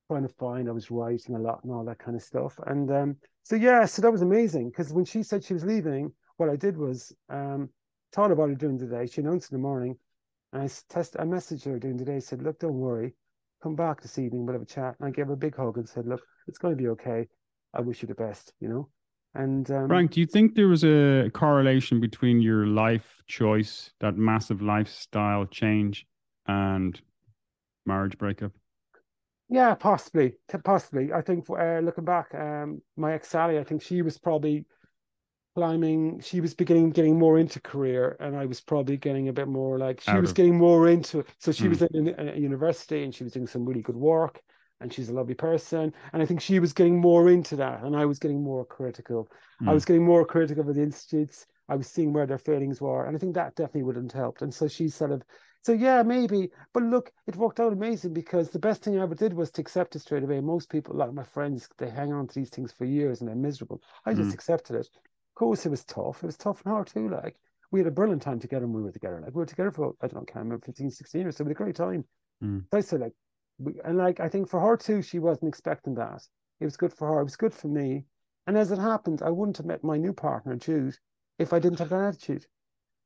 trying 0.08 0.24
to 0.24 0.34
find. 0.34 0.68
I 0.68 0.74
was 0.74 0.92
writing 0.92 1.36
a 1.36 1.40
lot 1.40 1.64
and 1.64 1.72
all 1.72 1.86
that 1.86 2.00
kind 2.00 2.16
of 2.16 2.24
stuff. 2.24 2.60
And 2.68 2.92
um, 2.92 3.16
so, 3.44 3.56
yeah, 3.56 3.86
so 3.86 4.02
that 4.02 4.12
was 4.12 4.22
amazing 4.22 4.70
because 4.70 4.94
when 4.94 5.06
she 5.06 5.24
said 5.24 5.44
she 5.44 5.54
was 5.54 5.66
leaving, 5.66 6.12
what 6.38 6.50
I 6.50 6.56
did 6.56 6.78
was 6.78 7.14
um, 7.30 7.70
thought 8.12 8.32
about 8.32 8.50
it 8.50 8.58
during 8.58 8.78
the 8.78 8.86
day. 8.86 9.06
She 9.06 9.22
announced 9.22 9.52
in 9.52 9.58
the 9.58 9.62
morning, 9.62 9.98
and 10.52 10.62
I 10.62 10.70
test, 10.90 11.16
I 11.20 11.24
messaged 11.24 11.66
her 11.66 11.80
during 11.80 11.98
the 11.98 12.06
day. 12.06 12.20
Said, 12.20 12.42
"Look, 12.42 12.60
don't 12.60 12.80
worry, 12.80 13.14
come 13.62 13.76
back 13.76 14.02
this 14.02 14.20
evening. 14.20 14.46
We'll 14.46 14.54
have 14.54 14.62
a 14.62 14.66
chat." 14.66 14.96
And 15.00 15.08
I 15.08 15.12
gave 15.12 15.28
her 15.28 15.34
a 15.34 15.38
big 15.38 15.56
hug 15.56 15.78
and 15.78 15.88
said, 15.88 16.06
"Look, 16.06 16.22
it's 16.48 16.58
going 16.58 16.76
to 16.76 16.82
be 16.82 16.90
okay. 16.90 17.28
I 17.74 17.82
wish 17.82 18.02
you 18.02 18.08
the 18.08 18.16
best." 18.16 18.54
You 18.60 18.70
know. 18.70 18.90
And 19.36 19.70
um, 19.72 19.88
Frank, 19.88 20.12
do 20.12 20.20
you 20.20 20.28
think 20.28 20.54
there 20.54 20.68
was 20.68 20.84
a 20.84 21.30
correlation 21.34 22.00
between 22.00 22.40
your 22.40 22.68
life 22.68 23.24
choice, 23.28 23.92
that 24.00 24.16
massive 24.16 24.62
lifestyle 24.62 25.46
change, 25.46 26.06
and 26.48 27.00
marriage 27.86 28.18
breakup? 28.18 28.52
Yeah, 29.50 29.74
possibly, 29.76 30.36
possibly. 30.64 31.12
I 31.12 31.22
think 31.22 31.50
uh, 31.50 31.80
looking 31.80 32.06
back, 32.06 32.34
um, 32.34 32.82
my 32.96 33.14
ex 33.14 33.28
Sally, 33.28 33.60
I 33.60 33.64
think 33.64 33.82
she 33.82 34.02
was 34.02 34.18
probably 34.18 34.66
climbing. 35.56 36.20
She 36.22 36.40
was 36.42 36.54
beginning 36.54 36.92
getting 36.92 37.18
more 37.18 37.40
into 37.40 37.60
career, 37.60 38.16
and 38.20 38.36
I 38.36 38.46
was 38.46 38.62
probably 38.62 38.98
getting 38.98 39.30
a 39.30 39.34
bit 39.34 39.48
more 39.48 39.78
like 39.78 40.02
she 40.02 40.12
Out 40.12 40.22
was 40.22 40.32
of- 40.32 40.36
getting 40.36 40.58
more 40.58 40.88
into 40.88 41.20
it. 41.20 41.28
So 41.40 41.52
she 41.52 41.66
Mm. 41.66 41.70
was 41.70 41.82
in 41.82 42.08
a, 42.08 42.34
a 42.34 42.38
university, 42.38 43.04
and 43.04 43.14
she 43.14 43.24
was 43.24 43.34
doing 43.34 43.48
some 43.48 43.66
really 43.66 43.82
good 43.82 43.98
work, 43.98 44.42
and 44.80 44.94
she's 44.94 45.10
a 45.10 45.14
lovely 45.14 45.34
person. 45.36 45.94
And 46.12 46.22
I 46.22 46.26
think 46.26 46.42
she 46.42 46.60
was 46.60 46.74
getting 46.74 47.00
more 47.00 47.30
into 47.30 47.56
that, 47.58 47.84
and 47.84 47.96
I 47.96 48.06
was 48.06 48.20
getting 48.20 48.42
more 48.44 48.66
critical. 48.66 49.30
I 49.66 49.72
Mm. 49.72 49.74
was 49.74 49.86
getting 49.86 50.04
more 50.06 50.26
critical 50.26 50.68
of 50.68 50.76
the 50.76 50.82
institutes. 50.82 51.46
I 51.70 51.76
was 51.76 51.88
seeing 51.88 52.12
where 52.14 52.26
their 52.26 52.38
failings 52.38 52.82
were, 52.82 53.06
and 53.06 53.16
I 53.16 53.20
think 53.20 53.36
that 53.36 53.56
definitely 53.56 53.84
wouldn't 53.84 54.12
helped. 54.12 54.42
And 54.42 54.54
so 54.54 54.68
she 54.68 54.90
sort 54.90 55.12
of 55.12 55.24
so 55.62 55.72
yeah, 55.72 56.04
maybe. 56.04 56.52
But 56.74 56.84
look, 56.84 57.12
it 57.26 57.38
worked 57.38 57.60
out 57.60 57.72
amazing 57.72 58.14
because 58.14 58.50
the 58.50 58.60
best 58.60 58.84
thing 58.84 59.00
I 59.00 59.04
ever 59.04 59.16
did 59.16 59.34
was 59.34 59.50
to 59.52 59.62
accept 59.62 59.96
it 59.96 60.00
straight 60.00 60.24
away. 60.24 60.42
Most 60.42 60.70
people, 60.70 60.96
like 60.96 61.14
my 61.14 61.24
friends, 61.24 61.70
they 61.78 61.90
hang 61.90 62.12
on 62.12 62.28
to 62.28 62.36
these 62.36 62.50
things 62.50 62.74
for 62.74 62.84
years 62.86 63.22
and 63.22 63.30
they're 63.30 63.36
miserable. 63.36 63.82
I 64.06 64.14
just 64.14 64.32
Mm. 64.32 64.34
accepted 64.34 64.76
it. 64.76 64.88
Of 64.88 65.36
course, 65.36 65.66
it 65.66 65.70
was 65.70 65.86
tough. 65.86 66.22
It 66.24 66.26
was 66.28 66.38
tough 66.38 66.62
and 66.66 66.74
hard 66.74 66.88
too. 66.88 67.10
Like 67.10 67.38
we 67.72 67.80
had 67.80 67.88
a 67.88 67.92
brilliant 67.92 68.22
time 68.22 68.40
together 68.40 68.68
when 68.68 68.76
we 68.76 68.84
were 68.84 68.92
together. 68.92 69.22
Like 69.22 69.34
we 69.34 69.40
were 69.40 69.46
together 69.46 69.72
for 69.72 69.96
I 70.02 70.08
don't 70.08 70.16
know, 70.16 70.22
I 70.22 70.32
can't 70.32 70.44
remember 70.46 70.66
15, 70.66 70.90
16 70.90 71.22
years. 71.22 71.38
So 71.38 71.44
we 71.46 71.50
had 71.50 71.56
a 71.56 71.64
great 71.64 71.76
time. 71.76 72.06
Mm. 72.44 72.66
So 72.72 72.78
I 72.78 72.82
said 72.82 73.00
like, 73.02 73.14
and 73.84 73.98
like 73.98 74.20
I 74.20 74.30
think 74.30 74.50
for 74.50 74.60
her 74.60 74.78
too, 74.78 75.02
she 75.02 75.20
wasn't 75.20 75.50
expecting 75.50 75.96
that. 75.96 76.24
It 76.60 76.66
was 76.66 76.78
good 76.78 76.94
for 76.94 77.08
her. 77.08 77.22
It 77.22 77.26
was 77.26 77.36
good 77.36 77.54
for 77.54 77.68
me. 77.68 78.06
And 78.48 78.58
as 78.58 78.72
it 78.72 78.80
happened, 78.80 79.22
I 79.22 79.30
wouldn't 79.30 79.58
have 79.58 79.66
met 79.66 79.84
my 79.84 79.98
new 79.98 80.14
partner, 80.14 80.56
Jude, 80.56 80.98
if 81.40 81.54
I 81.54 81.60
didn't 81.60 81.80
have 81.80 81.90
that 81.90 82.02
attitude. 82.02 82.46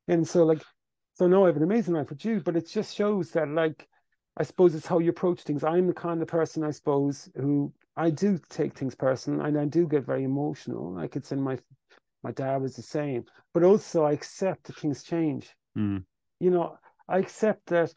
And 0.08 0.26
so 0.26 0.44
like 0.44 0.62
so 1.14 1.26
now 1.26 1.44
I 1.44 1.46
have 1.48 1.56
an 1.56 1.62
amazing 1.62 1.94
life 1.94 2.10
with 2.10 2.18
Jude, 2.18 2.44
but 2.44 2.56
it 2.56 2.68
just 2.68 2.94
shows 2.94 3.30
that 3.32 3.48
like 3.48 3.88
I 4.36 4.44
suppose 4.44 4.74
it's 4.74 4.86
how 4.86 5.00
you 5.00 5.10
approach 5.10 5.42
things. 5.42 5.64
I'm 5.64 5.88
the 5.88 5.92
kind 5.92 6.22
of 6.22 6.28
person 6.28 6.62
I 6.62 6.70
suppose 6.70 7.28
who 7.34 7.72
I 7.96 8.10
do 8.10 8.38
take 8.48 8.78
things 8.78 8.94
personal 8.94 9.44
and 9.44 9.58
I 9.58 9.64
do 9.64 9.86
get 9.86 10.04
very 10.04 10.24
emotional. 10.24 10.92
Like 10.92 11.16
it's 11.16 11.32
in 11.32 11.40
my 11.40 11.58
my 12.22 12.32
dad 12.32 12.62
was 12.62 12.76
the 12.76 12.82
same. 12.82 13.24
But 13.52 13.64
also 13.64 14.04
I 14.04 14.12
accept 14.12 14.64
that 14.64 14.76
things 14.76 15.02
change. 15.02 15.54
Mm. 15.76 16.04
You 16.40 16.50
know, 16.50 16.78
I 17.08 17.18
accept 17.18 17.66
that 17.66 17.92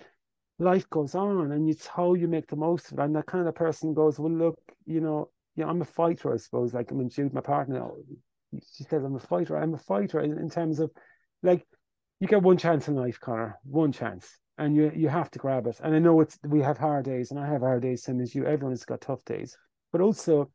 life 0.61 0.89
goes 0.89 1.15
on 1.15 1.51
and 1.51 1.69
it's 1.69 1.87
how 1.87 2.13
you 2.13 2.27
make 2.27 2.47
the 2.47 2.55
most 2.55 2.91
of 2.91 2.99
it. 2.99 3.01
I'm 3.01 3.13
that 3.13 3.25
kind 3.25 3.47
of 3.47 3.55
person 3.55 3.93
goes, 3.93 4.19
Well 4.19 4.31
look, 4.31 4.59
you 4.85 5.01
know, 5.01 5.29
know, 5.55 5.67
I'm 5.67 5.81
a 5.81 5.85
fighter, 5.85 6.33
I 6.33 6.37
suppose. 6.37 6.73
Like 6.73 6.91
I 6.91 6.95
mean 6.95 7.09
Jude, 7.09 7.33
my 7.33 7.41
partner, 7.41 7.89
she 8.75 8.83
says 8.83 9.03
I'm 9.03 9.15
a 9.15 9.19
fighter. 9.19 9.57
I'm 9.57 9.73
a 9.73 9.79
fighter 9.79 10.19
in, 10.19 10.37
in 10.37 10.49
terms 10.49 10.79
of 10.79 10.91
like 11.43 11.65
you 12.19 12.27
get 12.27 12.43
one 12.43 12.57
chance 12.57 12.87
in 12.87 12.95
life, 12.95 13.19
Connor, 13.19 13.57
one 13.63 13.91
chance, 13.91 14.37
and 14.57 14.75
you 14.75 14.91
you 14.95 15.09
have 15.09 15.31
to 15.31 15.39
grab 15.39 15.67
it. 15.67 15.79
And 15.83 15.95
I 15.95 15.99
know 15.99 16.21
it's 16.21 16.37
we 16.43 16.61
have 16.61 16.77
hard 16.77 17.05
days, 17.05 17.31
and 17.31 17.39
I 17.39 17.47
have 17.47 17.61
hard 17.61 17.81
days, 17.81 18.03
same 18.03 18.21
as 18.21 18.35
you. 18.35 18.45
Everyone's 18.45 18.85
got 18.85 19.01
tough 19.01 19.23
days, 19.25 19.57
but 19.91 20.01
also 20.01 20.51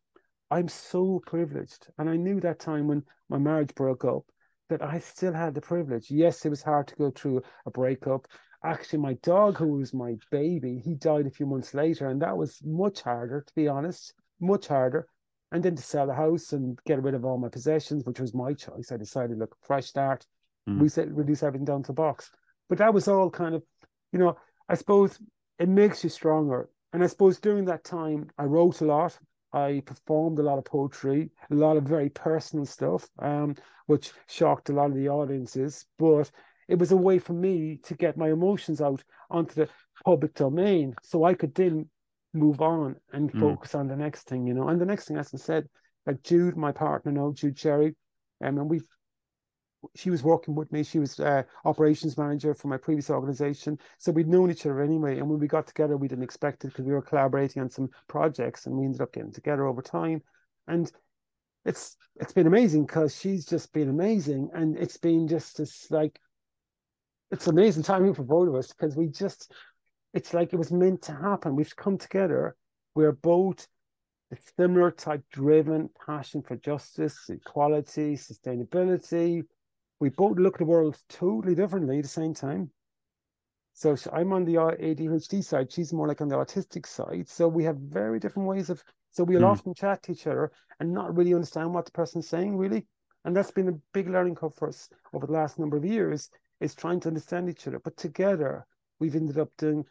I'm 0.50 0.68
so 0.68 1.20
privileged, 1.26 1.88
and 1.98 2.08
I 2.08 2.16
knew 2.16 2.40
that 2.40 2.60
time 2.60 2.86
when 2.86 3.02
my 3.28 3.38
marriage 3.38 3.74
broke 3.74 4.04
up 4.04 4.22
that 4.68 4.82
I 4.82 4.98
still 4.98 5.32
had 5.32 5.54
the 5.54 5.60
privilege. 5.60 6.10
Yes, 6.10 6.44
it 6.44 6.50
was 6.50 6.62
hard 6.62 6.88
to 6.88 6.96
go 6.96 7.10
through 7.10 7.42
a 7.66 7.70
breakup. 7.70 8.26
Actually, 8.66 8.98
my 8.98 9.14
dog, 9.22 9.56
who 9.56 9.78
was 9.78 9.94
my 9.94 10.16
baby, 10.30 10.82
he 10.84 10.94
died 10.94 11.26
a 11.26 11.30
few 11.30 11.46
months 11.46 11.72
later, 11.72 12.08
and 12.08 12.20
that 12.20 12.36
was 12.36 12.60
much 12.64 13.00
harder, 13.00 13.42
to 13.46 13.54
be 13.54 13.68
honest, 13.68 14.12
much 14.40 14.66
harder. 14.66 15.06
And 15.52 15.62
then 15.62 15.76
to 15.76 15.82
sell 15.82 16.08
the 16.08 16.14
house 16.14 16.52
and 16.52 16.76
get 16.84 17.00
rid 17.00 17.14
of 17.14 17.24
all 17.24 17.38
my 17.38 17.48
possessions, 17.48 18.04
which 18.04 18.18
was 18.18 18.34
my 18.34 18.52
choice. 18.52 18.90
I 18.90 18.96
decided, 18.96 19.38
look, 19.38 19.56
fresh 19.62 19.86
start, 19.86 20.26
Mm. 20.68 20.80
we 20.80 20.88
said 20.88 21.16
reduce 21.16 21.44
everything 21.44 21.64
down 21.64 21.84
to 21.84 21.88
the 21.88 21.92
box. 21.92 22.32
But 22.68 22.78
that 22.78 22.92
was 22.92 23.06
all 23.06 23.30
kind 23.30 23.54
of, 23.54 23.62
you 24.12 24.18
know, 24.18 24.36
I 24.68 24.74
suppose 24.74 25.20
it 25.60 25.68
makes 25.68 26.02
you 26.02 26.10
stronger. 26.10 26.68
And 26.92 27.04
I 27.04 27.06
suppose 27.06 27.38
during 27.38 27.66
that 27.66 27.84
time, 27.84 28.30
I 28.36 28.44
wrote 28.44 28.80
a 28.80 28.84
lot. 28.86 29.16
I 29.52 29.82
performed 29.86 30.40
a 30.40 30.42
lot 30.42 30.58
of 30.58 30.64
poetry, 30.64 31.30
a 31.50 31.54
lot 31.54 31.76
of 31.76 31.84
very 31.84 32.08
personal 32.08 32.66
stuff, 32.66 33.08
um, 33.20 33.54
which 33.86 34.12
shocked 34.26 34.70
a 34.70 34.72
lot 34.72 34.90
of 34.90 34.96
the 34.96 35.08
audiences. 35.08 35.86
But 35.98 36.32
it 36.68 36.78
was 36.78 36.92
a 36.92 36.96
way 36.96 37.18
for 37.18 37.32
me 37.32 37.78
to 37.84 37.94
get 37.94 38.16
my 38.16 38.30
emotions 38.30 38.80
out 38.80 39.02
onto 39.30 39.54
the 39.54 39.68
public 40.04 40.34
domain 40.34 40.94
so 41.02 41.24
I 41.24 41.34
could 41.34 41.54
then 41.54 41.88
move 42.34 42.60
on 42.60 42.96
and 43.12 43.32
Mm. 43.32 43.38
focus 43.40 43.74
on 43.74 43.88
the 43.88 43.96
next 43.96 44.24
thing, 44.28 44.46
you 44.46 44.54
know. 44.54 44.68
And 44.68 44.80
the 44.80 44.86
next 44.86 45.06
thing, 45.06 45.16
as 45.16 45.32
I 45.32 45.38
said, 45.38 45.68
like 46.06 46.22
Jude, 46.22 46.56
my 46.56 46.72
partner 46.72 47.12
now, 47.12 47.32
Jude 47.32 47.58
Sherry, 47.58 47.96
um, 48.42 48.58
and 48.58 48.68
we've 48.70 48.86
she 49.94 50.10
was 50.10 50.22
working 50.22 50.54
with 50.54 50.72
me. 50.72 50.82
She 50.82 50.98
was 50.98 51.20
uh, 51.20 51.42
operations 51.64 52.18
manager 52.18 52.54
for 52.54 52.68
my 52.68 52.76
previous 52.76 53.10
organization. 53.10 53.78
So 53.98 54.10
we'd 54.10 54.28
known 54.28 54.50
each 54.50 54.66
other 54.66 54.80
anyway. 54.80 55.18
And 55.18 55.28
when 55.28 55.38
we 55.38 55.46
got 55.46 55.66
together, 55.66 55.96
we 55.96 56.08
didn't 56.08 56.24
expect 56.24 56.64
it 56.64 56.68
because 56.68 56.84
we 56.84 56.92
were 56.92 57.02
collaborating 57.02 57.62
on 57.62 57.70
some 57.70 57.90
projects 58.08 58.66
and 58.66 58.76
we 58.76 58.84
ended 58.84 59.00
up 59.00 59.12
getting 59.12 59.32
together 59.32 59.66
over 59.66 59.82
time. 59.82 60.22
And 60.66 60.90
it's 61.64 61.96
it's 62.16 62.32
been 62.32 62.46
amazing 62.46 62.86
because 62.86 63.16
she's 63.16 63.44
just 63.44 63.72
been 63.72 63.88
amazing. 63.88 64.50
And 64.54 64.76
it's 64.76 64.96
been 64.96 65.28
just 65.28 65.58
this 65.58 65.90
like 65.90 66.18
it's 67.30 67.46
amazing 67.46 67.82
timing 67.82 68.14
for 68.14 68.22
both 68.22 68.48
of 68.48 68.54
us 68.54 68.68
because 68.68 68.96
we 68.96 69.08
just 69.08 69.52
it's 70.14 70.32
like 70.32 70.52
it 70.52 70.56
was 70.56 70.72
meant 70.72 71.02
to 71.02 71.12
happen. 71.12 71.56
We've 71.56 71.76
come 71.76 71.98
together. 71.98 72.56
We're 72.94 73.12
both 73.12 73.66
a 74.32 74.36
similar 74.58 74.90
type 74.90 75.22
driven 75.30 75.90
passion 76.06 76.42
for 76.42 76.56
justice, 76.56 77.28
equality, 77.28 78.16
sustainability. 78.16 79.42
We 80.00 80.08
both 80.08 80.38
look 80.38 80.54
at 80.54 80.58
the 80.60 80.64
world 80.64 80.98
totally 81.08 81.54
differently 81.54 81.98
at 81.98 82.04
the 82.04 82.08
same 82.08 82.34
time. 82.34 82.70
So 83.74 83.94
I'm 84.10 84.32
on 84.32 84.46
the 84.46 84.54
ADHD 84.54 85.44
side. 85.44 85.70
She's 85.70 85.92
more 85.92 86.08
like 86.08 86.22
on 86.22 86.28
the 86.28 86.36
autistic 86.36 86.86
side. 86.86 87.28
So 87.28 87.46
we 87.46 87.64
have 87.64 87.76
very 87.76 88.18
different 88.18 88.48
ways 88.48 88.70
of. 88.70 88.82
So 89.10 89.22
we'll 89.22 89.42
mm. 89.42 89.50
often 89.50 89.74
chat 89.74 90.02
to 90.04 90.12
each 90.12 90.26
other 90.26 90.50
and 90.80 90.92
not 90.92 91.14
really 91.14 91.34
understand 91.34 91.74
what 91.74 91.84
the 91.84 91.92
person's 91.92 92.28
saying, 92.28 92.56
really. 92.56 92.86
And 93.24 93.36
that's 93.36 93.50
been 93.50 93.68
a 93.68 93.78
big 93.92 94.08
learning 94.08 94.36
curve 94.36 94.54
for 94.54 94.68
us 94.68 94.88
over 95.12 95.26
the 95.26 95.32
last 95.32 95.58
number 95.58 95.76
of 95.76 95.84
years. 95.84 96.30
Is 96.60 96.74
trying 96.74 97.00
to 97.00 97.08
understand 97.08 97.48
each 97.48 97.66
other, 97.66 97.78
but 97.78 97.96
together 97.96 98.66
we've 98.98 99.14
ended 99.14 99.38
up 99.38 99.50
doing 99.58 99.84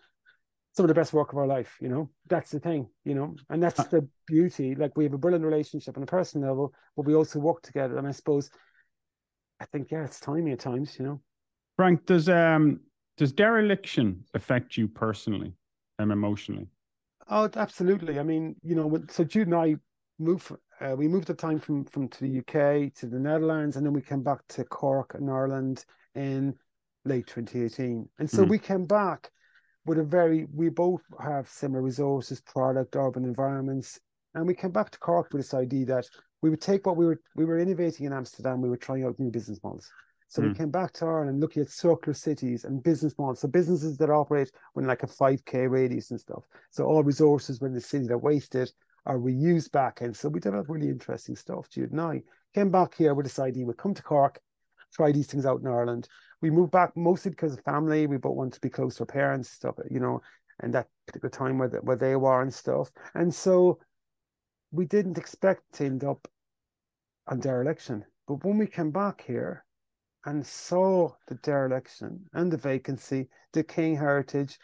some 0.73 0.83
of 0.83 0.87
the 0.87 0.95
best 0.95 1.13
work 1.13 1.31
of 1.31 1.37
our 1.37 1.47
life. 1.47 1.77
You 1.79 1.89
know, 1.89 2.09
that's 2.27 2.51
the 2.51 2.59
thing. 2.59 2.89
You 3.03 3.15
know, 3.15 3.35
and 3.49 3.61
that's 3.61 3.83
the 3.85 4.07
beauty. 4.27 4.75
Like 4.75 4.97
we 4.97 5.03
have 5.03 5.13
a 5.13 5.17
brilliant 5.17 5.45
relationship 5.45 5.95
on 5.97 6.03
a 6.03 6.07
personal 6.07 6.49
level, 6.49 6.73
but 6.95 7.05
we 7.05 7.15
also 7.15 7.39
work 7.39 7.61
together. 7.61 7.97
And 7.97 8.07
I 8.07 8.11
suppose, 8.11 8.49
I 9.59 9.65
think 9.65 9.91
yeah, 9.91 10.03
it's 10.03 10.19
timing 10.19 10.53
at 10.53 10.59
times. 10.59 10.97
You 10.99 11.05
know, 11.05 11.21
Frank, 11.77 12.05
does 12.05 12.29
um 12.29 12.81
does 13.17 13.31
dereliction 13.31 14.25
affect 14.33 14.75
you 14.75 14.87
personally 14.87 15.53
and 15.99 16.11
emotionally? 16.11 16.67
Oh, 17.29 17.49
absolutely. 17.55 18.19
I 18.19 18.23
mean, 18.23 18.55
you 18.61 18.75
know, 18.75 19.01
so 19.09 19.23
Jude 19.23 19.47
and 19.47 19.55
I 19.55 19.75
moved. 20.19 20.51
Uh, 20.81 20.95
we 20.97 21.07
moved 21.07 21.27
the 21.27 21.33
time 21.33 21.59
from 21.59 21.85
from 21.85 22.09
to 22.09 22.19
the 22.21 22.39
UK 22.39 22.93
to 22.95 23.05
the 23.07 23.19
Netherlands, 23.19 23.77
and 23.77 23.85
then 23.85 23.93
we 23.93 24.01
came 24.01 24.23
back 24.23 24.39
to 24.49 24.63
Cork 24.65 25.15
in 25.17 25.29
Ireland 25.29 25.85
in 26.15 26.55
late 27.05 27.27
2018. 27.27 28.07
And 28.19 28.29
so 28.29 28.43
mm. 28.43 28.49
we 28.49 28.59
came 28.59 28.85
back 28.85 29.31
with 29.85 29.99
a 29.99 30.03
very. 30.03 30.47
We 30.53 30.69
both 30.69 31.01
have 31.21 31.47
similar 31.47 31.81
resources, 31.81 32.41
product, 32.41 32.95
urban 32.95 33.23
environments, 33.23 33.99
and 34.33 34.47
we 34.47 34.55
came 34.55 34.71
back 34.71 34.89
to 34.91 34.99
Cork 34.99 35.31
with 35.31 35.41
this 35.41 35.53
idea 35.53 35.85
that 35.87 36.05
we 36.41 36.49
would 36.49 36.61
take 36.61 36.85
what 36.85 36.97
we 36.97 37.05
were 37.05 37.21
we 37.35 37.45
were 37.45 37.59
innovating 37.59 38.05
in 38.05 38.13
Amsterdam. 38.13 38.61
We 38.61 38.69
were 38.69 38.77
trying 38.77 39.03
out 39.03 39.19
new 39.19 39.31
business 39.31 39.59
models. 39.63 39.91
So 40.27 40.41
mm. 40.41 40.45
we 40.45 40.51
hmm. 40.51 40.57
came 40.57 40.71
back 40.71 40.91
to 40.93 41.05
Ireland 41.05 41.39
looking 41.39 41.61
at 41.61 41.69
circular 41.69 42.13
cities 42.13 42.65
and 42.65 42.81
business 42.81 43.13
models. 43.17 43.39
So 43.39 43.47
businesses 43.47 43.97
that 43.97 44.09
operate 44.09 44.51
within 44.73 44.87
like 44.87 45.03
a 45.03 45.07
5K 45.07 45.69
radius 45.69 46.11
and 46.11 46.19
stuff. 46.19 46.43
So 46.71 46.85
all 46.85 47.03
resources 47.03 47.61
within 47.61 47.75
the 47.75 47.81
city 47.81 48.07
that 48.07 48.17
wasted 48.17 48.71
are 49.05 49.19
reused 49.19 49.71
back. 49.71 50.01
And 50.01 50.15
so 50.15 50.29
we 50.29 50.39
developed 50.39 50.69
really 50.69 50.89
interesting 50.89 51.35
stuff. 51.35 51.69
Jude 51.69 51.91
and 51.91 52.01
I 52.01 52.23
came 52.53 52.71
back 52.71 52.95
here 52.95 53.13
with 53.13 53.25
this 53.25 53.39
idea. 53.39 53.65
We'd 53.65 53.77
come 53.77 53.93
to 53.93 54.01
Cork, 54.01 54.39
try 54.95 55.11
these 55.11 55.27
things 55.27 55.45
out 55.45 55.61
in 55.61 55.67
Ireland. 55.67 56.07
We 56.41 56.49
moved 56.49 56.71
back 56.71 56.95
mostly 56.95 57.31
because 57.31 57.53
of 57.53 57.63
family. 57.63 58.07
We 58.07 58.17
both 58.17 58.35
wanted 58.35 58.53
to 58.53 58.61
be 58.61 58.69
close 58.69 58.95
to 58.95 59.03
our 59.03 59.07
parents, 59.07 59.49
stuff, 59.49 59.75
you 59.89 59.99
know, 59.99 60.21
and 60.61 60.73
that 60.73 60.87
particular 61.05 61.29
time 61.29 61.57
where, 61.57 61.69
the, 61.69 61.77
where 61.77 61.95
they 61.95 62.15
were 62.15 62.41
and 62.41 62.53
stuff. 62.53 62.91
And 63.13 63.33
so 63.33 63.79
we 64.71 64.85
didn't 64.85 65.17
expect 65.17 65.61
to 65.73 65.85
end 65.85 66.03
up 66.03 66.27
on 67.27 67.39
dereliction. 67.39 68.05
But 68.27 68.43
when 68.43 68.57
we 68.57 68.67
came 68.67 68.91
back 68.91 69.21
here, 69.21 69.65
and 70.25 70.45
saw 70.45 71.11
the 71.27 71.35
dereliction 71.35 72.19
and 72.33 72.51
the 72.51 72.57
vacancy, 72.57 73.29
the 73.53 73.63
King 73.63 73.95
heritage, 73.95 74.57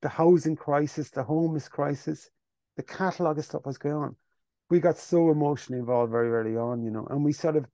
the 0.00 0.08
housing 0.08 0.54
crisis, 0.56 1.10
the 1.10 1.22
homeless 1.22 1.68
crisis, 1.68 2.30
the 2.76 2.82
catalogue 2.82 3.38
of 3.38 3.44
stuff 3.44 3.66
was 3.66 3.78
going 3.78 3.96
on. 3.96 4.16
We 4.70 4.80
got 4.80 4.96
so 4.96 5.30
emotionally 5.30 5.80
involved 5.80 6.12
very 6.12 6.30
early 6.30 6.56
on, 6.56 6.84
you 6.84 6.90
know, 6.90 7.06
and 7.10 7.24
we 7.24 7.32
sort 7.32 7.56
of, 7.56 7.66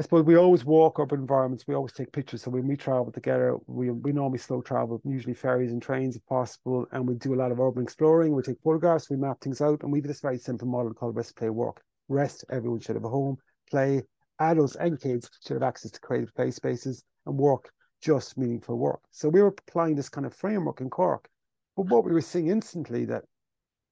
I 0.00 0.02
suppose 0.02 0.24
we 0.24 0.38
always 0.38 0.64
walk 0.64 0.98
urban 0.98 1.20
environments, 1.20 1.66
we 1.66 1.74
always 1.74 1.92
take 1.92 2.10
pictures. 2.10 2.40
So 2.40 2.50
when 2.50 2.66
we 2.66 2.74
travel 2.74 3.12
together, 3.12 3.58
we 3.66 3.90
we 3.90 4.12
normally 4.12 4.38
slow 4.38 4.62
travel, 4.62 4.98
usually 5.04 5.34
ferries 5.34 5.72
and 5.72 5.82
trains 5.82 6.16
if 6.16 6.24
possible, 6.24 6.86
and 6.92 7.06
we 7.06 7.16
do 7.16 7.34
a 7.34 7.36
lot 7.36 7.52
of 7.52 7.60
urban 7.60 7.82
exploring. 7.82 8.34
We 8.34 8.42
take 8.42 8.62
photographs, 8.64 9.10
we 9.10 9.18
map 9.18 9.42
things 9.42 9.60
out, 9.60 9.82
and 9.82 9.92
we 9.92 9.98
have 9.98 10.06
this 10.06 10.22
very 10.22 10.38
simple 10.38 10.66
model 10.66 10.94
called 10.94 11.16
rest, 11.16 11.36
play, 11.36 11.50
work. 11.50 11.82
Rest, 12.08 12.46
everyone 12.48 12.80
should 12.80 12.96
have 12.96 13.04
a 13.04 13.10
home. 13.10 13.36
Play, 13.70 14.00
adults 14.38 14.74
and 14.76 14.98
kids 14.98 15.28
should 15.46 15.56
have 15.56 15.62
access 15.62 15.90
to 15.90 16.00
creative 16.00 16.34
play 16.34 16.50
spaces 16.50 17.04
and 17.26 17.36
work 17.36 17.70
just 18.00 18.38
meaningful 18.38 18.78
work. 18.78 19.00
So 19.10 19.28
we 19.28 19.42
were 19.42 19.48
applying 19.48 19.96
this 19.96 20.08
kind 20.08 20.26
of 20.26 20.32
framework 20.32 20.80
in 20.80 20.88
Cork. 20.88 21.28
But 21.76 21.88
what 21.88 22.06
we 22.06 22.12
were 22.12 22.22
seeing 22.22 22.48
instantly 22.48 23.04
that 23.04 23.24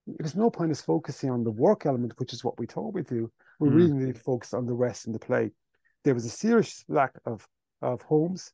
there's 0.06 0.34
no 0.34 0.48
point 0.48 0.70
us 0.70 0.80
focusing 0.80 1.28
on 1.28 1.44
the 1.44 1.50
work 1.50 1.84
element, 1.84 2.14
which 2.16 2.32
is 2.32 2.42
what 2.42 2.58
we 2.58 2.64
thought 2.64 2.94
we 2.94 3.02
do. 3.02 3.30
We 3.60 3.68
mm. 3.68 3.74
really 3.74 3.92
need 3.92 4.14
to 4.14 4.20
focus 4.22 4.54
on 4.54 4.64
the 4.64 4.72
rest 4.72 5.04
and 5.04 5.14
the 5.14 5.18
play. 5.18 5.50
There 6.04 6.14
was 6.14 6.24
a 6.24 6.30
serious 6.30 6.84
lack 6.88 7.12
of, 7.26 7.46
of 7.82 8.02
homes 8.02 8.52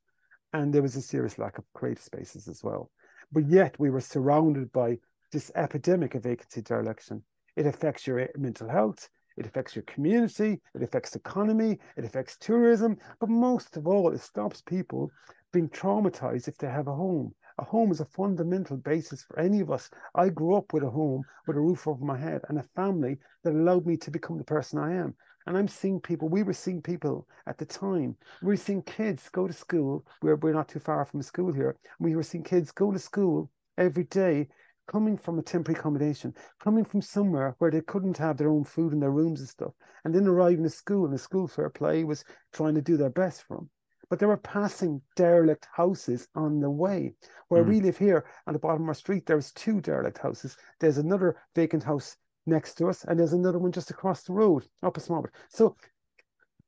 and 0.53 0.73
there 0.73 0.83
was 0.83 0.97
a 0.97 1.03
serious 1.03 1.39
lack 1.39 1.59
of 1.59 1.65
creative 1.75 2.03
spaces 2.03 2.49
as 2.49 2.63
well. 2.63 2.91
But 3.33 3.49
yet 3.49 3.79
we 3.79 3.91
were 3.91 4.01
surrounded 4.01 4.73
by 4.73 4.99
this 5.33 5.51
epidemic 5.57 6.15
of 6.15 6.23
vacancy 6.23 6.63
dereliction. 6.63 7.23
It 7.57 7.67
affects 7.67 8.07
your 8.07 8.29
mental 8.37 8.69
health, 8.69 9.09
it 9.37 9.47
affects 9.47 9.75
your 9.75 9.83
community, 9.83 10.61
it 10.75 10.83
affects 10.83 11.11
the 11.11 11.19
economy, 11.19 11.79
it 11.97 12.05
affects 12.05 12.37
tourism, 12.37 12.97
but 13.19 13.29
most 13.29 13.77
of 13.77 13.87
all, 13.87 14.13
it 14.13 14.21
stops 14.21 14.63
people 14.63 15.11
being 15.53 15.69
traumatized 15.69 16.47
if 16.49 16.57
they 16.59 16.69
have 16.69 16.87
a 16.87 16.95
home. 16.95 17.35
A 17.59 17.65
home 17.65 17.93
is 17.93 18.01
a 18.01 18.05
fundamental 18.05 18.77
basis 18.77 19.23
for 19.23 19.39
any 19.39 19.61
of 19.61 19.71
us. 19.71 19.91
I 20.15 20.29
grew 20.29 20.55
up 20.55 20.73
with 20.73 20.83
a 20.83 20.91
home, 20.91 21.23
with 21.47 21.57
a 21.57 21.61
roof 21.61 21.87
over 21.87 22.05
my 22.05 22.19
head, 22.19 22.43
and 22.49 22.59
a 22.59 22.65
family 22.75 23.19
that 23.43 23.55
allowed 23.55 23.87
me 23.87 23.97
to 23.99 24.11
become 24.11 24.39
the 24.39 24.45
person 24.45 24.79
I 24.79 24.95
am. 24.95 25.15
And 25.47 25.57
I'm 25.57 25.69
seeing 25.69 26.01
people, 26.01 26.29
we 26.29 26.43
were 26.43 26.55
seeing 26.55 26.81
people 26.81 27.29
at 27.47 27.59
the 27.59 27.67
time, 27.67 28.17
we 28.43 28.49
were 28.49 28.57
seeing 28.57 28.83
kids 28.83 29.29
go 29.29 29.47
to 29.47 29.53
school. 29.53 30.07
We're, 30.23 30.37
we're 30.37 30.55
not 30.55 30.69
too 30.69 30.81
far 30.81 31.05
from 31.05 31.21
a 31.21 31.23
school 31.23 31.53
here. 31.53 31.77
We 31.99 32.17
were 32.17 32.23
seeing 32.23 32.45
kids 32.45 32.73
go 32.73 32.91
to 32.91 32.99
school 32.99 33.51
every 33.77 34.05
day 34.05 34.49
coming 34.87 35.17
from 35.17 35.39
a 35.39 35.43
temporary 35.43 35.79
accommodation, 35.79 36.35
coming 36.63 36.85
from 36.85 37.01
somewhere 37.01 37.55
where 37.59 37.71
they 37.71 37.81
couldn't 37.81 38.19
have 38.19 38.37
their 38.37 38.51
own 38.51 38.65
food 38.65 38.93
in 38.93 39.01
their 39.01 39.11
rooms 39.11 39.41
and 39.41 39.49
stuff, 39.49 39.73
and 40.05 40.15
then 40.15 40.27
arriving 40.27 40.65
at 40.65 40.73
school 40.73 41.05
and 41.05 41.15
the 41.15 41.19
school 41.19 41.49
fair 41.49 41.71
play 41.71 42.05
was 42.05 42.25
trying 42.53 42.75
to 42.75 42.83
do 42.83 42.97
their 42.97 43.11
best 43.11 43.43
for 43.43 43.57
them. 43.57 43.71
But 44.11 44.19
they 44.19 44.27
were 44.27 44.37
passing 44.37 45.01
derelict 45.17 45.67
houses 45.73 46.29
on 46.35 46.61
the 46.61 46.71
way. 46.71 47.15
Where 47.49 47.65
mm. 47.65 47.69
we 47.69 47.81
live 47.81 47.97
here 47.97 48.27
on 48.47 48.53
the 48.53 48.59
bottom 48.59 48.83
of 48.83 48.89
our 48.89 48.95
street, 48.95 49.25
there's 49.25 49.51
two 49.53 49.81
derelict 49.81 50.19
houses. 50.19 50.57
There's 50.79 50.99
another 50.99 51.37
vacant 51.55 51.83
house 51.83 52.17
next 52.47 52.75
to 52.75 52.89
us, 52.89 53.05
and 53.05 53.19
there's 53.19 53.33
another 53.33 53.59
one 53.59 53.73
just 53.73 53.91
across 53.91 54.23
the 54.23 54.33
road, 54.33 54.67
up 54.83 54.97
a 54.97 55.01
small 55.01 55.23
bit. 55.23 55.33
So 55.49 55.77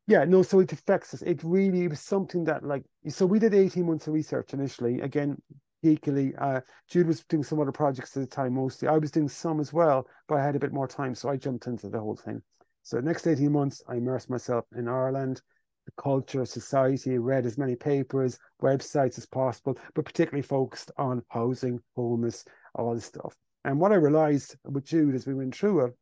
yeah, 0.09 0.25
no, 0.25 0.43
so 0.43 0.61
it 0.61 0.73
affects 0.73 1.15
us. 1.15 1.23
It 1.23 1.43
really 1.43 1.89
was 1.89 2.01
something 2.01 2.45
that 2.45 2.65
like 2.65 2.85
so 3.09 3.27
we 3.27 3.39
did 3.39 3.55
18 3.55 3.85
months 3.85 4.07
of 4.07 4.15
research 4.15 4.55
initially, 4.55 5.01
again, 5.01 5.37
geekily. 5.85 6.33
Uh, 6.41 6.61
Jude 6.89 7.09
was 7.09 7.25
doing 7.25 7.43
some 7.43 7.61
other 7.61 7.73
projects 7.73 8.17
at 8.17 8.21
the 8.21 8.27
time 8.27 8.55
mostly. 8.55 8.89
I 8.89 8.99
was 8.99 9.11
doing 9.11 9.29
some 9.29 9.61
as 9.61 9.73
well, 9.73 10.07
but 10.29 10.37
I 10.37 10.45
had 10.45 10.57
a 10.57 10.61
bit 10.61 10.73
more 10.73 10.89
time, 10.89 11.15
so 11.15 11.29
I 11.29 11.37
jumped 11.37 11.67
into 11.67 11.89
the 11.89 12.01
whole 12.01 12.17
thing. 12.17 12.41
So 12.83 13.01
next 13.01 13.27
18 13.27 13.51
months, 13.51 13.83
I 13.89 13.97
immersed 13.97 14.31
myself 14.31 14.65
in 14.77 14.87
Ireland, 14.87 15.43
the 15.87 15.93
culture, 16.01 16.45
society, 16.45 17.19
read 17.19 17.45
as 17.45 17.59
many 17.59 17.75
papers, 17.75 18.39
websites 18.63 19.19
as 19.19 19.27
possible, 19.27 19.77
but 19.95 20.05
particularly 20.05 20.43
focused 20.43 20.93
on 20.97 21.25
housing, 21.29 21.81
homeless, 21.97 22.45
all 22.77 22.95
this 22.95 23.07
stuff. 23.07 23.37
And 23.67 23.81
what 23.81 23.91
I 23.91 23.97
realized 23.97 24.57
with 24.65 24.87
Jude 24.87 25.17
as 25.17 25.27
we 25.27 25.35
went 25.35 25.55
through 25.55 25.87
it 25.87 25.95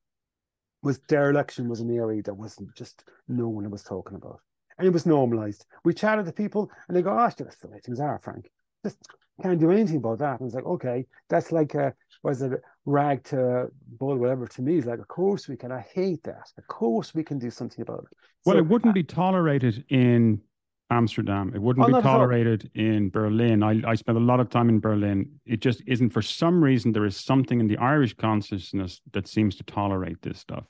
was 0.82 0.98
dereliction 1.08 1.66
was 1.66 1.80
an 1.80 1.90
area 1.96 2.22
that 2.22 2.34
wasn't 2.34 2.74
just 2.76 3.04
no 3.26 3.48
one 3.48 3.68
was 3.70 3.82
talking 3.82 4.18
about. 4.18 4.40
And 4.76 4.86
it 4.86 4.92
was 4.92 5.06
normalized. 5.06 5.64
We 5.82 5.94
chatted 5.94 6.26
to 6.26 6.32
people 6.32 6.70
and 6.86 6.96
they 6.96 7.00
go, 7.00 7.18
oh, 7.18 7.30
that's 7.36 7.56
the 7.56 7.68
way 7.68 7.80
things 7.82 8.00
are, 8.00 8.20
Frank. 8.22 8.50
Just 8.84 8.98
can't 9.42 9.58
do 9.58 9.70
anything 9.70 9.96
about 9.96 10.18
that. 10.18 10.40
And 10.40 10.46
it's 10.46 10.54
like, 10.54 10.66
okay, 10.66 11.06
that's 11.30 11.52
like 11.52 11.74
a 11.74 11.94
was 12.22 12.42
it 12.42 12.52
rag 12.84 13.24
to 13.24 13.68
bull, 13.98 14.18
whatever. 14.18 14.46
To 14.46 14.62
me, 14.62 14.76
it's 14.76 14.86
like, 14.86 14.98
of 14.98 15.08
course 15.08 15.48
we 15.48 15.56
can. 15.56 15.72
I 15.72 15.80
hate 15.80 16.22
that. 16.24 16.52
Of 16.58 16.66
course 16.66 17.14
we 17.14 17.24
can 17.24 17.38
do 17.38 17.50
something 17.50 17.80
about 17.80 18.04
it. 18.10 18.18
Well, 18.44 18.56
so, 18.56 18.58
it 18.58 18.66
wouldn't 18.66 18.90
uh, 18.90 18.92
be 18.92 19.04
tolerated 19.04 19.86
in 19.88 20.42
Amsterdam. 20.90 21.52
It 21.54 21.60
wouldn't 21.60 21.88
oh, 21.88 21.96
be 21.96 22.02
tolerated 22.02 22.70
in 22.74 23.10
Berlin. 23.10 23.62
I, 23.62 23.82
I 23.86 23.94
spent 23.94 24.18
a 24.18 24.20
lot 24.20 24.40
of 24.40 24.50
time 24.50 24.68
in 24.68 24.80
Berlin. 24.80 25.40
It 25.46 25.60
just 25.60 25.82
isn't. 25.86 26.10
For 26.10 26.22
some 26.22 26.62
reason, 26.62 26.92
there 26.92 27.06
is 27.06 27.16
something 27.16 27.60
in 27.60 27.66
the 27.66 27.78
Irish 27.78 28.14
consciousness 28.14 29.00
that 29.12 29.26
seems 29.26 29.56
to 29.56 29.64
tolerate 29.64 30.20
this 30.22 30.38
stuff. 30.38 30.64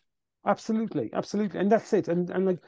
Absolutely, 0.46 1.10
absolutely, 1.12 1.58
and 1.58 1.70
that's 1.70 1.92
it. 1.92 2.08
And 2.08 2.30
and 2.30 2.46
like 2.46 2.58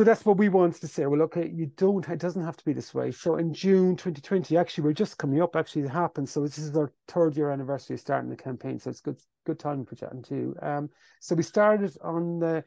so 0.00 0.04
that's 0.04 0.24
what 0.24 0.38
we 0.38 0.48
wanted 0.48 0.80
to 0.80 0.88
say. 0.88 1.04
Well, 1.04 1.20
okay, 1.24 1.50
you 1.52 1.66
don't, 1.76 2.08
it 2.08 2.20
doesn't 2.20 2.42
have 2.42 2.56
to 2.56 2.64
be 2.64 2.72
this 2.72 2.94
way. 2.94 3.10
So 3.10 3.36
in 3.36 3.52
June 3.52 3.96
2020, 3.96 4.56
actually, 4.56 4.84
we're 4.84 4.94
just 4.94 5.18
coming 5.18 5.42
up, 5.42 5.54
actually, 5.56 5.82
it 5.82 5.90
happened. 5.90 6.26
So 6.26 6.40
this 6.40 6.56
is 6.56 6.74
our 6.74 6.90
third 7.06 7.36
year 7.36 7.50
anniversary 7.50 7.96
of 7.96 8.00
starting 8.00 8.30
the 8.30 8.36
campaign. 8.36 8.78
So 8.78 8.88
it's 8.88 9.02
good, 9.02 9.18
good 9.44 9.58
time 9.58 9.84
for 9.84 9.96
chatting 9.96 10.22
too. 10.22 10.54
Um, 10.62 10.88
so 11.20 11.34
we 11.34 11.42
started 11.42 11.94
on 12.00 12.38
the 12.38 12.64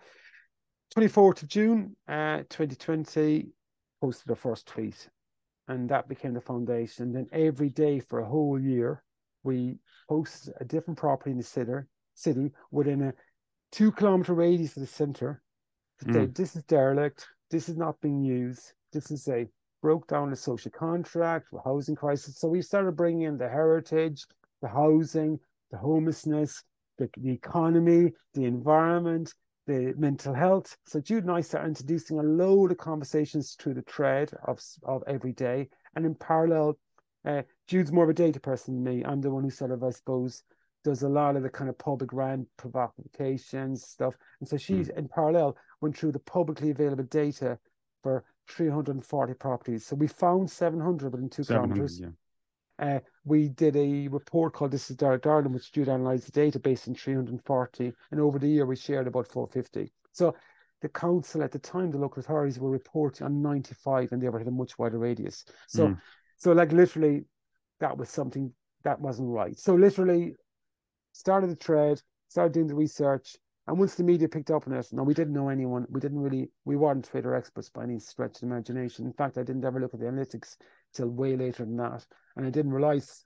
24th 0.95 1.41
of 1.41 1.49
June, 1.49 1.95
uh, 2.07 2.43
2020, 2.49 3.47
posted 4.03 4.29
our 4.29 4.35
first 4.35 4.67
tweet. 4.67 5.09
And 5.67 5.87
that 5.89 6.09
became 6.09 6.33
the 6.33 6.41
foundation. 6.41 7.13
Then 7.13 7.27
every 7.31 7.69
day 7.69 7.99
for 7.99 8.19
a 8.19 8.25
whole 8.27 8.59
year, 8.59 9.03
we 9.43 9.77
posted 10.09 10.53
a 10.59 10.65
different 10.65 10.99
property 10.99 11.31
in 11.31 11.37
the 11.37 11.43
city, 11.43 11.71
city 12.13 12.51
within 12.71 13.01
a 13.01 13.13
two 13.71 13.91
kilometer 13.91 14.33
radius 14.33 14.75
of 14.75 14.81
the 14.81 14.87
center 14.87 15.41
Mm. 16.05 16.35
This 16.35 16.55
is 16.55 16.63
derelict. 16.63 17.27
This 17.49 17.69
is 17.69 17.77
not 17.77 17.99
being 18.01 18.21
used. 18.21 18.73
This 18.91 19.11
is 19.11 19.27
a 19.27 19.47
broke 19.81 20.07
down 20.07 20.29
the 20.29 20.35
social 20.35 20.71
contract, 20.71 21.47
the 21.51 21.59
housing 21.63 21.95
crisis. 21.95 22.39
So 22.39 22.47
we 22.47 22.61
started 22.61 22.95
bringing 22.95 23.23
in 23.23 23.37
the 23.37 23.49
heritage, 23.49 24.25
the 24.61 24.67
housing, 24.67 25.39
the 25.71 25.77
homelessness, 25.77 26.63
the, 26.97 27.09
the 27.17 27.31
economy, 27.31 28.13
the 28.33 28.45
environment, 28.45 29.33
the 29.67 29.93
mental 29.97 30.33
health. 30.33 30.77
So 30.85 30.99
Jude 30.99 31.23
and 31.23 31.31
I 31.31 31.41
started 31.41 31.69
introducing 31.69 32.19
a 32.19 32.23
load 32.23 32.71
of 32.71 32.77
conversations 32.77 33.55
through 33.59 33.75
the 33.75 33.81
thread 33.83 34.31
of, 34.45 34.61
of 34.83 35.03
every 35.07 35.33
day. 35.33 35.69
And 35.95 36.05
in 36.05 36.15
parallel, 36.15 36.77
uh, 37.25 37.43
Jude's 37.67 37.91
more 37.91 38.03
of 38.03 38.09
a 38.09 38.13
data 38.13 38.39
person 38.39 38.75
than 38.75 38.83
me. 38.83 39.05
I'm 39.05 39.21
the 39.21 39.31
one 39.31 39.43
who 39.43 39.49
sort 39.49 39.71
of, 39.71 39.83
I 39.83 39.91
suppose, 39.91 40.43
does 40.83 41.03
a 41.03 41.09
lot 41.09 41.35
of 41.35 41.43
the 41.43 41.49
kind 41.49 41.69
of 41.69 41.77
public 41.77 42.11
rant 42.11 42.47
provocations 42.57 43.87
stuff. 43.87 44.15
And 44.39 44.49
so 44.49 44.57
she's 44.57 44.89
mm. 44.89 44.97
in 44.97 45.07
parallel 45.07 45.55
went 45.81 45.97
through 45.97 46.11
the 46.11 46.19
publicly 46.19 46.71
available 46.71 47.05
data 47.05 47.57
for 48.01 48.23
340 48.49 49.33
properties. 49.35 49.85
So 49.85 49.95
we 49.95 50.07
found 50.07 50.49
700 50.51 51.11
within 51.11 51.29
two 51.29 51.45
kilometers. 51.45 51.99
Yeah. 51.99 52.09
Uh, 52.83 52.99
we 53.23 53.47
did 53.47 53.77
a 53.77 54.09
report 54.09 54.53
called 54.53 54.71
This 54.71 54.89
is 54.89 54.97
Derelict 54.97 55.25
Ireland, 55.25 55.53
which 55.53 55.71
did 55.71 55.87
analyze 55.87 56.25
the 56.25 56.33
database 56.33 56.85
in 56.85 56.95
340. 56.95 57.93
And 58.11 58.19
over 58.19 58.37
the 58.37 58.47
year, 58.49 58.65
we 58.65 58.75
shared 58.75 59.07
about 59.07 59.25
450. 59.29 59.93
So 60.11 60.35
the 60.81 60.89
council 60.89 61.41
at 61.43 61.53
the 61.53 61.59
time, 61.59 61.91
the 61.91 61.97
local 61.97 62.19
authorities 62.19 62.59
were 62.59 62.69
reporting 62.69 63.25
on 63.25 63.41
95 63.41 64.11
and 64.11 64.21
they 64.21 64.27
were 64.27 64.41
at 64.41 64.47
a 64.47 64.51
much 64.51 64.77
wider 64.77 64.99
radius. 64.99 65.45
So, 65.69 65.87
mm. 65.87 66.01
so 66.35 66.51
like 66.51 66.73
literally, 66.73 67.23
that 67.79 67.97
was 67.97 68.09
something 68.09 68.51
that 68.83 68.99
wasn't 68.99 69.29
right. 69.29 69.57
So 69.57 69.75
literally, 69.75 70.35
started 71.13 71.51
the 71.51 71.55
trade, 71.55 72.01
started 72.27 72.51
doing 72.51 72.67
the 72.67 72.75
research, 72.75 73.37
and 73.65 73.79
once 73.79 73.95
the 73.95 74.03
media 74.03 74.27
picked 74.27 74.51
up 74.51 74.67
on 74.67 74.73
it, 74.73 74.87
no, 74.91 75.03
we 75.03 75.13
didn't 75.13 75.33
know 75.33 75.47
anyone. 75.47 75.85
We 75.89 76.01
didn't 76.01 76.19
really, 76.19 76.49
we 76.65 76.75
weren't 76.75 77.05
Twitter 77.05 77.33
experts 77.33 77.69
by 77.69 77.83
any 77.83 77.97
stretch 77.97 78.37
of 78.37 78.43
imagination. 78.43 79.05
In 79.05 79.13
fact, 79.13 79.37
I 79.37 79.43
didn't 79.43 79.63
ever 79.63 79.79
look 79.79 79.93
at 79.93 80.01
the 80.01 80.05
analytics 80.05 80.57
till 80.93 81.09
way 81.09 81.35
later 81.35 81.65
than 81.65 81.77
that. 81.77 82.05
And 82.35 82.45
I 82.45 82.49
didn't 82.49 82.73
realize, 82.73 83.25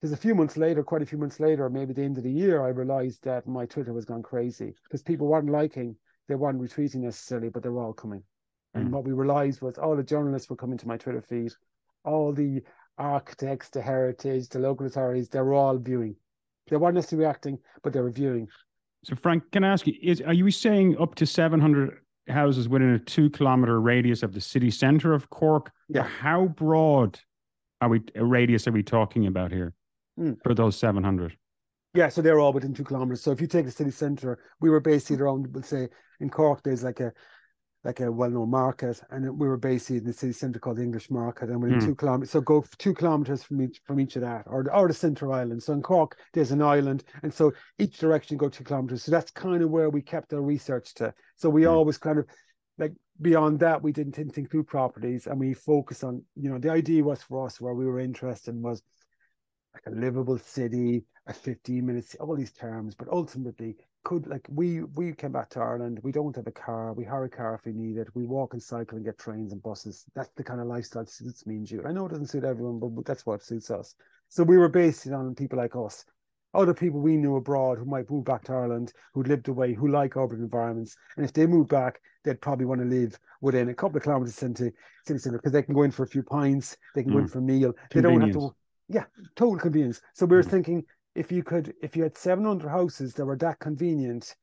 because 0.00 0.12
a 0.12 0.16
few 0.16 0.34
months 0.34 0.56
later, 0.56 0.82
quite 0.82 1.02
a 1.02 1.06
few 1.06 1.18
months 1.18 1.40
later, 1.40 1.68
maybe 1.70 1.92
the 1.92 2.02
end 2.02 2.18
of 2.18 2.24
the 2.24 2.30
year, 2.30 2.64
I 2.64 2.68
realized 2.68 3.24
that 3.24 3.46
my 3.46 3.66
Twitter 3.66 3.92
was 3.92 4.04
gone 4.04 4.22
crazy 4.22 4.74
because 4.84 5.02
people 5.02 5.26
weren't 5.26 5.50
liking, 5.50 5.96
they 6.28 6.34
weren't 6.34 6.60
retweeting 6.60 6.96
necessarily, 6.96 7.48
but 7.48 7.62
they 7.62 7.68
were 7.68 7.82
all 7.82 7.92
coming. 7.92 8.22
Mm. 8.76 8.80
And 8.80 8.92
what 8.92 9.04
we 9.04 9.12
realized 9.12 9.62
was 9.62 9.78
all 9.78 9.96
the 9.96 10.02
journalists 10.02 10.50
were 10.50 10.56
coming 10.56 10.78
to 10.78 10.88
my 10.88 10.96
Twitter 10.96 11.22
feed, 11.22 11.52
all 12.04 12.32
the 12.32 12.62
architects, 12.98 13.70
the 13.70 13.82
heritage, 13.82 14.48
the 14.48 14.58
local 14.58 14.86
authorities, 14.86 15.28
they 15.28 15.40
were 15.40 15.54
all 15.54 15.78
viewing. 15.78 16.16
They 16.68 16.76
weren't 16.76 16.94
necessarily 16.94 17.26
reacting, 17.26 17.58
but 17.82 17.92
they 17.92 18.00
were 18.00 18.10
viewing. 18.10 18.48
So, 19.04 19.14
Frank, 19.16 19.50
can 19.52 19.64
I 19.64 19.72
ask 19.72 19.86
you, 19.86 19.94
is 20.02 20.22
are 20.22 20.32
you 20.32 20.50
saying 20.50 20.96
up 20.98 21.14
to 21.16 21.26
700 21.26 21.98
houses 22.28 22.68
within 22.68 22.94
a 22.94 22.98
two 22.98 23.30
kilometer 23.30 23.80
radius 23.80 24.22
of 24.22 24.32
the 24.32 24.40
city 24.40 24.70
centre 24.70 25.12
of 25.12 25.30
Cork? 25.30 25.70
Yeah. 25.88 26.02
How 26.02 26.46
broad 26.46 27.20
are 27.80 27.88
we, 27.88 28.02
a 28.14 28.24
radius 28.24 28.66
are 28.66 28.72
we 28.72 28.82
talking 28.82 29.26
about 29.26 29.52
here 29.52 29.74
mm. 30.18 30.36
for 30.42 30.54
those 30.54 30.76
700? 30.76 31.36
Yeah, 31.94 32.08
so 32.08 32.22
they're 32.22 32.40
all 32.40 32.52
within 32.52 32.74
two 32.74 32.82
kilometers. 32.82 33.22
So 33.22 33.30
if 33.30 33.40
you 33.40 33.46
take 33.46 33.66
the 33.66 33.70
city 33.70 33.92
centre, 33.92 34.40
we 34.60 34.68
were 34.68 34.80
basically 34.80 35.22
around, 35.22 35.46
we'll 35.52 35.62
say 35.62 35.88
in 36.20 36.28
Cork, 36.28 36.62
there's 36.64 36.82
like 36.82 37.00
a 37.00 37.12
like 37.84 38.00
a 38.00 38.10
well-known 38.10 38.50
market, 38.50 39.02
and 39.10 39.38
we 39.38 39.46
were 39.46 39.58
based 39.58 39.90
in 39.90 40.04
the 40.04 40.12
city 40.12 40.32
centre 40.32 40.58
called 40.58 40.78
the 40.78 40.82
English 40.82 41.10
Market, 41.10 41.50
and 41.50 41.60
we're 41.60 41.68
in 41.68 41.80
mm. 41.80 41.84
two 41.84 41.94
kilometers. 41.94 42.30
So 42.30 42.40
go 42.40 42.64
two 42.78 42.94
kilometers 42.94 43.42
from 43.42 43.60
each 43.60 43.80
from 43.84 44.00
each 44.00 44.16
of 44.16 44.22
that, 44.22 44.44
or 44.46 44.64
or 44.74 44.88
the 44.88 44.94
centre 44.94 45.30
island. 45.30 45.62
So 45.62 45.74
in 45.74 45.82
Cork, 45.82 46.16
there's 46.32 46.50
an 46.50 46.62
island, 46.62 47.04
and 47.22 47.32
so 47.32 47.52
each 47.78 47.98
direction 47.98 48.38
go 48.38 48.48
two 48.48 48.64
kilometers. 48.64 49.02
So 49.02 49.10
that's 49.10 49.30
kind 49.30 49.62
of 49.62 49.70
where 49.70 49.90
we 49.90 50.00
kept 50.00 50.32
our 50.32 50.42
research 50.42 50.94
to. 50.94 51.12
So 51.36 51.50
we 51.50 51.62
mm. 51.62 51.70
always 51.70 51.98
kind 51.98 52.18
of 52.18 52.26
like 52.78 52.92
beyond 53.20 53.60
that, 53.60 53.82
we 53.82 53.92
didn't 53.92 54.14
think 54.32 54.50
through 54.50 54.64
properties, 54.64 55.26
and 55.26 55.38
we 55.38 55.52
focus 55.52 56.02
on 56.02 56.22
you 56.36 56.50
know 56.50 56.58
the 56.58 56.70
idea 56.70 57.04
was 57.04 57.22
for 57.22 57.46
us 57.46 57.60
where 57.60 57.74
we 57.74 57.84
were 57.84 58.00
interested 58.00 58.54
in 58.54 58.62
was 58.62 58.82
like 59.74 59.84
a 59.86 59.90
livable 59.90 60.38
city, 60.38 61.04
a 61.26 61.32
15 61.32 61.84
minutes, 61.84 62.14
all 62.20 62.36
these 62.36 62.52
terms, 62.52 62.94
but 62.94 63.08
ultimately 63.08 63.76
could 64.04 64.26
like 64.26 64.46
we 64.48 64.82
we 64.82 65.12
came 65.12 65.32
back 65.32 65.50
to 65.50 65.60
Ireland. 65.60 66.00
We 66.02 66.12
don't 66.12 66.36
have 66.36 66.46
a 66.46 66.52
car. 66.52 66.92
We 66.92 67.04
hire 67.04 67.24
a 67.24 67.28
car 67.28 67.54
if 67.54 67.64
we 67.64 67.72
need 67.72 67.96
it. 67.96 68.08
We 68.14 68.26
walk 68.26 68.52
and 68.52 68.62
cycle 68.62 68.96
and 68.96 69.04
get 69.04 69.18
trains 69.18 69.52
and 69.52 69.62
buses. 69.62 70.04
That's 70.14 70.30
the 70.36 70.44
kind 70.44 70.60
of 70.60 70.66
lifestyle 70.66 71.04
that 71.04 71.10
suits 71.10 71.46
me 71.46 71.56
and 71.56 71.70
you. 71.70 71.82
I 71.84 71.92
know 71.92 72.06
it 72.06 72.10
doesn't 72.10 72.28
suit 72.28 72.44
everyone, 72.44 72.78
but 72.78 73.04
that's 73.04 73.26
what 73.26 73.42
suits 73.42 73.70
us. 73.70 73.94
So 74.28 74.42
we 74.42 74.58
were 74.58 74.68
based 74.68 75.06
on 75.08 75.34
people 75.34 75.58
like 75.58 75.74
us, 75.76 76.04
other 76.54 76.74
people 76.74 77.00
we 77.00 77.16
knew 77.16 77.36
abroad 77.36 77.78
who 77.78 77.84
might 77.84 78.10
move 78.10 78.24
back 78.24 78.44
to 78.44 78.52
Ireland, 78.52 78.92
who 79.12 79.22
lived 79.22 79.48
away, 79.48 79.74
who 79.74 79.88
like 79.88 80.16
urban 80.16 80.40
environments, 80.40 80.96
and 81.16 81.24
if 81.24 81.32
they 81.32 81.46
move 81.46 81.68
back, 81.68 82.00
they'd 82.24 82.40
probably 82.40 82.66
want 82.66 82.80
to 82.80 82.86
live 82.86 83.18
within 83.40 83.68
a 83.68 83.74
couple 83.74 83.96
of 83.96 84.02
kilometers 84.02 84.42
into 84.42 84.72
city 85.06 85.18
centre 85.18 85.38
because 85.38 85.52
they 85.52 85.62
can 85.62 85.74
go 85.74 85.82
in 85.82 85.90
for 85.90 86.04
a 86.04 86.08
few 86.08 86.22
pints, 86.22 86.76
they 86.94 87.02
can 87.02 87.12
mm. 87.12 87.14
go 87.14 87.18
in 87.20 87.26
mm. 87.26 87.32
for 87.32 87.38
a 87.38 87.42
meal. 87.42 87.72
They 87.90 88.00
don't 88.00 88.20
have 88.20 88.32
to. 88.32 88.54
Yeah, 88.88 89.04
total 89.34 89.58
convenience. 89.58 90.02
So 90.12 90.26
we 90.26 90.36
were 90.36 90.42
mm. 90.42 90.50
thinking 90.50 90.84
if 91.14 91.30
you 91.30 91.42
could, 91.42 91.74
if 91.82 91.96
you 91.96 92.02
had 92.02 92.16
700 92.16 92.68
houses 92.68 93.14
that 93.14 93.24
were 93.24 93.36
that 93.36 93.60
convenient, 93.60 94.34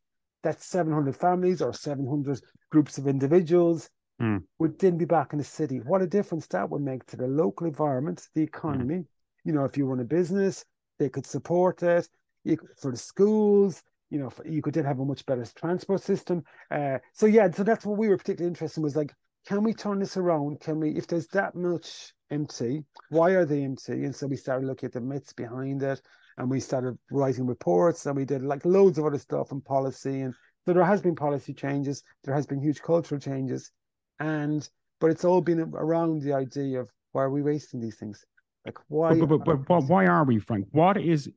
that's 0.43 0.65
700 0.65 1.15
families 1.15 1.61
or 1.61 1.73
700 1.73 2.41
groups 2.71 2.97
of 2.97 3.07
individuals 3.07 3.89
mm. 4.21 4.41
would 4.59 4.79
then 4.79 4.97
be 4.97 5.05
back 5.05 5.33
in 5.33 5.37
the 5.37 5.43
city. 5.43 5.77
What 5.77 6.01
a 6.01 6.07
difference 6.07 6.47
that 6.47 6.69
would 6.69 6.81
make 6.81 7.05
to 7.07 7.17
the 7.17 7.27
local 7.27 7.67
environment, 7.67 8.27
the 8.33 8.43
economy. 8.43 8.95
Mm. 8.95 9.05
You 9.43 9.53
know, 9.53 9.65
if 9.65 9.77
you 9.77 9.85
run 9.85 9.99
a 9.99 10.05
business, 10.05 10.65
they 10.97 11.09
could 11.09 11.25
support 11.25 11.83
it. 11.83 12.07
You, 12.43 12.57
for 12.79 12.91
the 12.91 12.97
schools, 12.97 13.83
you 14.09 14.19
know, 14.19 14.31
you 14.45 14.61
could 14.61 14.73
then 14.73 14.85
have 14.85 14.99
a 14.99 15.05
much 15.05 15.25
better 15.25 15.45
transport 15.55 16.01
system. 16.01 16.43
Uh, 16.69 16.97
so 17.13 17.25
yeah, 17.25 17.49
so 17.51 17.63
that's 17.63 17.85
what 17.85 17.97
we 17.97 18.07
were 18.07 18.17
particularly 18.17 18.49
interested 18.49 18.79
in 18.79 18.83
was 18.83 18.95
like, 18.95 19.13
can 19.47 19.63
we 19.63 19.73
turn 19.73 19.99
this 19.99 20.17
around? 20.17 20.59
Can 20.59 20.79
we, 20.79 20.91
if 20.91 21.07
there's 21.07 21.27
that 21.27 21.55
much 21.55 22.13
empty, 22.29 22.83
why 23.09 23.31
are 23.31 23.45
they 23.45 23.63
empty? 23.63 24.05
And 24.05 24.15
so 24.15 24.27
we 24.27 24.37
started 24.37 24.67
looking 24.67 24.87
at 24.87 24.93
the 24.93 25.01
myths 25.01 25.33
behind 25.33 25.81
it 25.81 26.01
and 26.37 26.49
we 26.49 26.59
started 26.59 26.97
writing 27.11 27.45
reports 27.45 28.05
and 28.05 28.15
we 28.15 28.25
did 28.25 28.41
like 28.41 28.65
loads 28.65 28.97
of 28.97 29.05
other 29.05 29.17
stuff 29.17 29.51
and 29.51 29.63
policy 29.65 30.21
and 30.21 30.33
so 30.65 30.73
there 30.73 30.83
has 30.83 31.01
been 31.01 31.15
policy 31.15 31.53
changes 31.53 32.03
there 32.23 32.35
has 32.35 32.45
been 32.45 32.61
huge 32.61 32.81
cultural 32.81 33.19
changes 33.19 33.71
and 34.19 34.69
but 35.01 35.09
it's 35.09 35.25
all 35.25 35.41
been 35.41 35.59
around 35.59 36.21
the 36.21 36.31
idea 36.31 36.79
of 36.79 36.89
why 37.11 37.23
are 37.23 37.29
we 37.29 37.41
wasting 37.41 37.81
these 37.81 37.95
things? 37.95 38.23
Like 38.65 38.77
why 38.87 39.19
but, 39.19 39.27
but, 39.27 39.43
but, 39.43 39.65
but 39.65 39.83
why 39.85 40.05
are 40.05 40.23
we 40.23 40.37
frank? 40.37 40.67
What 40.71 40.95
is 40.97 41.29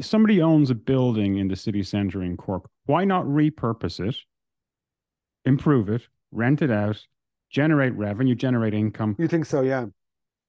somebody 0.00 0.42
owns 0.42 0.68
a 0.68 0.74
building 0.74 1.36
in 1.36 1.46
the 1.46 1.54
city 1.54 1.84
center 1.84 2.22
in 2.22 2.36
cork 2.36 2.68
why 2.86 3.04
not 3.04 3.24
repurpose 3.24 4.00
it 4.06 4.16
improve 5.44 5.88
it 5.88 6.02
rent 6.32 6.60
it 6.60 6.72
out 6.72 7.00
generate 7.50 7.94
revenue 7.94 8.34
generate 8.34 8.74
income? 8.74 9.14
You 9.18 9.28
think 9.28 9.46
so 9.46 9.62
yeah. 9.62 9.86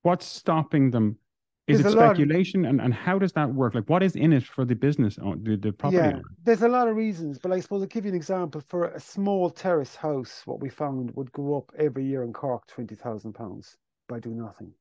What's 0.02 0.26
stopping 0.26 0.92
them 0.92 1.20
is 1.68 1.82
there's 1.82 1.94
it 1.94 1.98
speculation 1.98 2.66
of, 2.66 2.70
and, 2.72 2.82
and 2.82 2.94
how 2.94 3.18
does 3.18 3.32
that 3.34 3.54
work? 3.54 3.74
Like 3.74 3.90
what 3.90 4.04
is 4.04 4.16
in 4.16 4.34
it 4.34 4.44
for 4.44 4.66
the 4.66 4.76
business 4.76 5.18
uh, 5.20 5.34
the, 5.42 5.56
the 5.56 5.72
property 5.72 5.98
yeah, 5.98 6.14
owner? 6.14 6.22
there's 6.44 6.62
a 6.62 6.68
lot 6.68 6.88
of 6.88 6.96
reasons 6.96 7.40
but 7.40 7.52
i 7.52 7.60
suppose 7.60 7.82
i'll 7.82 7.88
give 7.88 8.06
you 8.06 8.12
an 8.12 8.16
example. 8.16 8.62
For 8.68 8.86
a 8.86 9.00
small 9.00 9.50
terrace 9.50 9.96
house 9.96 10.42
what 10.46 10.60
we 10.60 10.70
found 10.70 11.12
would 11.16 11.32
go 11.32 11.58
up 11.58 11.72
every 11.78 12.06
year 12.06 12.24
in 12.24 12.34
cork 12.34 12.68
20000 12.68 13.34
pounds 13.34 13.78
by 14.08 14.20
doing 14.20 14.38
nothing 14.38 14.74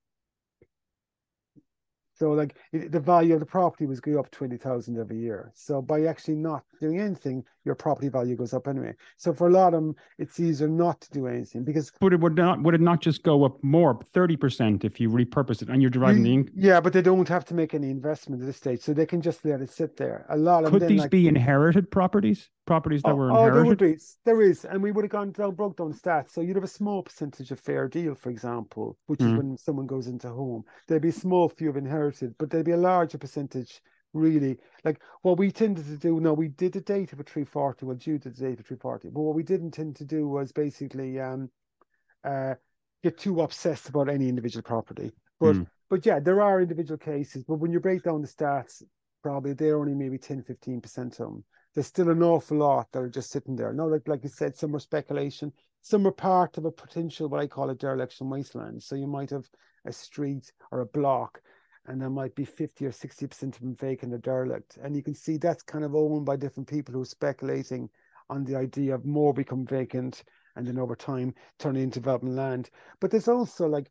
so 2.14 2.32
like 2.32 2.56
the 2.72 3.00
value 3.00 3.34
of 3.34 3.40
the 3.40 3.46
property 3.46 3.86
was 3.86 4.00
going 4.00 4.18
up 4.18 4.30
20,000 4.30 4.98
every 4.98 5.18
year. 5.18 5.50
So 5.54 5.80
by 5.80 6.04
actually 6.04 6.36
not 6.36 6.62
doing 6.80 7.00
anything, 7.00 7.44
your 7.64 7.74
property 7.74 8.08
value 8.08 8.36
goes 8.36 8.52
up 8.52 8.68
anyway. 8.68 8.94
So 9.16 9.32
for 9.32 9.48
a 9.48 9.50
lot 9.50 9.68
of 9.68 9.82
them, 9.82 9.96
it's 10.18 10.38
easier 10.38 10.68
not 10.68 11.00
to 11.02 11.10
do 11.10 11.26
anything 11.26 11.64
because. 11.64 11.92
But 12.00 12.12
it 12.12 12.20
would 12.20 12.36
not, 12.36 12.62
would 12.62 12.74
it 12.74 12.80
not 12.80 13.00
just 13.00 13.22
go 13.22 13.44
up 13.44 13.62
more, 13.62 13.98
30% 14.14 14.84
if 14.84 15.00
you 15.00 15.08
repurpose 15.08 15.62
it 15.62 15.68
and 15.68 15.80
you're 15.80 15.90
deriving 15.90 16.22
the 16.22 16.34
income? 16.34 16.54
Yeah, 16.56 16.80
but 16.80 16.92
they 16.92 17.02
don't 17.02 17.28
have 17.28 17.44
to 17.46 17.54
make 17.54 17.72
any 17.74 17.90
investment 17.90 18.42
at 18.42 18.46
this 18.46 18.56
stage. 18.56 18.80
So 18.80 18.92
they 18.92 19.06
can 19.06 19.22
just 19.22 19.44
let 19.44 19.60
it 19.60 19.70
sit 19.70 19.96
there. 19.96 20.26
A 20.28 20.36
lot 20.36 20.64
of 20.64 20.70
Could 20.70 20.82
them, 20.82 20.88
these 20.88 21.00
like, 21.02 21.10
be 21.10 21.28
inherited 21.28 21.90
properties? 21.90 22.50
Properties 22.73 23.03
that 23.03 23.11
oh, 23.11 23.16
were 23.16 23.29
inherited? 23.29 23.51
Oh, 23.51 23.55
there 23.55 23.64
would 23.66 23.79
be. 23.79 23.97
There 24.25 24.41
is. 24.41 24.64
And 24.64 24.83
we 24.83 24.93
would 24.93 25.05
have 25.05 25.11
gone 25.11 25.31
down, 25.31 25.55
broke 25.55 25.77
down 25.77 25.93
stats. 25.93 26.31
So 26.31 26.41
you'd 26.41 26.57
have 26.57 26.64
a 26.64 26.68
small 26.68 27.03
percentage 27.03 27.51
of 27.51 27.61
fair 27.61 27.87
deal, 27.87 28.14
for 28.14 28.31
example, 28.31 28.97
which 29.09 29.20
mm-hmm. 29.20 29.33
is 29.33 29.37
when 29.37 29.57
someone 29.59 29.87
goes 29.87 30.07
into 30.07 30.31
home. 30.31 30.64
There'd 30.89 31.03
be 31.03 31.11
a 31.11 31.12
small 31.12 31.51
few 31.51 31.68
of 31.68 31.77
inherited, 31.77 32.35
but 32.39 32.49
there'd 32.49 32.64
be 32.64 32.73
a 32.73 32.79
larger 32.79 33.18
percentage 33.18 33.83
really 34.14 34.59
like 34.85 35.01
what 35.23 35.39
we 35.39 35.51
tended 35.51 35.87
to 35.87 35.97
do 35.97 36.20
no 36.20 36.35
we 36.35 36.49
did 36.49 36.73
the 36.73 36.81
data 36.83 37.16
for 37.16 37.23
340 37.23 37.87
well 37.87 37.97
due 37.97 38.18
to 38.18 38.29
the 38.29 38.37
data 38.37 38.62
for 38.62 38.77
340 38.77 39.09
but 39.09 39.23
what 39.23 39.35
we 39.35 39.43
didn't 39.43 39.70
tend 39.70 39.97
to 39.97 40.05
do 40.05 40.29
was 40.29 40.53
basically 40.53 41.18
um 41.18 41.49
uh 42.23 42.53
get 43.03 43.16
too 43.16 43.41
obsessed 43.41 43.89
about 43.89 44.11
any 44.11 44.29
individual 44.29 44.62
property 44.62 45.12
but 45.41 45.57
mm. 45.57 45.66
but 45.89 46.05
yeah 46.05 46.20
there 46.20 46.43
are 46.43 46.61
individual 46.61 46.99
cases 46.99 47.43
but 47.43 47.55
when 47.55 47.73
you 47.73 47.81
break 47.81 48.03
down 48.03 48.20
the 48.20 48.29
stats 48.29 48.83
probably 49.23 49.55
they're 49.55 49.79
only 49.79 49.95
maybe 49.95 50.18
10 50.18 50.43
15 50.43 50.83
percent 50.83 51.12
of 51.12 51.29
them 51.29 51.45
there's 51.75 51.87
still 51.87 52.11
an 52.11 52.23
awful 52.23 52.59
lot 52.59 52.91
that 52.93 53.01
are 53.01 53.09
just 53.09 53.31
sitting 53.31 53.57
there 53.57 53.73
no 53.73 53.87
like 53.87 54.07
like 54.07 54.23
you 54.23 54.29
said 54.29 54.57
some 54.57 54.75
are 54.75 54.81
speculation 54.81 55.53
some 55.81 56.07
are 56.07 56.12
part 56.12 56.59
of 56.59 56.64
a 56.64 56.70
potential 56.70 57.29
what 57.29 57.41
i 57.41 57.47
call 57.47 57.70
a 57.70 57.75
dereliction 57.75 58.29
wasteland 58.29 58.83
so 58.83 58.95
you 58.95 59.07
might 59.07 59.31
have 59.31 59.49
a 59.87 59.93
street 59.93 60.53
or 60.70 60.81
a 60.81 60.87
block 60.87 61.41
and 61.87 62.01
there 62.01 62.11
might 62.11 62.35
be 62.35 62.45
50 62.45 62.87
or 62.87 62.91
60% 62.91 63.43
of 63.43 63.61
them 63.61 63.75
vacant 63.75 64.14
or 64.14 64.18
derelict. 64.18 64.79
And 64.83 64.95
you 64.95 65.03
can 65.03 65.14
see 65.14 65.37
that's 65.37 65.62
kind 65.62 65.85
of 65.85 65.95
owned 65.95 66.25
by 66.25 66.37
different 66.37 66.68
people 66.68 66.95
who 66.95 67.03
are 67.03 67.07
speculating 67.07 67.91
on 68.31 68.45
the 68.45 68.57
idea 68.57 68.95
of 68.95 69.05
more 69.05 69.35
become 69.35 69.66
vacant 69.66 70.23
and 70.55 70.66
then 70.66 70.79
over 70.79 70.95
time 70.95 71.35
turn 71.59 71.77
into 71.77 71.99
development 71.99 72.37
land. 72.37 72.70
But 73.01 73.11
there's 73.11 73.29
also 73.29 73.66
like 73.66 73.91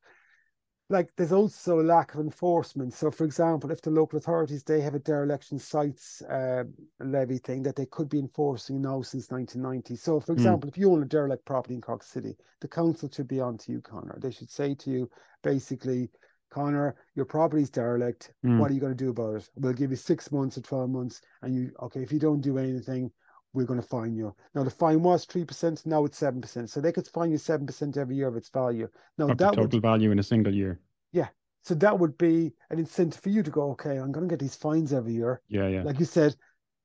like 0.91 1.09
there's 1.15 1.31
also 1.31 1.79
a 1.79 1.81
lack 1.81 2.13
of 2.13 2.19
enforcement. 2.19 2.93
So, 2.93 3.09
for 3.09 3.23
example, 3.23 3.71
if 3.71 3.81
the 3.81 3.89
local 3.89 4.17
authorities 4.17 4.63
they 4.63 4.81
have 4.81 4.93
a 4.93 4.99
dereliction 4.99 5.57
sites 5.57 6.21
uh, 6.23 6.65
levy 6.99 7.37
thing 7.37 7.63
that 7.63 7.75
they 7.75 7.85
could 7.85 8.09
be 8.09 8.19
enforcing 8.19 8.81
now 8.81 9.01
since 9.01 9.31
1990. 9.31 9.95
So, 9.95 10.19
for 10.19 10.33
example, 10.33 10.67
mm. 10.67 10.73
if 10.73 10.77
you 10.77 10.91
own 10.91 11.01
a 11.01 11.05
derelict 11.05 11.45
property 11.45 11.75
in 11.75 11.81
Cork 11.81 12.03
City, 12.03 12.35
the 12.59 12.67
council 12.67 13.09
should 13.11 13.27
be 13.27 13.39
on 13.39 13.57
to 13.59 13.71
you, 13.71 13.81
Connor. 13.81 14.17
They 14.21 14.31
should 14.31 14.49
say 14.49 14.75
to 14.75 14.89
you, 14.91 15.09
basically, 15.43 16.09
Connor, 16.51 16.95
your 17.15 17.25
property's 17.25 17.69
derelict. 17.69 18.33
Mm. 18.45 18.59
What 18.59 18.69
are 18.69 18.73
you 18.73 18.81
going 18.81 18.95
to 18.95 19.03
do 19.03 19.09
about 19.09 19.37
it? 19.37 19.49
We'll 19.55 19.73
give 19.73 19.91
you 19.91 19.97
six 19.97 20.31
months 20.31 20.57
or 20.57 20.61
12 20.61 20.89
months, 20.89 21.21
and 21.41 21.55
you 21.55 21.71
okay. 21.81 22.01
If 22.01 22.11
you 22.11 22.19
don't 22.19 22.41
do 22.41 22.57
anything, 22.57 23.11
we're 23.53 23.65
going 23.65 23.81
to 23.81 23.87
fine 23.87 24.15
you. 24.15 24.35
Now 24.55 24.63
the 24.63 24.69
fine 24.69 25.01
was 25.03 25.25
three 25.25 25.45
percent, 25.45 25.85
now 25.85 26.05
it's 26.05 26.17
seven 26.17 26.41
percent. 26.41 26.69
So 26.69 26.79
they 26.79 26.91
could 26.91 27.07
fine 27.07 27.31
you 27.31 27.37
seven 27.37 27.65
percent 27.65 27.97
every 27.97 28.15
year 28.15 28.27
of 28.27 28.35
its 28.35 28.49
value. 28.49 28.87
Now 29.17 29.29
Up 29.29 29.37
that 29.37 29.53
total 29.53 29.63
would, 29.63 29.81
value 29.81 30.11
in 30.11 30.19
a 30.19 30.23
single 30.23 30.53
year. 30.53 30.79
Yeah. 31.11 31.27
So 31.63 31.75
that 31.75 31.99
would 31.99 32.17
be 32.17 32.53
an 32.69 32.79
incentive 32.79 33.21
for 33.21 33.29
you 33.29 33.43
to 33.43 33.51
go, 33.51 33.71
okay, 33.71 33.97
I'm 33.97 34.11
going 34.11 34.27
to 34.27 34.31
get 34.31 34.39
these 34.39 34.55
fines 34.55 34.93
every 34.93 35.13
year. 35.13 35.41
Yeah, 35.47 35.67
yeah. 35.67 35.83
Like 35.83 35.99
you 35.99 36.05
said, 36.05 36.35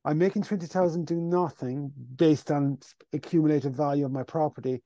I'm 0.05 0.19
making 0.19 0.43
twenty 0.43 0.67
thousand 0.67 1.07
do 1.07 1.17
nothing 1.17 1.93
based 2.17 2.51
on 2.51 2.79
accumulated 3.12 3.75
value 3.75 4.05
of 4.05 4.12
my 4.12 4.23
property. 4.23 4.83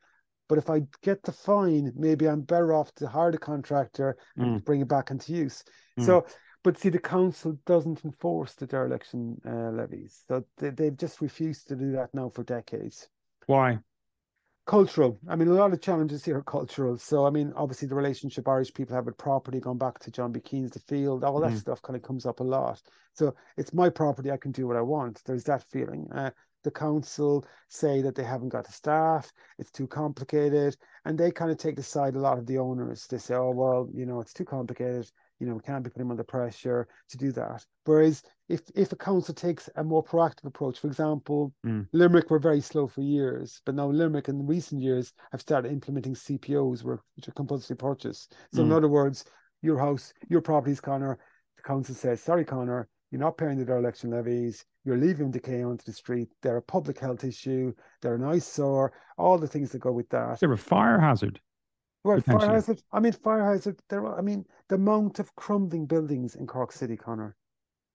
But 0.49 0.59
if 0.59 0.69
I 0.69 0.83
get 1.03 1.23
the 1.23 1.33
fine, 1.33 1.93
maybe 1.95 2.29
I'm 2.29 2.41
better 2.41 2.73
off 2.73 2.93
to 2.97 3.07
hire 3.07 3.31
the 3.31 3.39
contractor 3.39 4.17
and 4.37 4.61
mm. 4.61 4.65
bring 4.65 4.81
it 4.81 4.89
back 4.89 5.11
into 5.11 5.33
use. 5.33 5.63
Mm. 5.99 6.07
So 6.07 6.27
but 6.63 6.79
see, 6.79 6.89
the 6.91 6.99
council 6.99 7.59
doesn't 7.67 8.05
enforce 8.05 8.55
the 8.55 8.67
dereliction 8.67 9.41
uh, 9.47 9.71
levies. 9.71 10.25
So 10.29 10.45
they, 10.59 10.71
they've 10.71 10.97
just 10.97 11.21
refused 11.21 11.69
to 11.69 11.77
do 11.77 11.93
that 11.93 12.13
now 12.13 12.29
for 12.29 12.43
decades. 12.43 13.09
Why? 13.47 13.79
Cultural. 14.67 15.19
I 15.27 15.37
mean, 15.37 15.49
a 15.49 15.55
lot 15.55 15.73
of 15.73 15.81
challenges 15.81 16.25
here 16.25 16.37
are 16.37 16.43
cultural. 16.43 16.97
So, 16.99 17.27
I 17.27 17.31
mean, 17.31 17.53
obviously, 17.57 17.89
the 17.89 17.95
relationship 17.95 18.47
Irish 18.47 18.73
people 18.75 18.95
have 18.95 19.07
with 19.07 19.17
property, 19.17 19.59
going 19.59 19.79
back 19.79 19.99
to 20.01 20.11
John 20.11 20.33
B. 20.33 20.41
Keane's 20.41 20.71
The 20.71 20.81
Field, 20.81 21.25
all 21.25 21.41
that 21.41 21.53
mm. 21.53 21.59
stuff 21.59 21.83
kind 21.83 21.97
of 21.97 22.03
comes 22.03 22.27
up 22.27 22.41
a 22.41 22.45
lot. 22.45 22.81
So, 23.15 23.35
it's 23.57 23.73
my 23.73 23.89
property. 23.89 24.31
I 24.31 24.37
can 24.37 24.53
do 24.53 24.67
what 24.67 24.77
I 24.77 24.83
want. 24.83 25.23
There's 25.25 25.45
that 25.45 25.65
feeling. 25.71 26.07
Uh, 26.13 26.31
the 26.63 26.71
council 26.71 27.45
say 27.69 28.03
that 28.03 28.15
they 28.15 28.23
haven't 28.23 28.51
got 28.51 28.67
the 28.67 28.73
staff, 28.73 29.33
it's 29.59 29.71
too 29.71 29.87
complicated, 29.87 30.77
and 31.07 31.19
they 31.19 31.31
kind 31.31 31.51
of 31.51 31.57
take 31.57 31.77
the 31.77 31.83
side 31.83 32.15
a 32.15 32.21
lot 32.21 32.39
of 32.39 32.47
the 32.47 32.59
owners. 32.59 33.07
They 33.07 33.17
say, 33.17 33.35
oh, 33.35 33.51
well, 33.51 33.89
you 33.95 34.05
know, 34.05 34.21
it's 34.21 34.35
too 34.35 34.45
complicated 34.45 35.11
you 35.41 35.47
know, 35.47 35.55
we 35.55 35.61
can't 35.61 35.83
be 35.83 35.91
putting 35.91 36.05
them 36.05 36.11
under 36.13 36.23
pressure 36.23 36.87
to 37.09 37.17
do 37.17 37.33
that. 37.33 37.65
Whereas 37.87 38.23
if 38.49 38.61
if 38.75 38.93
a 38.93 38.97
council 38.97 39.35
takes 39.35 39.69
a 39.77 39.83
more 39.83 40.05
proactive 40.05 40.45
approach, 40.45 40.79
for 40.79 40.87
example, 40.87 41.53
mm. 41.67 41.87
Limerick 41.93 42.31
were 42.31 42.39
very 42.39 42.61
slow 42.61 42.87
for 42.87 43.01
years, 43.01 43.63
but 43.65 43.75
now 43.75 43.89
Limerick 43.89 44.29
in 44.29 44.47
recent 44.47 44.83
years 44.83 45.13
have 45.33 45.41
started 45.41 45.73
implementing 45.73 46.15
CPOs, 46.15 46.85
which 46.85 47.29
are 47.29 47.33
compulsory 47.33 47.77
purchase. 47.77 48.29
So 48.53 48.63
mm. 48.63 48.67
in 48.67 48.73
other 48.73 48.89
words, 48.89 49.25
your 49.63 49.79
house, 49.79 50.13
your 50.29 50.43
properties, 50.43 50.81
Connor, 50.81 51.19
the 51.57 51.63
council 51.63 51.95
says, 51.95 52.23
sorry, 52.23 52.45
Connor, 52.45 52.89
you're 53.11 53.21
not 53.21 53.39
paying 53.39 53.59
the 53.59 53.65
dereliction 53.65 54.11
levies, 54.11 54.65
you're 54.85 54.97
leaving 54.97 55.31
decay 55.31 55.63
onto 55.63 55.85
the 55.85 55.93
street, 55.93 56.29
they're 56.43 56.59
a 56.59 56.63
public 56.63 56.99
health 56.99 57.25
issue, 57.25 57.73
they're 58.01 58.15
an 58.15 58.25
eyesore, 58.25 58.93
all 59.19 59.37
the 59.37 59.49
things 59.49 59.73
that 59.73 59.81
go 59.81 59.93
with 59.93 60.09
that. 60.11 60.39
They're 60.41 60.53
a 60.53 60.59
fire 60.59 60.99
hazard. 60.99 61.41
Well, 62.03 62.21
fire 62.21 62.51
hazard. 62.51 62.83
I 62.93 63.01
mean, 63.01 63.13
fire 63.13 63.45
hazard. 63.45 63.81
There. 63.89 64.07
I 64.07 64.23
mean, 64.23 64.47
the 64.69 64.77
amount 64.77 65.19
of 65.19 65.35
crumbling 65.37 65.87
buildings 65.87 66.35
in 66.35 66.47
Cork 66.47 66.73
City, 66.73 66.97
Connor. 66.97 67.37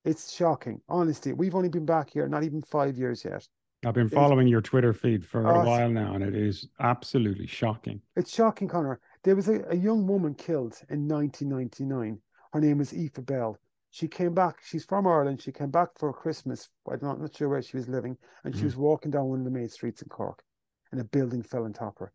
It's 0.03 0.31
shocking. 0.31 0.81
Honestly, 0.87 1.33
we've 1.33 1.55
only 1.55 1.69
been 1.69 1.85
back 1.85 2.11
here 2.11 2.27
not 2.27 2.43
even 2.43 2.61
five 2.61 2.97
years 2.97 3.25
yet. 3.25 3.47
I've 3.83 3.95
been 3.95 4.09
following 4.09 4.47
it's, 4.47 4.51
your 4.51 4.61
Twitter 4.61 4.93
feed 4.93 5.25
for 5.25 5.41
a 5.47 5.65
while 5.65 5.89
now, 5.89 6.13
and 6.13 6.23
it 6.23 6.35
is 6.35 6.67
absolutely 6.79 7.47
shocking. 7.47 8.01
It's 8.15 8.33
shocking, 8.33 8.67
Connor. 8.67 8.99
There 9.23 9.35
was 9.35 9.47
a, 9.47 9.63
a 9.69 9.75
young 9.75 10.07
woman 10.07 10.33
killed 10.35 10.79
in 10.89 11.07
1999. 11.07 12.19
Her 12.53 12.61
name 12.61 12.77
was 12.77 12.93
Aoife 12.93 13.25
Bell. 13.25 13.57
She 13.89 14.07
came 14.07 14.33
back. 14.33 14.59
She's 14.63 14.85
from 14.85 15.07
Ireland. 15.07 15.41
She 15.41 15.51
came 15.51 15.71
back 15.71 15.89
for 15.97 16.11
Christmas. 16.13 16.69
I'm 16.89 16.99
not, 17.01 17.19
not 17.19 17.35
sure 17.35 17.49
where 17.49 17.61
she 17.61 17.77
was 17.77 17.87
living, 17.87 18.17
and 18.43 18.53
mm. 18.53 18.57
she 18.57 18.65
was 18.65 18.75
walking 18.75 19.11
down 19.11 19.25
one 19.25 19.39
of 19.39 19.45
the 19.45 19.51
main 19.51 19.69
streets 19.69 20.01
in 20.01 20.09
Cork, 20.09 20.43
and 20.91 21.01
a 21.01 21.05
building 21.05 21.41
fell 21.41 21.65
on 21.65 21.73
top 21.73 21.95
of 21.95 22.07
her 22.07 22.13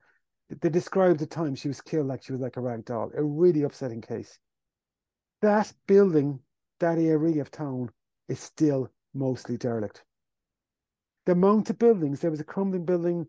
they 0.61 0.69
described 0.69 1.21
the 1.21 1.27
time 1.27 1.55
she 1.55 1.69
was 1.69 1.81
killed 1.81 2.07
like 2.07 2.23
she 2.23 2.33
was 2.33 2.41
like 2.41 2.57
a 2.57 2.61
rag 2.61 2.85
doll. 2.85 3.11
A 3.17 3.23
really 3.23 3.63
upsetting 3.63 4.01
case. 4.01 4.39
That 5.43 5.73
building, 5.87 6.41
that 6.81 6.99
area 6.99 7.41
of 7.41 7.51
town, 7.51 7.91
is 8.29 8.41
still 8.41 8.91
mostly 9.15 9.57
derelict. 9.57 10.05
The 11.27 11.33
amount 11.33 11.71
of 11.71 11.79
buildings, 11.79 12.21
there 12.21 12.31
was 12.31 12.41
a 12.41 12.45
crumbling 12.45 12.85
building 12.85 13.27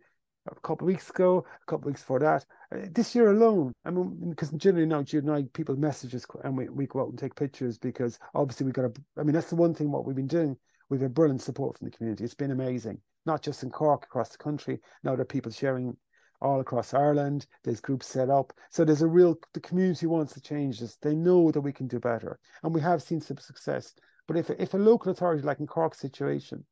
a 0.48 0.56
couple 0.62 0.88
of 0.88 0.94
weeks 0.94 1.10
ago, 1.10 1.46
a 1.62 1.66
couple 1.66 1.88
of 1.88 1.94
weeks 1.94 2.02
before 2.02 2.20
that. 2.20 2.46
Uh, 2.74 2.88
this 2.92 3.14
year 3.14 3.32
alone, 3.32 3.74
I 3.86 3.92
mean, 3.92 4.30
because 4.30 4.50
generally 4.52 4.88
now, 4.88 5.04
Jude 5.04 5.26
and 5.26 5.34
I, 5.34 5.44
people 5.54 5.76
message 5.76 6.16
us 6.16 6.26
and 6.44 6.58
we, 6.58 6.70
we 6.70 6.88
go 6.88 7.02
out 7.02 7.10
and 7.10 7.20
take 7.20 7.36
pictures 7.36 7.78
because 7.78 8.18
obviously 8.34 8.66
we 8.66 8.72
got 8.72 8.94
to, 8.94 9.02
I 9.18 9.24
mean, 9.24 9.34
that's 9.34 9.50
the 9.50 9.56
one 9.56 9.74
thing 9.74 9.92
what 9.92 10.06
we've 10.06 10.16
been 10.16 10.28
doing. 10.28 10.58
We've 10.90 11.02
had 11.02 11.14
brilliant 11.14 11.42
support 11.42 11.78
from 11.78 11.86
the 11.86 11.96
community. 11.96 12.24
It's 12.24 12.34
been 12.34 12.52
amazing, 12.52 13.00
not 13.26 13.42
just 13.42 13.64
in 13.64 13.70
Cork, 13.70 14.04
across 14.04 14.30
the 14.30 14.38
country. 14.38 14.80
Now 15.04 15.12
there 15.12 15.22
are 15.22 15.26
people 15.26 15.52
sharing 15.52 15.96
all 16.42 16.60
across 16.60 16.94
Ireland. 16.94 17.46
There's 17.64 17.80
groups 17.80 18.08
set 18.08 18.30
up. 18.30 18.54
So 18.70 18.84
there's 18.84 19.02
a 19.02 19.08
real, 19.08 19.38
the 19.54 19.60
community 19.60 20.08
wants 20.08 20.34
to 20.34 20.42
change 20.42 20.80
this. 20.80 20.98
They 20.98 21.16
know 21.16 21.52
that 21.52 21.62
we 21.62 21.72
can 21.72 21.88
do 21.88 22.00
better. 22.00 22.39
And 22.64 22.74
we 22.74 22.82
have 22.82 23.04
seen 23.04 23.22
some 23.22 23.38
success. 23.38 23.94
But 24.28 24.38
if, 24.38 24.50
if 24.50 24.74
a 24.74 24.78
local 24.78 25.12
authority, 25.12 25.44
like 25.44 25.60
in 25.60 25.68
Cork 25.68 25.96
situation, 25.96 26.66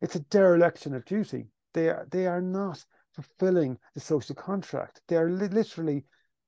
it's 0.00 0.16
a 0.16 0.20
dereliction 0.20 0.94
of 0.94 1.04
duty. 1.04 1.48
They 1.74 1.88
are, 1.88 2.06
they 2.10 2.26
are 2.26 2.42
not 2.42 2.84
fulfilling 3.14 3.78
the 3.94 4.00
social 4.00 4.34
contract. 4.34 5.00
They 5.08 5.16
are 5.16 5.30
li- 5.30 5.48
literally, 5.48 6.04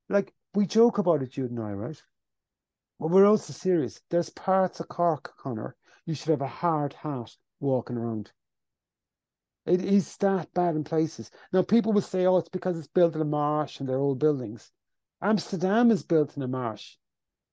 like, 0.09 0.33
we 0.55 0.67
joke 0.67 0.99
about 0.99 1.23
it, 1.23 1.33
Jude 1.33 1.51
and 1.51 1.61
I, 1.61 1.73
right? 1.73 2.03
But 3.01 3.11
we're 3.11 3.27
also 3.27 3.53
serious. 3.53 4.01
There's 4.11 4.31
parts 4.31 4.81
of 4.81 4.89
Cork, 4.89 5.33
Connor, 5.39 5.77
you 6.07 6.15
should 6.15 6.31
have 6.31 6.43
a 6.43 6.47
hard 6.47 6.93
hat 6.93 7.35
walking 7.61 7.97
around. 7.97 8.31
It 9.67 9.83
is 9.83 10.17
that 10.19 10.53
bad 10.53 10.77
in 10.77 10.85
places. 10.85 11.31
Now, 11.53 11.63
people 11.63 11.93
will 11.93 12.03
say, 12.03 12.27
oh, 12.27 12.37
it's 12.37 12.49
because 12.49 12.79
it's 12.79 12.89
built 12.89 13.15
in 13.15 13.23
a 13.23 13.25
marsh 13.25 13.81
and 13.81 13.89
they're 13.89 13.99
old 13.99 14.19
buildings. 14.19 14.71
Amsterdam 15.23 15.91
is 15.91 16.03
built 16.03 16.37
in 16.37 16.43
a 16.43 16.49
marsh. 16.49 16.97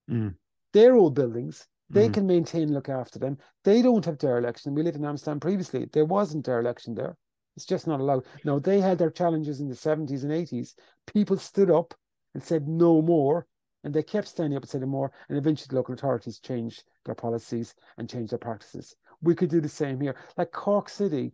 Mm. 0.09 0.36
They're 0.74 0.95
old 0.95 1.16
buildings. 1.16 1.68
They 1.89 2.09
mm. 2.09 2.14
can 2.14 2.28
maintain 2.28 2.64
and 2.64 2.74
look 2.74 2.89
after 2.89 3.18
them. 3.18 3.38
They 3.64 3.82
don't 3.82 4.03
have 4.05 4.18
dereliction. 4.18 4.76
We 4.76 4.84
lived 4.84 4.97
in 4.97 5.05
Amsterdam 5.05 5.39
previously. 5.39 5.88
There 5.91 6.05
wasn't 6.05 6.45
dereliction 6.45 6.95
there. 6.95 7.16
It's 7.55 7.66
just 7.66 7.88
not 7.88 7.99
allowed. 8.01 8.26
Now, 8.43 8.59
they 8.59 8.82
had 8.82 8.97
their 8.97 9.12
challenges 9.12 9.62
in 9.62 9.70
the 9.70 9.76
70s 9.76 10.24
and 10.24 10.32
80s. 10.32 10.74
People 11.14 11.38
stood 11.38 11.72
up 11.72 11.93
and 12.34 12.43
said 12.43 12.68
no 12.68 13.01
more. 13.01 13.47
And 13.84 13.93
they 13.93 14.03
kept 14.03 14.28
standing 14.28 14.55
up 14.55 14.64
and 14.64 14.70
saying 14.70 14.84
no 14.84 14.88
more. 14.88 15.12
And 15.28 15.38
eventually 15.38 15.68
the 15.70 15.76
local 15.76 15.95
authorities 15.95 16.39
changed 16.39 16.84
their 17.05 17.16
policies 17.16 17.74
and 17.97 18.09
changed 18.09 18.32
their 18.32 18.38
practices. 18.38 18.95
We 19.22 19.34
could 19.34 19.49
do 19.49 19.62
the 19.62 19.70
same 19.70 19.99
here. 19.99 20.16
Like 20.38 20.51
Cork 20.51 20.88
City, 20.88 21.34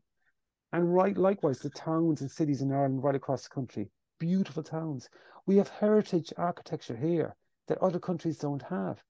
and 0.74 0.94
right, 0.94 1.18
likewise, 1.18 1.60
the 1.60 1.70
towns 1.70 2.22
and 2.22 2.30
cities 2.30 2.62
in 2.62 2.72
Ireland 2.72 3.04
right 3.04 3.16
across 3.16 3.44
the 3.44 3.50
country, 3.50 3.90
beautiful 4.20 4.64
towns. 4.64 5.10
We 5.46 5.58
have 5.58 5.70
heritage 5.70 6.34
architecture 6.38 6.96
here 6.96 7.36
that 7.68 7.78
other 7.78 8.00
countries 8.00 8.38
don't 8.38 8.64
have. 8.64 9.02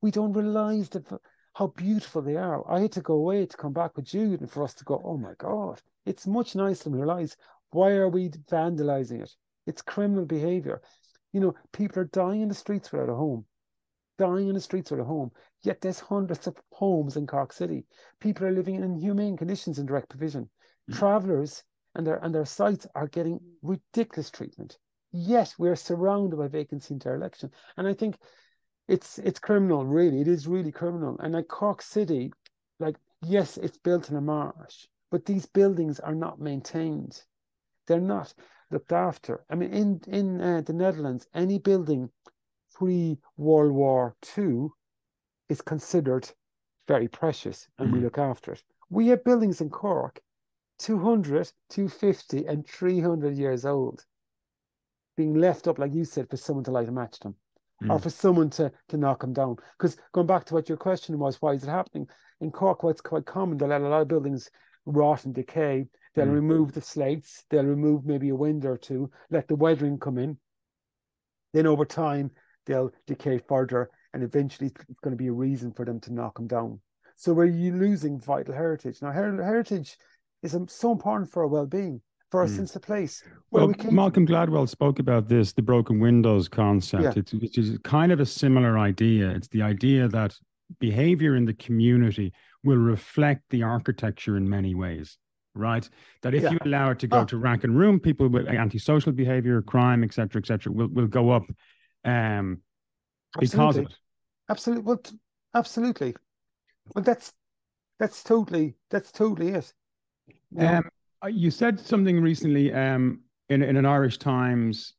We 0.00 0.10
don't 0.10 0.32
realize 0.32 0.88
the, 0.88 1.18
how 1.54 1.68
beautiful 1.68 2.22
they 2.22 2.36
are. 2.36 2.62
I 2.70 2.80
had 2.80 2.92
to 2.92 3.00
go 3.00 3.14
away 3.14 3.44
to 3.44 3.56
come 3.56 3.72
back 3.72 3.96
with 3.96 4.06
Jude 4.06 4.40
and 4.40 4.50
for 4.50 4.62
us 4.62 4.74
to 4.74 4.84
go, 4.84 5.02
oh 5.04 5.18
my 5.18 5.34
God, 5.38 5.82
it's 6.06 6.26
much 6.26 6.54
nicer 6.54 6.84
than 6.84 6.92
we 6.92 7.00
realize. 7.00 7.36
Why 7.70 7.90
are 7.92 8.08
we 8.08 8.30
vandalizing 8.30 9.22
it? 9.22 9.34
It's 9.66 9.82
criminal 9.82 10.24
behavior. 10.24 10.80
You 11.32 11.40
know, 11.40 11.54
people 11.72 12.00
are 12.00 12.06
dying 12.06 12.40
in 12.40 12.48
the 12.48 12.54
streets 12.54 12.90
without 12.90 13.10
a 13.10 13.14
home, 13.14 13.44
dying 14.16 14.48
in 14.48 14.54
the 14.54 14.60
streets 14.60 14.90
without 14.90 15.02
a 15.02 15.06
home. 15.06 15.32
Yet 15.62 15.80
there's 15.80 16.00
hundreds 16.00 16.46
of 16.46 16.56
homes 16.72 17.16
in 17.16 17.26
Cork 17.26 17.52
City. 17.52 17.84
People 18.20 18.46
are 18.46 18.52
living 18.52 18.76
in 18.76 18.84
inhumane 18.84 19.36
conditions 19.36 19.78
in 19.78 19.84
direct 19.84 20.08
provision. 20.08 20.48
Travelers 20.92 21.64
and 21.94 22.06
their 22.06 22.16
and 22.24 22.34
their 22.34 22.44
sites 22.44 22.86
are 22.94 23.08
getting 23.08 23.40
ridiculous 23.62 24.30
treatment. 24.30 24.78
Yet 25.10 25.54
we're 25.58 25.76
surrounded 25.76 26.36
by 26.36 26.48
vacancy 26.48 26.94
and 26.94 27.00
dereliction. 27.00 27.50
And 27.76 27.86
I 27.86 27.94
think 27.94 28.18
it's 28.86 29.18
it's 29.18 29.38
criminal, 29.38 29.84
really. 29.84 30.20
It 30.20 30.28
is 30.28 30.46
really 30.46 30.72
criminal. 30.72 31.18
And 31.18 31.34
like 31.34 31.48
Cork 31.48 31.82
City, 31.82 32.32
like 32.78 32.96
yes, 33.22 33.56
it's 33.56 33.78
built 33.78 34.10
in 34.10 34.16
a 34.16 34.20
marsh, 34.20 34.86
but 35.10 35.24
these 35.24 35.46
buildings 35.46 36.00
are 36.00 36.14
not 36.14 36.40
maintained. 36.40 37.22
They're 37.86 38.00
not 38.00 38.34
looked 38.70 38.92
after. 38.92 39.44
I 39.50 39.54
mean, 39.54 39.72
in 39.72 40.00
in 40.06 40.40
uh, 40.40 40.60
the 40.62 40.72
Netherlands, 40.72 41.26
any 41.34 41.58
building 41.58 42.10
pre 42.74 43.18
World 43.36 43.72
War 43.72 44.16
II 44.36 44.68
is 45.48 45.60
considered 45.62 46.30
very 46.86 47.08
precious, 47.08 47.68
and 47.78 47.88
mm-hmm. 47.88 47.96
we 47.96 48.04
look 48.04 48.18
after 48.18 48.52
it. 48.52 48.62
We 48.90 49.08
have 49.08 49.24
buildings 49.24 49.60
in 49.60 49.70
Cork 49.70 50.20
200, 50.78 51.50
250, 51.70 52.46
and 52.46 52.66
300 52.66 53.36
years 53.36 53.64
old 53.64 54.04
being 55.16 55.34
left 55.34 55.66
up, 55.66 55.78
like 55.78 55.92
you 55.92 56.04
said, 56.04 56.30
for 56.30 56.36
someone 56.36 56.64
to 56.64 56.70
light 56.70 56.88
a 56.88 56.92
match 56.92 57.18
them 57.18 57.34
mm. 57.82 57.90
or 57.90 57.98
for 57.98 58.10
someone 58.10 58.50
to, 58.50 58.70
to 58.88 58.96
knock 58.96 59.20
them 59.20 59.32
down. 59.32 59.56
Because 59.76 59.96
going 60.12 60.26
back 60.26 60.44
to 60.46 60.54
what 60.54 60.68
your 60.68 60.78
question 60.78 61.18
was, 61.18 61.40
why 61.40 61.52
is 61.52 61.64
it 61.64 61.68
happening? 61.68 62.06
In 62.40 62.50
Cork, 62.50 62.82
what's 62.82 63.00
quite 63.00 63.26
common, 63.26 63.58
they'll 63.58 63.68
let 63.68 63.80
a 63.80 63.88
lot 63.88 64.02
of 64.02 64.08
buildings 64.08 64.50
rot 64.86 65.24
and 65.24 65.34
decay. 65.34 65.86
They'll 66.14 66.26
mm. 66.26 66.34
remove 66.34 66.72
the 66.72 66.80
slates, 66.80 67.44
they'll 67.50 67.64
remove 67.64 68.06
maybe 68.06 68.30
a 68.30 68.36
window 68.36 68.70
or 68.70 68.78
two, 68.78 69.10
let 69.30 69.48
the 69.48 69.56
weathering 69.56 69.98
come 69.98 70.18
in. 70.18 70.38
Then 71.52 71.66
over 71.66 71.84
time, 71.84 72.30
they'll 72.66 72.92
decay 73.06 73.38
further, 73.48 73.90
and 74.12 74.22
eventually 74.22 74.70
it's 74.88 75.00
going 75.00 75.12
to 75.12 75.22
be 75.22 75.28
a 75.28 75.32
reason 75.32 75.72
for 75.72 75.84
them 75.84 76.00
to 76.00 76.12
knock 76.12 76.36
them 76.36 76.46
down. 76.46 76.80
So 77.16 77.32
we're 77.32 77.46
losing 77.46 78.20
vital 78.20 78.54
heritage. 78.54 79.02
Now, 79.02 79.10
her- 79.10 79.42
heritage 79.42 79.98
is 80.42 80.56
so 80.68 80.92
important 80.92 81.30
for 81.30 81.42
our 81.42 81.48
well-being, 81.48 82.00
for 82.30 82.40
our 82.40 82.46
mm. 82.46 82.56
sense 82.56 82.76
of 82.76 82.82
place. 82.82 83.22
Well, 83.50 83.68
we 83.68 83.90
Malcolm 83.90 84.26
Gladwell 84.26 84.68
spoke 84.68 84.98
about 84.98 85.28
this, 85.28 85.52
the 85.52 85.62
broken 85.62 86.00
windows 86.00 86.48
concept, 86.48 87.02
yeah. 87.02 87.12
it's, 87.16 87.32
which 87.34 87.58
is 87.58 87.78
kind 87.84 88.12
of 88.12 88.20
a 88.20 88.26
similar 88.26 88.78
idea. 88.78 89.30
It's 89.30 89.48
the 89.48 89.62
idea 89.62 90.08
that 90.08 90.36
behavior 90.78 91.36
in 91.36 91.44
the 91.44 91.54
community 91.54 92.32
will 92.64 92.76
reflect 92.76 93.42
the 93.50 93.62
architecture 93.62 94.36
in 94.36 94.48
many 94.48 94.74
ways 94.74 95.18
right? 95.58 95.88
That 96.22 96.34
if 96.34 96.44
yeah. 96.44 96.52
you 96.52 96.58
allow 96.64 96.90
it 96.90 96.98
to 97.00 97.06
go 97.06 97.20
oh. 97.20 97.24
to 97.26 97.36
rack 97.36 97.64
and 97.64 97.76
room, 97.76 98.00
people 98.00 98.28
with 98.28 98.46
antisocial 98.46 99.12
behavior, 99.12 99.60
crime, 99.60 100.02
etc., 100.04 100.40
etc., 100.40 100.72
will 100.72 100.88
will 100.88 101.06
go 101.06 101.30
up 101.30 101.44
um, 102.04 102.62
because 103.38 103.76
of 103.76 103.86
it. 103.86 103.94
Absolutely. 104.48 104.84
Well, 104.84 105.02
absolutely. 105.54 106.14
Well, 106.94 107.04
that's 107.04 107.32
that's 107.98 108.22
totally 108.22 108.76
that's 108.90 109.12
totally 109.12 109.50
it. 109.50 109.72
Yeah. 110.50 110.78
Um, 110.78 110.88
uh, 111.24 111.28
you 111.28 111.50
said 111.50 111.80
something 111.80 112.20
recently 112.20 112.72
um, 112.72 113.20
in 113.48 113.62
in 113.62 113.76
an 113.76 113.86
Irish 113.86 114.18
Times 114.18 114.94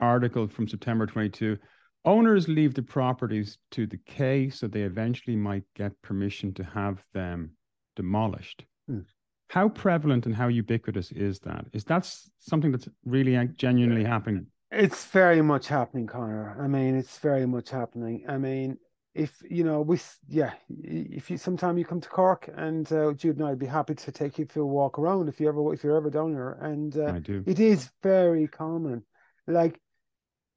article 0.00 0.46
from 0.46 0.68
September 0.68 1.06
22. 1.06 1.58
Owners 2.04 2.48
leave 2.48 2.74
the 2.74 2.82
properties 2.82 3.58
to 3.72 3.86
decay, 3.86 4.48
so 4.50 4.68
they 4.68 4.82
eventually 4.82 5.36
might 5.36 5.64
get 5.74 6.00
permission 6.02 6.54
to 6.54 6.64
have 6.64 7.02
them 7.12 7.50
demolished. 7.96 8.64
Hmm. 8.88 9.00
How 9.48 9.68
prevalent 9.68 10.26
and 10.26 10.34
how 10.34 10.48
ubiquitous 10.48 11.10
is 11.12 11.40
that? 11.40 11.66
Is 11.72 11.84
that 11.84 12.10
something 12.38 12.70
that's 12.70 12.88
really 13.04 13.48
genuinely 13.56 14.04
happening? 14.04 14.46
It's 14.70 15.06
very 15.06 15.40
much 15.42 15.66
happening, 15.68 16.06
Connor. 16.06 16.56
I 16.60 16.68
mean, 16.68 16.94
it's 16.94 17.18
very 17.18 17.46
much 17.46 17.70
happening. 17.70 18.24
I 18.28 18.36
mean, 18.36 18.76
if 19.18 19.42
you 19.50 19.64
know, 19.64 19.80
we 19.80 19.98
yeah, 20.28 20.52
if 20.68 21.28
you 21.28 21.36
sometime 21.36 21.76
you 21.76 21.84
come 21.84 22.00
to 22.00 22.08
Cork 22.08 22.48
and 22.56 22.90
uh, 22.92 23.12
Jude 23.12 23.38
and 23.38 23.48
I'd 23.48 23.58
be 23.58 23.66
happy 23.66 23.94
to 23.94 24.12
take 24.12 24.38
you 24.38 24.46
for 24.46 24.60
a 24.60 24.66
walk 24.66 24.98
around 24.98 25.28
if 25.28 25.40
you 25.40 25.48
ever 25.48 25.74
if 25.74 25.82
you're 25.82 25.96
ever 25.96 26.08
down 26.08 26.30
here. 26.30 26.56
And 26.60 26.96
uh, 26.96 27.14
I 27.14 27.18
do. 27.18 27.42
It 27.44 27.58
is 27.58 27.90
very 28.02 28.46
common, 28.46 29.02
like, 29.48 29.80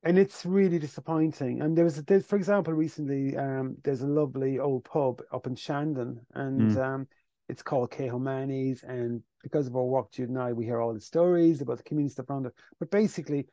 and 0.03 0.19
it's 0.19 0.45
really 0.45 0.77
disappointing. 0.77 1.61
And 1.61 1.75
there 1.75 1.85
was, 1.85 1.95
there's, 2.03 2.25
for 2.25 2.35
example, 2.35 2.73
recently 2.73 3.35
um, 3.35 3.77
there's 3.83 4.03
a 4.03 4.07
lovely 4.07 4.59
old 4.59 4.85
pub 4.85 5.21
up 5.33 5.47
in 5.47 5.55
Shandon, 5.55 6.21
and 6.35 6.71
mm. 6.71 6.77
um, 6.77 7.07
it's 7.49 7.63
called 7.63 7.89
Cahomani's, 7.89 8.83
and 8.83 9.23
because 9.41 9.65
of 9.65 9.75
our 9.75 9.83
work, 9.83 10.11
Jude 10.11 10.29
and 10.29 10.39
I, 10.39 10.53
we 10.53 10.65
hear 10.65 10.79
all 10.79 10.93
the 10.93 11.01
stories 11.01 11.61
about 11.61 11.77
the 11.77 11.83
community 11.83 12.13
stuff 12.13 12.29
around 12.29 12.45
it. 12.45 12.53
But 12.79 12.91
basically, 12.91 13.47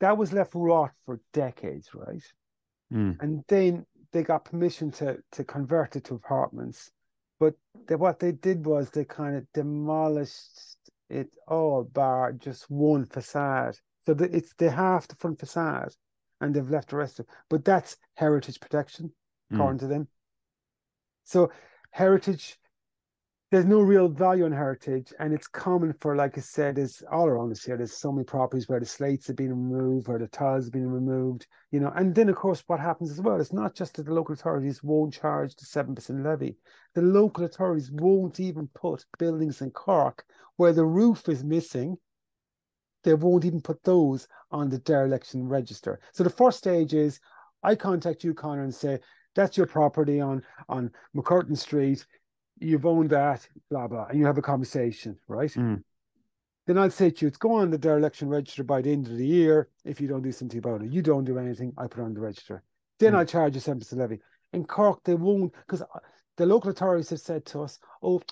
that 0.00 0.16
was 0.16 0.32
left 0.32 0.52
rot 0.54 0.92
for 1.04 1.20
decades, 1.34 1.90
right? 1.94 2.22
Mm. 2.92 3.16
And 3.20 3.44
then 3.48 3.86
they 4.12 4.22
got 4.22 4.44
permission 4.44 4.90
to 4.92 5.18
to 5.32 5.44
convert 5.44 5.96
it 5.96 6.04
to 6.04 6.14
apartments. 6.14 6.90
But 7.40 7.54
they, 7.88 7.96
what 7.96 8.20
they 8.20 8.32
did 8.32 8.66
was 8.66 8.90
they 8.90 9.04
kind 9.04 9.36
of 9.36 9.46
demolished 9.52 10.76
it 11.08 11.28
all 11.48 11.84
bar 11.84 12.32
just 12.32 12.70
one 12.70 13.06
facade. 13.06 13.76
So 14.06 14.14
the, 14.14 14.24
it's 14.36 14.52
they 14.58 14.68
half 14.68 15.08
the 15.08 15.16
front 15.16 15.40
facade 15.40 15.94
and 16.40 16.54
they've 16.54 16.70
left 16.70 16.90
the 16.90 16.96
rest 16.96 17.20
of 17.20 17.26
but 17.48 17.64
that's 17.64 17.96
heritage 18.14 18.60
protection, 18.60 19.12
according 19.50 19.78
mm. 19.78 19.82
to 19.82 19.86
them. 19.86 20.08
So 21.24 21.50
heritage 21.90 22.58
there's 23.52 23.66
no 23.66 23.82
real 23.82 24.08
value 24.08 24.46
in 24.46 24.52
heritage, 24.52 25.12
and 25.18 25.34
it's 25.34 25.46
common 25.46 25.92
for, 26.00 26.16
like 26.16 26.38
I 26.38 26.40
said, 26.40 26.78
is 26.78 27.02
all 27.12 27.26
around 27.26 27.52
us 27.52 27.62
here. 27.62 27.76
There's 27.76 27.92
so 27.92 28.10
many 28.10 28.24
properties 28.24 28.66
where 28.66 28.80
the 28.80 28.86
slates 28.86 29.26
have 29.26 29.36
been 29.36 29.50
removed, 29.50 30.08
where 30.08 30.18
the 30.18 30.26
tiles 30.26 30.64
have 30.64 30.72
been 30.72 30.90
removed, 30.90 31.46
you 31.70 31.78
know. 31.78 31.92
And 31.94 32.14
then, 32.14 32.30
of 32.30 32.36
course, 32.36 32.64
what 32.66 32.80
happens 32.80 33.10
as 33.10 33.20
well? 33.20 33.38
It's 33.38 33.52
not 33.52 33.74
just 33.74 33.96
that 33.96 34.06
the 34.06 34.14
local 34.14 34.32
authorities 34.32 34.82
won't 34.82 35.12
charge 35.12 35.54
the 35.54 35.66
seven 35.66 35.94
percent 35.94 36.22
levy. 36.22 36.56
The 36.94 37.02
local 37.02 37.44
authorities 37.44 37.90
won't 37.92 38.40
even 38.40 38.68
put 38.68 39.04
buildings 39.18 39.60
in 39.60 39.70
Cork 39.72 40.24
where 40.56 40.72
the 40.72 40.86
roof 40.86 41.28
is 41.28 41.44
missing. 41.44 41.98
They 43.04 43.12
won't 43.12 43.44
even 43.44 43.60
put 43.60 43.84
those 43.84 44.28
on 44.50 44.70
the 44.70 44.78
dereliction 44.78 45.46
register. 45.46 46.00
So 46.14 46.24
the 46.24 46.30
first 46.30 46.56
stage 46.56 46.94
is 46.94 47.20
I 47.62 47.74
contact 47.74 48.24
you, 48.24 48.32
Connor, 48.32 48.64
and 48.64 48.74
say 48.74 49.00
that's 49.34 49.58
your 49.58 49.66
property 49.66 50.22
on 50.22 50.42
on 50.70 50.90
MacCurtain 51.14 51.58
Street 51.58 52.06
you've 52.58 52.86
owned 52.86 53.10
that, 53.10 53.48
blah, 53.70 53.88
blah, 53.88 54.06
and 54.06 54.18
you 54.18 54.26
have 54.26 54.38
a 54.38 54.42
conversation, 54.42 55.18
right? 55.28 55.50
Mm. 55.50 55.82
Then 56.66 56.78
I'll 56.78 56.90
say 56.90 57.10
to 57.10 57.22
you, 57.22 57.28
it's 57.28 57.36
go 57.36 57.54
on 57.54 57.70
the 57.70 57.78
dereliction 57.78 58.28
register 58.28 58.62
by 58.62 58.82
the 58.82 58.92
end 58.92 59.06
of 59.06 59.16
the 59.16 59.26
year. 59.26 59.68
If 59.84 60.00
you 60.00 60.06
don't 60.06 60.22
do 60.22 60.30
something 60.30 60.58
about 60.58 60.82
it, 60.82 60.92
you 60.92 61.02
don't 61.02 61.24
do 61.24 61.38
anything, 61.38 61.72
I 61.76 61.88
put 61.88 62.02
on 62.04 62.14
the 62.14 62.20
register. 62.20 62.62
Then 62.98 63.14
mm. 63.14 63.18
I'll 63.18 63.26
charge 63.26 63.54
you 63.54 63.60
7% 63.60 63.92
levy. 63.96 64.20
In 64.52 64.64
Cork, 64.64 65.00
they 65.04 65.14
won't, 65.14 65.52
because 65.66 65.82
uh, 65.82 65.98
the 66.36 66.46
local 66.46 66.70
authorities 66.70 67.10
have 67.10 67.20
said 67.20 67.44
to 67.46 67.62
us, 67.62 67.78
oh, 68.02 68.22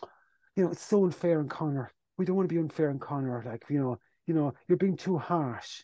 you 0.55 0.65
know, 0.65 0.71
it's 0.71 0.85
so 0.85 1.05
unfair 1.05 1.41
in 1.41 1.49
Connor. 1.49 1.91
We 2.19 2.25
don't 2.25 2.37
want 2.37 2.49
to 2.49 2.55
be 2.55 2.61
unfair 2.61 2.91
in 2.91 2.99
Connor. 2.99 3.43
Like, 3.45 3.65
you 3.69 3.81
know, 3.81 3.99
you 4.27 4.35
know, 4.35 4.55
you're 4.69 4.79
being 4.79 4.97
too 4.97 5.19
harsh. 5.19 5.83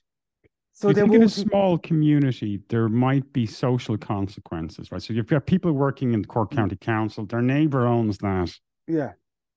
So 0.77 0.89
you 0.89 0.95
think 0.95 1.14
in 1.14 1.22
a 1.22 1.29
small 1.31 1.79
community, 1.79 2.61
there 2.68 2.91
might 2.91 3.33
be 3.33 3.47
social 3.47 3.97
consequences, 3.97 4.93
right? 4.93 5.03
So 5.03 5.14
you've 5.14 5.27
got 5.27 5.47
people 5.47 5.72
working 5.72 6.12
in 6.12 6.20
the 6.20 6.29
Cork. 6.29 6.51
County 6.51 6.77
Council, 6.77 7.24
their 7.24 7.41
neighbour 7.41 7.87
owns 7.87 8.18
that. 8.18 8.53
Yeah. 8.87 9.12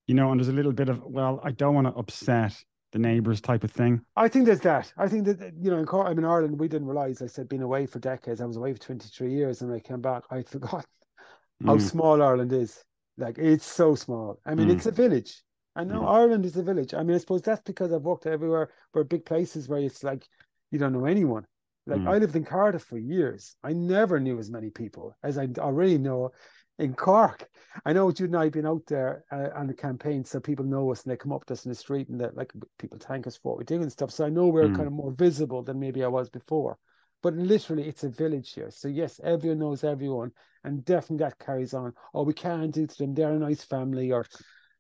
You 0.08 0.16
know, 0.16 0.32
and 0.32 0.40
there's 0.40 0.48
a 0.48 0.54
little 0.54 0.72
bit 0.72 0.88
of, 0.88 1.04
well, 1.04 1.42
I 1.44 1.52
don't 1.52 1.76
want 1.76 1.88
to 1.88 1.94
upset 1.96 2.56
the 2.94 3.00
neighbours 3.00 3.42
type 3.42 3.66
of 3.66 3.72
thing. 3.72 4.00
I 4.16 4.30
think 4.30 4.46
there's 4.46 4.62
that. 4.62 4.94
I 4.96 5.10
think 5.10 5.26
that, 5.26 5.52
you 5.60 5.70
know, 5.70 5.78
in 5.80 5.86
Cork, 5.86 6.08
I'm 6.08 6.18
in 6.18 6.24
Ireland, 6.24 6.58
we 6.58 6.70
didn't 6.70 6.88
realise, 6.88 7.22
I 7.22 7.28
said, 7.28 7.50
been 7.50 7.64
away 7.64 7.86
for 7.86 8.00
decades. 8.00 8.40
I 8.40 8.46
was 8.46 8.56
away 8.56 8.72
for 8.72 8.80
23 8.80 9.30
years 9.30 9.62
and 9.62 9.74
I 9.74 9.82
came 9.82 10.00
back. 10.00 10.24
I'd 10.32 10.48
forgotten 10.50 10.86
how 11.66 11.76
mm. 11.76 11.82
small 11.82 12.24
Ireland 12.24 12.54
is. 12.54 12.82
Like, 13.18 13.38
it's 13.38 13.66
so 13.66 13.94
small. 13.94 14.40
I 14.46 14.56
mean, 14.56 14.70
mm. 14.70 14.76
it's 14.76 14.86
a 14.86 14.92
village. 14.92 15.44
I 15.76 15.84
know 15.84 16.00
mm. 16.00 16.10
Ireland 16.10 16.46
is 16.46 16.56
a 16.56 16.64
village. 16.64 16.94
I 16.94 17.04
mean, 17.04 17.16
I 17.16 17.20
suppose 17.20 17.42
that's 17.42 17.62
because 17.64 17.92
I've 17.92 18.04
worked 18.04 18.26
everywhere 18.26 18.70
where 18.94 19.04
big 19.04 19.26
places 19.26 19.68
where 19.68 19.82
it's 19.82 20.02
like 20.02 20.26
you 20.72 20.80
don't 20.80 20.94
know 20.94 21.06
anyone. 21.06 21.46
Like 21.88 22.02
mm. 22.02 22.08
I 22.08 22.18
lived 22.18 22.36
in 22.36 22.46
Cardiff 22.46 22.84
for 22.84 22.98
years. 22.98 23.56
I 23.64 23.74
never 23.74 24.20
knew 24.20 24.38
as 24.38 24.52
many 24.52 24.70
people 24.70 25.16
as 25.24 25.38
I 25.38 25.48
already 25.58 25.98
know 25.98 26.32
in 26.78 26.94
Cork. 26.94 27.48
I 27.86 27.94
know 27.94 28.12
Jude 28.12 28.30
and 28.30 28.38
I 28.38 28.46
have 28.46 28.54
been 28.54 28.66
out 28.66 28.84
there 28.88 29.24
uh, 29.32 29.50
on 29.56 29.68
the 29.68 29.74
campaign, 29.74 30.24
so 30.24 30.40
people 30.40 30.66
know 30.66 30.92
us 30.92 31.04
and 31.04 31.12
they 31.12 31.18
come 31.18 31.34
up 31.34 31.46
to 31.46 31.54
us 31.54 31.66
in 31.66 31.70
the 31.70 31.76
street 31.76 32.10
and 32.10 32.20
that 32.22 32.38
like 32.38 32.54
people 32.78 32.98
thank 33.00 33.28
us 33.28 33.38
for 33.38 33.52
what 33.52 33.58
we 33.60 33.66
do 33.66 33.82
and 33.82 33.92
stuff. 33.92 34.12
So 34.12 34.26
I 34.26 34.30
know 34.30 34.48
we're 34.48 34.68
mm. 34.68 34.76
kind 34.76 34.88
of 34.88 34.94
more 34.94 35.12
visible 35.12 35.64
than 35.64 35.80
maybe 35.80 36.04
I 36.04 36.08
was 36.08 36.30
before. 36.30 36.78
But 37.22 37.34
literally, 37.34 37.88
it's 37.88 38.06
a 38.06 38.10
village 38.10 38.54
here. 38.54 38.72
So 38.72 38.88
yes, 38.88 39.20
everyone 39.24 39.60
knows 39.60 39.84
everyone, 39.84 40.32
and 40.64 40.86
definitely 40.86 41.26
that 41.26 41.38
carries 41.38 41.74
on. 41.74 41.94
Oh, 42.14 42.24
we 42.24 42.34
can't 42.34 42.74
do 42.74 42.88
to 42.88 42.98
them. 42.98 43.14
They're 43.14 43.34
a 43.34 43.40
nice 43.40 43.64
family, 43.64 44.14
or 44.14 44.26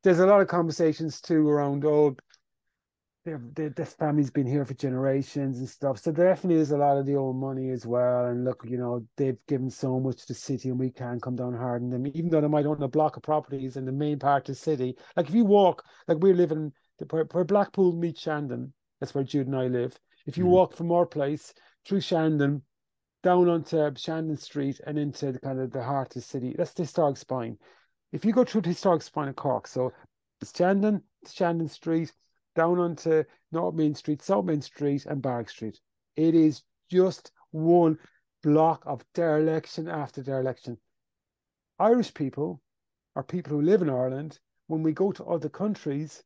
there's 0.03 0.19
a 0.19 0.25
lot 0.25 0.39
of 0.39 0.47
conversations 0.47 1.19
too 1.19 1.49
around. 1.49 1.83
Oh, 1.83 2.15
this 3.25 3.93
family's 3.93 4.31
been 4.31 4.47
here 4.47 4.65
for 4.65 4.73
generations 4.73 5.59
and 5.59 5.69
stuff. 5.69 5.99
So 5.99 6.11
definitely 6.11 6.61
is 6.61 6.71
a 6.71 6.77
lot 6.77 6.97
of 6.97 7.05
the 7.05 7.15
old 7.15 7.35
money 7.35 7.69
as 7.69 7.85
well. 7.85 8.25
And 8.25 8.45
look, 8.45 8.63
you 8.67 8.77
know, 8.77 9.05
they've 9.17 9.37
given 9.47 9.69
so 9.69 9.99
much 9.99 10.21
to 10.21 10.27
the 10.29 10.33
city 10.33 10.69
and 10.69 10.79
we 10.79 10.89
can't 10.89 11.21
come 11.21 11.35
down 11.35 11.53
hard 11.53 11.81
on 11.81 11.89
them, 11.89 12.07
even 12.07 12.29
though 12.29 12.41
they 12.41 12.47
might 12.47 12.65
own 12.65 12.81
a 12.81 12.87
block 12.87 13.17
of 13.17 13.23
properties 13.23 13.77
in 13.77 13.85
the 13.85 13.91
main 13.91 14.19
part 14.19 14.47
of 14.47 14.55
the 14.55 14.59
city. 14.59 14.95
Like 15.15 15.27
if 15.27 15.35
you 15.35 15.45
walk, 15.45 15.83
like 16.07 16.17
we're 16.19 16.33
living 16.33 16.71
where, 17.09 17.25
where 17.31 17.43
Blackpool 17.43 17.93
meets 17.93 18.21
Shandon, 18.21 18.73
that's 18.99 19.13
where 19.13 19.23
Jude 19.23 19.47
and 19.47 19.55
I 19.55 19.67
live. 19.67 19.97
If 20.25 20.37
you 20.37 20.45
mm. 20.45 20.49
walk 20.49 20.75
from 20.75 20.91
our 20.91 21.05
place 21.05 21.53
through 21.85 22.01
Shandon, 22.01 22.61
down 23.21 23.49
onto 23.49 23.93
Shandon 23.95 24.37
Street 24.37 24.79
and 24.85 24.97
into 24.97 25.33
the 25.33 25.39
kind 25.39 25.59
of 25.59 25.71
the 25.71 25.83
heart 25.83 26.07
of 26.07 26.13
the 26.13 26.21
city, 26.21 26.55
that's 26.57 26.73
the 26.73 26.83
historic 26.83 27.17
spine. 27.17 27.57
If 28.11 28.25
you 28.25 28.31
go 28.31 28.43
through 28.43 28.61
the 28.61 28.69
historic 28.69 29.01
spine 29.01 29.27
of 29.27 29.35
Cork, 29.35 29.67
so 29.67 29.91
it's 30.41 30.55
Shandon, 30.55 31.03
it's 31.21 31.33
Shandon 31.33 31.67
Street, 31.67 32.13
down 32.59 32.77
onto 32.77 33.23
North 33.53 33.73
Main 33.73 33.95
Street, 33.95 34.21
South 34.21 34.43
Main 34.43 34.61
Street, 34.61 35.05
and 35.05 35.21
Barrack 35.21 35.49
Street. 35.49 35.79
It 36.17 36.35
is 36.35 36.61
just 36.91 37.31
one 37.51 37.97
block 38.43 38.83
of 38.85 39.05
dereliction 39.13 39.87
after 39.87 40.21
dereliction. 40.21 40.77
Irish 41.79 42.13
people, 42.13 42.61
are 43.15 43.23
people 43.23 43.53
who 43.53 43.61
live 43.61 43.81
in 43.81 43.89
Ireland, 43.89 44.39
when 44.67 44.83
we 44.83 44.91
go 44.91 45.13
to 45.13 45.23
other 45.23 45.47
countries, 45.47 46.21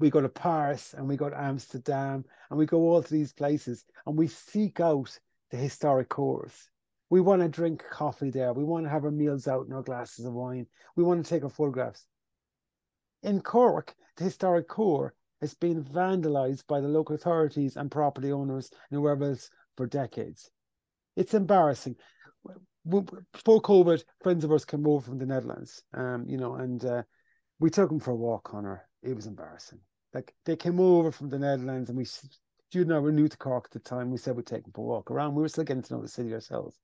we 0.00 0.10
go 0.10 0.20
to 0.20 0.28
Paris 0.28 0.92
and 0.92 1.08
we 1.08 1.16
go 1.16 1.30
to 1.30 1.40
Amsterdam 1.40 2.24
and 2.50 2.58
we 2.58 2.66
go 2.66 2.78
all 2.78 3.00
to 3.00 3.12
these 3.12 3.32
places 3.32 3.84
and 4.06 4.18
we 4.18 4.26
seek 4.26 4.80
out 4.80 5.16
the 5.52 5.56
historic 5.56 6.08
cores. 6.08 6.68
We 7.10 7.20
want 7.20 7.42
to 7.42 7.48
drink 7.48 7.84
coffee 7.92 8.30
there. 8.30 8.52
We 8.52 8.64
want 8.64 8.86
to 8.86 8.90
have 8.90 9.04
our 9.04 9.12
meals 9.12 9.46
out 9.46 9.68
in 9.68 9.72
our 9.72 9.84
glasses 9.84 10.24
of 10.24 10.32
wine. 10.32 10.66
We 10.96 11.04
want 11.04 11.24
to 11.24 11.30
take 11.30 11.44
our 11.44 11.48
photographs. 11.48 12.08
In 13.24 13.40
Cork, 13.40 13.94
the 14.16 14.24
historic 14.24 14.68
core 14.68 15.14
has 15.40 15.54
been 15.54 15.82
vandalized 15.82 16.66
by 16.66 16.80
the 16.80 16.88
local 16.88 17.14
authorities 17.14 17.74
and 17.74 17.90
property 17.90 18.30
owners 18.30 18.70
and 18.90 19.00
whoever 19.00 19.24
else 19.24 19.48
for 19.78 19.86
decades. 19.86 20.50
It's 21.16 21.32
embarrassing. 21.32 21.96
Before 22.86 23.62
COVID, 23.62 24.04
friends 24.22 24.44
of 24.44 24.52
ours 24.52 24.66
came 24.66 24.86
over 24.86 25.06
from 25.06 25.16
the 25.16 25.24
Netherlands, 25.24 25.82
um, 25.94 26.26
you 26.28 26.36
know, 26.36 26.56
and 26.56 26.84
uh, 26.84 27.02
we 27.58 27.70
took 27.70 27.88
them 27.88 27.98
for 27.98 28.10
a 28.10 28.14
walk, 28.16 28.44
Connor. 28.44 28.86
It 29.02 29.16
was 29.16 29.26
embarrassing. 29.26 29.80
Like 30.12 30.34
they 30.44 30.54
came 30.54 30.78
over 30.78 31.10
from 31.10 31.30
the 31.30 31.38
Netherlands 31.38 31.88
and 31.88 31.96
we 31.96 32.06
Jude 32.70 32.88
and 32.88 32.96
I 32.96 32.98
were 32.98 33.10
new 33.10 33.28
to 33.28 33.36
Cork 33.38 33.68
at 33.68 33.70
the 33.70 33.78
time. 33.80 34.10
We 34.10 34.18
said 34.18 34.36
we'd 34.36 34.44
take 34.44 34.64
them 34.64 34.72
for 34.72 34.82
a 34.82 34.84
walk 34.84 35.10
around. 35.10 35.34
We 35.34 35.40
were 35.40 35.48
still 35.48 35.64
getting 35.64 35.82
to 35.82 35.94
know 35.94 36.02
the 36.02 36.08
city 36.08 36.34
ourselves. 36.34 36.78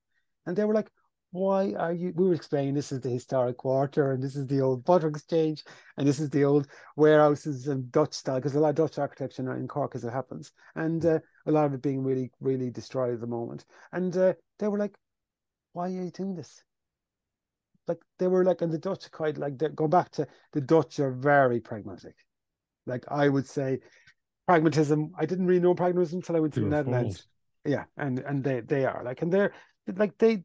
And 0.46 0.56
they 0.56 0.64
were 0.64 0.74
like, 0.74 0.90
why 1.32 1.72
are 1.74 1.92
you 1.92 2.12
we 2.16 2.26
were 2.26 2.34
explaining 2.34 2.74
this 2.74 2.90
is 2.90 3.00
the 3.00 3.08
historic 3.08 3.56
quarter 3.56 4.12
and 4.12 4.22
this 4.22 4.34
is 4.34 4.46
the 4.48 4.60
old 4.60 4.84
butter 4.84 5.06
exchange 5.06 5.62
and 5.96 6.06
this 6.06 6.18
is 6.18 6.28
the 6.30 6.44
old 6.44 6.66
warehouses 6.96 7.68
and 7.68 7.90
dutch 7.92 8.12
style 8.12 8.36
because 8.36 8.54
a 8.56 8.60
lot 8.60 8.70
of 8.70 8.74
dutch 8.74 8.98
architecture 8.98 9.54
in 9.54 9.68
cork 9.68 9.94
as 9.94 10.04
it 10.04 10.12
happens. 10.12 10.52
And 10.74 11.04
uh, 11.06 11.20
a 11.46 11.52
lot 11.52 11.66
of 11.66 11.74
it 11.74 11.82
being 11.82 12.02
really 12.02 12.32
really 12.40 12.70
destroyed 12.70 13.14
at 13.14 13.20
the 13.20 13.28
moment. 13.28 13.64
And 13.92 14.16
uh, 14.16 14.34
they 14.58 14.66
were 14.66 14.78
like 14.78 14.96
why 15.72 15.86
are 15.86 15.90
you 15.90 16.10
doing 16.10 16.34
this? 16.34 16.64
Like 17.86 18.00
they 18.18 18.26
were 18.26 18.44
like 18.44 18.62
and 18.62 18.72
the 18.72 18.78
dutch 18.78 19.06
are 19.06 19.10
quite 19.10 19.38
like 19.38 19.56
go 19.76 19.86
back 19.86 20.10
to 20.12 20.26
the 20.52 20.60
dutch 20.60 20.98
are 20.98 21.12
very 21.12 21.60
pragmatic. 21.60 22.16
Like 22.86 23.04
i 23.08 23.28
would 23.28 23.46
say 23.46 23.78
pragmatism 24.48 25.12
i 25.16 25.26
didn't 25.26 25.46
really 25.46 25.60
know 25.60 25.74
pragmatism 25.76 26.18
until 26.18 26.34
i 26.34 26.40
went 26.40 26.54
to 26.54 26.60
the 26.60 26.66
netherlands. 26.66 27.24
Yeah 27.64 27.84
and 27.96 28.18
and 28.18 28.42
they 28.42 28.60
they 28.60 28.84
are. 28.84 29.04
Like 29.04 29.22
and 29.22 29.32
they're 29.32 29.52
like 29.96 30.18
they 30.18 30.44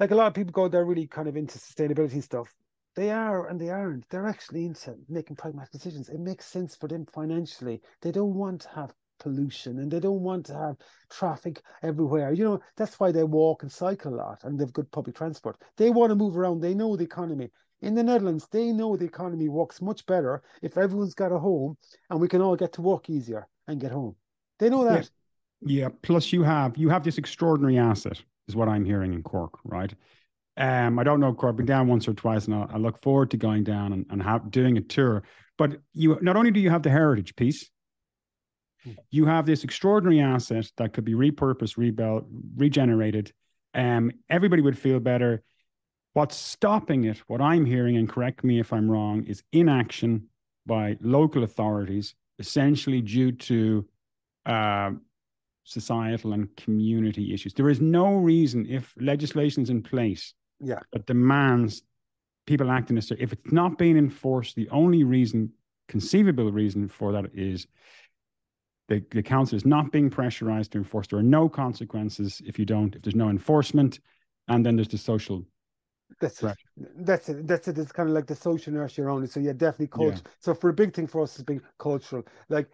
like 0.00 0.10
a 0.10 0.14
lot 0.14 0.26
of 0.26 0.34
people 0.34 0.52
go 0.52 0.68
they're 0.68 0.84
really 0.84 1.06
kind 1.06 1.28
of 1.28 1.36
into 1.36 1.58
sustainability 1.58 2.22
stuff 2.22 2.52
they 2.94 3.10
are 3.10 3.48
and 3.48 3.60
they 3.60 3.70
aren't 3.70 4.08
they're 4.10 4.26
actually 4.26 4.64
into 4.64 4.94
making 5.08 5.36
pragmatic 5.36 5.70
decisions 5.70 6.08
it 6.08 6.20
makes 6.20 6.46
sense 6.46 6.76
for 6.76 6.88
them 6.88 7.06
financially 7.12 7.80
they 8.00 8.10
don't 8.10 8.34
want 8.34 8.60
to 8.60 8.68
have 8.68 8.92
pollution 9.18 9.78
and 9.78 9.90
they 9.90 10.00
don't 10.00 10.20
want 10.20 10.44
to 10.44 10.54
have 10.54 10.76
traffic 11.10 11.62
everywhere 11.82 12.32
you 12.32 12.44
know 12.44 12.60
that's 12.76 12.98
why 12.98 13.12
they 13.12 13.22
walk 13.22 13.62
and 13.62 13.70
cycle 13.70 14.14
a 14.14 14.16
lot 14.16 14.42
and 14.42 14.58
they've 14.58 14.72
good 14.72 14.90
public 14.90 15.14
transport 15.14 15.56
they 15.76 15.90
want 15.90 16.10
to 16.10 16.16
move 16.16 16.36
around 16.36 16.60
they 16.60 16.74
know 16.74 16.96
the 16.96 17.04
economy 17.04 17.48
in 17.82 17.96
the 17.96 18.02
Netherlands, 18.02 18.46
they 18.50 18.70
know 18.72 18.96
the 18.96 19.04
economy 19.04 19.48
works 19.48 19.82
much 19.82 20.06
better 20.06 20.42
if 20.62 20.78
everyone's 20.78 21.14
got 21.14 21.32
a 21.32 21.38
home 21.38 21.76
and 22.08 22.20
we 22.20 22.28
can 22.28 22.40
all 22.40 22.56
get 22.56 22.72
to 22.74 22.82
work 22.82 23.10
easier 23.10 23.46
and 23.66 23.80
get 23.80 23.90
home. 23.90 24.14
They 24.58 24.70
know 24.70 24.84
that. 24.84 25.10
Yeah. 25.62 25.82
yeah. 25.82 25.88
Plus, 26.02 26.32
you 26.32 26.44
have 26.44 26.76
you 26.76 26.88
have 26.88 27.02
this 27.02 27.18
extraordinary 27.18 27.78
asset 27.78 28.22
is 28.48 28.56
what 28.56 28.68
I'm 28.68 28.84
hearing 28.84 29.14
in 29.14 29.22
Cork, 29.22 29.58
right? 29.64 29.92
Um, 30.56 30.98
I 30.98 31.04
don't 31.04 31.20
know 31.20 31.32
Cork, 31.32 31.56
been 31.56 31.66
down 31.66 31.88
once 31.88 32.06
or 32.08 32.14
twice, 32.14 32.46
and 32.46 32.54
I, 32.54 32.66
I 32.74 32.76
look 32.76 33.02
forward 33.02 33.30
to 33.30 33.36
going 33.36 33.64
down 33.64 33.92
and, 33.92 34.06
and 34.10 34.22
have, 34.22 34.50
doing 34.50 34.76
a 34.76 34.82
tour. 34.82 35.22
But 35.56 35.78
you 35.92 36.18
not 36.20 36.36
only 36.36 36.50
do 36.50 36.60
you 36.60 36.70
have 36.70 36.82
the 36.82 36.90
heritage 36.90 37.36
piece, 37.36 37.70
hmm. 38.84 38.92
you 39.10 39.26
have 39.26 39.46
this 39.46 39.64
extraordinary 39.64 40.20
asset 40.20 40.70
that 40.76 40.92
could 40.92 41.04
be 41.04 41.14
repurposed, 41.14 41.76
rebuilt, 41.76 42.26
regenerated. 42.56 43.32
Um, 43.74 44.12
everybody 44.28 44.62
would 44.62 44.78
feel 44.78 45.00
better. 45.00 45.42
What's 46.12 46.36
stopping 46.36 47.04
it, 47.04 47.18
what 47.26 47.40
I'm 47.40 47.64
hearing, 47.64 47.96
and 47.96 48.06
correct 48.06 48.44
me 48.44 48.60
if 48.60 48.72
I'm 48.74 48.90
wrong, 48.90 49.24
is 49.24 49.42
inaction 49.52 50.28
by 50.66 50.98
local 51.00 51.42
authorities, 51.42 52.14
essentially 52.38 53.00
due 53.00 53.32
to 53.32 53.88
uh, 54.44 54.90
societal 55.64 56.32
and 56.32 56.54
community 56.56 57.32
issues. 57.32 57.54
There 57.54 57.68
is 57.68 57.80
no 57.80 58.14
reason 58.14 58.66
if 58.68 58.94
legislation 59.00 59.62
is 59.62 59.70
in 59.70 59.82
place 59.82 60.34
yeah. 60.60 60.80
that 60.92 61.06
demands 61.06 61.82
people 62.46 62.70
act 62.70 62.90
in 62.90 62.98
a 62.98 63.02
certain 63.02 63.22
if 63.22 63.32
it's 63.32 63.52
not 63.52 63.78
being 63.78 63.96
enforced, 63.96 64.56
the 64.56 64.68
only 64.70 65.04
reason, 65.04 65.52
conceivable 65.88 66.50
reason 66.50 66.88
for 66.88 67.12
that 67.12 67.26
is 67.34 67.66
the, 68.88 69.04
the 69.10 69.22
council 69.22 69.56
is 69.56 69.64
not 69.64 69.92
being 69.92 70.10
pressurized 70.10 70.72
to 70.72 70.78
enforce. 70.78 71.06
There 71.06 71.18
are 71.18 71.22
no 71.22 71.48
consequences 71.48 72.42
if 72.44 72.58
you 72.58 72.64
don't, 72.64 72.94
if 72.96 73.02
there's 73.02 73.14
no 73.14 73.28
enforcement, 73.28 74.00
and 74.48 74.66
then 74.66 74.76
there's 74.76 74.88
the 74.88 74.98
social 74.98 75.44
that's 76.20 76.42
it. 76.42 76.56
That's 76.96 77.28
it. 77.28 77.46
That's 77.46 77.68
it. 77.68 77.78
It's 77.78 77.92
kind 77.92 78.08
of 78.08 78.14
like 78.14 78.26
the 78.26 78.36
social 78.36 78.72
inertia 78.72 79.02
around 79.02 79.24
it. 79.24 79.30
So 79.30 79.40
yeah, 79.40 79.52
definitely 79.52 79.88
culture. 79.88 80.20
Yeah. 80.24 80.30
So 80.40 80.54
for 80.54 80.70
a 80.70 80.72
big 80.72 80.94
thing 80.94 81.06
for 81.06 81.22
us 81.22 81.36
is 81.36 81.42
being 81.42 81.60
cultural. 81.78 82.24
Like 82.48 82.68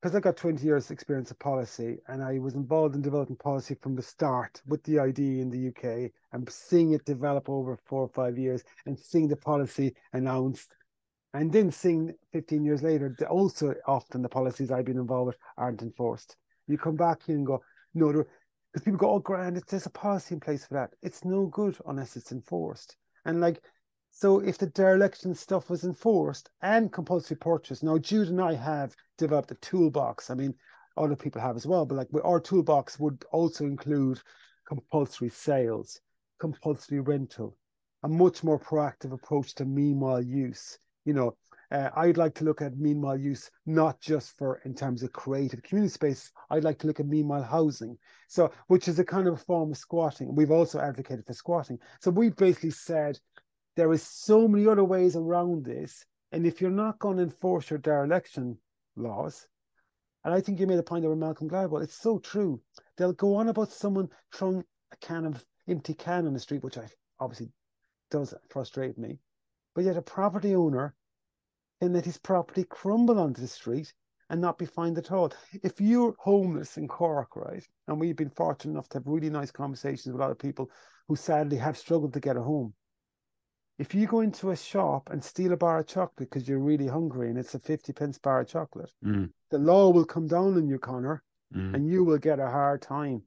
because 0.00 0.14
I've 0.14 0.22
got 0.22 0.36
20 0.36 0.64
years 0.64 0.90
experience 0.90 1.30
of 1.32 1.38
policy 1.40 1.98
and 2.06 2.22
I 2.22 2.38
was 2.38 2.54
involved 2.54 2.94
in 2.94 3.02
developing 3.02 3.36
policy 3.36 3.74
from 3.80 3.96
the 3.96 4.02
start 4.02 4.62
with 4.66 4.82
the 4.84 5.00
ID 5.00 5.40
in 5.40 5.50
the 5.50 5.68
UK 5.68 6.12
and 6.32 6.48
seeing 6.48 6.92
it 6.92 7.04
develop 7.04 7.48
over 7.48 7.76
four 7.84 8.02
or 8.02 8.08
five 8.08 8.38
years 8.38 8.62
and 8.86 8.96
seeing 8.96 9.26
the 9.26 9.36
policy 9.36 9.94
announced 10.12 10.76
and 11.34 11.52
then 11.52 11.72
seeing 11.72 12.14
15 12.32 12.64
years 12.64 12.82
later 12.82 13.14
also 13.28 13.74
often 13.86 14.22
the 14.22 14.28
policies 14.28 14.70
I've 14.70 14.84
been 14.84 14.98
involved 14.98 15.26
with 15.28 15.38
aren't 15.56 15.82
enforced. 15.82 16.36
You 16.68 16.78
come 16.78 16.96
back 16.96 17.24
here 17.24 17.36
and 17.36 17.46
go, 17.46 17.60
no, 17.94 18.12
because 18.12 18.84
people 18.84 18.98
go, 18.98 19.10
oh, 19.10 19.18
grand, 19.18 19.56
it's, 19.56 19.70
there's 19.70 19.86
a 19.86 19.90
policy 19.90 20.34
in 20.34 20.40
place 20.40 20.64
for 20.64 20.74
that. 20.74 20.90
It's 21.02 21.24
no 21.24 21.46
good 21.46 21.76
unless 21.86 22.16
it's 22.16 22.32
enforced. 22.32 22.96
And 23.24 23.40
like 23.40 23.60
so 24.20 24.40
if 24.40 24.58
the 24.58 24.66
dereliction 24.66 25.32
stuff 25.32 25.70
was 25.70 25.84
enforced 25.84 26.50
and 26.60 26.92
compulsory 26.92 27.36
purchase, 27.36 27.84
now 27.84 27.98
Jude 27.98 28.30
and 28.30 28.40
I 28.40 28.52
have 28.52 28.96
developed 29.16 29.52
a 29.52 29.54
toolbox. 29.54 30.28
I 30.28 30.34
mean, 30.34 30.56
other 30.96 31.14
people 31.14 31.40
have 31.40 31.54
as 31.54 31.68
well, 31.68 31.86
but 31.86 31.94
like 31.94 32.08
our 32.24 32.40
toolbox 32.40 32.98
would 32.98 33.24
also 33.30 33.64
include 33.64 34.20
compulsory 34.66 35.28
sales, 35.28 36.00
compulsory 36.40 36.98
rental, 36.98 37.56
a 38.02 38.08
much 38.08 38.42
more 38.42 38.58
proactive 38.58 39.12
approach 39.12 39.54
to 39.54 39.64
meanwhile 39.64 40.20
use. 40.20 40.80
You 41.04 41.12
know, 41.12 41.36
uh, 41.70 41.90
I'd 41.94 42.16
like 42.16 42.34
to 42.34 42.44
look 42.44 42.60
at 42.60 42.76
meanwhile 42.76 43.16
use 43.16 43.48
not 43.66 44.00
just 44.00 44.36
for 44.36 44.60
in 44.64 44.74
terms 44.74 45.04
of 45.04 45.12
creative 45.12 45.62
community 45.62 45.92
space. 45.92 46.32
I'd 46.50 46.64
like 46.64 46.80
to 46.80 46.88
look 46.88 46.98
at 46.98 47.06
meanwhile 47.06 47.44
housing, 47.44 47.96
so 48.26 48.50
which 48.66 48.88
is 48.88 48.98
a 48.98 49.04
kind 49.04 49.28
of 49.28 49.34
a 49.34 49.44
form 49.44 49.70
of 49.70 49.78
squatting. 49.78 50.34
We've 50.34 50.50
also 50.50 50.80
advocated 50.80 51.24
for 51.24 51.34
squatting. 51.34 51.78
So 52.00 52.10
we've 52.10 52.34
basically 52.34 52.70
said 52.70 53.20
there 53.78 53.92
is 53.92 54.02
so 54.02 54.48
many 54.48 54.66
other 54.66 54.82
ways 54.82 55.14
around 55.14 55.64
this. 55.64 56.04
And 56.32 56.44
if 56.44 56.60
you're 56.60 56.68
not 56.68 56.98
going 56.98 57.18
to 57.18 57.22
enforce 57.22 57.70
your 57.70 57.78
dereliction 57.78 58.58
laws, 58.96 59.46
and 60.24 60.34
I 60.34 60.40
think 60.40 60.58
you 60.58 60.66
made 60.66 60.80
a 60.80 60.82
point 60.82 61.04
there 61.04 61.14
Malcolm 61.14 61.48
Gladwell, 61.48 61.84
it's 61.84 62.02
so 62.02 62.18
true. 62.18 62.60
They'll 62.96 63.12
go 63.12 63.36
on 63.36 63.48
about 63.48 63.70
someone 63.70 64.08
throwing 64.34 64.64
a 64.90 64.96
can 64.96 65.24
of 65.24 65.44
empty 65.68 65.94
can 65.94 66.26
on 66.26 66.34
the 66.34 66.40
street, 66.40 66.64
which 66.64 66.76
I 66.76 66.88
obviously 67.20 67.52
does 68.10 68.34
frustrate 68.48 68.98
me. 68.98 69.20
But 69.76 69.84
yet 69.84 69.96
a 69.96 70.02
property 70.02 70.56
owner 70.56 70.96
can 71.80 71.92
let 71.92 72.04
his 72.04 72.18
property 72.18 72.64
crumble 72.64 73.20
onto 73.20 73.40
the 73.40 73.46
street 73.46 73.94
and 74.28 74.40
not 74.40 74.58
be 74.58 74.66
fined 74.66 74.98
at 74.98 75.12
all. 75.12 75.32
If 75.62 75.80
you're 75.80 76.16
homeless 76.18 76.78
in 76.78 76.88
Cork, 76.88 77.36
right, 77.36 77.64
and 77.86 78.00
we've 78.00 78.16
been 78.16 78.28
fortunate 78.30 78.72
enough 78.72 78.88
to 78.88 78.98
have 78.98 79.06
really 79.06 79.30
nice 79.30 79.52
conversations 79.52 80.06
with 80.06 80.16
a 80.16 80.18
lot 80.18 80.32
of 80.32 80.38
people 80.40 80.68
who 81.06 81.14
sadly 81.14 81.58
have 81.58 81.78
struggled 81.78 82.12
to 82.14 82.20
get 82.20 82.36
a 82.36 82.42
home, 82.42 82.74
if 83.78 83.94
you 83.94 84.06
go 84.06 84.20
into 84.20 84.50
a 84.50 84.56
shop 84.56 85.08
and 85.10 85.22
steal 85.22 85.52
a 85.52 85.56
bar 85.56 85.78
of 85.78 85.86
chocolate 85.86 86.30
because 86.30 86.48
you're 86.48 86.58
really 86.58 86.88
hungry 86.88 87.28
and 87.28 87.38
it's 87.38 87.54
a 87.54 87.60
50 87.60 87.92
pence 87.92 88.18
bar 88.18 88.40
of 88.40 88.48
chocolate, 88.48 88.92
mm. 89.04 89.30
the 89.50 89.58
law 89.58 89.90
will 89.90 90.04
come 90.04 90.26
down 90.26 90.56
on 90.56 90.66
you, 90.68 90.78
Connor, 90.78 91.22
mm. 91.54 91.74
and 91.74 91.88
you 91.88 92.02
will 92.02 92.18
get 92.18 92.40
a 92.40 92.50
hard 92.50 92.82
time. 92.82 93.22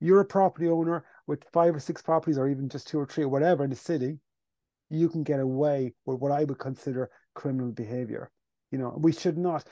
You're 0.00 0.20
a 0.20 0.24
property 0.24 0.68
owner 0.68 1.04
with 1.26 1.44
five 1.52 1.74
or 1.74 1.80
six 1.80 2.00
properties, 2.00 2.38
or 2.38 2.48
even 2.48 2.68
just 2.68 2.88
two 2.88 2.98
or 2.98 3.06
three, 3.06 3.24
or 3.24 3.28
whatever 3.28 3.64
in 3.64 3.70
the 3.70 3.76
city, 3.76 4.18
you 4.88 5.08
can 5.10 5.22
get 5.22 5.40
away 5.40 5.92
with 6.06 6.18
what 6.20 6.32
I 6.32 6.44
would 6.44 6.58
consider 6.58 7.10
criminal 7.34 7.72
behavior. 7.72 8.30
You 8.70 8.78
know, 8.78 8.96
we 8.98 9.12
should 9.12 9.36
not 9.36 9.66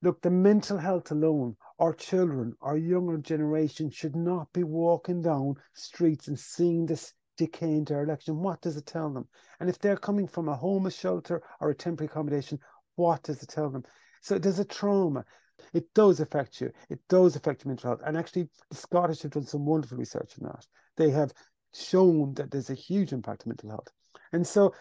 look 0.00 0.22
the 0.22 0.30
mental 0.30 0.78
health 0.78 1.10
alone 1.10 1.56
our 1.78 1.94
children 1.94 2.54
our 2.60 2.76
younger 2.76 3.16
generation 3.16 3.90
should 3.90 4.14
not 4.14 4.52
be 4.52 4.62
walking 4.62 5.22
down 5.22 5.54
streets 5.72 6.28
and 6.28 6.38
seeing 6.38 6.86
this 6.86 7.14
decaying 7.36 7.84
dereliction, 7.84 8.40
what 8.40 8.60
does 8.60 8.76
it 8.76 8.86
tell 8.86 9.10
them? 9.10 9.28
And 9.60 9.68
if 9.68 9.78
they're 9.78 9.96
coming 9.96 10.26
from 10.26 10.48
a 10.48 10.56
homeless 10.56 10.98
shelter 10.98 11.42
or 11.60 11.70
a 11.70 11.74
temporary 11.74 12.08
accommodation, 12.10 12.58
what 12.96 13.22
does 13.22 13.42
it 13.42 13.48
tell 13.48 13.70
them? 13.70 13.84
So 14.20 14.38
there's 14.38 14.58
a 14.58 14.64
trauma. 14.64 15.24
It 15.72 15.92
does 15.94 16.20
affect 16.20 16.60
you. 16.60 16.70
It 16.90 17.00
does 17.08 17.36
affect 17.36 17.64
your 17.64 17.70
mental 17.70 17.90
health. 17.90 18.02
And 18.04 18.16
actually, 18.16 18.48
the 18.70 18.76
Scottish 18.76 19.22
have 19.22 19.32
done 19.32 19.46
some 19.46 19.64
wonderful 19.64 19.98
research 19.98 20.34
on 20.40 20.48
that. 20.48 20.66
They 20.96 21.10
have 21.10 21.32
shown 21.74 22.34
that 22.34 22.50
there's 22.50 22.70
a 22.70 22.74
huge 22.74 23.12
impact 23.12 23.42
on 23.44 23.50
mental 23.50 23.70
health. 23.70 23.88
And 24.32 24.46
so 24.46 24.74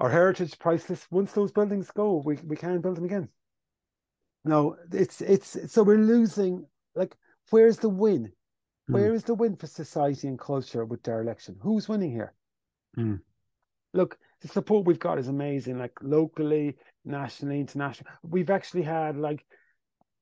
our 0.00 0.08
heritage 0.08 0.58
priceless. 0.58 1.06
Once 1.10 1.32
those 1.32 1.52
buildings 1.52 1.90
go, 1.90 2.22
we, 2.24 2.36
we 2.44 2.56
can't 2.56 2.82
build 2.82 2.96
them 2.96 3.04
again. 3.04 3.28
No, 4.44 4.76
it's 4.90 5.20
it's 5.20 5.70
so 5.70 5.82
we're 5.82 5.98
losing 5.98 6.66
like 6.94 7.14
where's 7.50 7.76
the 7.76 7.90
win? 7.90 8.32
Mm. 8.90 8.94
Where 8.94 9.14
is 9.14 9.24
the 9.24 9.34
win 9.34 9.56
for 9.56 9.66
society 9.66 10.28
and 10.28 10.38
culture 10.38 10.84
with 10.84 11.02
dereliction? 11.02 11.56
Who's 11.60 11.88
winning 11.88 12.10
here? 12.10 12.34
Mm. 12.98 13.20
Look, 13.92 14.18
the 14.40 14.48
support 14.48 14.86
we've 14.86 14.98
got 14.98 15.18
is 15.18 15.28
amazing, 15.28 15.78
like 15.78 15.92
locally, 16.02 16.76
nationally, 17.04 17.60
internationally. 17.60 18.10
We've 18.22 18.50
actually 18.50 18.82
had 18.82 19.16
like 19.16 19.44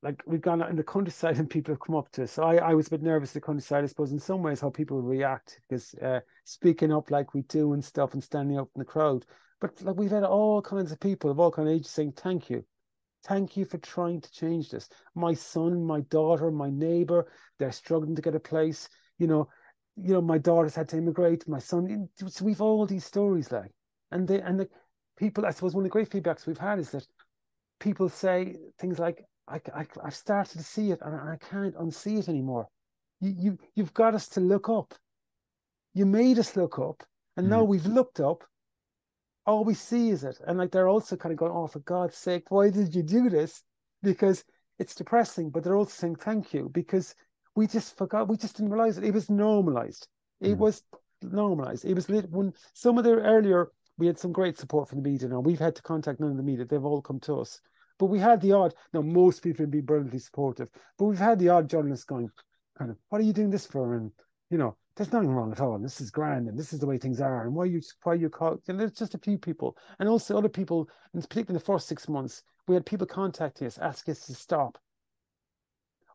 like 0.02 0.22
we've 0.26 0.40
gone 0.40 0.62
out 0.62 0.70
in 0.70 0.76
the 0.76 0.82
countryside 0.82 1.36
and 1.38 1.50
people 1.50 1.72
have 1.72 1.80
come 1.80 1.96
up 1.96 2.10
to 2.12 2.24
us. 2.24 2.32
So 2.32 2.44
I, 2.44 2.56
I 2.56 2.74
was 2.74 2.86
a 2.86 2.90
bit 2.90 3.02
nervous 3.02 3.32
the 3.32 3.40
countryside, 3.40 3.84
I 3.84 3.86
suppose, 3.86 4.12
in 4.12 4.18
some 4.18 4.42
ways 4.42 4.60
how 4.60 4.70
people 4.70 5.00
react 5.02 5.60
because 5.68 5.94
uh, 5.94 6.20
speaking 6.44 6.92
up 6.92 7.10
like 7.10 7.34
we 7.34 7.42
do 7.42 7.72
and 7.72 7.84
stuff 7.84 8.12
and 8.14 8.22
standing 8.22 8.58
up 8.58 8.68
in 8.74 8.80
the 8.80 8.84
crowd. 8.84 9.24
But 9.60 9.80
like 9.82 9.96
we've 9.96 10.10
had 10.10 10.24
all 10.24 10.62
kinds 10.62 10.92
of 10.92 11.00
people 11.00 11.30
of 11.30 11.40
all 11.40 11.50
kinds 11.50 11.68
of 11.68 11.74
ages 11.74 11.90
saying 11.90 12.12
thank 12.12 12.50
you. 12.50 12.64
Thank 13.28 13.58
you 13.58 13.66
for 13.66 13.76
trying 13.78 14.22
to 14.22 14.32
change 14.32 14.70
this. 14.70 14.88
My 15.14 15.34
son, 15.34 15.84
my 15.84 16.00
daughter, 16.02 16.50
my 16.50 16.70
neighbor, 16.70 17.30
they're 17.58 17.72
struggling 17.72 18.16
to 18.16 18.22
get 18.22 18.34
a 18.34 18.40
place. 18.40 18.88
You 19.18 19.26
know, 19.26 19.48
you 19.96 20.14
know, 20.14 20.22
my 20.22 20.38
daughter's 20.38 20.74
had 20.74 20.88
to 20.90 20.96
immigrate. 20.96 21.46
My 21.46 21.58
son, 21.58 22.08
so 22.14 22.44
we've 22.44 22.62
all 22.62 22.86
these 22.86 23.04
stories 23.04 23.52
like, 23.52 23.70
and 24.10 24.26
they 24.26 24.40
and 24.40 24.58
the 24.58 24.68
people. 25.18 25.44
I 25.44 25.50
suppose 25.50 25.74
one 25.74 25.82
of 25.82 25.90
the 25.90 25.92
great 25.92 26.08
feedbacks 26.08 26.46
we've 26.46 26.56
had 26.56 26.78
is 26.78 26.90
that 26.92 27.06
people 27.80 28.08
say 28.08 28.56
things 28.78 28.98
like, 28.98 29.22
I, 29.46 29.60
I 29.74 29.86
I've 30.02 30.14
started 30.14 30.56
to 30.56 30.64
see 30.64 30.90
it, 30.92 31.00
and 31.02 31.14
I 31.14 31.36
can't 31.50 31.74
unsee 31.76 32.18
it 32.18 32.30
anymore. 32.30 32.68
You 33.20 33.34
you 33.36 33.58
you've 33.74 33.94
got 33.94 34.14
us 34.14 34.28
to 34.30 34.40
look 34.40 34.70
up. 34.70 34.94
You 35.92 36.06
made 36.06 36.38
us 36.38 36.56
look 36.56 36.78
up, 36.78 37.02
and 37.36 37.46
mm. 37.46 37.50
now 37.50 37.64
we've 37.64 37.86
looked 37.86 38.20
up. 38.20 38.44
All 39.48 39.64
we 39.64 39.72
see 39.72 40.10
is 40.10 40.24
it, 40.24 40.38
and 40.46 40.58
like 40.58 40.70
they're 40.70 40.90
also 40.90 41.16
kind 41.16 41.32
of 41.32 41.38
going, 41.38 41.52
"Oh, 41.52 41.66
for 41.66 41.78
God's 41.80 42.18
sake, 42.18 42.50
why 42.50 42.68
did 42.68 42.94
you 42.94 43.02
do 43.02 43.30
this?" 43.30 43.62
Because 44.02 44.44
it's 44.78 44.94
depressing, 44.94 45.48
but 45.48 45.64
they're 45.64 45.74
also 45.74 45.90
saying 45.90 46.16
thank 46.16 46.52
you 46.52 46.68
because 46.68 47.14
we 47.56 47.66
just 47.66 47.96
forgot, 47.96 48.28
we 48.28 48.36
just 48.36 48.58
didn't 48.58 48.72
realize 48.72 48.98
it. 48.98 49.04
It 49.04 49.14
was 49.14 49.30
normalized. 49.30 50.06
It 50.42 50.56
mm. 50.56 50.58
was 50.58 50.82
normalized. 51.22 51.86
It 51.86 51.94
was 51.94 52.10
lit 52.10 52.30
when 52.30 52.52
some 52.74 52.98
of 52.98 53.04
the 53.04 53.14
earlier 53.14 53.72
we 53.96 54.06
had 54.06 54.18
some 54.18 54.32
great 54.32 54.58
support 54.58 54.86
from 54.86 55.02
the 55.02 55.08
media. 55.10 55.28
Now 55.30 55.40
we've 55.40 55.58
had 55.58 55.74
to 55.76 55.82
contact 55.82 56.20
none 56.20 56.32
of 56.32 56.36
the 56.36 56.42
media; 56.42 56.66
they've 56.66 56.84
all 56.84 57.00
come 57.00 57.20
to 57.20 57.40
us. 57.40 57.62
But 57.98 58.06
we 58.06 58.18
had 58.18 58.42
the 58.42 58.52
odd. 58.52 58.74
Now 58.92 59.00
most 59.00 59.42
people 59.42 59.62
have 59.62 59.70
been 59.70 59.86
brilliantly 59.86 60.18
supportive, 60.18 60.68
but 60.98 61.06
we've 61.06 61.18
had 61.18 61.38
the 61.38 61.48
odd 61.48 61.70
journalists 61.70 62.04
going, 62.04 62.30
kind 62.76 62.90
of, 62.90 62.98
"What 63.08 63.22
are 63.22 63.24
you 63.24 63.32
doing 63.32 63.50
this 63.50 63.66
for?" 63.66 63.94
And 63.94 64.12
you 64.50 64.58
know, 64.58 64.76
there's 64.98 65.12
nothing 65.12 65.30
wrong 65.30 65.52
at 65.52 65.60
all. 65.60 65.78
This 65.78 66.00
is 66.00 66.10
grand, 66.10 66.48
and 66.48 66.58
this 66.58 66.72
is 66.74 66.80
the 66.80 66.86
way 66.86 66.98
things 66.98 67.20
are. 67.20 67.46
And 67.46 67.54
why 67.54 67.64
you 67.64 67.80
why 68.02 68.14
you 68.14 68.28
call? 68.28 68.60
And 68.68 68.78
there's 68.78 68.92
just 68.92 69.14
a 69.14 69.18
few 69.18 69.38
people, 69.38 69.78
and 69.98 70.08
also 70.08 70.36
other 70.36 70.50
people, 70.50 70.90
and 71.14 71.22
particularly 71.22 71.56
in 71.56 71.60
the 71.60 71.64
first 71.64 71.88
six 71.88 72.08
months, 72.08 72.42
we 72.66 72.74
had 72.74 72.84
people 72.84 73.06
contacting 73.06 73.66
us, 73.66 73.78
asking 73.78 74.12
us 74.12 74.26
to 74.26 74.34
stop 74.34 74.78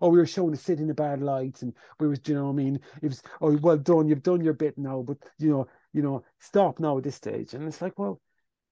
Or 0.04 0.12
we 0.12 0.18
were 0.18 0.26
showing 0.26 0.52
the 0.52 0.58
city 0.58 0.84
in 0.84 0.90
a 0.90 0.94
bad 0.94 1.22
light, 1.22 1.62
and 1.62 1.74
we 1.98 2.10
was, 2.10 2.20
you 2.28 2.36
know, 2.36 2.50
I 2.50 2.52
mean, 2.52 2.78
it 3.02 3.08
was, 3.08 3.22
oh, 3.40 3.58
well 3.58 3.78
done, 3.78 4.10
you've 4.10 4.22
done 4.22 4.44
your 4.44 4.54
bit 4.54 4.78
now, 4.78 5.02
but 5.02 5.18
you 5.40 5.50
know, 5.50 5.68
you 5.94 6.02
know, 6.02 6.24
stop 6.40 6.80
now 6.80 6.98
at 6.98 7.06
this 7.06 7.16
stage. 7.16 7.54
And 7.54 7.66
it's 7.66 7.82
like, 7.82 7.98
well, 7.98 8.20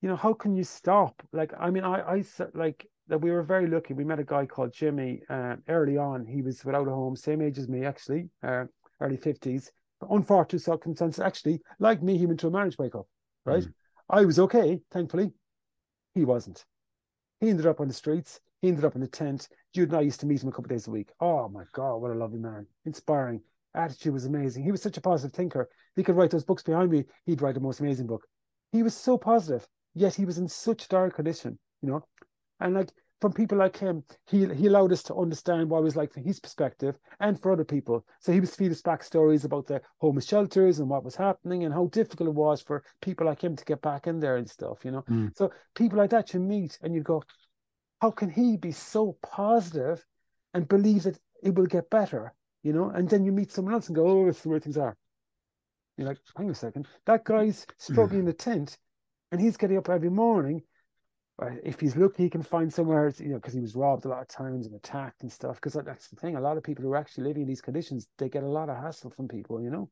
you 0.02 0.10
know, 0.10 0.16
how 0.16 0.34
can 0.34 0.54
you 0.54 0.62
stop? 0.64 1.22
Like, 1.32 1.54
I 1.58 1.70
mean, 1.70 1.84
I, 1.84 2.00
I 2.00 2.24
like 2.52 2.86
that 3.08 3.22
we 3.22 3.30
were 3.30 3.42
very 3.42 3.66
lucky. 3.66 3.94
We 3.94 4.04
met 4.04 4.18
a 4.18 4.24
guy 4.24 4.44
called 4.44 4.74
Jimmy 4.74 5.22
uh, 5.30 5.56
early 5.68 5.96
on. 5.96 6.26
He 6.26 6.42
was 6.42 6.64
without 6.66 6.88
a 6.88 6.90
home, 6.90 7.16
same 7.16 7.40
age 7.40 7.56
as 7.56 7.68
me, 7.68 7.86
actually, 7.86 8.28
uh, 8.42 8.64
early 9.00 9.16
fifties. 9.16 9.72
Unfortunate 10.10 10.62
circumstances, 10.62 11.20
actually, 11.20 11.60
like 11.78 12.02
me, 12.02 12.18
he 12.18 12.26
went 12.26 12.40
to 12.40 12.48
a 12.48 12.50
marriage 12.50 12.76
breakup. 12.76 13.06
Right, 13.44 13.64
mm. 13.64 13.72
I 14.08 14.24
was 14.24 14.38
okay, 14.38 14.80
thankfully. 14.90 15.32
He 16.14 16.24
wasn't. 16.24 16.64
He 17.40 17.48
ended 17.48 17.66
up 17.66 17.80
on 17.80 17.88
the 17.88 17.94
streets. 17.94 18.40
He 18.60 18.68
ended 18.68 18.84
up 18.84 18.94
in 18.94 19.02
a 19.02 19.08
tent. 19.08 19.48
Jude 19.74 19.88
and 19.88 19.98
I 19.98 20.02
used 20.02 20.20
to 20.20 20.26
meet 20.26 20.42
him 20.42 20.48
a 20.48 20.52
couple 20.52 20.68
days 20.68 20.86
a 20.86 20.90
week. 20.90 21.08
Oh 21.20 21.48
my 21.48 21.64
God, 21.72 21.96
what 21.96 22.12
a 22.12 22.14
lovely 22.14 22.38
man. 22.38 22.66
Inspiring. 22.84 23.40
Attitude 23.74 24.12
was 24.12 24.26
amazing. 24.26 24.62
He 24.62 24.70
was 24.70 24.82
such 24.82 24.98
a 24.98 25.00
positive 25.00 25.34
thinker. 25.34 25.68
He 25.96 26.02
could 26.02 26.14
write 26.14 26.30
those 26.30 26.44
books 26.44 26.62
behind 26.62 26.90
me. 26.90 27.04
He'd 27.24 27.40
write 27.40 27.54
the 27.54 27.60
most 27.60 27.80
amazing 27.80 28.06
book. 28.06 28.24
He 28.70 28.82
was 28.82 28.94
so 28.94 29.18
positive, 29.18 29.66
yet 29.94 30.14
he 30.14 30.24
was 30.24 30.38
in 30.38 30.46
such 30.46 30.88
dire 30.88 31.10
condition, 31.10 31.58
you 31.80 31.88
know. 31.88 32.04
And 32.60 32.74
like 32.74 32.92
from 33.22 33.32
people 33.32 33.56
like 33.56 33.76
him, 33.76 34.02
he 34.26 34.46
he 34.52 34.66
allowed 34.66 34.92
us 34.92 35.04
to 35.04 35.14
understand 35.14 35.70
what 35.70 35.78
it 35.78 35.84
was 35.84 35.94
like 35.94 36.12
from 36.12 36.24
his 36.24 36.40
perspective 36.40 36.98
and 37.20 37.40
for 37.40 37.52
other 37.52 37.64
people. 37.64 38.04
So 38.18 38.32
he 38.32 38.40
was 38.40 38.54
feed 38.54 38.72
us 38.72 38.82
back 38.82 39.04
stories 39.04 39.44
about 39.44 39.68
the 39.68 39.80
homeless 39.98 40.26
shelters 40.26 40.80
and 40.80 40.90
what 40.90 41.04
was 41.04 41.14
happening 41.14 41.62
and 41.64 41.72
how 41.72 41.86
difficult 41.86 42.30
it 42.30 42.34
was 42.34 42.60
for 42.60 42.82
people 43.00 43.26
like 43.26 43.40
him 43.40 43.54
to 43.54 43.64
get 43.64 43.80
back 43.80 44.08
in 44.08 44.18
there 44.18 44.38
and 44.38 44.50
stuff, 44.50 44.84
you 44.84 44.90
know. 44.90 45.02
Mm. 45.02 45.30
So 45.36 45.52
people 45.76 45.98
like 45.98 46.10
that 46.10 46.34
you 46.34 46.40
meet 46.40 46.76
and 46.82 46.96
you 46.96 47.00
go, 47.00 47.22
how 48.00 48.10
can 48.10 48.28
he 48.28 48.56
be 48.56 48.72
so 48.72 49.16
positive 49.22 50.04
and 50.52 50.66
believe 50.66 51.04
that 51.04 51.20
it 51.44 51.54
will 51.54 51.66
get 51.66 51.88
better? 51.90 52.34
You 52.64 52.72
know, 52.72 52.90
and 52.90 53.08
then 53.08 53.24
you 53.24 53.30
meet 53.30 53.52
someone 53.52 53.74
else 53.74 53.86
and 53.86 53.94
go, 53.94 54.06
oh, 54.06 54.26
this 54.26 54.40
is 54.40 54.46
where 54.46 54.58
things 54.58 54.76
are. 54.76 54.96
You're 55.96 56.08
like, 56.08 56.18
hang 56.36 56.50
a 56.50 56.54
second, 56.56 56.88
that 57.06 57.24
guy's 57.24 57.66
struggling 57.78 58.20
in 58.20 58.26
the 58.26 58.32
tent 58.32 58.78
and 59.30 59.40
he's 59.40 59.56
getting 59.56 59.78
up 59.78 59.88
every 59.88 60.10
morning. 60.10 60.62
If 61.64 61.80
he's 61.80 61.96
lucky, 61.96 62.24
he 62.24 62.30
can 62.30 62.42
find 62.42 62.72
somewhere, 62.72 63.12
you 63.18 63.30
know, 63.30 63.36
because 63.36 63.54
he 63.54 63.60
was 63.60 63.74
robbed 63.74 64.04
a 64.04 64.08
lot 64.08 64.20
of 64.20 64.28
times 64.28 64.66
and 64.66 64.76
attacked 64.76 65.22
and 65.22 65.32
stuff. 65.32 65.56
Because 65.56 65.72
that's 65.72 66.08
the 66.08 66.16
thing, 66.16 66.36
a 66.36 66.40
lot 66.40 66.56
of 66.56 66.62
people 66.62 66.84
who 66.84 66.92
are 66.92 66.96
actually 66.96 67.24
living 67.24 67.42
in 67.42 67.48
these 67.48 67.60
conditions, 67.60 68.06
they 68.18 68.28
get 68.28 68.44
a 68.44 68.48
lot 68.48 68.68
of 68.68 68.76
hassle 68.76 69.10
from 69.10 69.26
people, 69.26 69.60
you 69.60 69.70
know. 69.70 69.90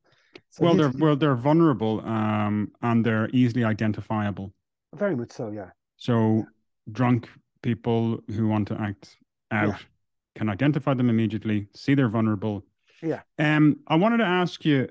So 0.49 0.63
well, 0.63 0.75
they're 0.75 0.93
well, 0.97 1.15
they're 1.15 1.35
vulnerable, 1.35 2.01
um, 2.05 2.71
and 2.81 3.05
they're 3.05 3.29
easily 3.33 3.63
identifiable. 3.63 4.53
Very 4.95 5.15
much 5.15 5.31
so, 5.31 5.51
yeah. 5.51 5.71
So 5.97 6.35
yeah. 6.35 6.43
drunk 6.91 7.27
people 7.61 8.21
who 8.29 8.47
want 8.47 8.67
to 8.69 8.79
act 8.79 9.17
out 9.51 9.69
yeah. 9.69 9.77
can 10.35 10.49
identify 10.49 10.93
them 10.93 11.09
immediately, 11.09 11.67
see 11.75 11.95
they're 11.95 12.09
vulnerable. 12.09 12.65
Yeah. 13.01 13.21
Um, 13.39 13.79
I 13.87 13.95
wanted 13.95 14.17
to 14.17 14.25
ask 14.25 14.63
you 14.63 14.87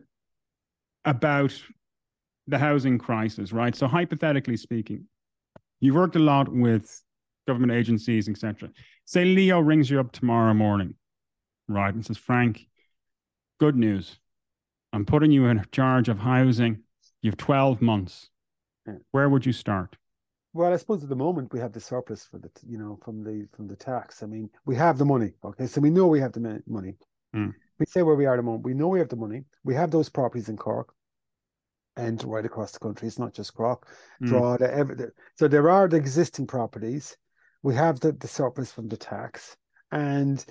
about 1.05 1.55
the 2.47 2.59
housing 2.59 2.99
crisis, 2.99 3.53
right? 3.53 3.75
So 3.75 3.87
hypothetically 3.87 4.57
speaking, 4.57 5.07
you've 5.81 5.95
worked 5.95 6.17
a 6.17 6.21
lot 6.21 6.49
with 6.49 7.03
government 7.47 7.73
agencies, 7.73 8.29
etc. 8.29 8.71
Say 9.05 9.25
Leo 9.25 9.61
rings 9.61 9.91
you 9.91 9.99
up 10.01 10.13
tomorrow 10.13 10.55
morning, 10.55 10.95
right, 11.69 11.93
and 11.93 12.05
says, 12.05 12.19
Frank, 12.19 12.67
good 13.59 13.77
news. 13.77 14.19
I'm 14.93 15.05
putting 15.05 15.31
you 15.31 15.47
in 15.47 15.65
charge 15.73 16.09
of 16.09 16.19
housing. 16.19 16.83
You've 17.23 17.37
12 17.37 17.81
months. 17.83 18.29
Where 19.13 19.29
would 19.29 19.47
you 19.47 19.53
start? 19.53 19.97
Well, 20.53 20.73
I 20.73 20.77
suppose 20.77 21.03
at 21.03 21.09
the 21.09 21.17
moment 21.17 21.53
we 21.53 21.61
have 21.61 21.73
the 21.73 21.81
surplus 21.81 22.25
for 22.25 22.39
the, 22.39 22.51
you 22.67 22.77
know, 22.77 22.99
from 23.05 23.23
the 23.23 23.47
from 23.53 23.69
the 23.69 23.77
tax. 23.77 24.23
I 24.23 24.27
mean, 24.27 24.51
we 24.67 24.75
have 24.75 24.99
the 24.99 25.05
money. 25.05 25.33
Okay, 25.45 25.67
so 25.67 25.81
we 25.81 25.91
know 25.91 26.09
we 26.09 26.19
have 26.19 26.33
the 26.33 26.61
money. 26.67 26.95
Mm. 27.35 27.55
We 27.79 27.87
say 27.87 28.03
where 28.03 28.17
we 28.17 28.27
are 28.27 28.35
at 28.35 28.39
the 28.39 28.43
moment. 28.43 28.65
We 28.65 28.75
know 28.75 28.89
we 28.89 28.99
have 28.99 29.09
the 29.09 29.17
money. 29.17 29.45
We 29.63 29.75
have 29.75 29.93
those 29.93 30.09
properties 30.09 30.49
in 30.49 30.57
Cork, 30.57 30.93
and 31.97 32.23
right 32.25 32.45
across 32.45 32.73
the 32.73 32.79
country. 32.79 33.09
It's 33.09 33.19
not 33.19 33.35
just 33.35 33.55
Cork. 33.55 33.87
Mm. 34.23 34.63
every, 34.63 34.97
so 35.37 35.49
there 35.49 35.71
are 35.71 35.89
the 35.89 35.97
existing 35.97 36.47
properties. 36.47 37.17
We 37.63 37.75
have 37.75 38.01
the, 38.01 38.13
the 38.13 38.29
surplus 38.29 38.73
from 38.73 38.89
the 38.89 38.97
tax, 38.97 39.57
and 39.93 40.45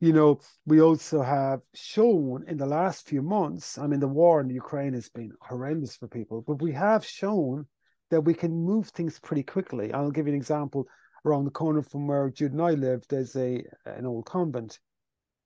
you 0.00 0.12
know, 0.12 0.40
we 0.66 0.80
also 0.80 1.22
have 1.22 1.60
shown 1.74 2.44
in 2.48 2.58
the 2.58 2.66
last 2.66 3.08
few 3.08 3.22
months. 3.22 3.78
I 3.78 3.86
mean, 3.86 4.00
the 4.00 4.08
war 4.08 4.40
in 4.40 4.50
Ukraine 4.50 4.92
has 4.92 5.08
been 5.08 5.32
horrendous 5.40 5.96
for 5.96 6.08
people, 6.08 6.42
but 6.46 6.60
we 6.60 6.72
have 6.72 7.04
shown 7.04 7.66
that 8.10 8.20
we 8.20 8.34
can 8.34 8.52
move 8.52 8.88
things 8.88 9.18
pretty 9.18 9.42
quickly. 9.42 9.92
I'll 9.92 10.10
give 10.10 10.26
you 10.26 10.32
an 10.32 10.38
example. 10.38 10.86
Around 11.24 11.44
the 11.46 11.50
corner 11.50 11.82
from 11.82 12.06
where 12.06 12.30
Jude 12.30 12.52
and 12.52 12.62
I 12.62 12.70
live, 12.70 13.04
there's 13.08 13.34
a 13.34 13.64
an 13.84 14.06
old 14.06 14.26
convent 14.26 14.78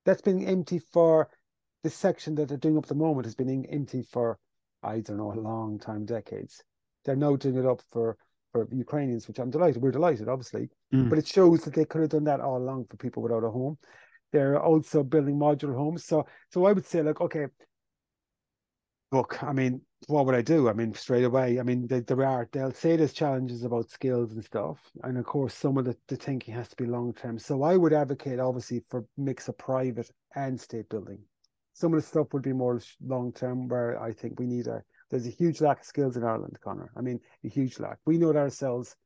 that's 0.04 0.22
been 0.22 0.46
empty 0.46 0.78
for 0.78 1.28
the 1.82 1.90
section 1.90 2.34
that 2.34 2.48
they're 2.48 2.58
doing 2.58 2.76
up 2.76 2.84
at 2.84 2.88
the 2.88 2.94
moment 2.94 3.26
has 3.26 3.34
been 3.34 3.64
empty 3.66 4.02
for 4.02 4.38
I 4.82 5.00
don't 5.00 5.18
know 5.18 5.32
a 5.32 5.34
long 5.34 5.78
time, 5.78 6.04
decades. 6.04 6.62
They're 7.04 7.16
now 7.16 7.36
doing 7.36 7.56
it 7.56 7.66
up 7.66 7.82
for 7.90 8.16
for 8.52 8.68
Ukrainians, 8.72 9.28
which 9.28 9.38
I'm 9.38 9.50
delighted. 9.50 9.82
We're 9.82 9.92
delighted, 9.92 10.28
obviously, 10.28 10.70
mm. 10.92 11.08
but 11.08 11.18
it 11.18 11.26
shows 11.26 11.62
that 11.62 11.74
they 11.74 11.84
could 11.84 12.00
have 12.00 12.10
done 12.10 12.24
that 12.24 12.40
all 12.40 12.56
along 12.56 12.86
for 12.90 12.96
people 12.96 13.22
without 13.22 13.44
a 13.44 13.50
home. 13.50 13.78
They're 14.32 14.60
also 14.60 15.02
building 15.02 15.36
modular 15.36 15.76
homes. 15.76 16.04
So, 16.04 16.26
so 16.52 16.64
I 16.64 16.72
would 16.72 16.86
say, 16.86 17.02
like, 17.02 17.20
okay, 17.20 17.46
look, 19.12 19.42
I 19.42 19.52
mean, 19.52 19.82
what 20.06 20.26
would 20.26 20.34
I 20.34 20.42
do? 20.42 20.68
I 20.68 20.72
mean, 20.72 20.94
straight 20.94 21.24
away, 21.24 21.58
I 21.58 21.62
mean, 21.62 21.86
they, 21.86 22.00
there 22.00 22.24
are, 22.24 22.48
they'll 22.52 22.72
say 22.72 22.96
there's 22.96 23.12
challenges 23.12 23.64
about 23.64 23.90
skills 23.90 24.32
and 24.32 24.44
stuff. 24.44 24.78
And 25.02 25.18
of 25.18 25.24
course, 25.24 25.54
some 25.54 25.76
of 25.78 25.84
the, 25.84 25.96
the 26.08 26.16
thinking 26.16 26.54
has 26.54 26.68
to 26.68 26.76
be 26.76 26.86
long 26.86 27.12
term. 27.12 27.38
So 27.38 27.62
I 27.62 27.76
would 27.76 27.92
advocate, 27.92 28.40
obviously, 28.40 28.82
for 28.88 29.04
mix 29.16 29.48
of 29.48 29.58
private 29.58 30.10
and 30.34 30.60
state 30.60 30.88
building. 30.88 31.18
Some 31.80 31.94
of 31.94 32.00
the 32.00 32.06
stuff 32.06 32.32
would 32.32 32.42
be 32.42 32.52
more 32.52 32.80
long 33.02 33.32
term, 33.32 33.66
where 33.68 34.00
I 34.00 34.12
think 34.12 34.38
we 34.38 34.46
need 34.46 34.66
a, 34.66 34.82
there's 35.08 35.26
a 35.26 35.30
huge 35.30 35.60
lack 35.60 35.80
of 35.80 35.86
skills 35.86 36.16
in 36.16 36.24
Ireland, 36.24 36.58
Connor. 36.62 36.90
I 36.96 37.00
mean, 37.00 37.20
a 37.44 37.48
huge 37.48 37.80
lack. 37.80 37.98
We 38.04 38.18
know 38.18 38.30
it 38.30 38.36
ourselves 38.36 38.96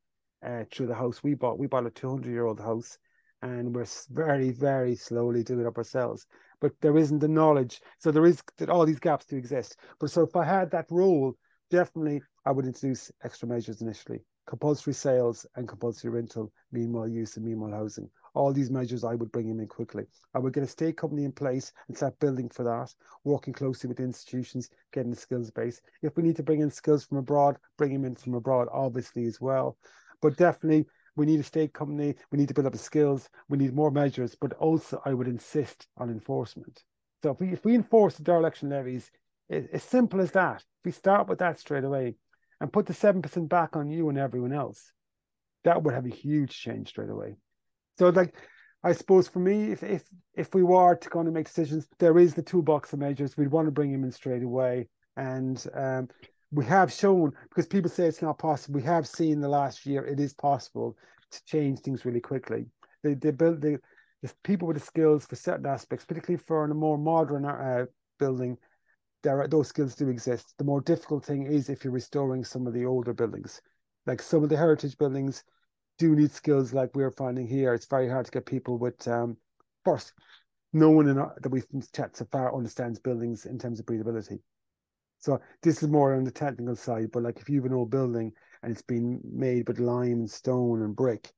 uh, 0.45 0.65
through 0.71 0.87
the 0.87 0.95
house 0.95 1.23
we 1.23 1.35
bought. 1.35 1.57
We 1.57 1.67
bought 1.67 1.85
a 1.85 1.89
200 1.89 2.29
year 2.29 2.45
old 2.45 2.59
house 2.59 2.97
and 3.41 3.73
we're 3.73 3.87
very, 4.11 4.51
very 4.51 4.95
slowly 4.95 5.43
doing 5.43 5.61
it 5.61 5.67
up 5.67 5.77
ourselves 5.77 6.27
but 6.59 6.73
there 6.81 6.97
isn't 6.97 7.19
the 7.19 7.27
knowledge. 7.27 7.81
So 7.99 8.11
there 8.11 8.25
is 8.25 8.41
that 8.57 8.69
all 8.69 8.85
these 8.85 8.99
gaps 8.99 9.25
do 9.25 9.37
exist. 9.37 9.77
But 9.99 10.11
so 10.11 10.23
if 10.23 10.35
I 10.35 10.43
had 10.43 10.71
that 10.71 10.87
role, 10.89 11.35
definitely 11.69 12.21
I 12.45 12.51
would 12.51 12.65
introduce 12.65 13.11
extra 13.23 13.47
measures 13.47 13.81
initially. 13.81 14.23
Compulsory 14.55 14.93
sales 14.93 15.45
and 15.57 15.67
compulsory 15.67 16.09
rental, 16.09 16.49
meanwhile 16.71 17.09
use 17.09 17.35
and 17.35 17.45
meanwhile 17.45 17.71
housing. 17.71 18.09
All 18.35 18.53
these 18.53 18.71
measures 18.71 19.03
I 19.03 19.13
would 19.13 19.29
bring 19.33 19.49
them 19.49 19.59
in 19.59 19.67
quickly. 19.67 20.05
I 20.33 20.39
would 20.39 20.53
get 20.53 20.63
a 20.63 20.67
state 20.67 20.95
company 20.95 21.25
in 21.25 21.33
place 21.33 21.73
and 21.89 21.97
start 21.97 22.17
building 22.21 22.47
for 22.47 22.63
that, 22.63 22.95
working 23.25 23.53
closely 23.53 23.89
with 23.89 23.99
institutions, 23.99 24.69
getting 24.93 25.11
the 25.11 25.17
skills 25.17 25.51
base. 25.51 25.81
If 26.03 26.15
we 26.15 26.23
need 26.23 26.37
to 26.37 26.43
bring 26.43 26.61
in 26.61 26.71
skills 26.71 27.03
from 27.03 27.17
abroad, 27.17 27.57
bring 27.77 27.91
them 27.91 28.05
in 28.05 28.15
from 28.15 28.33
abroad, 28.33 28.69
obviously 28.71 29.25
as 29.25 29.41
well. 29.41 29.77
But 30.21 30.37
definitely 30.37 30.85
we 31.17 31.25
need 31.25 31.41
a 31.41 31.43
state 31.43 31.73
company, 31.73 32.15
we 32.31 32.37
need 32.37 32.47
to 32.47 32.53
build 32.53 32.67
up 32.67 32.71
the 32.71 32.79
skills, 32.79 33.29
we 33.49 33.57
need 33.57 33.75
more 33.75 33.91
measures, 33.91 34.37
but 34.39 34.53
also 34.53 35.01
I 35.03 35.13
would 35.13 35.27
insist 35.27 35.89
on 35.97 36.09
enforcement. 36.09 36.81
So 37.23 37.31
if 37.31 37.41
we 37.41 37.49
if 37.49 37.65
we 37.65 37.75
enforce 37.75 38.15
the 38.15 38.23
dereliction 38.23 38.69
levies, 38.69 39.11
it, 39.49 39.69
as 39.73 39.83
simple 39.83 40.21
as 40.21 40.31
that, 40.31 40.61
if 40.79 40.85
we 40.85 40.91
start 40.93 41.27
with 41.27 41.39
that 41.39 41.59
straight 41.59 41.83
away 41.83 42.15
and 42.65 42.73
put 42.73 42.87
the 42.87 42.95
seven 42.95 43.21
percent 43.21 43.47
back 43.47 43.75
on 43.75 43.91
you 43.91 44.09
and 44.09 44.17
everyone 44.17 44.51
else, 44.51 44.91
that 45.65 45.83
would 45.83 45.93
have 45.93 46.07
a 46.07 46.09
huge 46.09 46.59
change 46.59 46.89
straight 46.89 47.11
away. 47.11 47.35
So 47.99 48.09
like 48.09 48.33
I 48.83 48.91
suppose 48.93 49.27
for 49.27 49.37
me, 49.37 49.71
if 49.71 49.83
if 49.83 50.03
if 50.33 50.55
we 50.55 50.63
were 50.63 50.95
to 50.95 51.09
kind 51.09 51.27
of 51.27 51.33
make 51.35 51.45
decisions, 51.45 51.87
there 51.99 52.17
is 52.17 52.33
the 52.33 52.41
toolbox 52.41 52.91
of 52.91 52.97
measures. 52.97 53.37
We'd 53.37 53.51
want 53.51 53.67
to 53.67 53.71
bring 53.71 53.93
him 53.93 54.03
in 54.03 54.11
straight 54.11 54.41
away. 54.41 54.87
And 55.15 55.63
um, 55.75 56.07
we 56.51 56.65
have 56.65 56.91
shown 56.91 57.33
because 57.49 57.67
people 57.67 57.91
say 57.91 58.07
it's 58.07 58.23
not 58.23 58.39
possible. 58.39 58.79
We 58.79 58.83
have 58.87 59.07
seen 59.07 59.39
the 59.39 59.47
last 59.47 59.85
year 59.85 60.03
it 60.03 60.19
is 60.19 60.33
possible 60.33 60.97
to 61.29 61.45
change 61.45 61.81
things 61.81 62.03
really 62.03 62.19
quickly. 62.19 62.65
They 63.03 63.13
they 63.13 63.29
build 63.29 63.61
the 63.61 63.77
the 64.23 64.33
people 64.43 64.67
with 64.67 64.77
the 64.77 64.83
skills 64.83 65.27
for 65.27 65.35
certain 65.35 65.67
aspects, 65.67 66.03
particularly 66.03 66.43
for 66.47 66.63
a 66.63 66.73
more 66.73 66.97
modern 66.97 67.45
uh, 67.45 67.85
building, 68.17 68.57
there 69.25 69.41
are, 69.41 69.47
those 69.47 69.67
skills 69.67 69.95
do 69.95 70.07
exist. 70.07 70.53
The 70.57 70.63
more 70.63 70.81
difficult 70.81 71.25
thing 71.25 71.47
is 71.47 71.67
if 71.67 71.83
you're 71.83 71.91
restoring 71.91 72.45
some 72.45 72.67
of 72.67 72.73
the 72.73 72.85
older 72.85 73.13
buildings, 73.13 73.59
like 74.05 74.21
some 74.21 74.43
of 74.43 74.49
the 74.49 74.57
heritage 74.57 74.97
buildings 74.97 75.43
do 75.97 76.15
need 76.15 76.31
skills 76.31 76.73
like 76.73 76.95
we're 76.95 77.11
finding 77.11 77.47
here. 77.47 77.73
It's 77.73 77.87
very 77.87 78.07
hard 78.07 78.25
to 78.25 78.31
get 78.31 78.45
people 78.45 78.77
with 78.77 79.07
um, 79.07 79.35
first, 79.83 80.13
no 80.73 80.91
one 80.91 81.07
in 81.07 81.17
our, 81.17 81.35
that 81.41 81.49
we've 81.49 81.65
chat 81.91 82.15
so 82.15 82.27
far 82.31 82.55
understands 82.55 82.99
buildings 82.99 83.45
in 83.45 83.57
terms 83.57 83.79
of 83.79 83.87
breathability. 83.87 84.39
So 85.19 85.39
this 85.63 85.81
is 85.81 85.89
more 85.89 86.13
on 86.13 86.23
the 86.23 86.31
technical 86.31 86.75
side, 86.75 87.09
but 87.11 87.23
like 87.23 87.39
if 87.39 87.49
you 87.49 87.55
have 87.61 87.71
an 87.71 87.73
old 87.73 87.89
building 87.89 88.31
and 88.61 88.71
it's 88.71 88.83
been 88.83 89.19
made 89.23 89.67
with 89.67 89.79
lime 89.79 90.19
and 90.19 90.29
stone 90.29 90.83
and 90.83 90.95
brick, 90.95 91.31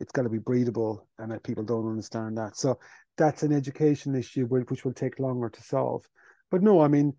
it's 0.00 0.12
got 0.12 0.22
to 0.22 0.30
be 0.30 0.38
breathable, 0.38 1.06
and 1.18 1.42
people 1.42 1.64
don't 1.64 1.88
understand 1.88 2.38
that. 2.38 2.56
So 2.56 2.78
that's 3.18 3.42
an 3.42 3.52
education 3.52 4.14
issue 4.14 4.46
which 4.46 4.84
will 4.84 4.92
take 4.92 5.18
longer 5.18 5.50
to 5.50 5.62
solve. 5.62 6.06
But 6.50 6.62
no, 6.62 6.80
I 6.80 6.88
mean, 6.88 7.14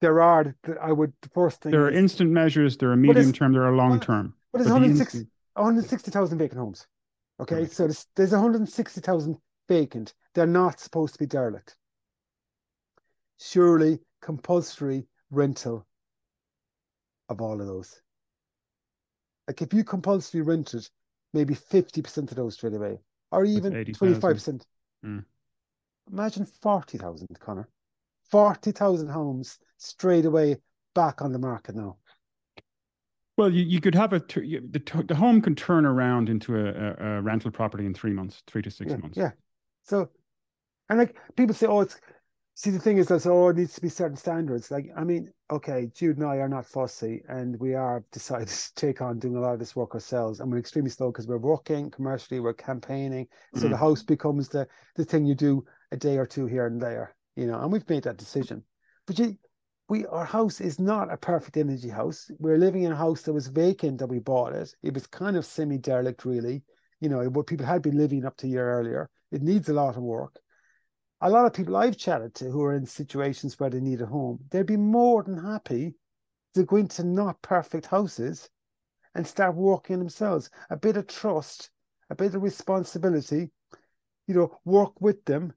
there 0.00 0.20
are. 0.20 0.56
I 0.80 0.92
would 0.92 1.12
the 1.22 1.28
first 1.30 1.62
thing. 1.62 1.72
There 1.72 1.84
are 1.84 1.90
is, 1.90 1.98
instant 1.98 2.30
measures. 2.30 2.76
There 2.76 2.90
are 2.90 2.96
medium 2.96 3.32
term. 3.32 3.52
There 3.52 3.64
are 3.64 3.74
long 3.74 4.00
term. 4.00 4.34
But 4.52 4.60
it's 4.60 4.70
160, 4.70 5.26
160,000 5.54 6.38
vacant 6.38 6.60
homes. 6.60 6.86
Okay, 7.40 7.60
right. 7.60 7.72
so 7.72 7.84
there's, 7.84 8.06
there's 8.14 8.32
160,000 8.32 9.36
vacant. 9.68 10.14
They're 10.34 10.46
not 10.46 10.80
supposed 10.80 11.14
to 11.14 11.18
be 11.18 11.26
derelict. 11.26 11.76
Surely 13.40 13.98
compulsory 14.20 15.06
rental 15.30 15.86
of 17.28 17.40
all 17.40 17.60
of 17.60 17.66
those. 17.66 18.00
Like 19.48 19.62
if 19.62 19.72
you 19.74 19.82
compulsory 19.82 20.42
rented 20.42 20.88
maybe 21.32 21.54
50% 21.54 22.30
of 22.30 22.36
those 22.36 22.54
straight 22.54 22.74
away, 22.74 22.98
or 23.30 23.44
even 23.44 23.72
25%. 23.72 24.62
Mm. 25.04 25.24
Imagine 26.10 26.44
40,000, 26.44 27.26
Connor. 27.40 27.68
40,000 28.32 29.08
homes 29.08 29.58
straight 29.76 30.24
away 30.24 30.56
back 30.94 31.22
on 31.22 31.32
the 31.32 31.38
market 31.38 31.76
now. 31.76 31.98
Well, 33.36 33.50
you, 33.50 33.64
you 33.64 33.80
could 33.80 33.94
have 33.94 34.12
a 34.12 34.18
the 34.18 35.04
the 35.06 35.14
home 35.14 35.40
can 35.40 35.54
turn 35.54 35.86
around 35.86 36.28
into 36.28 36.56
a, 36.56 36.66
a, 36.66 37.18
a 37.18 37.22
rental 37.22 37.50
property 37.50 37.86
in 37.86 37.94
three 37.94 38.12
months, 38.12 38.42
three 38.46 38.62
to 38.62 38.70
six 38.70 38.90
yeah, 38.90 38.96
months. 38.98 39.16
Yeah. 39.16 39.30
So, 39.84 40.10
and 40.88 40.98
like 40.98 41.16
people 41.36 41.54
say, 41.54 41.66
oh, 41.66 41.80
it's 41.80 41.98
see 42.54 42.70
the 42.70 42.78
thing 42.78 42.98
is 42.98 43.08
that 43.08 43.26
oh, 43.26 43.48
it 43.48 43.56
needs 43.56 43.74
to 43.74 43.80
be 43.80 43.88
certain 43.88 44.16
standards. 44.16 44.70
Like, 44.70 44.90
I 44.96 45.04
mean, 45.04 45.32
okay, 45.50 45.90
Jude 45.94 46.18
and 46.18 46.26
I 46.26 46.36
are 46.36 46.48
not 46.48 46.66
fussy, 46.66 47.22
and 47.28 47.58
we 47.58 47.74
are 47.74 48.04
decided 48.12 48.48
to 48.48 48.74
take 48.74 49.00
on 49.00 49.18
doing 49.18 49.36
a 49.36 49.40
lot 49.40 49.54
of 49.54 49.58
this 49.58 49.74
work 49.74 49.94
ourselves, 49.94 50.40
and 50.40 50.50
we're 50.50 50.58
extremely 50.58 50.90
slow 50.90 51.10
because 51.10 51.26
we're 51.26 51.38
working 51.38 51.90
commercially, 51.90 52.40
we're 52.40 52.52
campaigning, 52.52 53.26
so 53.54 53.66
mm. 53.66 53.70
the 53.70 53.76
house 53.76 54.02
becomes 54.02 54.48
the 54.48 54.68
the 54.96 55.04
thing 55.04 55.24
you 55.24 55.34
do 55.34 55.64
a 55.90 55.96
day 55.96 56.18
or 56.18 56.26
two 56.26 56.46
here 56.46 56.66
and 56.66 56.80
there, 56.80 57.14
you 57.36 57.46
know, 57.46 57.60
and 57.60 57.72
we've 57.72 57.88
made 57.88 58.04
that 58.04 58.18
decision. 58.18 58.62
But 59.06 59.18
you, 59.18 59.36
we 59.88 60.06
our 60.06 60.24
house 60.24 60.60
is 60.60 60.78
not 60.78 61.12
a 61.12 61.16
perfect 61.16 61.56
energy 61.56 61.88
house. 61.88 62.30
We're 62.38 62.58
living 62.58 62.84
in 62.84 62.92
a 62.92 62.96
house 62.96 63.22
that 63.22 63.32
was 63.32 63.48
vacant 63.48 63.98
that 63.98 64.06
we 64.06 64.18
bought 64.18 64.54
it. 64.54 64.74
It 64.82 64.94
was 64.94 65.06
kind 65.06 65.36
of 65.36 65.46
semi 65.46 65.78
derelict, 65.78 66.24
really. 66.24 66.62
You 67.00 67.08
know, 67.08 67.24
what 67.24 67.46
people 67.46 67.66
had 67.66 67.82
been 67.82 67.96
living 67.96 68.24
up 68.24 68.36
to 68.38 68.46
a 68.46 68.50
year 68.50 68.78
earlier. 68.78 69.10
It 69.32 69.42
needs 69.42 69.68
a 69.68 69.74
lot 69.74 69.96
of 69.96 70.02
work 70.02 70.38
a 71.24 71.30
lot 71.30 71.46
of 71.46 71.52
people 71.52 71.76
I've 71.76 71.96
chatted 71.96 72.34
to 72.36 72.50
who 72.50 72.62
are 72.64 72.74
in 72.74 72.84
situations 72.84 73.58
where 73.58 73.70
they 73.70 73.80
need 73.80 74.00
a 74.00 74.06
home, 74.06 74.40
they'd 74.50 74.66
be 74.66 74.76
more 74.76 75.22
than 75.22 75.38
happy 75.38 75.94
to 76.54 76.64
go 76.64 76.76
into 76.76 77.04
not 77.04 77.40
perfect 77.42 77.86
houses 77.86 78.50
and 79.14 79.24
start 79.24 79.54
working 79.54 80.00
themselves. 80.00 80.50
A 80.68 80.76
bit 80.76 80.96
of 80.96 81.06
trust, 81.06 81.70
a 82.10 82.16
bit 82.16 82.34
of 82.34 82.42
responsibility, 82.42 83.52
you 84.26 84.34
know, 84.34 84.58
work 84.64 85.00
with 85.00 85.24
them. 85.24 85.52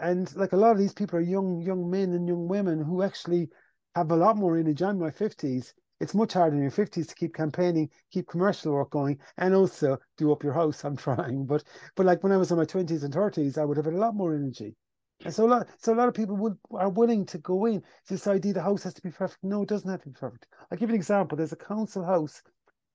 And 0.00 0.34
like 0.34 0.52
a 0.52 0.56
lot 0.56 0.72
of 0.72 0.78
these 0.78 0.94
people 0.94 1.18
are 1.18 1.22
young, 1.22 1.60
young 1.60 1.90
men 1.90 2.12
and 2.14 2.26
young 2.26 2.48
women 2.48 2.82
who 2.82 3.02
actually 3.02 3.50
have 3.94 4.10
a 4.10 4.16
lot 4.16 4.36
more 4.36 4.56
energy. 4.56 4.82
I'm 4.82 4.92
in 4.92 4.98
my 4.98 5.10
50s. 5.10 5.74
It's 6.00 6.14
much 6.14 6.32
harder 6.32 6.56
in 6.56 6.62
your 6.62 6.70
50s 6.70 7.06
to 7.08 7.14
keep 7.14 7.34
campaigning, 7.34 7.90
keep 8.10 8.26
commercial 8.26 8.72
work 8.72 8.90
going, 8.90 9.18
and 9.36 9.54
also 9.54 9.98
do 10.16 10.32
up 10.32 10.42
your 10.42 10.54
house. 10.54 10.84
I'm 10.84 10.96
trying. 10.96 11.44
But 11.44 11.64
but 11.96 12.06
like 12.06 12.22
when 12.22 12.32
I 12.32 12.38
was 12.38 12.50
in 12.50 12.56
my 12.56 12.64
20s 12.64 13.04
and 13.04 13.12
30s, 13.12 13.58
I 13.58 13.64
would 13.64 13.76
have 13.76 13.84
had 13.84 13.94
a 13.94 13.98
lot 13.98 14.14
more 14.14 14.34
energy. 14.34 14.74
And 15.22 15.34
so 15.34 15.46
a 15.46 15.48
lot, 15.48 15.68
so 15.76 15.92
a 15.92 15.96
lot 15.96 16.08
of 16.08 16.14
people 16.14 16.36
would 16.36 16.56
are 16.72 16.88
willing 16.88 17.26
to 17.26 17.38
go 17.38 17.66
in. 17.66 17.82
This 18.08 18.26
idea 18.26 18.54
the 18.54 18.62
house 18.62 18.82
has 18.84 18.94
to 18.94 19.02
be 19.02 19.10
perfect. 19.10 19.44
No, 19.44 19.62
it 19.62 19.68
doesn't 19.68 19.90
have 19.90 20.00
to 20.02 20.08
be 20.08 20.18
perfect. 20.18 20.46
I'll 20.70 20.78
give 20.78 20.88
you 20.88 20.94
an 20.94 21.00
example. 21.00 21.36
There's 21.36 21.52
a 21.52 21.56
council 21.56 22.02
house 22.02 22.40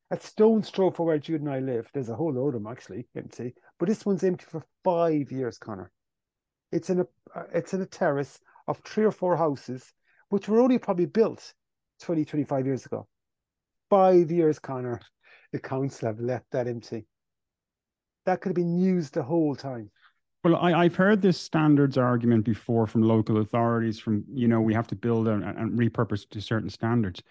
at 0.09 0.23
Stone's 0.23 0.71
Throw 0.71 0.89
for 0.89 1.05
where 1.05 1.19
Jude 1.19 1.41
and 1.41 1.51
I 1.51 1.59
live. 1.59 1.87
There's 1.93 2.09
a 2.09 2.15
whole 2.15 2.33
load 2.33 2.55
of 2.55 2.63
them 2.63 2.71
actually 2.71 3.07
empty, 3.15 3.53
but 3.77 3.87
this 3.87 4.07
one's 4.07 4.23
empty 4.23 4.45
for 4.49 4.63
five 4.83 5.31
years, 5.31 5.59
Connor. 5.59 5.91
It's 6.71 6.89
in 6.89 7.01
a 7.01 7.07
uh, 7.35 7.43
it's 7.53 7.73
in 7.73 7.81
a 7.81 7.85
terrace 7.85 8.39
of 8.67 8.79
three 8.79 9.05
or 9.05 9.11
four 9.11 9.35
houses, 9.35 9.93
which 10.29 10.47
were 10.47 10.61
only 10.61 10.77
probably 10.77 11.05
built 11.05 11.53
20, 12.01 12.25
25 12.25 12.65
years 12.65 12.85
ago. 12.85 13.07
Five 13.89 14.31
years, 14.31 14.59
Connor. 14.59 14.99
The 15.51 15.59
council 15.59 16.07
have 16.07 16.19
left 16.19 16.45
that 16.51 16.67
empty. 16.67 17.05
That 18.25 18.41
could 18.41 18.49
have 18.49 18.55
been 18.55 18.77
used 18.77 19.13
the 19.13 19.23
whole 19.23 19.55
time. 19.55 19.91
Well, 20.43 20.55
I, 20.57 20.73
I've 20.73 20.95
heard 20.95 21.21
this 21.21 21.39
standards 21.39 21.97
argument 21.97 22.45
before 22.45 22.87
from 22.87 23.01
local 23.01 23.37
authorities. 23.37 23.99
From 23.99 24.23
you 24.31 24.47
know, 24.47 24.61
we 24.61 24.73
have 24.73 24.87
to 24.87 24.95
build 24.95 25.27
and, 25.27 25.43
and 25.43 25.77
repurpose 25.77 26.29
to 26.29 26.41
certain 26.41 26.69
standards, 26.69 27.21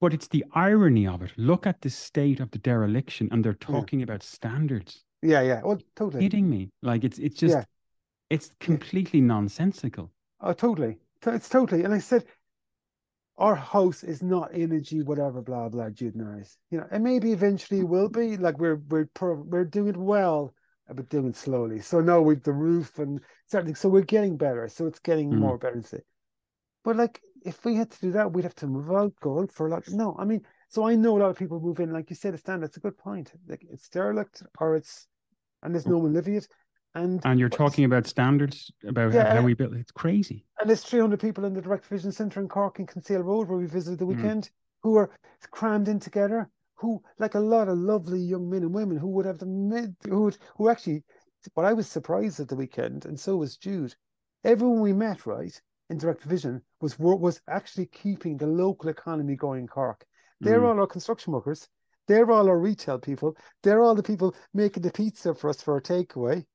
but 0.00 0.12
it's 0.12 0.28
the 0.28 0.44
irony 0.54 1.06
of 1.06 1.22
it. 1.22 1.32
Look 1.36 1.66
at 1.66 1.80
the 1.80 1.90
state 1.90 2.40
of 2.40 2.50
the 2.50 2.58
dereliction, 2.58 3.28
and 3.32 3.44
they're 3.44 3.54
talking 3.54 4.00
yeah. 4.00 4.04
about 4.04 4.22
standards. 4.22 5.04
Yeah, 5.22 5.42
yeah. 5.42 5.62
Well, 5.64 5.78
totally. 5.96 6.22
Kidding 6.22 6.48
me? 6.48 6.70
Like 6.82 7.04
it's 7.04 7.18
it's 7.18 7.38
just 7.38 7.56
yeah. 7.56 7.64
It's 8.30 8.52
completely 8.60 9.20
nonsensical. 9.20 10.10
Oh, 10.40 10.52
totally. 10.52 10.98
It's 11.26 11.48
totally. 11.48 11.84
And 11.84 11.92
I 11.92 11.98
said, 11.98 12.24
our 13.36 13.54
house 13.54 14.02
is 14.02 14.22
not 14.22 14.50
energy, 14.52 15.02
whatever, 15.02 15.42
blah 15.42 15.68
blah. 15.68 15.90
Jude. 15.90 16.14
You 16.70 16.78
know, 16.78 16.86
and 16.90 17.04
maybe 17.04 17.32
eventually 17.32 17.84
will 17.84 18.08
be. 18.08 18.36
Like 18.36 18.58
we're 18.58 18.80
we're 18.88 19.08
we're 19.20 19.64
doing 19.64 19.88
it 19.88 19.96
well 19.96 20.54
but 20.94 21.08
doing 21.08 21.28
it 21.28 21.36
slowly. 21.36 21.80
So 21.80 22.00
now 22.00 22.20
with 22.20 22.42
the 22.42 22.52
roof 22.52 22.98
and 22.98 23.20
certainly, 23.46 23.74
so 23.74 23.88
we're 23.88 24.02
getting 24.02 24.36
better. 24.36 24.68
So 24.68 24.86
it's 24.86 24.98
getting 24.98 25.30
mm. 25.30 25.38
more 25.38 25.58
better. 25.58 25.82
But 26.84 26.96
like, 26.96 27.20
if 27.44 27.64
we 27.64 27.74
had 27.74 27.90
to 27.90 28.00
do 28.00 28.12
that, 28.12 28.32
we'd 28.32 28.44
have 28.44 28.54
to 28.56 28.66
move 28.66 28.90
out, 28.90 29.12
go 29.20 29.40
out 29.40 29.52
for 29.52 29.66
a 29.66 29.70
lot. 29.70 29.88
No, 29.88 30.16
I 30.18 30.24
mean, 30.24 30.42
so 30.68 30.86
I 30.86 30.94
know 30.94 31.16
a 31.16 31.20
lot 31.20 31.30
of 31.30 31.38
people 31.38 31.60
move 31.60 31.80
in, 31.80 31.92
like 31.92 32.10
you 32.10 32.16
said, 32.16 32.34
a 32.34 32.38
stand. 32.38 32.62
That's 32.62 32.76
a 32.76 32.80
good 32.80 32.96
point. 32.96 33.32
Like 33.46 33.64
it's 33.70 33.88
derelict 33.88 34.42
or 34.58 34.76
it's, 34.76 35.06
and 35.62 35.74
there's 35.74 35.86
no 35.86 35.98
one 35.98 36.14
living 36.14 36.36
it. 36.36 36.48
And, 36.98 37.20
and 37.24 37.38
you're 37.38 37.48
talking 37.48 37.84
about 37.84 38.06
standards 38.06 38.70
about 38.86 39.12
yeah, 39.12 39.34
how 39.34 39.42
we 39.42 39.54
build 39.54 39.74
it's 39.74 39.92
crazy. 39.92 40.44
And 40.60 40.68
there's 40.68 40.82
300 40.82 41.20
people 41.20 41.44
in 41.44 41.54
the 41.54 41.62
direct 41.62 41.86
provision 41.86 42.12
centre 42.12 42.40
in 42.40 42.48
Cork 42.48 42.78
and 42.78 42.88
Kinsale 42.88 43.22
Road 43.22 43.48
where 43.48 43.58
we 43.58 43.66
visited 43.66 43.98
the 43.98 44.04
mm. 44.04 44.16
weekend 44.16 44.44
mm. 44.44 44.50
who 44.82 44.96
are 44.96 45.10
crammed 45.50 45.88
in 45.88 46.00
together 46.00 46.50
who, 46.78 47.02
like 47.18 47.34
a 47.34 47.40
lot 47.40 47.68
of 47.68 47.76
lovely 47.76 48.20
young 48.20 48.48
men 48.48 48.62
and 48.62 48.72
women 48.72 48.96
who 48.96 49.08
would 49.08 49.26
have 49.26 49.38
the 49.38 49.46
mid, 49.46 49.96
who 50.08 50.22
would, 50.22 50.38
who 50.56 50.68
actually, 50.68 51.02
but 51.54 51.64
I 51.64 51.72
was 51.72 51.88
surprised 51.88 52.38
at 52.40 52.48
the 52.48 52.56
weekend, 52.56 53.04
and 53.04 53.18
so 53.18 53.36
was 53.36 53.56
Jude. 53.56 53.94
Everyone 54.44 54.80
we 54.80 54.92
met, 54.92 55.26
right, 55.26 55.60
in 55.90 55.98
direct 55.98 56.22
vision 56.22 56.62
was 56.80 56.96
was 56.98 57.40
actually 57.48 57.86
keeping 57.86 58.36
the 58.36 58.46
local 58.46 58.90
economy 58.90 59.34
going 59.34 59.62
in 59.62 59.66
Cork. 59.66 60.04
They're 60.40 60.60
mm. 60.60 60.68
all 60.68 60.80
our 60.80 60.86
construction 60.86 61.32
workers. 61.32 61.68
They're 62.06 62.30
all 62.30 62.48
our 62.48 62.58
retail 62.58 62.98
people. 62.98 63.36
They're 63.62 63.82
all 63.82 63.96
the 63.96 64.02
people 64.02 64.34
making 64.54 64.84
the 64.84 64.92
pizza 64.92 65.34
for 65.34 65.50
us 65.50 65.60
for 65.60 65.74
our 65.74 65.80
takeaway. 65.80 66.46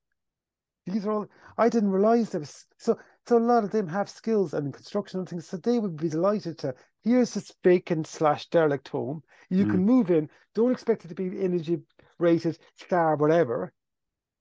These 0.85 1.05
are 1.05 1.11
all. 1.11 1.27
I 1.57 1.69
didn't 1.69 1.91
realize 1.91 2.29
there 2.29 2.41
was 2.41 2.65
so 2.77 2.97
so 3.25 3.37
a 3.37 3.39
lot 3.39 3.63
of 3.63 3.71
them 3.71 3.87
have 3.87 4.09
skills 4.09 4.53
and 4.53 4.73
construction 4.73 5.19
and 5.19 5.29
things. 5.29 5.47
So 5.47 5.57
they 5.57 5.79
would 5.79 5.97
be 5.97 6.09
delighted 6.09 6.57
to. 6.59 6.75
Here's 7.03 7.33
this 7.33 7.53
vacant 7.63 8.07
slash 8.07 8.47
derelict 8.47 8.87
home. 8.89 9.23
You 9.49 9.65
mm. 9.65 9.71
can 9.71 9.85
move 9.85 10.11
in. 10.11 10.29
Don't 10.55 10.71
expect 10.71 11.05
it 11.05 11.09
to 11.09 11.15
be 11.15 11.41
energy 11.41 11.79
rated 12.19 12.57
star 12.75 13.15
whatever. 13.15 13.73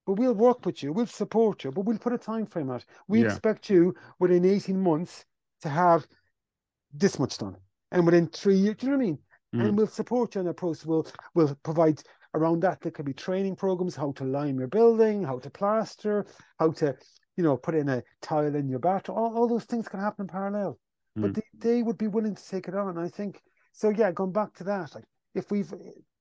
But 0.06 0.14
we'll 0.14 0.34
work 0.34 0.66
with 0.66 0.82
you. 0.82 0.92
We'll 0.92 1.06
support 1.06 1.62
you. 1.62 1.70
But 1.70 1.84
we'll 1.84 1.98
put 1.98 2.12
a 2.12 2.18
time 2.18 2.46
frame 2.46 2.70
out. 2.70 2.84
We 3.06 3.20
yeah. 3.20 3.26
expect 3.26 3.70
you 3.70 3.94
within 4.18 4.44
eighteen 4.44 4.80
months 4.80 5.24
to 5.60 5.68
have 5.68 6.06
this 6.92 7.18
much 7.18 7.38
done, 7.38 7.56
and 7.92 8.04
within 8.04 8.26
three 8.26 8.56
years. 8.56 8.76
Do 8.76 8.86
you 8.86 8.92
know 8.92 8.98
what 8.98 9.04
I 9.04 9.06
mean? 9.06 9.18
Mm. 9.54 9.68
And 9.68 9.78
we'll 9.78 9.86
support 9.86 10.34
you 10.34 10.40
on 10.40 10.46
that 10.46 10.56
process. 10.56 10.86
We'll 10.86 11.06
we'll 11.34 11.54
provide 11.62 12.02
around 12.34 12.60
that. 12.62 12.80
There 12.80 12.92
could 12.92 13.06
be 13.06 13.14
training 13.14 13.56
programs, 13.56 13.96
how 13.96 14.12
to 14.12 14.24
lime 14.24 14.58
your 14.58 14.68
building, 14.68 15.22
how 15.22 15.38
to 15.38 15.50
plaster, 15.50 16.26
how 16.58 16.72
to 16.72 16.96
you 17.36 17.44
know, 17.44 17.56
put 17.56 17.74
in 17.74 17.88
a 17.88 18.02
tile 18.20 18.54
in 18.54 18.68
your 18.68 18.78
bathroom. 18.78 19.18
All, 19.18 19.36
all 19.36 19.48
those 19.48 19.64
things 19.64 19.88
can 19.88 20.00
happen 20.00 20.24
in 20.24 20.28
parallel. 20.28 20.78
Mm. 21.18 21.22
But 21.22 21.34
they, 21.34 21.42
they 21.58 21.82
would 21.82 21.98
be 21.98 22.08
willing 22.08 22.34
to 22.34 22.48
take 22.48 22.68
it 22.68 22.74
on. 22.74 22.98
I 22.98 23.08
think 23.08 23.40
so. 23.72 23.90
Yeah, 23.90 24.12
going 24.12 24.32
back 24.32 24.54
to 24.54 24.64
that, 24.64 24.94
like 24.94 25.04
if 25.34 25.50
we've 25.50 25.72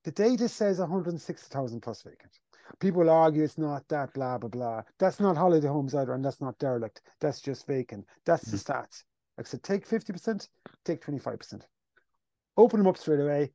the 0.04 0.12
data 0.12 0.48
says 0.48 0.80
160,000 0.80 1.82
plus 1.82 2.02
vacant. 2.02 2.40
People 2.80 3.10
argue 3.10 3.44
it's 3.44 3.58
not 3.58 3.88
that, 3.90 4.14
blah, 4.14 4.38
blah, 4.38 4.50
blah. 4.50 4.82
That's 4.98 5.20
not 5.20 5.38
holiday 5.38 5.68
homes 5.68 5.94
either, 5.94 6.14
and 6.14 6.24
that's 6.24 6.42
not 6.42 6.58
derelict. 6.58 7.02
That's 7.20 7.42
just 7.42 7.68
vacant. 7.68 8.06
That's 8.26 8.46
mm. 8.46 8.52
the 8.52 8.58
stats. 8.58 9.04
Like 9.38 9.48
I 9.48 9.50
said, 9.50 9.64
take 9.64 9.88
50%, 9.88 10.48
take 10.86 11.06
25%. 11.06 11.62
Open 12.58 12.80
them 12.80 12.88
up 12.88 12.98
straight 12.98 13.20
away, 13.20 13.52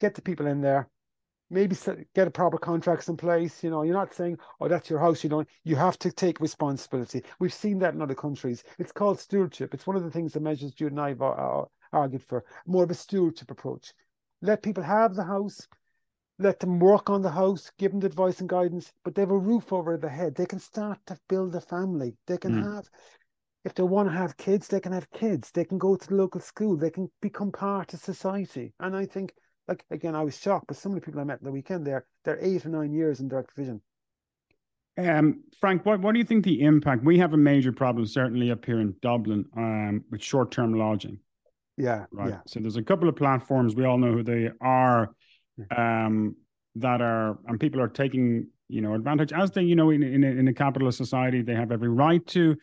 get 0.00 0.14
the 0.14 0.22
people 0.22 0.46
in 0.46 0.60
there, 0.60 0.88
maybe 1.50 1.76
get 2.14 2.28
a 2.28 2.30
proper 2.30 2.58
contracts 2.58 3.08
in 3.08 3.16
place. 3.16 3.62
You 3.62 3.70
know, 3.70 3.82
you're 3.82 3.94
not 3.94 4.14
saying, 4.14 4.38
"Oh, 4.60 4.68
that's 4.68 4.88
your 4.88 5.00
house." 5.00 5.22
You 5.24 5.30
know, 5.30 5.44
you 5.64 5.76
have 5.76 5.98
to 5.98 6.12
take 6.12 6.40
responsibility. 6.40 7.22
We've 7.38 7.52
seen 7.52 7.78
that 7.80 7.94
in 7.94 8.02
other 8.02 8.14
countries. 8.14 8.64
It's 8.78 8.92
called 8.92 9.18
stewardship. 9.18 9.74
It's 9.74 9.86
one 9.86 9.96
of 9.96 10.04
the 10.04 10.10
things 10.10 10.32
that 10.32 10.42
measures 10.42 10.74
you 10.78 10.86
and 10.86 11.00
I 11.00 11.08
have 11.10 11.22
uh, 11.22 11.64
argued 11.92 12.22
for 12.22 12.44
more 12.66 12.84
of 12.84 12.90
a 12.90 12.94
stewardship 12.94 13.50
approach. 13.50 13.92
Let 14.42 14.62
people 14.62 14.84
have 14.84 15.14
the 15.14 15.24
house, 15.24 15.66
let 16.38 16.60
them 16.60 16.78
work 16.78 17.10
on 17.10 17.20
the 17.20 17.30
house, 17.30 17.70
give 17.78 17.90
them 17.90 18.00
the 18.00 18.06
advice 18.06 18.40
and 18.40 18.48
guidance, 18.48 18.92
but 19.04 19.14
they 19.14 19.22
have 19.22 19.30
a 19.30 19.38
roof 19.38 19.72
over 19.72 19.96
their 19.96 20.08
head. 20.10 20.34
They 20.34 20.46
can 20.46 20.58
start 20.58 20.98
to 21.06 21.18
build 21.28 21.54
a 21.54 21.60
family. 21.60 22.16
They 22.26 22.38
can 22.38 22.62
mm. 22.62 22.74
have, 22.74 22.88
if 23.64 23.74
they 23.74 23.82
want 23.82 24.08
to 24.08 24.14
have 24.14 24.38
kids, 24.38 24.68
they 24.68 24.80
can 24.80 24.92
have 24.92 25.10
kids. 25.10 25.50
They 25.50 25.66
can 25.66 25.76
go 25.76 25.96
to 25.96 26.08
the 26.08 26.14
local 26.14 26.40
school. 26.40 26.76
They 26.76 26.90
can 26.90 27.10
become 27.20 27.52
part 27.52 27.92
of 27.92 28.00
society. 28.00 28.72
And 28.80 28.96
I 28.96 29.04
think 29.04 29.34
like 29.70 29.84
again, 29.90 30.14
I 30.14 30.22
was 30.22 30.36
shocked, 30.36 30.66
but 30.66 30.76
some 30.76 30.92
of 30.92 30.96
the 31.00 31.06
people 31.06 31.20
I 31.20 31.24
met 31.24 31.42
the 31.42 31.52
weekend 31.52 31.86
there, 31.86 32.04
they're 32.24 32.38
eight 32.42 32.66
or 32.66 32.68
nine 32.68 32.92
years 32.92 33.20
in 33.20 33.28
direct 33.28 33.54
provision. 33.54 33.80
Um, 34.98 35.44
Frank, 35.60 35.86
what, 35.86 36.00
what 36.00 36.12
do 36.12 36.18
you 36.18 36.24
think 36.24 36.44
the 36.44 36.60
impact? 36.62 37.04
We 37.04 37.18
have 37.18 37.32
a 37.32 37.38
major 37.38 37.72
problem, 37.72 38.04
certainly 38.06 38.50
up 38.50 38.64
here 38.64 38.80
in 38.80 38.94
Dublin, 39.00 39.44
um, 39.56 40.04
with 40.10 40.22
short 40.22 40.50
term 40.50 40.74
lodging. 40.74 41.20
Yeah. 41.76 42.06
Right. 42.10 42.30
Yeah. 42.30 42.40
So 42.46 42.60
there's 42.60 42.76
a 42.76 42.82
couple 42.82 43.08
of 43.08 43.16
platforms, 43.16 43.74
we 43.74 43.84
all 43.84 43.96
know 43.96 44.12
who 44.12 44.22
they 44.24 44.50
are, 44.60 45.14
um, 45.74 46.34
that 46.74 47.00
are, 47.00 47.38
and 47.46 47.58
people 47.58 47.80
are 47.80 47.88
taking, 47.88 48.48
you 48.68 48.82
know, 48.82 48.94
advantage 48.94 49.32
as 49.32 49.52
they, 49.52 49.62
you 49.62 49.76
know, 49.76 49.90
in, 49.90 50.02
in, 50.02 50.24
a, 50.24 50.26
in 50.26 50.48
a 50.48 50.52
capitalist 50.52 50.98
society, 50.98 51.42
they 51.42 51.54
have 51.54 51.72
every 51.72 51.88
right 51.88 52.26
to. 52.26 52.56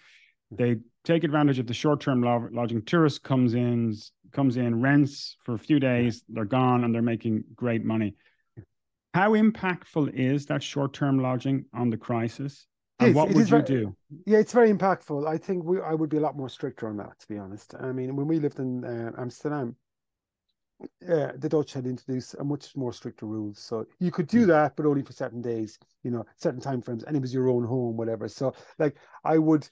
They 0.52 0.78
take 1.04 1.24
advantage 1.24 1.58
of 1.58 1.68
the 1.68 1.74
short 1.74 2.02
term 2.02 2.22
lodging. 2.22 2.84
Tourist 2.84 3.24
comes 3.24 3.54
in, 3.54 3.96
comes 4.32 4.58
in, 4.58 4.82
rents 4.82 5.38
for 5.44 5.54
a 5.54 5.60
few 5.60 5.80
days, 5.80 6.24
they're 6.30 6.46
gone, 6.46 6.84
and 6.84 6.94
they're 6.94 7.02
making 7.02 7.44
great 7.56 7.84
money. 7.84 8.16
How 9.14 9.32
impactful 9.32 10.14
is 10.14 10.46
that 10.48 10.62
short 10.62 10.94
term 10.94 11.20
lodging 11.20 11.66
on 11.74 11.90
the 11.90 11.98
crisis? 11.98 12.68
And 13.00 13.14
what 13.14 13.30
would 13.30 13.38
you 13.38 13.46
very, 13.46 13.64
do? 13.64 13.96
Yeah, 14.26 14.40
it's 14.40 14.54
very 14.54 14.72
impactful. 14.72 15.28
I 15.28 15.38
think 15.38 15.64
we, 15.64 15.80
I 15.80 15.94
would 15.94 16.10
be 16.10 16.18
a 16.18 16.22
lot 16.22 16.36
more 16.36 16.50
stricter 16.50 16.88
on 16.88 16.98
that, 16.98 17.20
to 17.20 17.28
be 17.28 17.38
honest. 17.38 17.76
I 17.80 17.92
mean, 17.92 18.16
when 18.16 18.28
we 18.28 18.40
lived 18.40 18.60
in 18.60 18.84
uh, 18.84 19.12
Amsterdam, 19.18 19.76
uh, 21.10 21.32
the 21.38 21.50
Dutch 21.50 21.74
had 21.74 21.86
introduced 21.86 22.36
a 22.40 22.44
much 22.44 22.76
more 22.76 22.94
stricter 22.94 23.26
rules. 23.26 23.60
So 23.60 23.86
you 24.00 24.12
could 24.12 24.28
do 24.28 24.42
hmm. 24.42 24.50
that, 24.50 24.76
but 24.76 24.86
only 24.86 25.04
for 25.04 25.14
certain 25.14 25.42
days, 25.42 25.80
you 26.04 26.12
know, 26.12 26.26
certain 26.38 26.62
time 26.62 26.82
frames, 26.82 27.04
and 27.04 27.16
it 27.16 27.22
was 27.22 27.34
your 27.34 27.50
own 27.50 27.64
home, 27.64 27.98
whatever. 27.98 28.28
So, 28.28 28.54
like, 28.80 28.96
I 29.24 29.38
would 29.38 29.68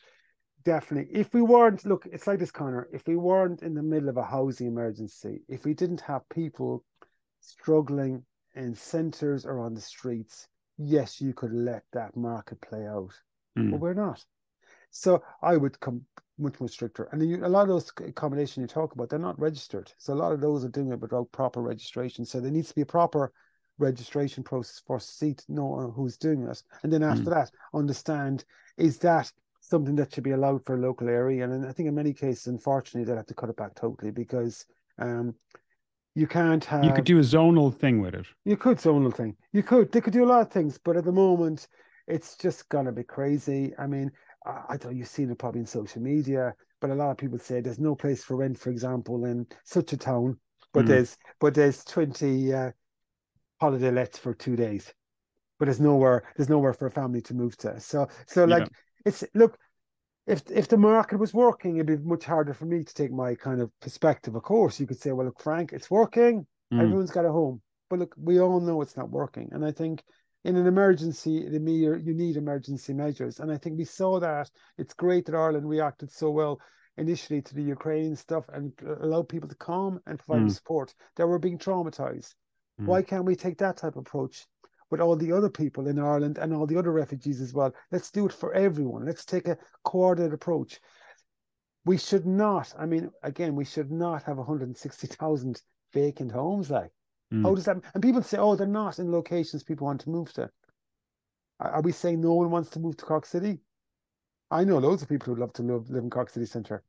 definitely. 0.66 1.16
If 1.16 1.34
we 1.34 1.42
weren't 1.42 1.86
look 1.86 2.08
it's 2.12 2.28
like 2.28 2.40
this 2.40 2.52
Conor. 2.52 2.90
If 2.92 3.08
we 3.08 3.16
weren't 3.16 3.64
in 3.64 3.74
the 3.74 3.84
middle 3.84 4.10
of 4.10 4.18
a 4.18 4.24
housing 4.24 4.68
emergency 4.68 5.44
if 5.48 5.66
we 5.66 5.74
didn't 5.74 6.02
have 6.02 6.28
people 6.30 6.84
struggling 7.40 8.24
in 8.56 8.76
centers 8.76 9.46
or 9.46 9.60
on 9.60 9.74
the 9.74 9.82
streets 9.82 10.48
yes 10.78 11.22
you 11.22 11.34
could 11.34 11.54
let 11.54 11.84
that 11.94 12.16
market 12.18 12.60
play 12.62 12.86
out 12.88 13.14
mm. 13.58 13.72
but 13.72 13.80
we're 13.80 13.94
not. 13.94 14.24
So 14.92 15.24
i 15.42 15.56
would 15.56 15.80
come 15.80 16.06
much 16.38 16.60
more 16.60 16.70
stricter. 16.70 17.08
And 17.12 17.28
you, 17.28 17.46
a 17.46 17.48
lot 17.48 17.64
of 17.64 17.70
those 17.70 17.92
accommodation 18.06 18.62
you 18.62 18.68
talk 18.68 18.94
about 18.94 19.10
they're 19.10 19.20
not 19.20 19.40
registered. 19.40 19.92
So 19.98 20.14
a 20.14 20.16
lot 20.16 20.34
of 20.34 20.42
those 20.42 20.66
are 20.66 20.70
doing 20.70 20.92
it 20.92 21.00
without 21.00 21.32
proper 21.32 21.62
registration. 21.62 22.26
So 22.26 22.40
there 22.40 22.52
needs 22.52 22.70
to 22.70 22.76
be 22.76 22.82
a 22.82 22.86
proper 22.86 23.32
registration 23.78 24.44
process 24.44 24.82
for 24.86 25.00
see 25.00 25.34
to 25.34 25.44
know 25.50 25.94
who's 25.96 26.18
doing 26.18 26.44
it. 26.44 26.62
And 26.84 26.92
then 26.92 27.04
after 27.04 27.24
mm. 27.24 27.34
that 27.34 27.52
understand 27.74 28.46
is 28.78 28.98
that 29.00 29.32
something 29.70 29.96
that 29.96 30.14
should 30.14 30.24
be 30.24 30.32
allowed 30.32 30.64
for 30.64 30.76
a 30.76 30.80
local 30.80 31.10
area. 31.10 31.44
And 31.44 31.66
I 31.66 31.72
think 31.72 31.88
in 31.88 31.96
many 31.96 32.14
cases, 32.14 32.48
unfortunately, 32.48 33.06
they'll 33.06 33.18
have 33.18 33.26
to 33.28 33.34
cut 33.34 33.50
it 33.50 33.58
back 33.58 33.76
totally 33.76 34.12
because 34.12 34.66
um, 35.00 35.36
you 36.14 36.28
can't 36.28 36.64
have. 36.66 36.84
You 36.84 36.94
could 36.94 37.06
do 37.06 37.18
a 37.18 37.22
zonal 37.22 37.76
thing 37.76 38.02
with 38.02 38.16
it. 38.16 38.28
You 38.46 38.58
could 38.58 38.78
zonal 38.78 39.14
thing. 39.14 39.36
You 39.52 39.64
could. 39.64 39.92
They 39.92 40.02
could 40.02 40.14
do 40.14 40.24
a 40.24 40.28
lot 40.28 40.42
of 40.42 40.52
things, 40.52 40.78
but 40.78 40.98
at 40.98 41.06
the 41.06 41.12
moment, 41.12 41.68
it's 42.08 42.38
just 42.38 42.70
gonna 42.70 42.92
be 42.92 43.04
crazy. 43.04 43.74
I 43.78 43.88
mean, 43.88 44.12
I, 44.46 44.62
I 44.70 44.78
don't. 44.78 44.96
You've 44.96 45.08
seen 45.08 45.32
it 45.32 45.40
probably 45.40 45.62
in 45.62 45.68
social 45.68 46.02
media, 46.02 46.54
but 46.80 46.92
a 46.92 46.96
lot 46.96 47.12
of 47.12 47.18
people 47.18 47.40
say 47.40 47.60
there's 47.60 47.80
no 47.80 47.96
place 47.96 48.24
for 48.24 48.38
rent, 48.38 48.58
for 48.58 48.70
example, 48.70 49.26
in 49.26 49.48
such 49.64 49.94
a 49.94 49.98
town, 49.98 50.38
but 50.74 50.86
mm. 50.86 50.90
there's 50.90 51.18
but 51.40 51.54
there's 51.54 51.84
twenty 51.84 52.54
uh, 52.54 52.72
holiday 53.60 53.92
lets 53.92 54.18
for 54.18 54.34
two 54.34 54.56
days 54.56 54.94
but 55.58 55.66
there's 55.66 55.80
nowhere 55.80 56.24
there's 56.36 56.50
nowhere 56.50 56.74
for 56.74 56.88
a 56.88 56.92
family 56.92 57.22
to 57.22 57.34
move 57.34 57.56
to 57.58 57.80
so 57.80 58.08
so 58.28 58.44
like 58.44 58.68
it's 59.06 59.23
look 59.34 59.57
if 60.27 60.44
if 60.49 60.68
the 60.68 60.77
market 60.77 61.19
was 61.19 61.34
working, 61.34 61.76
it'd 61.76 61.88
be 61.88 61.98
much 61.98 62.26
harder 62.26 62.53
for 62.53 62.65
me 62.65 62.84
to 62.84 62.94
take 62.94 63.11
my 63.11 63.36
kind 63.36 63.61
of 63.61 63.72
perspective. 63.80 64.36
Of 64.36 64.44
course, 64.44 64.80
you 64.80 64.88
could 64.88 64.99
say, 64.99 65.11
well, 65.11 65.27
look, 65.27 65.41
Frank, 65.41 65.72
it's 65.72 65.91
working. 65.91 66.45
Mm. 66.73 66.82
Everyone's 66.82 67.11
got 67.11 67.26
a 67.26 67.32
home, 67.32 67.61
but 67.90 67.99
look, 67.99 68.15
we 68.18 68.40
all 68.40 68.60
know 68.60 68.82
it's 68.82 68.98
not 68.98 69.11
working. 69.11 69.49
And 69.52 69.64
I 69.64 69.72
think 69.72 70.03
in 70.44 70.56
an 70.56 70.68
emergency, 70.68 71.48
the 71.48 71.60
mere 71.60 71.98
you 71.98 72.14
need 72.14 72.38
emergency 72.38 72.94
measures. 72.94 73.40
And 73.40 73.52
I 73.52 73.57
think 73.57 73.77
we 73.77 73.86
saw 73.86 74.19
that. 74.19 74.49
It's 74.77 74.94
great 74.94 75.26
that 75.26 75.36
Ireland 75.36 75.69
reacted 75.69 76.11
so 76.11 76.32
well 76.32 76.60
initially 76.98 77.41
to 77.41 77.56
the 77.56 77.64
Ukraine 77.64 78.15
stuff 78.15 78.45
and 78.53 78.72
allowed 79.02 79.30
people 79.30 79.49
to 79.49 79.56
calm 79.56 79.99
and 80.07 80.18
provide 80.18 80.48
mm. 80.48 80.52
support. 80.52 80.94
They 81.18 81.23
were 81.23 81.40
being 81.40 81.60
traumatized. 81.60 82.34
Mm. 82.82 82.86
Why 82.86 83.02
can't 83.02 83.26
we 83.26 83.36
take 83.36 83.57
that 83.60 83.77
type 83.77 83.95
of 83.95 84.07
approach? 84.07 84.45
With 84.91 85.02
all 85.02 85.16
the 85.16 85.32
other 85.32 85.49
people 85.49 85.88
in 85.88 85.99
Ireland 85.99 86.38
and 86.38 86.53
all 86.53 86.68
the 86.68 86.78
other 86.78 86.91
refugees 86.91 87.41
as 87.41 87.53
well. 87.53 87.74
Let's 87.91 88.12
do 88.12 88.26
it 88.26 88.34
for 88.34 88.53
everyone. 88.53 89.06
Let's 89.06 89.26
take 89.26 89.48
a 89.48 89.57
coordinated 89.84 90.34
approach. 90.34 90.80
We 91.86 91.98
should 91.98 92.26
not, 92.26 92.74
I 92.78 92.86
mean, 92.86 93.12
again, 93.24 93.56
we 93.56 93.66
should 93.66 93.91
not 93.91 94.24
have 94.24 94.38
160,000 94.38 95.62
vacant 95.94 96.32
homes. 96.32 96.70
Like, 96.70 96.91
mm. 97.34 97.44
how 97.44 97.56
does 97.56 97.66
that? 97.66 97.78
And 97.94 98.03
people 98.03 98.22
say, 98.22 98.38
oh, 98.38 98.56
they're 98.56 98.68
not 98.68 98.99
in 98.99 99.12
locations 99.12 99.64
people 99.64 99.88
want 99.88 100.02
to 100.02 100.10
move 100.10 100.34
to. 100.34 100.49
Are 101.60 101.82
we 101.82 101.91
saying 101.91 102.22
no 102.22 102.34
one 102.34 102.52
wants 102.52 102.70
to 102.72 102.80
move 102.80 102.98
to 102.98 103.06
Cork 103.06 103.26
City? 103.26 103.60
I 104.52 104.64
know 104.64 104.78
loads 104.78 105.02
of 105.02 105.10
people 105.10 105.34
who 105.34 105.40
love 105.40 105.53
to 105.53 105.64
live, 105.64 105.90
live 105.90 106.03
in 106.03 106.10
Cork 106.10 106.30
City 106.30 106.45
Centre. 106.45 106.84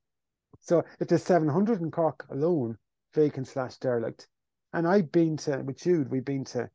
So 0.60 0.85
if 1.01 1.09
there's 1.09 1.23
700 1.23 1.81
in 1.81 1.90
Cork 1.90 2.27
alone, 2.31 2.77
vacant 3.14 3.47
slash 3.48 3.77
derelict, 3.77 4.28
and 4.73 4.86
I've 4.86 5.12
been 5.12 5.36
to, 5.39 5.59
with 5.59 5.78
Jude, 5.78 6.10
we've 6.10 6.24
been 6.24 6.44
to 6.47 6.68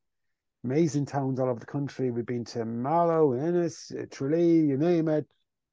amazing 0.64 1.06
towns 1.06 1.40
all 1.40 1.50
over 1.50 1.60
the 1.60 1.66
country. 1.66 2.12
We've 2.12 2.26
been 2.26 2.46
to 2.46 2.66
Mallow, 2.66 3.34
Ennis, 3.34 3.92
uh, 3.92 4.06
Tralee, 4.12 4.68
you 4.68 4.78
name 4.78 5.08
it. 5.08 5.26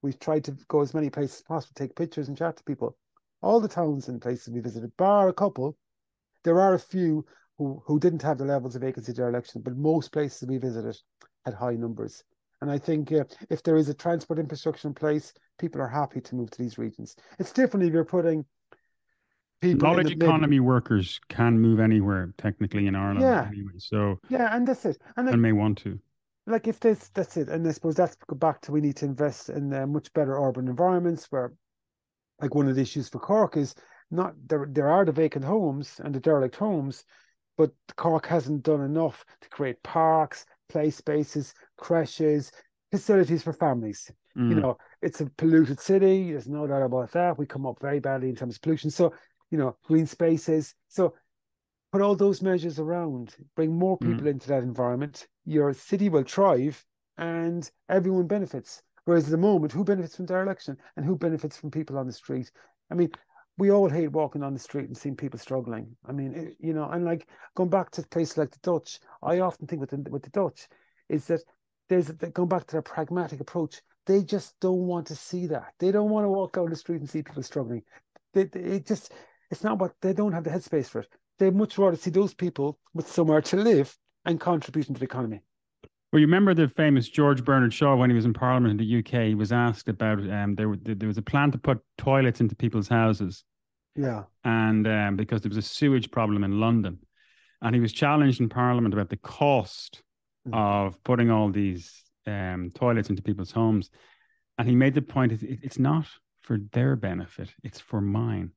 We've 0.03 0.19
tried 0.19 0.45
to 0.45 0.57
go 0.69 0.81
as 0.81 0.95
many 0.95 1.11
places 1.11 1.39
as 1.39 1.43
possible, 1.43 1.73
take 1.75 1.97
pictures 1.97 2.29
and 2.29 2.37
chat 2.37 2.57
to 2.57 2.65
people. 2.65 2.97
All 3.43 3.61
the 3.61 3.69
towns 3.69 4.09
and 4.09 4.21
places 4.21 4.53
we 4.53 4.61
visited, 4.61 4.97
bar 4.97 5.29
a 5.29 5.33
couple, 5.33 5.77
there 6.45 6.61
are 6.61 6.75
a 6.75 6.79
few 6.79 7.27
who, 7.59 7.83
who 7.85 7.99
didn't 7.99 8.23
have 8.23 8.39
the 8.39 8.45
levels 8.45 8.77
of 8.77 8.83
vacancy 8.83 9.13
dereliction, 9.13 9.63
but 9.63 9.77
most 9.77 10.13
places 10.13 10.49
we 10.49 10.59
visited 10.59 10.97
had 11.45 11.55
high 11.55 11.75
numbers. 11.75 12.23
And 12.61 12.71
I 12.71 12.79
think 12.79 13.13
uh, 13.13 13.25
if 13.51 13.63
there 13.63 13.77
is 13.77 13.89
a 13.89 13.95
transport 13.95 14.39
infrastructure 14.39 14.89
in 14.89 14.95
place, 14.95 15.33
people 15.59 15.81
are 15.81 15.89
happy 15.89 16.21
to 16.21 16.35
move 16.35 16.51
to 16.51 16.63
these 16.63 16.79
regions. 16.79 17.15
It's 17.39 17.53
different 17.53 17.87
if 17.87 17.93
you're 17.93 18.05
putting 18.05 18.45
people 19.61 19.89
knowledge 19.89 20.11
economy 20.11 20.61
workers 20.61 21.21
can 21.29 21.59
move 21.59 21.81
anywhere 21.81 22.33
technically 22.39 22.87
in 22.87 22.95
Ireland 22.95 23.21
yeah. 23.21 23.47
anyway. 23.49 23.73
So 23.79 24.19
yeah, 24.29 24.55
and 24.55 24.67
that's 24.67 24.85
it. 24.85 25.01
And, 25.17 25.29
and 25.29 25.43
may 25.43 25.53
want 25.53 25.79
to. 25.79 25.99
Like 26.47 26.67
if 26.67 26.81
this, 26.81 27.11
that's 27.13 27.37
it. 27.37 27.49
And 27.49 27.67
I 27.67 27.73
suppose 27.73 27.95
that's 27.95 28.17
go 28.27 28.35
back 28.35 28.63
to 28.63 28.73
we 28.73 28.81
need 28.81 28.97
to 28.97 29.05
invest 29.05 29.51
in 29.51 29.73
uh, 29.73 29.87
much 29.87 30.13
better 30.15 30.39
urban 30.39 30.69
environments 30.69 31.27
where, 31.31 31.53
like 32.41 32.55
one 32.55 32.69
of 32.69 32.77
the 32.77 32.83
issues 32.83 33.09
for 33.09 33.19
Cork 33.19 33.57
is 33.57 33.75
not 34.11 34.35
there. 34.47 34.67
There 34.71 34.89
are 34.89 35.05
the 35.05 35.13
vacant 35.13 35.45
homes 35.45 36.01
and 36.03 36.15
the 36.15 36.21
derelict 36.21 36.57
homes, 36.57 37.05
but 37.59 37.73
Cork 37.97 38.27
hasn't 38.27 38.63
done 38.63 38.81
enough 38.81 39.25
to 39.43 39.49
create 39.51 39.83
parks, 39.83 40.47
play 40.69 40.91
spaces, 40.91 41.53
creches, 41.77 42.51
facilities 42.91 43.43
for 43.43 43.53
families. 43.53 44.11
Mm. 44.37 44.51
You 44.51 44.55
know, 44.57 44.79
it's 45.03 45.21
a 45.21 45.27
polluted 45.37 45.81
city. 45.81 46.33
There's 46.33 46.49
no 46.49 46.67
doubt 46.67 46.83
about 46.83 47.13
that. 47.13 47.39
We 47.39 47.47
come 47.47 47.67
up 47.67 47.79
very 47.81 47.99
badly 47.99 48.29
in 48.29 48.37
terms 48.37 48.57
of 48.57 48.63
pollution. 48.63 48.91
So 48.91 49.13
you 49.51 49.59
know, 49.59 49.77
green 49.85 50.07
spaces. 50.07 50.75
So 50.89 51.15
put 51.93 52.03
all 52.03 52.17
those 52.17 52.43
measures 52.43 52.79
around, 52.79 53.35
bring 53.57 53.73
more 53.77 53.99
mm. 53.99 54.09
people 54.09 54.25
mm. 54.25 54.31
into 54.31 54.49
that 54.49 54.63
environment. 54.63 55.27
Your 55.45 55.73
city 55.73 56.09
will 56.09 56.25
thrive 56.25 56.85
and 57.17 57.69
everyone 57.89 58.27
benefits. 58.27 58.83
Whereas 59.05 59.25
at 59.25 59.31
the 59.31 59.39
moment, 59.39 59.73
who 59.73 59.85
benefits 59.85 60.17
from 60.17 60.27
dereliction 60.27 60.77
and 60.97 61.05
who 61.05 61.17
benefits 61.17 61.57
from 61.57 61.71
people 61.71 61.97
on 61.97 62.07
the 62.07 62.13
street? 62.13 62.51
I 62.91 62.95
mean, 62.95 63.11
we 63.57 63.71
all 63.71 63.89
hate 63.89 64.13
walking 64.13 64.43
on 64.43 64.53
the 64.53 64.61
street 64.61 64.87
and 64.87 64.97
seeing 64.97 65.17
people 65.17 65.39
struggling. 65.39 65.97
I 66.07 66.13
mean, 66.13 66.35
it, 66.35 66.57
you 66.61 66.73
know, 66.75 66.89
and 66.91 67.05
like 67.05 67.27
going 67.57 67.71
back 67.71 67.91
to 67.93 68.03
places 68.03 68.37
like 68.37 68.51
the 68.51 68.59
Dutch, 68.63 69.01
I 69.23 69.41
often 69.41 69.67
think 69.67 69.81
with 69.81 69.91
the, 69.91 70.11
with 70.11 70.23
the 70.23 70.31
Dutch 70.31 70.69
is 71.09 71.27
that 71.27 71.41
there's 71.89 72.11
going 72.11 72.49
back 72.49 72.67
to 72.67 72.73
their 72.73 72.83
pragmatic 72.83 73.41
approach. 73.41 73.81
They 74.07 74.23
just 74.23 74.59
don't 74.61 74.87
want 74.87 75.07
to 75.09 75.17
see 75.17 75.47
that. 75.47 75.73
They 75.81 75.91
don't 75.91 76.11
want 76.11 76.25
to 76.25 76.31
walk 76.31 76.53
down 76.53 76.71
the 76.71 76.77
street 76.77 77.01
and 77.01 77.11
see 77.11 77.23
people 77.23 77.43
struggling. 77.43 77.83
They, 78.33 78.45
they 78.45 78.61
it 78.61 78.87
just 78.87 79.13
it's 79.51 79.65
not 79.65 79.79
what 79.79 79.95
they 80.03 80.13
don't 80.13 80.33
have 80.33 80.45
the 80.45 80.51
headspace 80.51 80.89
for 80.89 81.01
it. 81.01 81.09
They 81.39 81.51
much 81.51 81.79
rather 81.79 81.97
see 81.97 82.11
those 82.11 82.35
people 82.35 82.79
with 82.95 83.09
somewhere 83.09 83.41
to 83.43 83.57
live 83.57 83.97
and 84.25 84.41
contributing 84.41 84.95
to 84.95 84.99
the 84.99 85.05
economy. 85.05 85.41
Well, 86.13 86.21
you 86.21 86.27
remember 86.27 86.55
the 86.55 86.69
famous 86.69 87.09
George 87.09 87.45
Bernard 87.45 87.73
Shaw 87.73 87.95
when 87.97 88.11
he 88.11 88.17
was 88.17 88.25
in 88.25 88.33
Parliament 88.33 88.73
in 88.81 88.87
the 88.87 88.99
UK. 88.99 89.29
He 89.29 89.35
was 89.35 89.53
asked 89.53 89.89
about 89.89 90.19
um, 90.31 90.55
there, 90.55 90.75
there 90.83 91.07
was 91.07 91.19
a 91.19 91.23
plan 91.23 91.51
to 91.53 91.59
put 91.59 91.81
toilets 91.99 92.41
into 92.41 92.57
people's 92.57 92.89
houses. 92.89 93.45
Yeah, 93.95 94.25
and 94.45 94.87
um, 94.87 95.17
because 95.17 95.43
there 95.43 95.51
was 95.51 95.59
a 95.59 95.63
sewage 95.63 96.11
problem 96.11 96.45
in 96.45 96.61
London, 96.61 97.01
and 97.61 97.75
he 97.75 97.81
was 97.81 97.93
challenged 97.93 98.41
in 98.41 98.49
Parliament 98.49 98.95
about 98.95 99.11
the 99.11 99.17
cost 99.17 100.03
Mm. 100.47 100.55
of 100.55 101.03
putting 101.03 101.31
all 101.31 101.51
these 101.51 102.05
um, 102.27 102.71
toilets 102.75 103.11
into 103.11 103.23
people's 103.23 103.51
homes, 103.51 103.91
and 104.57 104.69
he 104.69 104.75
made 104.75 104.95
the 104.95 105.03
point: 105.03 105.33
it, 105.33 105.59
it's 105.63 105.79
not 105.79 106.07
for 106.41 106.59
their 106.73 106.97
benefit; 106.97 107.51
it's 107.65 107.81
for 107.81 108.01
mine. 108.01 108.53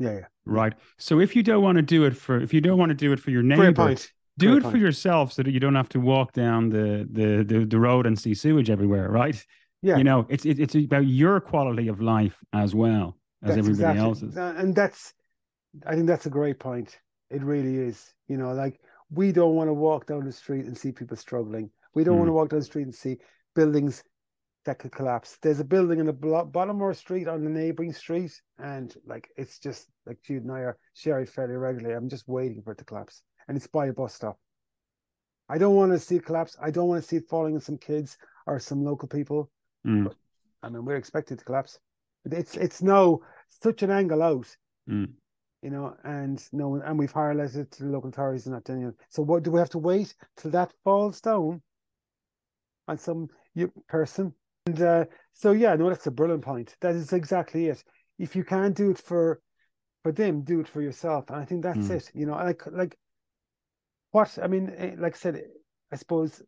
Yeah, 0.00 0.12
yeah. 0.12 0.24
Right. 0.46 0.72
So 0.98 1.20
if 1.20 1.36
you 1.36 1.42
don't 1.44 1.62
want 1.62 1.76
to 1.76 1.82
do 1.82 2.04
it 2.04 2.16
for, 2.16 2.40
if 2.40 2.52
you 2.52 2.60
don't 2.60 2.78
want 2.78 2.90
to 2.90 2.94
do 2.96 3.12
it 3.12 3.20
for 3.20 3.30
your 3.30 3.42
neighbor, 3.44 3.94
do 4.38 4.52
Great 4.58 4.64
it 4.64 4.70
for 4.70 4.78
yourself 4.78 5.32
so 5.34 5.42
that 5.42 5.50
you 5.52 5.60
don't 5.60 5.74
have 5.76 5.90
to 5.90 6.00
walk 6.00 6.32
down 6.32 6.70
the 6.70 7.06
the 7.12 7.44
the, 7.44 7.66
the 7.66 7.78
road 7.78 8.06
and 8.06 8.18
see 8.18 8.34
sewage 8.34 8.70
everywhere. 8.70 9.08
Right. 9.10 9.44
Yeah. 9.82 9.98
You 9.98 10.04
know, 10.04 10.26
it's 10.28 10.44
it, 10.46 10.58
it's 10.58 10.74
about 10.74 11.06
your 11.06 11.40
quality 11.40 11.88
of 11.88 12.00
life 12.00 12.36
as 12.52 12.74
well 12.74 13.16
as 13.42 13.48
That's 13.54 13.58
everybody 13.58 13.98
exactly- 13.98 14.00
else's. 14.00 14.36
And 14.36 14.74
that's, 14.74 15.14
I 15.86 15.94
think 15.94 16.06
that's 16.06 16.26
a 16.26 16.30
great 16.30 16.58
point. 16.58 16.98
It 17.30 17.42
really 17.42 17.76
is. 17.76 18.12
You 18.28 18.36
know, 18.38 18.52
like 18.52 18.80
we 19.10 19.32
don't 19.32 19.54
want 19.54 19.68
to 19.68 19.74
walk 19.74 20.06
down 20.06 20.24
the 20.24 20.32
street 20.32 20.64
and 20.66 20.76
see 20.76 20.92
people 20.92 21.16
struggling. 21.16 21.70
We 21.94 22.04
don't 22.04 22.16
want 22.18 22.28
to 22.28 22.32
Mm. 22.32 22.36
walk 22.36 22.48
down 22.50 22.60
the 22.60 22.64
street 22.66 22.84
and 22.86 22.94
see 22.94 23.18
buildings 23.54 24.04
that 24.64 24.78
could 24.78 24.92
collapse. 24.92 25.38
There's 25.40 25.60
a 25.60 25.64
building 25.64 26.00
in 26.00 26.06
the 26.06 26.12
blo- 26.12 26.44
bottom 26.44 26.76
of 26.76 26.82
our 26.82 26.94
street 26.94 27.28
on 27.28 27.44
the 27.44 27.50
neighboring 27.50 27.92
street, 27.92 28.32
and 28.58 28.94
like 29.06 29.28
it's 29.36 29.58
just 29.58 29.88
like 30.06 30.22
Jude 30.22 30.44
and 30.44 30.52
I 30.52 30.60
are 30.60 30.78
sharing 30.94 31.26
fairly 31.26 31.54
regularly. 31.54 31.94
I'm 31.94 32.08
just 32.08 32.28
waiting 32.28 32.62
for 32.62 32.72
it 32.72 32.78
to 32.78 32.84
collapse, 32.84 33.22
and 33.48 33.56
it's 33.56 33.66
by 33.66 33.86
a 33.86 33.92
bus 33.92 34.14
stop. 34.14 34.38
I 35.48 35.58
don't 35.58 35.74
want 35.74 35.92
to 35.92 35.98
see 35.98 36.16
it 36.16 36.26
collapse. 36.26 36.56
I 36.62 36.70
don't 36.70 36.88
want 36.88 37.02
to 37.02 37.08
see 37.08 37.16
it 37.16 37.28
falling 37.28 37.54
on 37.54 37.60
some 37.60 37.78
kids 37.78 38.16
or 38.46 38.60
some 38.60 38.84
local 38.84 39.08
people. 39.08 39.50
Mm, 39.86 40.12
I 40.62 40.68
mean, 40.68 40.84
we're 40.84 40.96
expected 40.96 41.38
to 41.38 41.44
collapse. 41.44 41.78
It's 42.26 42.56
it's 42.56 42.82
now 42.82 43.20
such 43.62 43.82
an 43.82 43.90
angle 43.90 44.22
out, 44.22 44.54
mm. 44.88 45.08
you 45.62 45.70
know, 45.70 45.96
and 46.04 46.42
no, 46.52 46.74
and 46.76 46.98
we've 46.98 47.12
highlighted 47.12 47.56
it 47.56 47.70
to 47.72 47.84
the 47.84 47.90
local 47.90 48.10
authorities 48.10 48.44
and 48.46 48.54
not 48.54 48.64
doing 48.64 48.82
it. 48.82 48.94
So 49.08 49.22
what 49.22 49.42
do 49.42 49.50
we 49.50 49.58
have 49.58 49.70
to 49.70 49.78
wait 49.78 50.14
till 50.36 50.50
that 50.50 50.74
falls 50.84 51.20
down 51.22 51.62
on 52.86 52.98
some 52.98 53.28
person? 53.88 54.34
And 54.66 54.80
uh, 54.80 55.04
so 55.32 55.52
yeah, 55.52 55.74
no, 55.74 55.88
that's 55.88 56.06
a 56.06 56.10
brilliant 56.10 56.42
point. 56.44 56.76
That 56.80 56.94
is 56.94 57.12
exactly 57.12 57.66
it. 57.66 57.82
If 58.18 58.36
you 58.36 58.44
can't 58.44 58.76
do 58.76 58.90
it 58.90 58.98
for 58.98 59.40
for 60.02 60.12
them, 60.12 60.42
do 60.42 60.60
it 60.60 60.68
for 60.68 60.82
yourself. 60.82 61.30
And 61.30 61.38
I 61.38 61.44
think 61.44 61.62
that's 61.62 61.88
Mm. 61.88 61.96
it. 61.96 62.10
You 62.14 62.26
know, 62.26 62.34
like 62.34 62.66
like 62.66 62.96
what 64.12 64.38
I 64.42 64.46
mean, 64.46 64.72
eh, 64.76 64.94
like 64.98 65.14
I 65.14 65.18
said, 65.18 65.42
I 65.92 65.96
suppose 65.96 66.42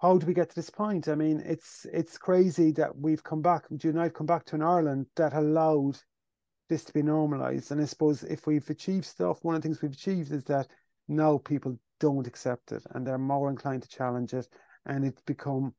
how 0.00 0.18
do 0.18 0.26
we 0.26 0.34
get 0.34 0.50
to 0.50 0.54
this 0.56 0.70
point? 0.70 1.08
I 1.08 1.14
mean, 1.14 1.40
it's 1.44 1.86
it's 1.92 2.18
crazy 2.18 2.72
that 2.72 2.96
we've 2.96 3.22
come 3.22 3.42
back, 3.42 3.64
you 3.70 3.90
and 3.90 4.00
I've 4.00 4.14
come 4.14 4.26
back 4.26 4.44
to 4.46 4.54
an 4.56 4.62
Ireland 4.62 5.06
that 5.16 5.32
allowed 5.34 5.98
this 6.68 6.84
to 6.84 6.92
be 6.92 7.02
normalized. 7.02 7.70
And 7.70 7.80
I 7.80 7.84
suppose 7.84 8.22
if 8.24 8.46
we've 8.46 8.68
achieved 8.70 9.04
stuff, 9.06 9.38
one 9.42 9.54
of 9.54 9.62
the 9.62 9.68
things 9.68 9.82
we've 9.82 9.92
achieved 9.92 10.32
is 10.32 10.44
that 10.44 10.66
now 11.08 11.38
people 11.38 11.78
don't 12.00 12.26
accept 12.26 12.72
it 12.72 12.82
and 12.90 13.06
they're 13.06 13.18
more 13.18 13.50
inclined 13.50 13.82
to 13.82 13.88
challenge 13.88 14.34
it. 14.34 14.48
And 14.86 15.04
it's 15.04 15.22
become 15.22 15.74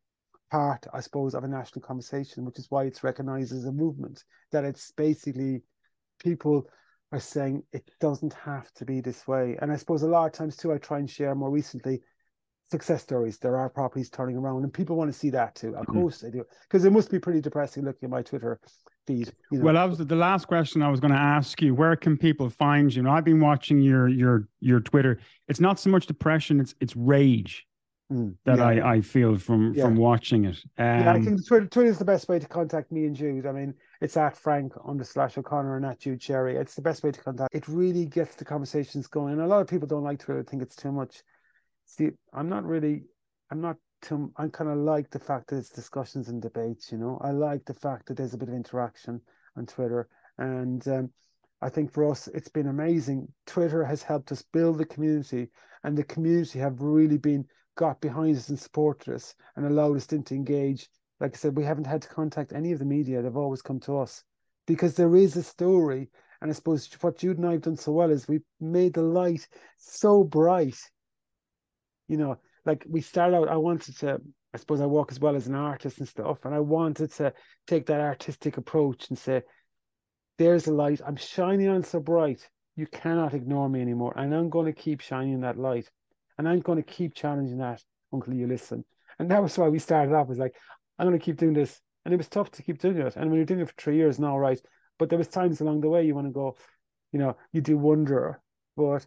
part, 0.52 0.86
I 0.94 1.00
suppose, 1.00 1.34
of 1.34 1.44
a 1.44 1.48
national 1.48 1.82
conversation, 1.82 2.46
which 2.46 2.60
is 2.60 2.68
why 2.70 2.84
it's 2.86 3.04
recognized 3.04 3.54
as 3.54 3.66
a 3.66 3.72
movement. 3.72 4.24
That 4.52 4.64
it's 4.64 4.92
basically 4.92 5.64
people 6.20 6.68
are 7.12 7.20
saying 7.20 7.64
it 7.72 7.90
doesn't 8.00 8.34
have 8.34 8.72
to 8.74 8.86
be 8.86 9.02
this 9.02 9.28
way. 9.28 9.58
And 9.62 9.72
I 9.72 9.76
suppose 9.76 10.04
a 10.04 10.08
lot 10.08 10.26
of 10.26 10.32
times 10.34 10.56
too, 10.56 10.74
I 10.74 10.78
try 10.78 11.00
and 11.00 11.10
share 11.10 11.36
more 11.36 11.52
recently 11.52 12.02
success 12.72 13.04
stories. 13.04 13.38
There 13.38 13.58
are 13.58 13.70
properties 13.70 14.10
turning 14.10 14.38
around, 14.38 14.64
and 14.64 14.74
people 14.74 14.96
want 14.96 15.12
to 15.12 15.18
see 15.18 15.30
that 15.30 15.56
too. 15.56 15.76
Of 15.76 15.86
Mhm. 15.86 15.94
course 15.94 16.20
they 16.22 16.32
do, 16.32 16.44
because 16.64 16.84
it 16.84 16.92
must 16.92 17.12
be 17.12 17.20
pretty 17.20 17.42
depressing 17.42 17.84
looking 17.84 18.08
at 18.08 18.10
my 18.10 18.24
Twitter 18.24 18.60
feed. 19.06 19.32
You 19.52 19.60
know, 19.60 19.66
Well, 19.66 19.74
that 19.76 19.86
was 19.86 20.00
the 20.00 20.16
last 20.16 20.46
question 20.48 20.82
I 20.82 20.90
was 20.90 21.00
going 21.00 21.14
to 21.14 21.20
ask 21.20 21.62
you. 21.62 21.76
Where 21.76 21.96
can 21.96 22.18
people 22.18 22.50
find 22.50 22.94
you? 22.94 23.04
Now, 23.04 23.14
I've 23.14 23.24
been 23.24 23.40
watching 23.40 23.80
your 23.80 24.08
your 24.08 24.48
your 24.60 24.80
Twitter. 24.80 25.20
It's 25.48 25.60
not 25.60 25.80
so 25.80 25.90
much 25.92 26.08
depression; 26.08 26.60
it's 26.60 26.74
it's 26.80 26.96
rage 26.96 27.68
Mm, 28.12 28.36
that 28.46 28.60
yeah. 28.60 28.66
I 28.66 28.94
I 28.96 29.02
feel 29.02 29.38
from 29.38 29.74
Yeah. 29.74 29.86
from 29.86 29.96
watching 29.96 30.46
it. 30.46 30.58
Um, 30.78 30.86
yeah, 30.86 31.14
I 31.14 31.22
think 31.22 31.46
Twitter, 31.48 31.66
Twitter 31.66 31.90
is 31.90 31.98
the 31.98 32.06
best 32.06 32.30
way 32.30 32.38
to 32.38 32.48
contact 32.48 32.92
me 32.92 33.06
and 33.06 33.16
Jude. 33.16 33.48
I 33.48 33.52
mean, 33.52 33.74
it's 34.00 34.16
at 34.16 34.38
Frank 34.38 34.74
under 34.86 35.04
slash 35.04 35.38
O'Connor 35.38 35.78
and 35.78 35.86
at 35.86 36.00
Jude 36.00 36.22
Sherry. 36.22 36.56
It's 36.56 36.76
the 36.76 36.84
best 36.84 37.04
way 37.04 37.12
to 37.12 37.22
contact. 37.22 37.56
It 37.56 37.68
really 37.68 38.06
gets 38.06 38.36
the 38.36 38.46
conversations 38.46 39.08
going. 39.08 39.34
And 39.34 39.42
a 39.42 39.48
lot 39.48 39.62
of 39.62 39.68
people 39.68 39.88
don't 39.88 40.04
like 40.04 40.20
Twitter, 40.20 40.44
think 40.44 40.62
it's 40.62 40.76
too 40.76 40.92
much. 40.92 41.24
See, 41.86 42.12
I'm 42.32 42.48
not 42.48 42.64
really, 42.64 43.06
I'm 43.50 43.62
not 43.62 43.78
too, 44.04 44.32
I 44.38 44.50
kind 44.50 44.70
of 44.70 44.78
like 44.78 45.10
the 45.10 45.20
fact 45.20 45.50
that 45.50 45.58
it's 45.58 45.70
discussions 45.70 46.30
and 46.30 46.40
debates, 46.40 46.92
you 46.92 47.00
know. 47.00 47.20
I 47.24 47.32
like 47.32 47.66
the 47.66 47.74
fact 47.74 48.08
that 48.08 48.18
there's 48.18 48.36
a 48.36 48.38
bit 48.38 48.50
of 48.50 48.56
interaction 48.56 49.22
on 49.58 49.66
Twitter. 49.66 50.08
And 50.38 50.88
um, 50.88 51.12
I 51.60 51.70
think 51.70 51.92
for 51.92 52.12
us, 52.12 52.28
it's 52.28 52.50
been 52.50 52.68
amazing. 52.68 53.30
Twitter 53.48 53.84
has 53.84 54.04
helped 54.04 54.32
us 54.32 54.44
build 54.54 54.78
the 54.78 54.86
community, 54.86 55.50
and 55.84 55.98
the 55.98 56.04
community 56.04 56.60
have 56.60 56.82
really 56.82 57.18
been 57.18 57.48
got 57.76 58.02
behind 58.02 58.38
us 58.38 58.50
and 58.50 58.60
supported 58.60 59.14
us 59.14 59.36
and 59.56 59.66
allowed 59.66 59.98
us 59.98 60.08
to 60.08 60.16
engage. 60.32 60.90
Like 61.20 61.36
I 61.36 61.38
said, 61.38 61.56
we 61.56 61.64
haven't 61.64 61.88
had 61.88 62.02
to 62.02 62.10
contact 62.10 62.54
any 62.54 62.72
of 62.72 62.80
the 62.80 62.86
media; 62.86 63.22
they've 63.22 63.38
always 63.38 63.62
come 63.62 63.80
to 63.82 64.00
us 64.00 64.24
because 64.66 64.96
there 64.96 65.16
is 65.16 65.36
a 65.36 65.44
story. 65.44 66.10
And 66.42 66.52
I 66.52 66.54
suppose 66.54 66.90
what 67.02 67.18
Jude 67.18 67.38
and 67.38 67.48
I 67.48 67.54
have 67.54 67.62
done 67.62 67.78
so 67.78 67.94
well 67.94 68.12
is 68.12 68.28
we've 68.28 68.44
made 68.60 68.94
the 68.94 69.02
light 69.02 69.48
so 69.78 70.24
bright. 70.24 70.78
You 72.08 72.18
know, 72.18 72.38
like 72.66 72.86
we 72.90 73.02
started 73.02 73.38
out, 73.38 73.50
I 73.50 73.58
wanted 73.58 73.98
to. 74.00 74.20
I 74.54 74.58
suppose 74.58 74.80
I 74.80 74.86
work 74.86 75.12
as 75.12 75.20
well 75.20 75.36
as 75.36 75.48
an 75.48 75.56
artist 75.56 76.00
and 76.00 76.08
stuff, 76.08 76.46
and 76.46 76.56
I 76.56 76.60
wanted 76.60 77.12
to 77.14 77.34
take 77.68 77.88
that 77.88 78.00
artistic 78.00 78.58
approach 78.58 79.10
and 79.10 79.18
say, 79.18 79.44
"There's 80.38 80.68
a 80.68 80.74
light. 80.74 81.02
I'm 81.06 81.18
shining 81.18 81.68
on 81.68 81.84
so 81.84 82.00
bright. 82.00 82.48
You 82.76 82.88
cannot 82.88 83.34
ignore 83.34 83.70
me 83.70 83.82
anymore, 83.82 84.14
and 84.18 84.34
I'm 84.34 84.50
going 84.50 84.68
to 84.68 84.82
keep 84.82 85.02
shining 85.02 85.42
that 85.42 85.58
light." 85.58 85.90
And 86.38 86.48
I'm 86.48 86.60
going 86.60 86.82
to 86.82 86.92
keep 86.92 87.16
challenging 87.16 87.58
that 87.60 87.82
until 88.12 88.34
you 88.34 88.48
listen. 88.48 88.84
And 89.20 89.30
that 89.32 89.42
was 89.42 89.58
why 89.58 89.70
we 89.70 89.80
started 89.80 90.14
off. 90.14 90.28
Was 90.28 90.38
like, 90.38 90.56
I'm 91.00 91.08
going 91.08 91.18
to 91.18 91.24
keep 91.24 91.38
doing 91.38 91.54
this, 91.54 91.80
and 92.04 92.14
it 92.14 92.18
was 92.18 92.28
tough 92.28 92.52
to 92.52 92.64
keep 92.64 92.80
doing 92.80 92.98
it. 92.98 93.16
And 93.16 93.30
when 93.30 93.38
you're 93.38 93.46
doing 93.46 93.62
it 93.62 93.68
for 93.68 93.76
three 93.78 93.98
years 93.98 94.20
now, 94.20 94.38
right? 94.38 94.60
But 94.98 95.10
there 95.10 95.18
was 95.18 95.28
times 95.28 95.62
along 95.62 95.82
the 95.82 95.90
way 95.90 96.06
you 96.06 96.16
want 96.16 96.28
to 96.28 96.34
go, 96.34 96.56
you 97.12 97.20
know, 97.20 97.38
you 97.52 97.62
do 97.62 97.78
wonder. 97.78 98.42
But 98.78 99.06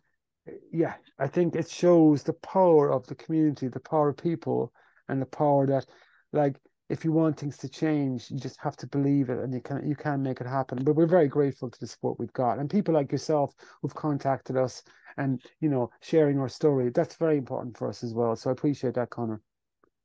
yeah, 0.73 0.95
I 1.19 1.27
think 1.27 1.55
it 1.55 1.71
shows 1.71 2.23
the 2.23 2.33
power 2.33 2.91
of 2.91 3.07
the 3.07 3.15
community, 3.15 3.69
the 3.69 3.81
power 3.81 4.11
of 4.11 4.17
people, 4.17 4.73
and 5.09 5.21
the 5.21 5.27
power 5.27 5.67
that, 5.67 5.87
like, 6.33 6.57
if 6.89 7.05
you 7.05 7.13
want 7.13 7.39
things 7.39 7.59
to 7.59 7.69
change, 7.69 8.31
you 8.31 8.39
just 8.39 8.59
have 8.61 8.77
to 8.79 8.87
believe 8.87 9.29
it, 9.29 9.39
and 9.39 9.53
you 9.53 9.61
can 9.61 9.87
you 9.87 9.95
can 9.95 10.23
make 10.23 10.41
it 10.41 10.47
happen. 10.47 10.83
But 10.83 10.97
we're 10.97 11.07
very 11.07 11.29
grateful 11.29 11.71
to 11.71 11.81
the 11.81 11.87
support 11.87 12.19
we've 12.19 12.33
got, 12.33 12.59
and 12.59 12.71
people 12.71 12.95
like 12.95 13.13
yourself 13.13 13.55
who've 13.83 13.95
contacted 13.95 14.57
us 14.57 14.83
and 15.19 15.43
you 15.61 15.69
know 15.69 15.91
sharing 16.01 16.39
our 16.39 16.49
story 16.49 16.91
that's 16.91 17.17
very 17.17 17.37
important 17.37 17.77
for 17.77 17.89
us 17.89 18.03
as 18.03 18.15
well 18.15 18.35
so 18.35 18.49
i 18.49 18.53
appreciate 18.53 18.95
that 18.95 19.11
connor 19.11 19.41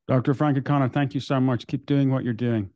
Dr. 0.06 0.34
Frank 0.34 0.58
O'Connor, 0.58 0.90
thank 0.90 1.14
you 1.14 1.22
so 1.22 1.40
much. 1.40 1.66
Keep 1.66 1.86
doing 1.86 2.12
what 2.12 2.26
you're 2.26 2.34
doing. 2.34 2.70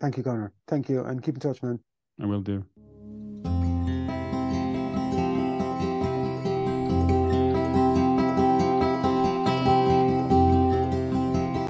thank 0.00 0.16
you 0.16 0.22
connor 0.22 0.52
thank 0.66 0.88
you 0.88 1.02
and 1.04 1.22
keep 1.22 1.34
in 1.34 1.40
touch 1.40 1.62
man 1.62 1.78
I 2.22 2.26
will 2.26 2.40
do. 2.40 2.64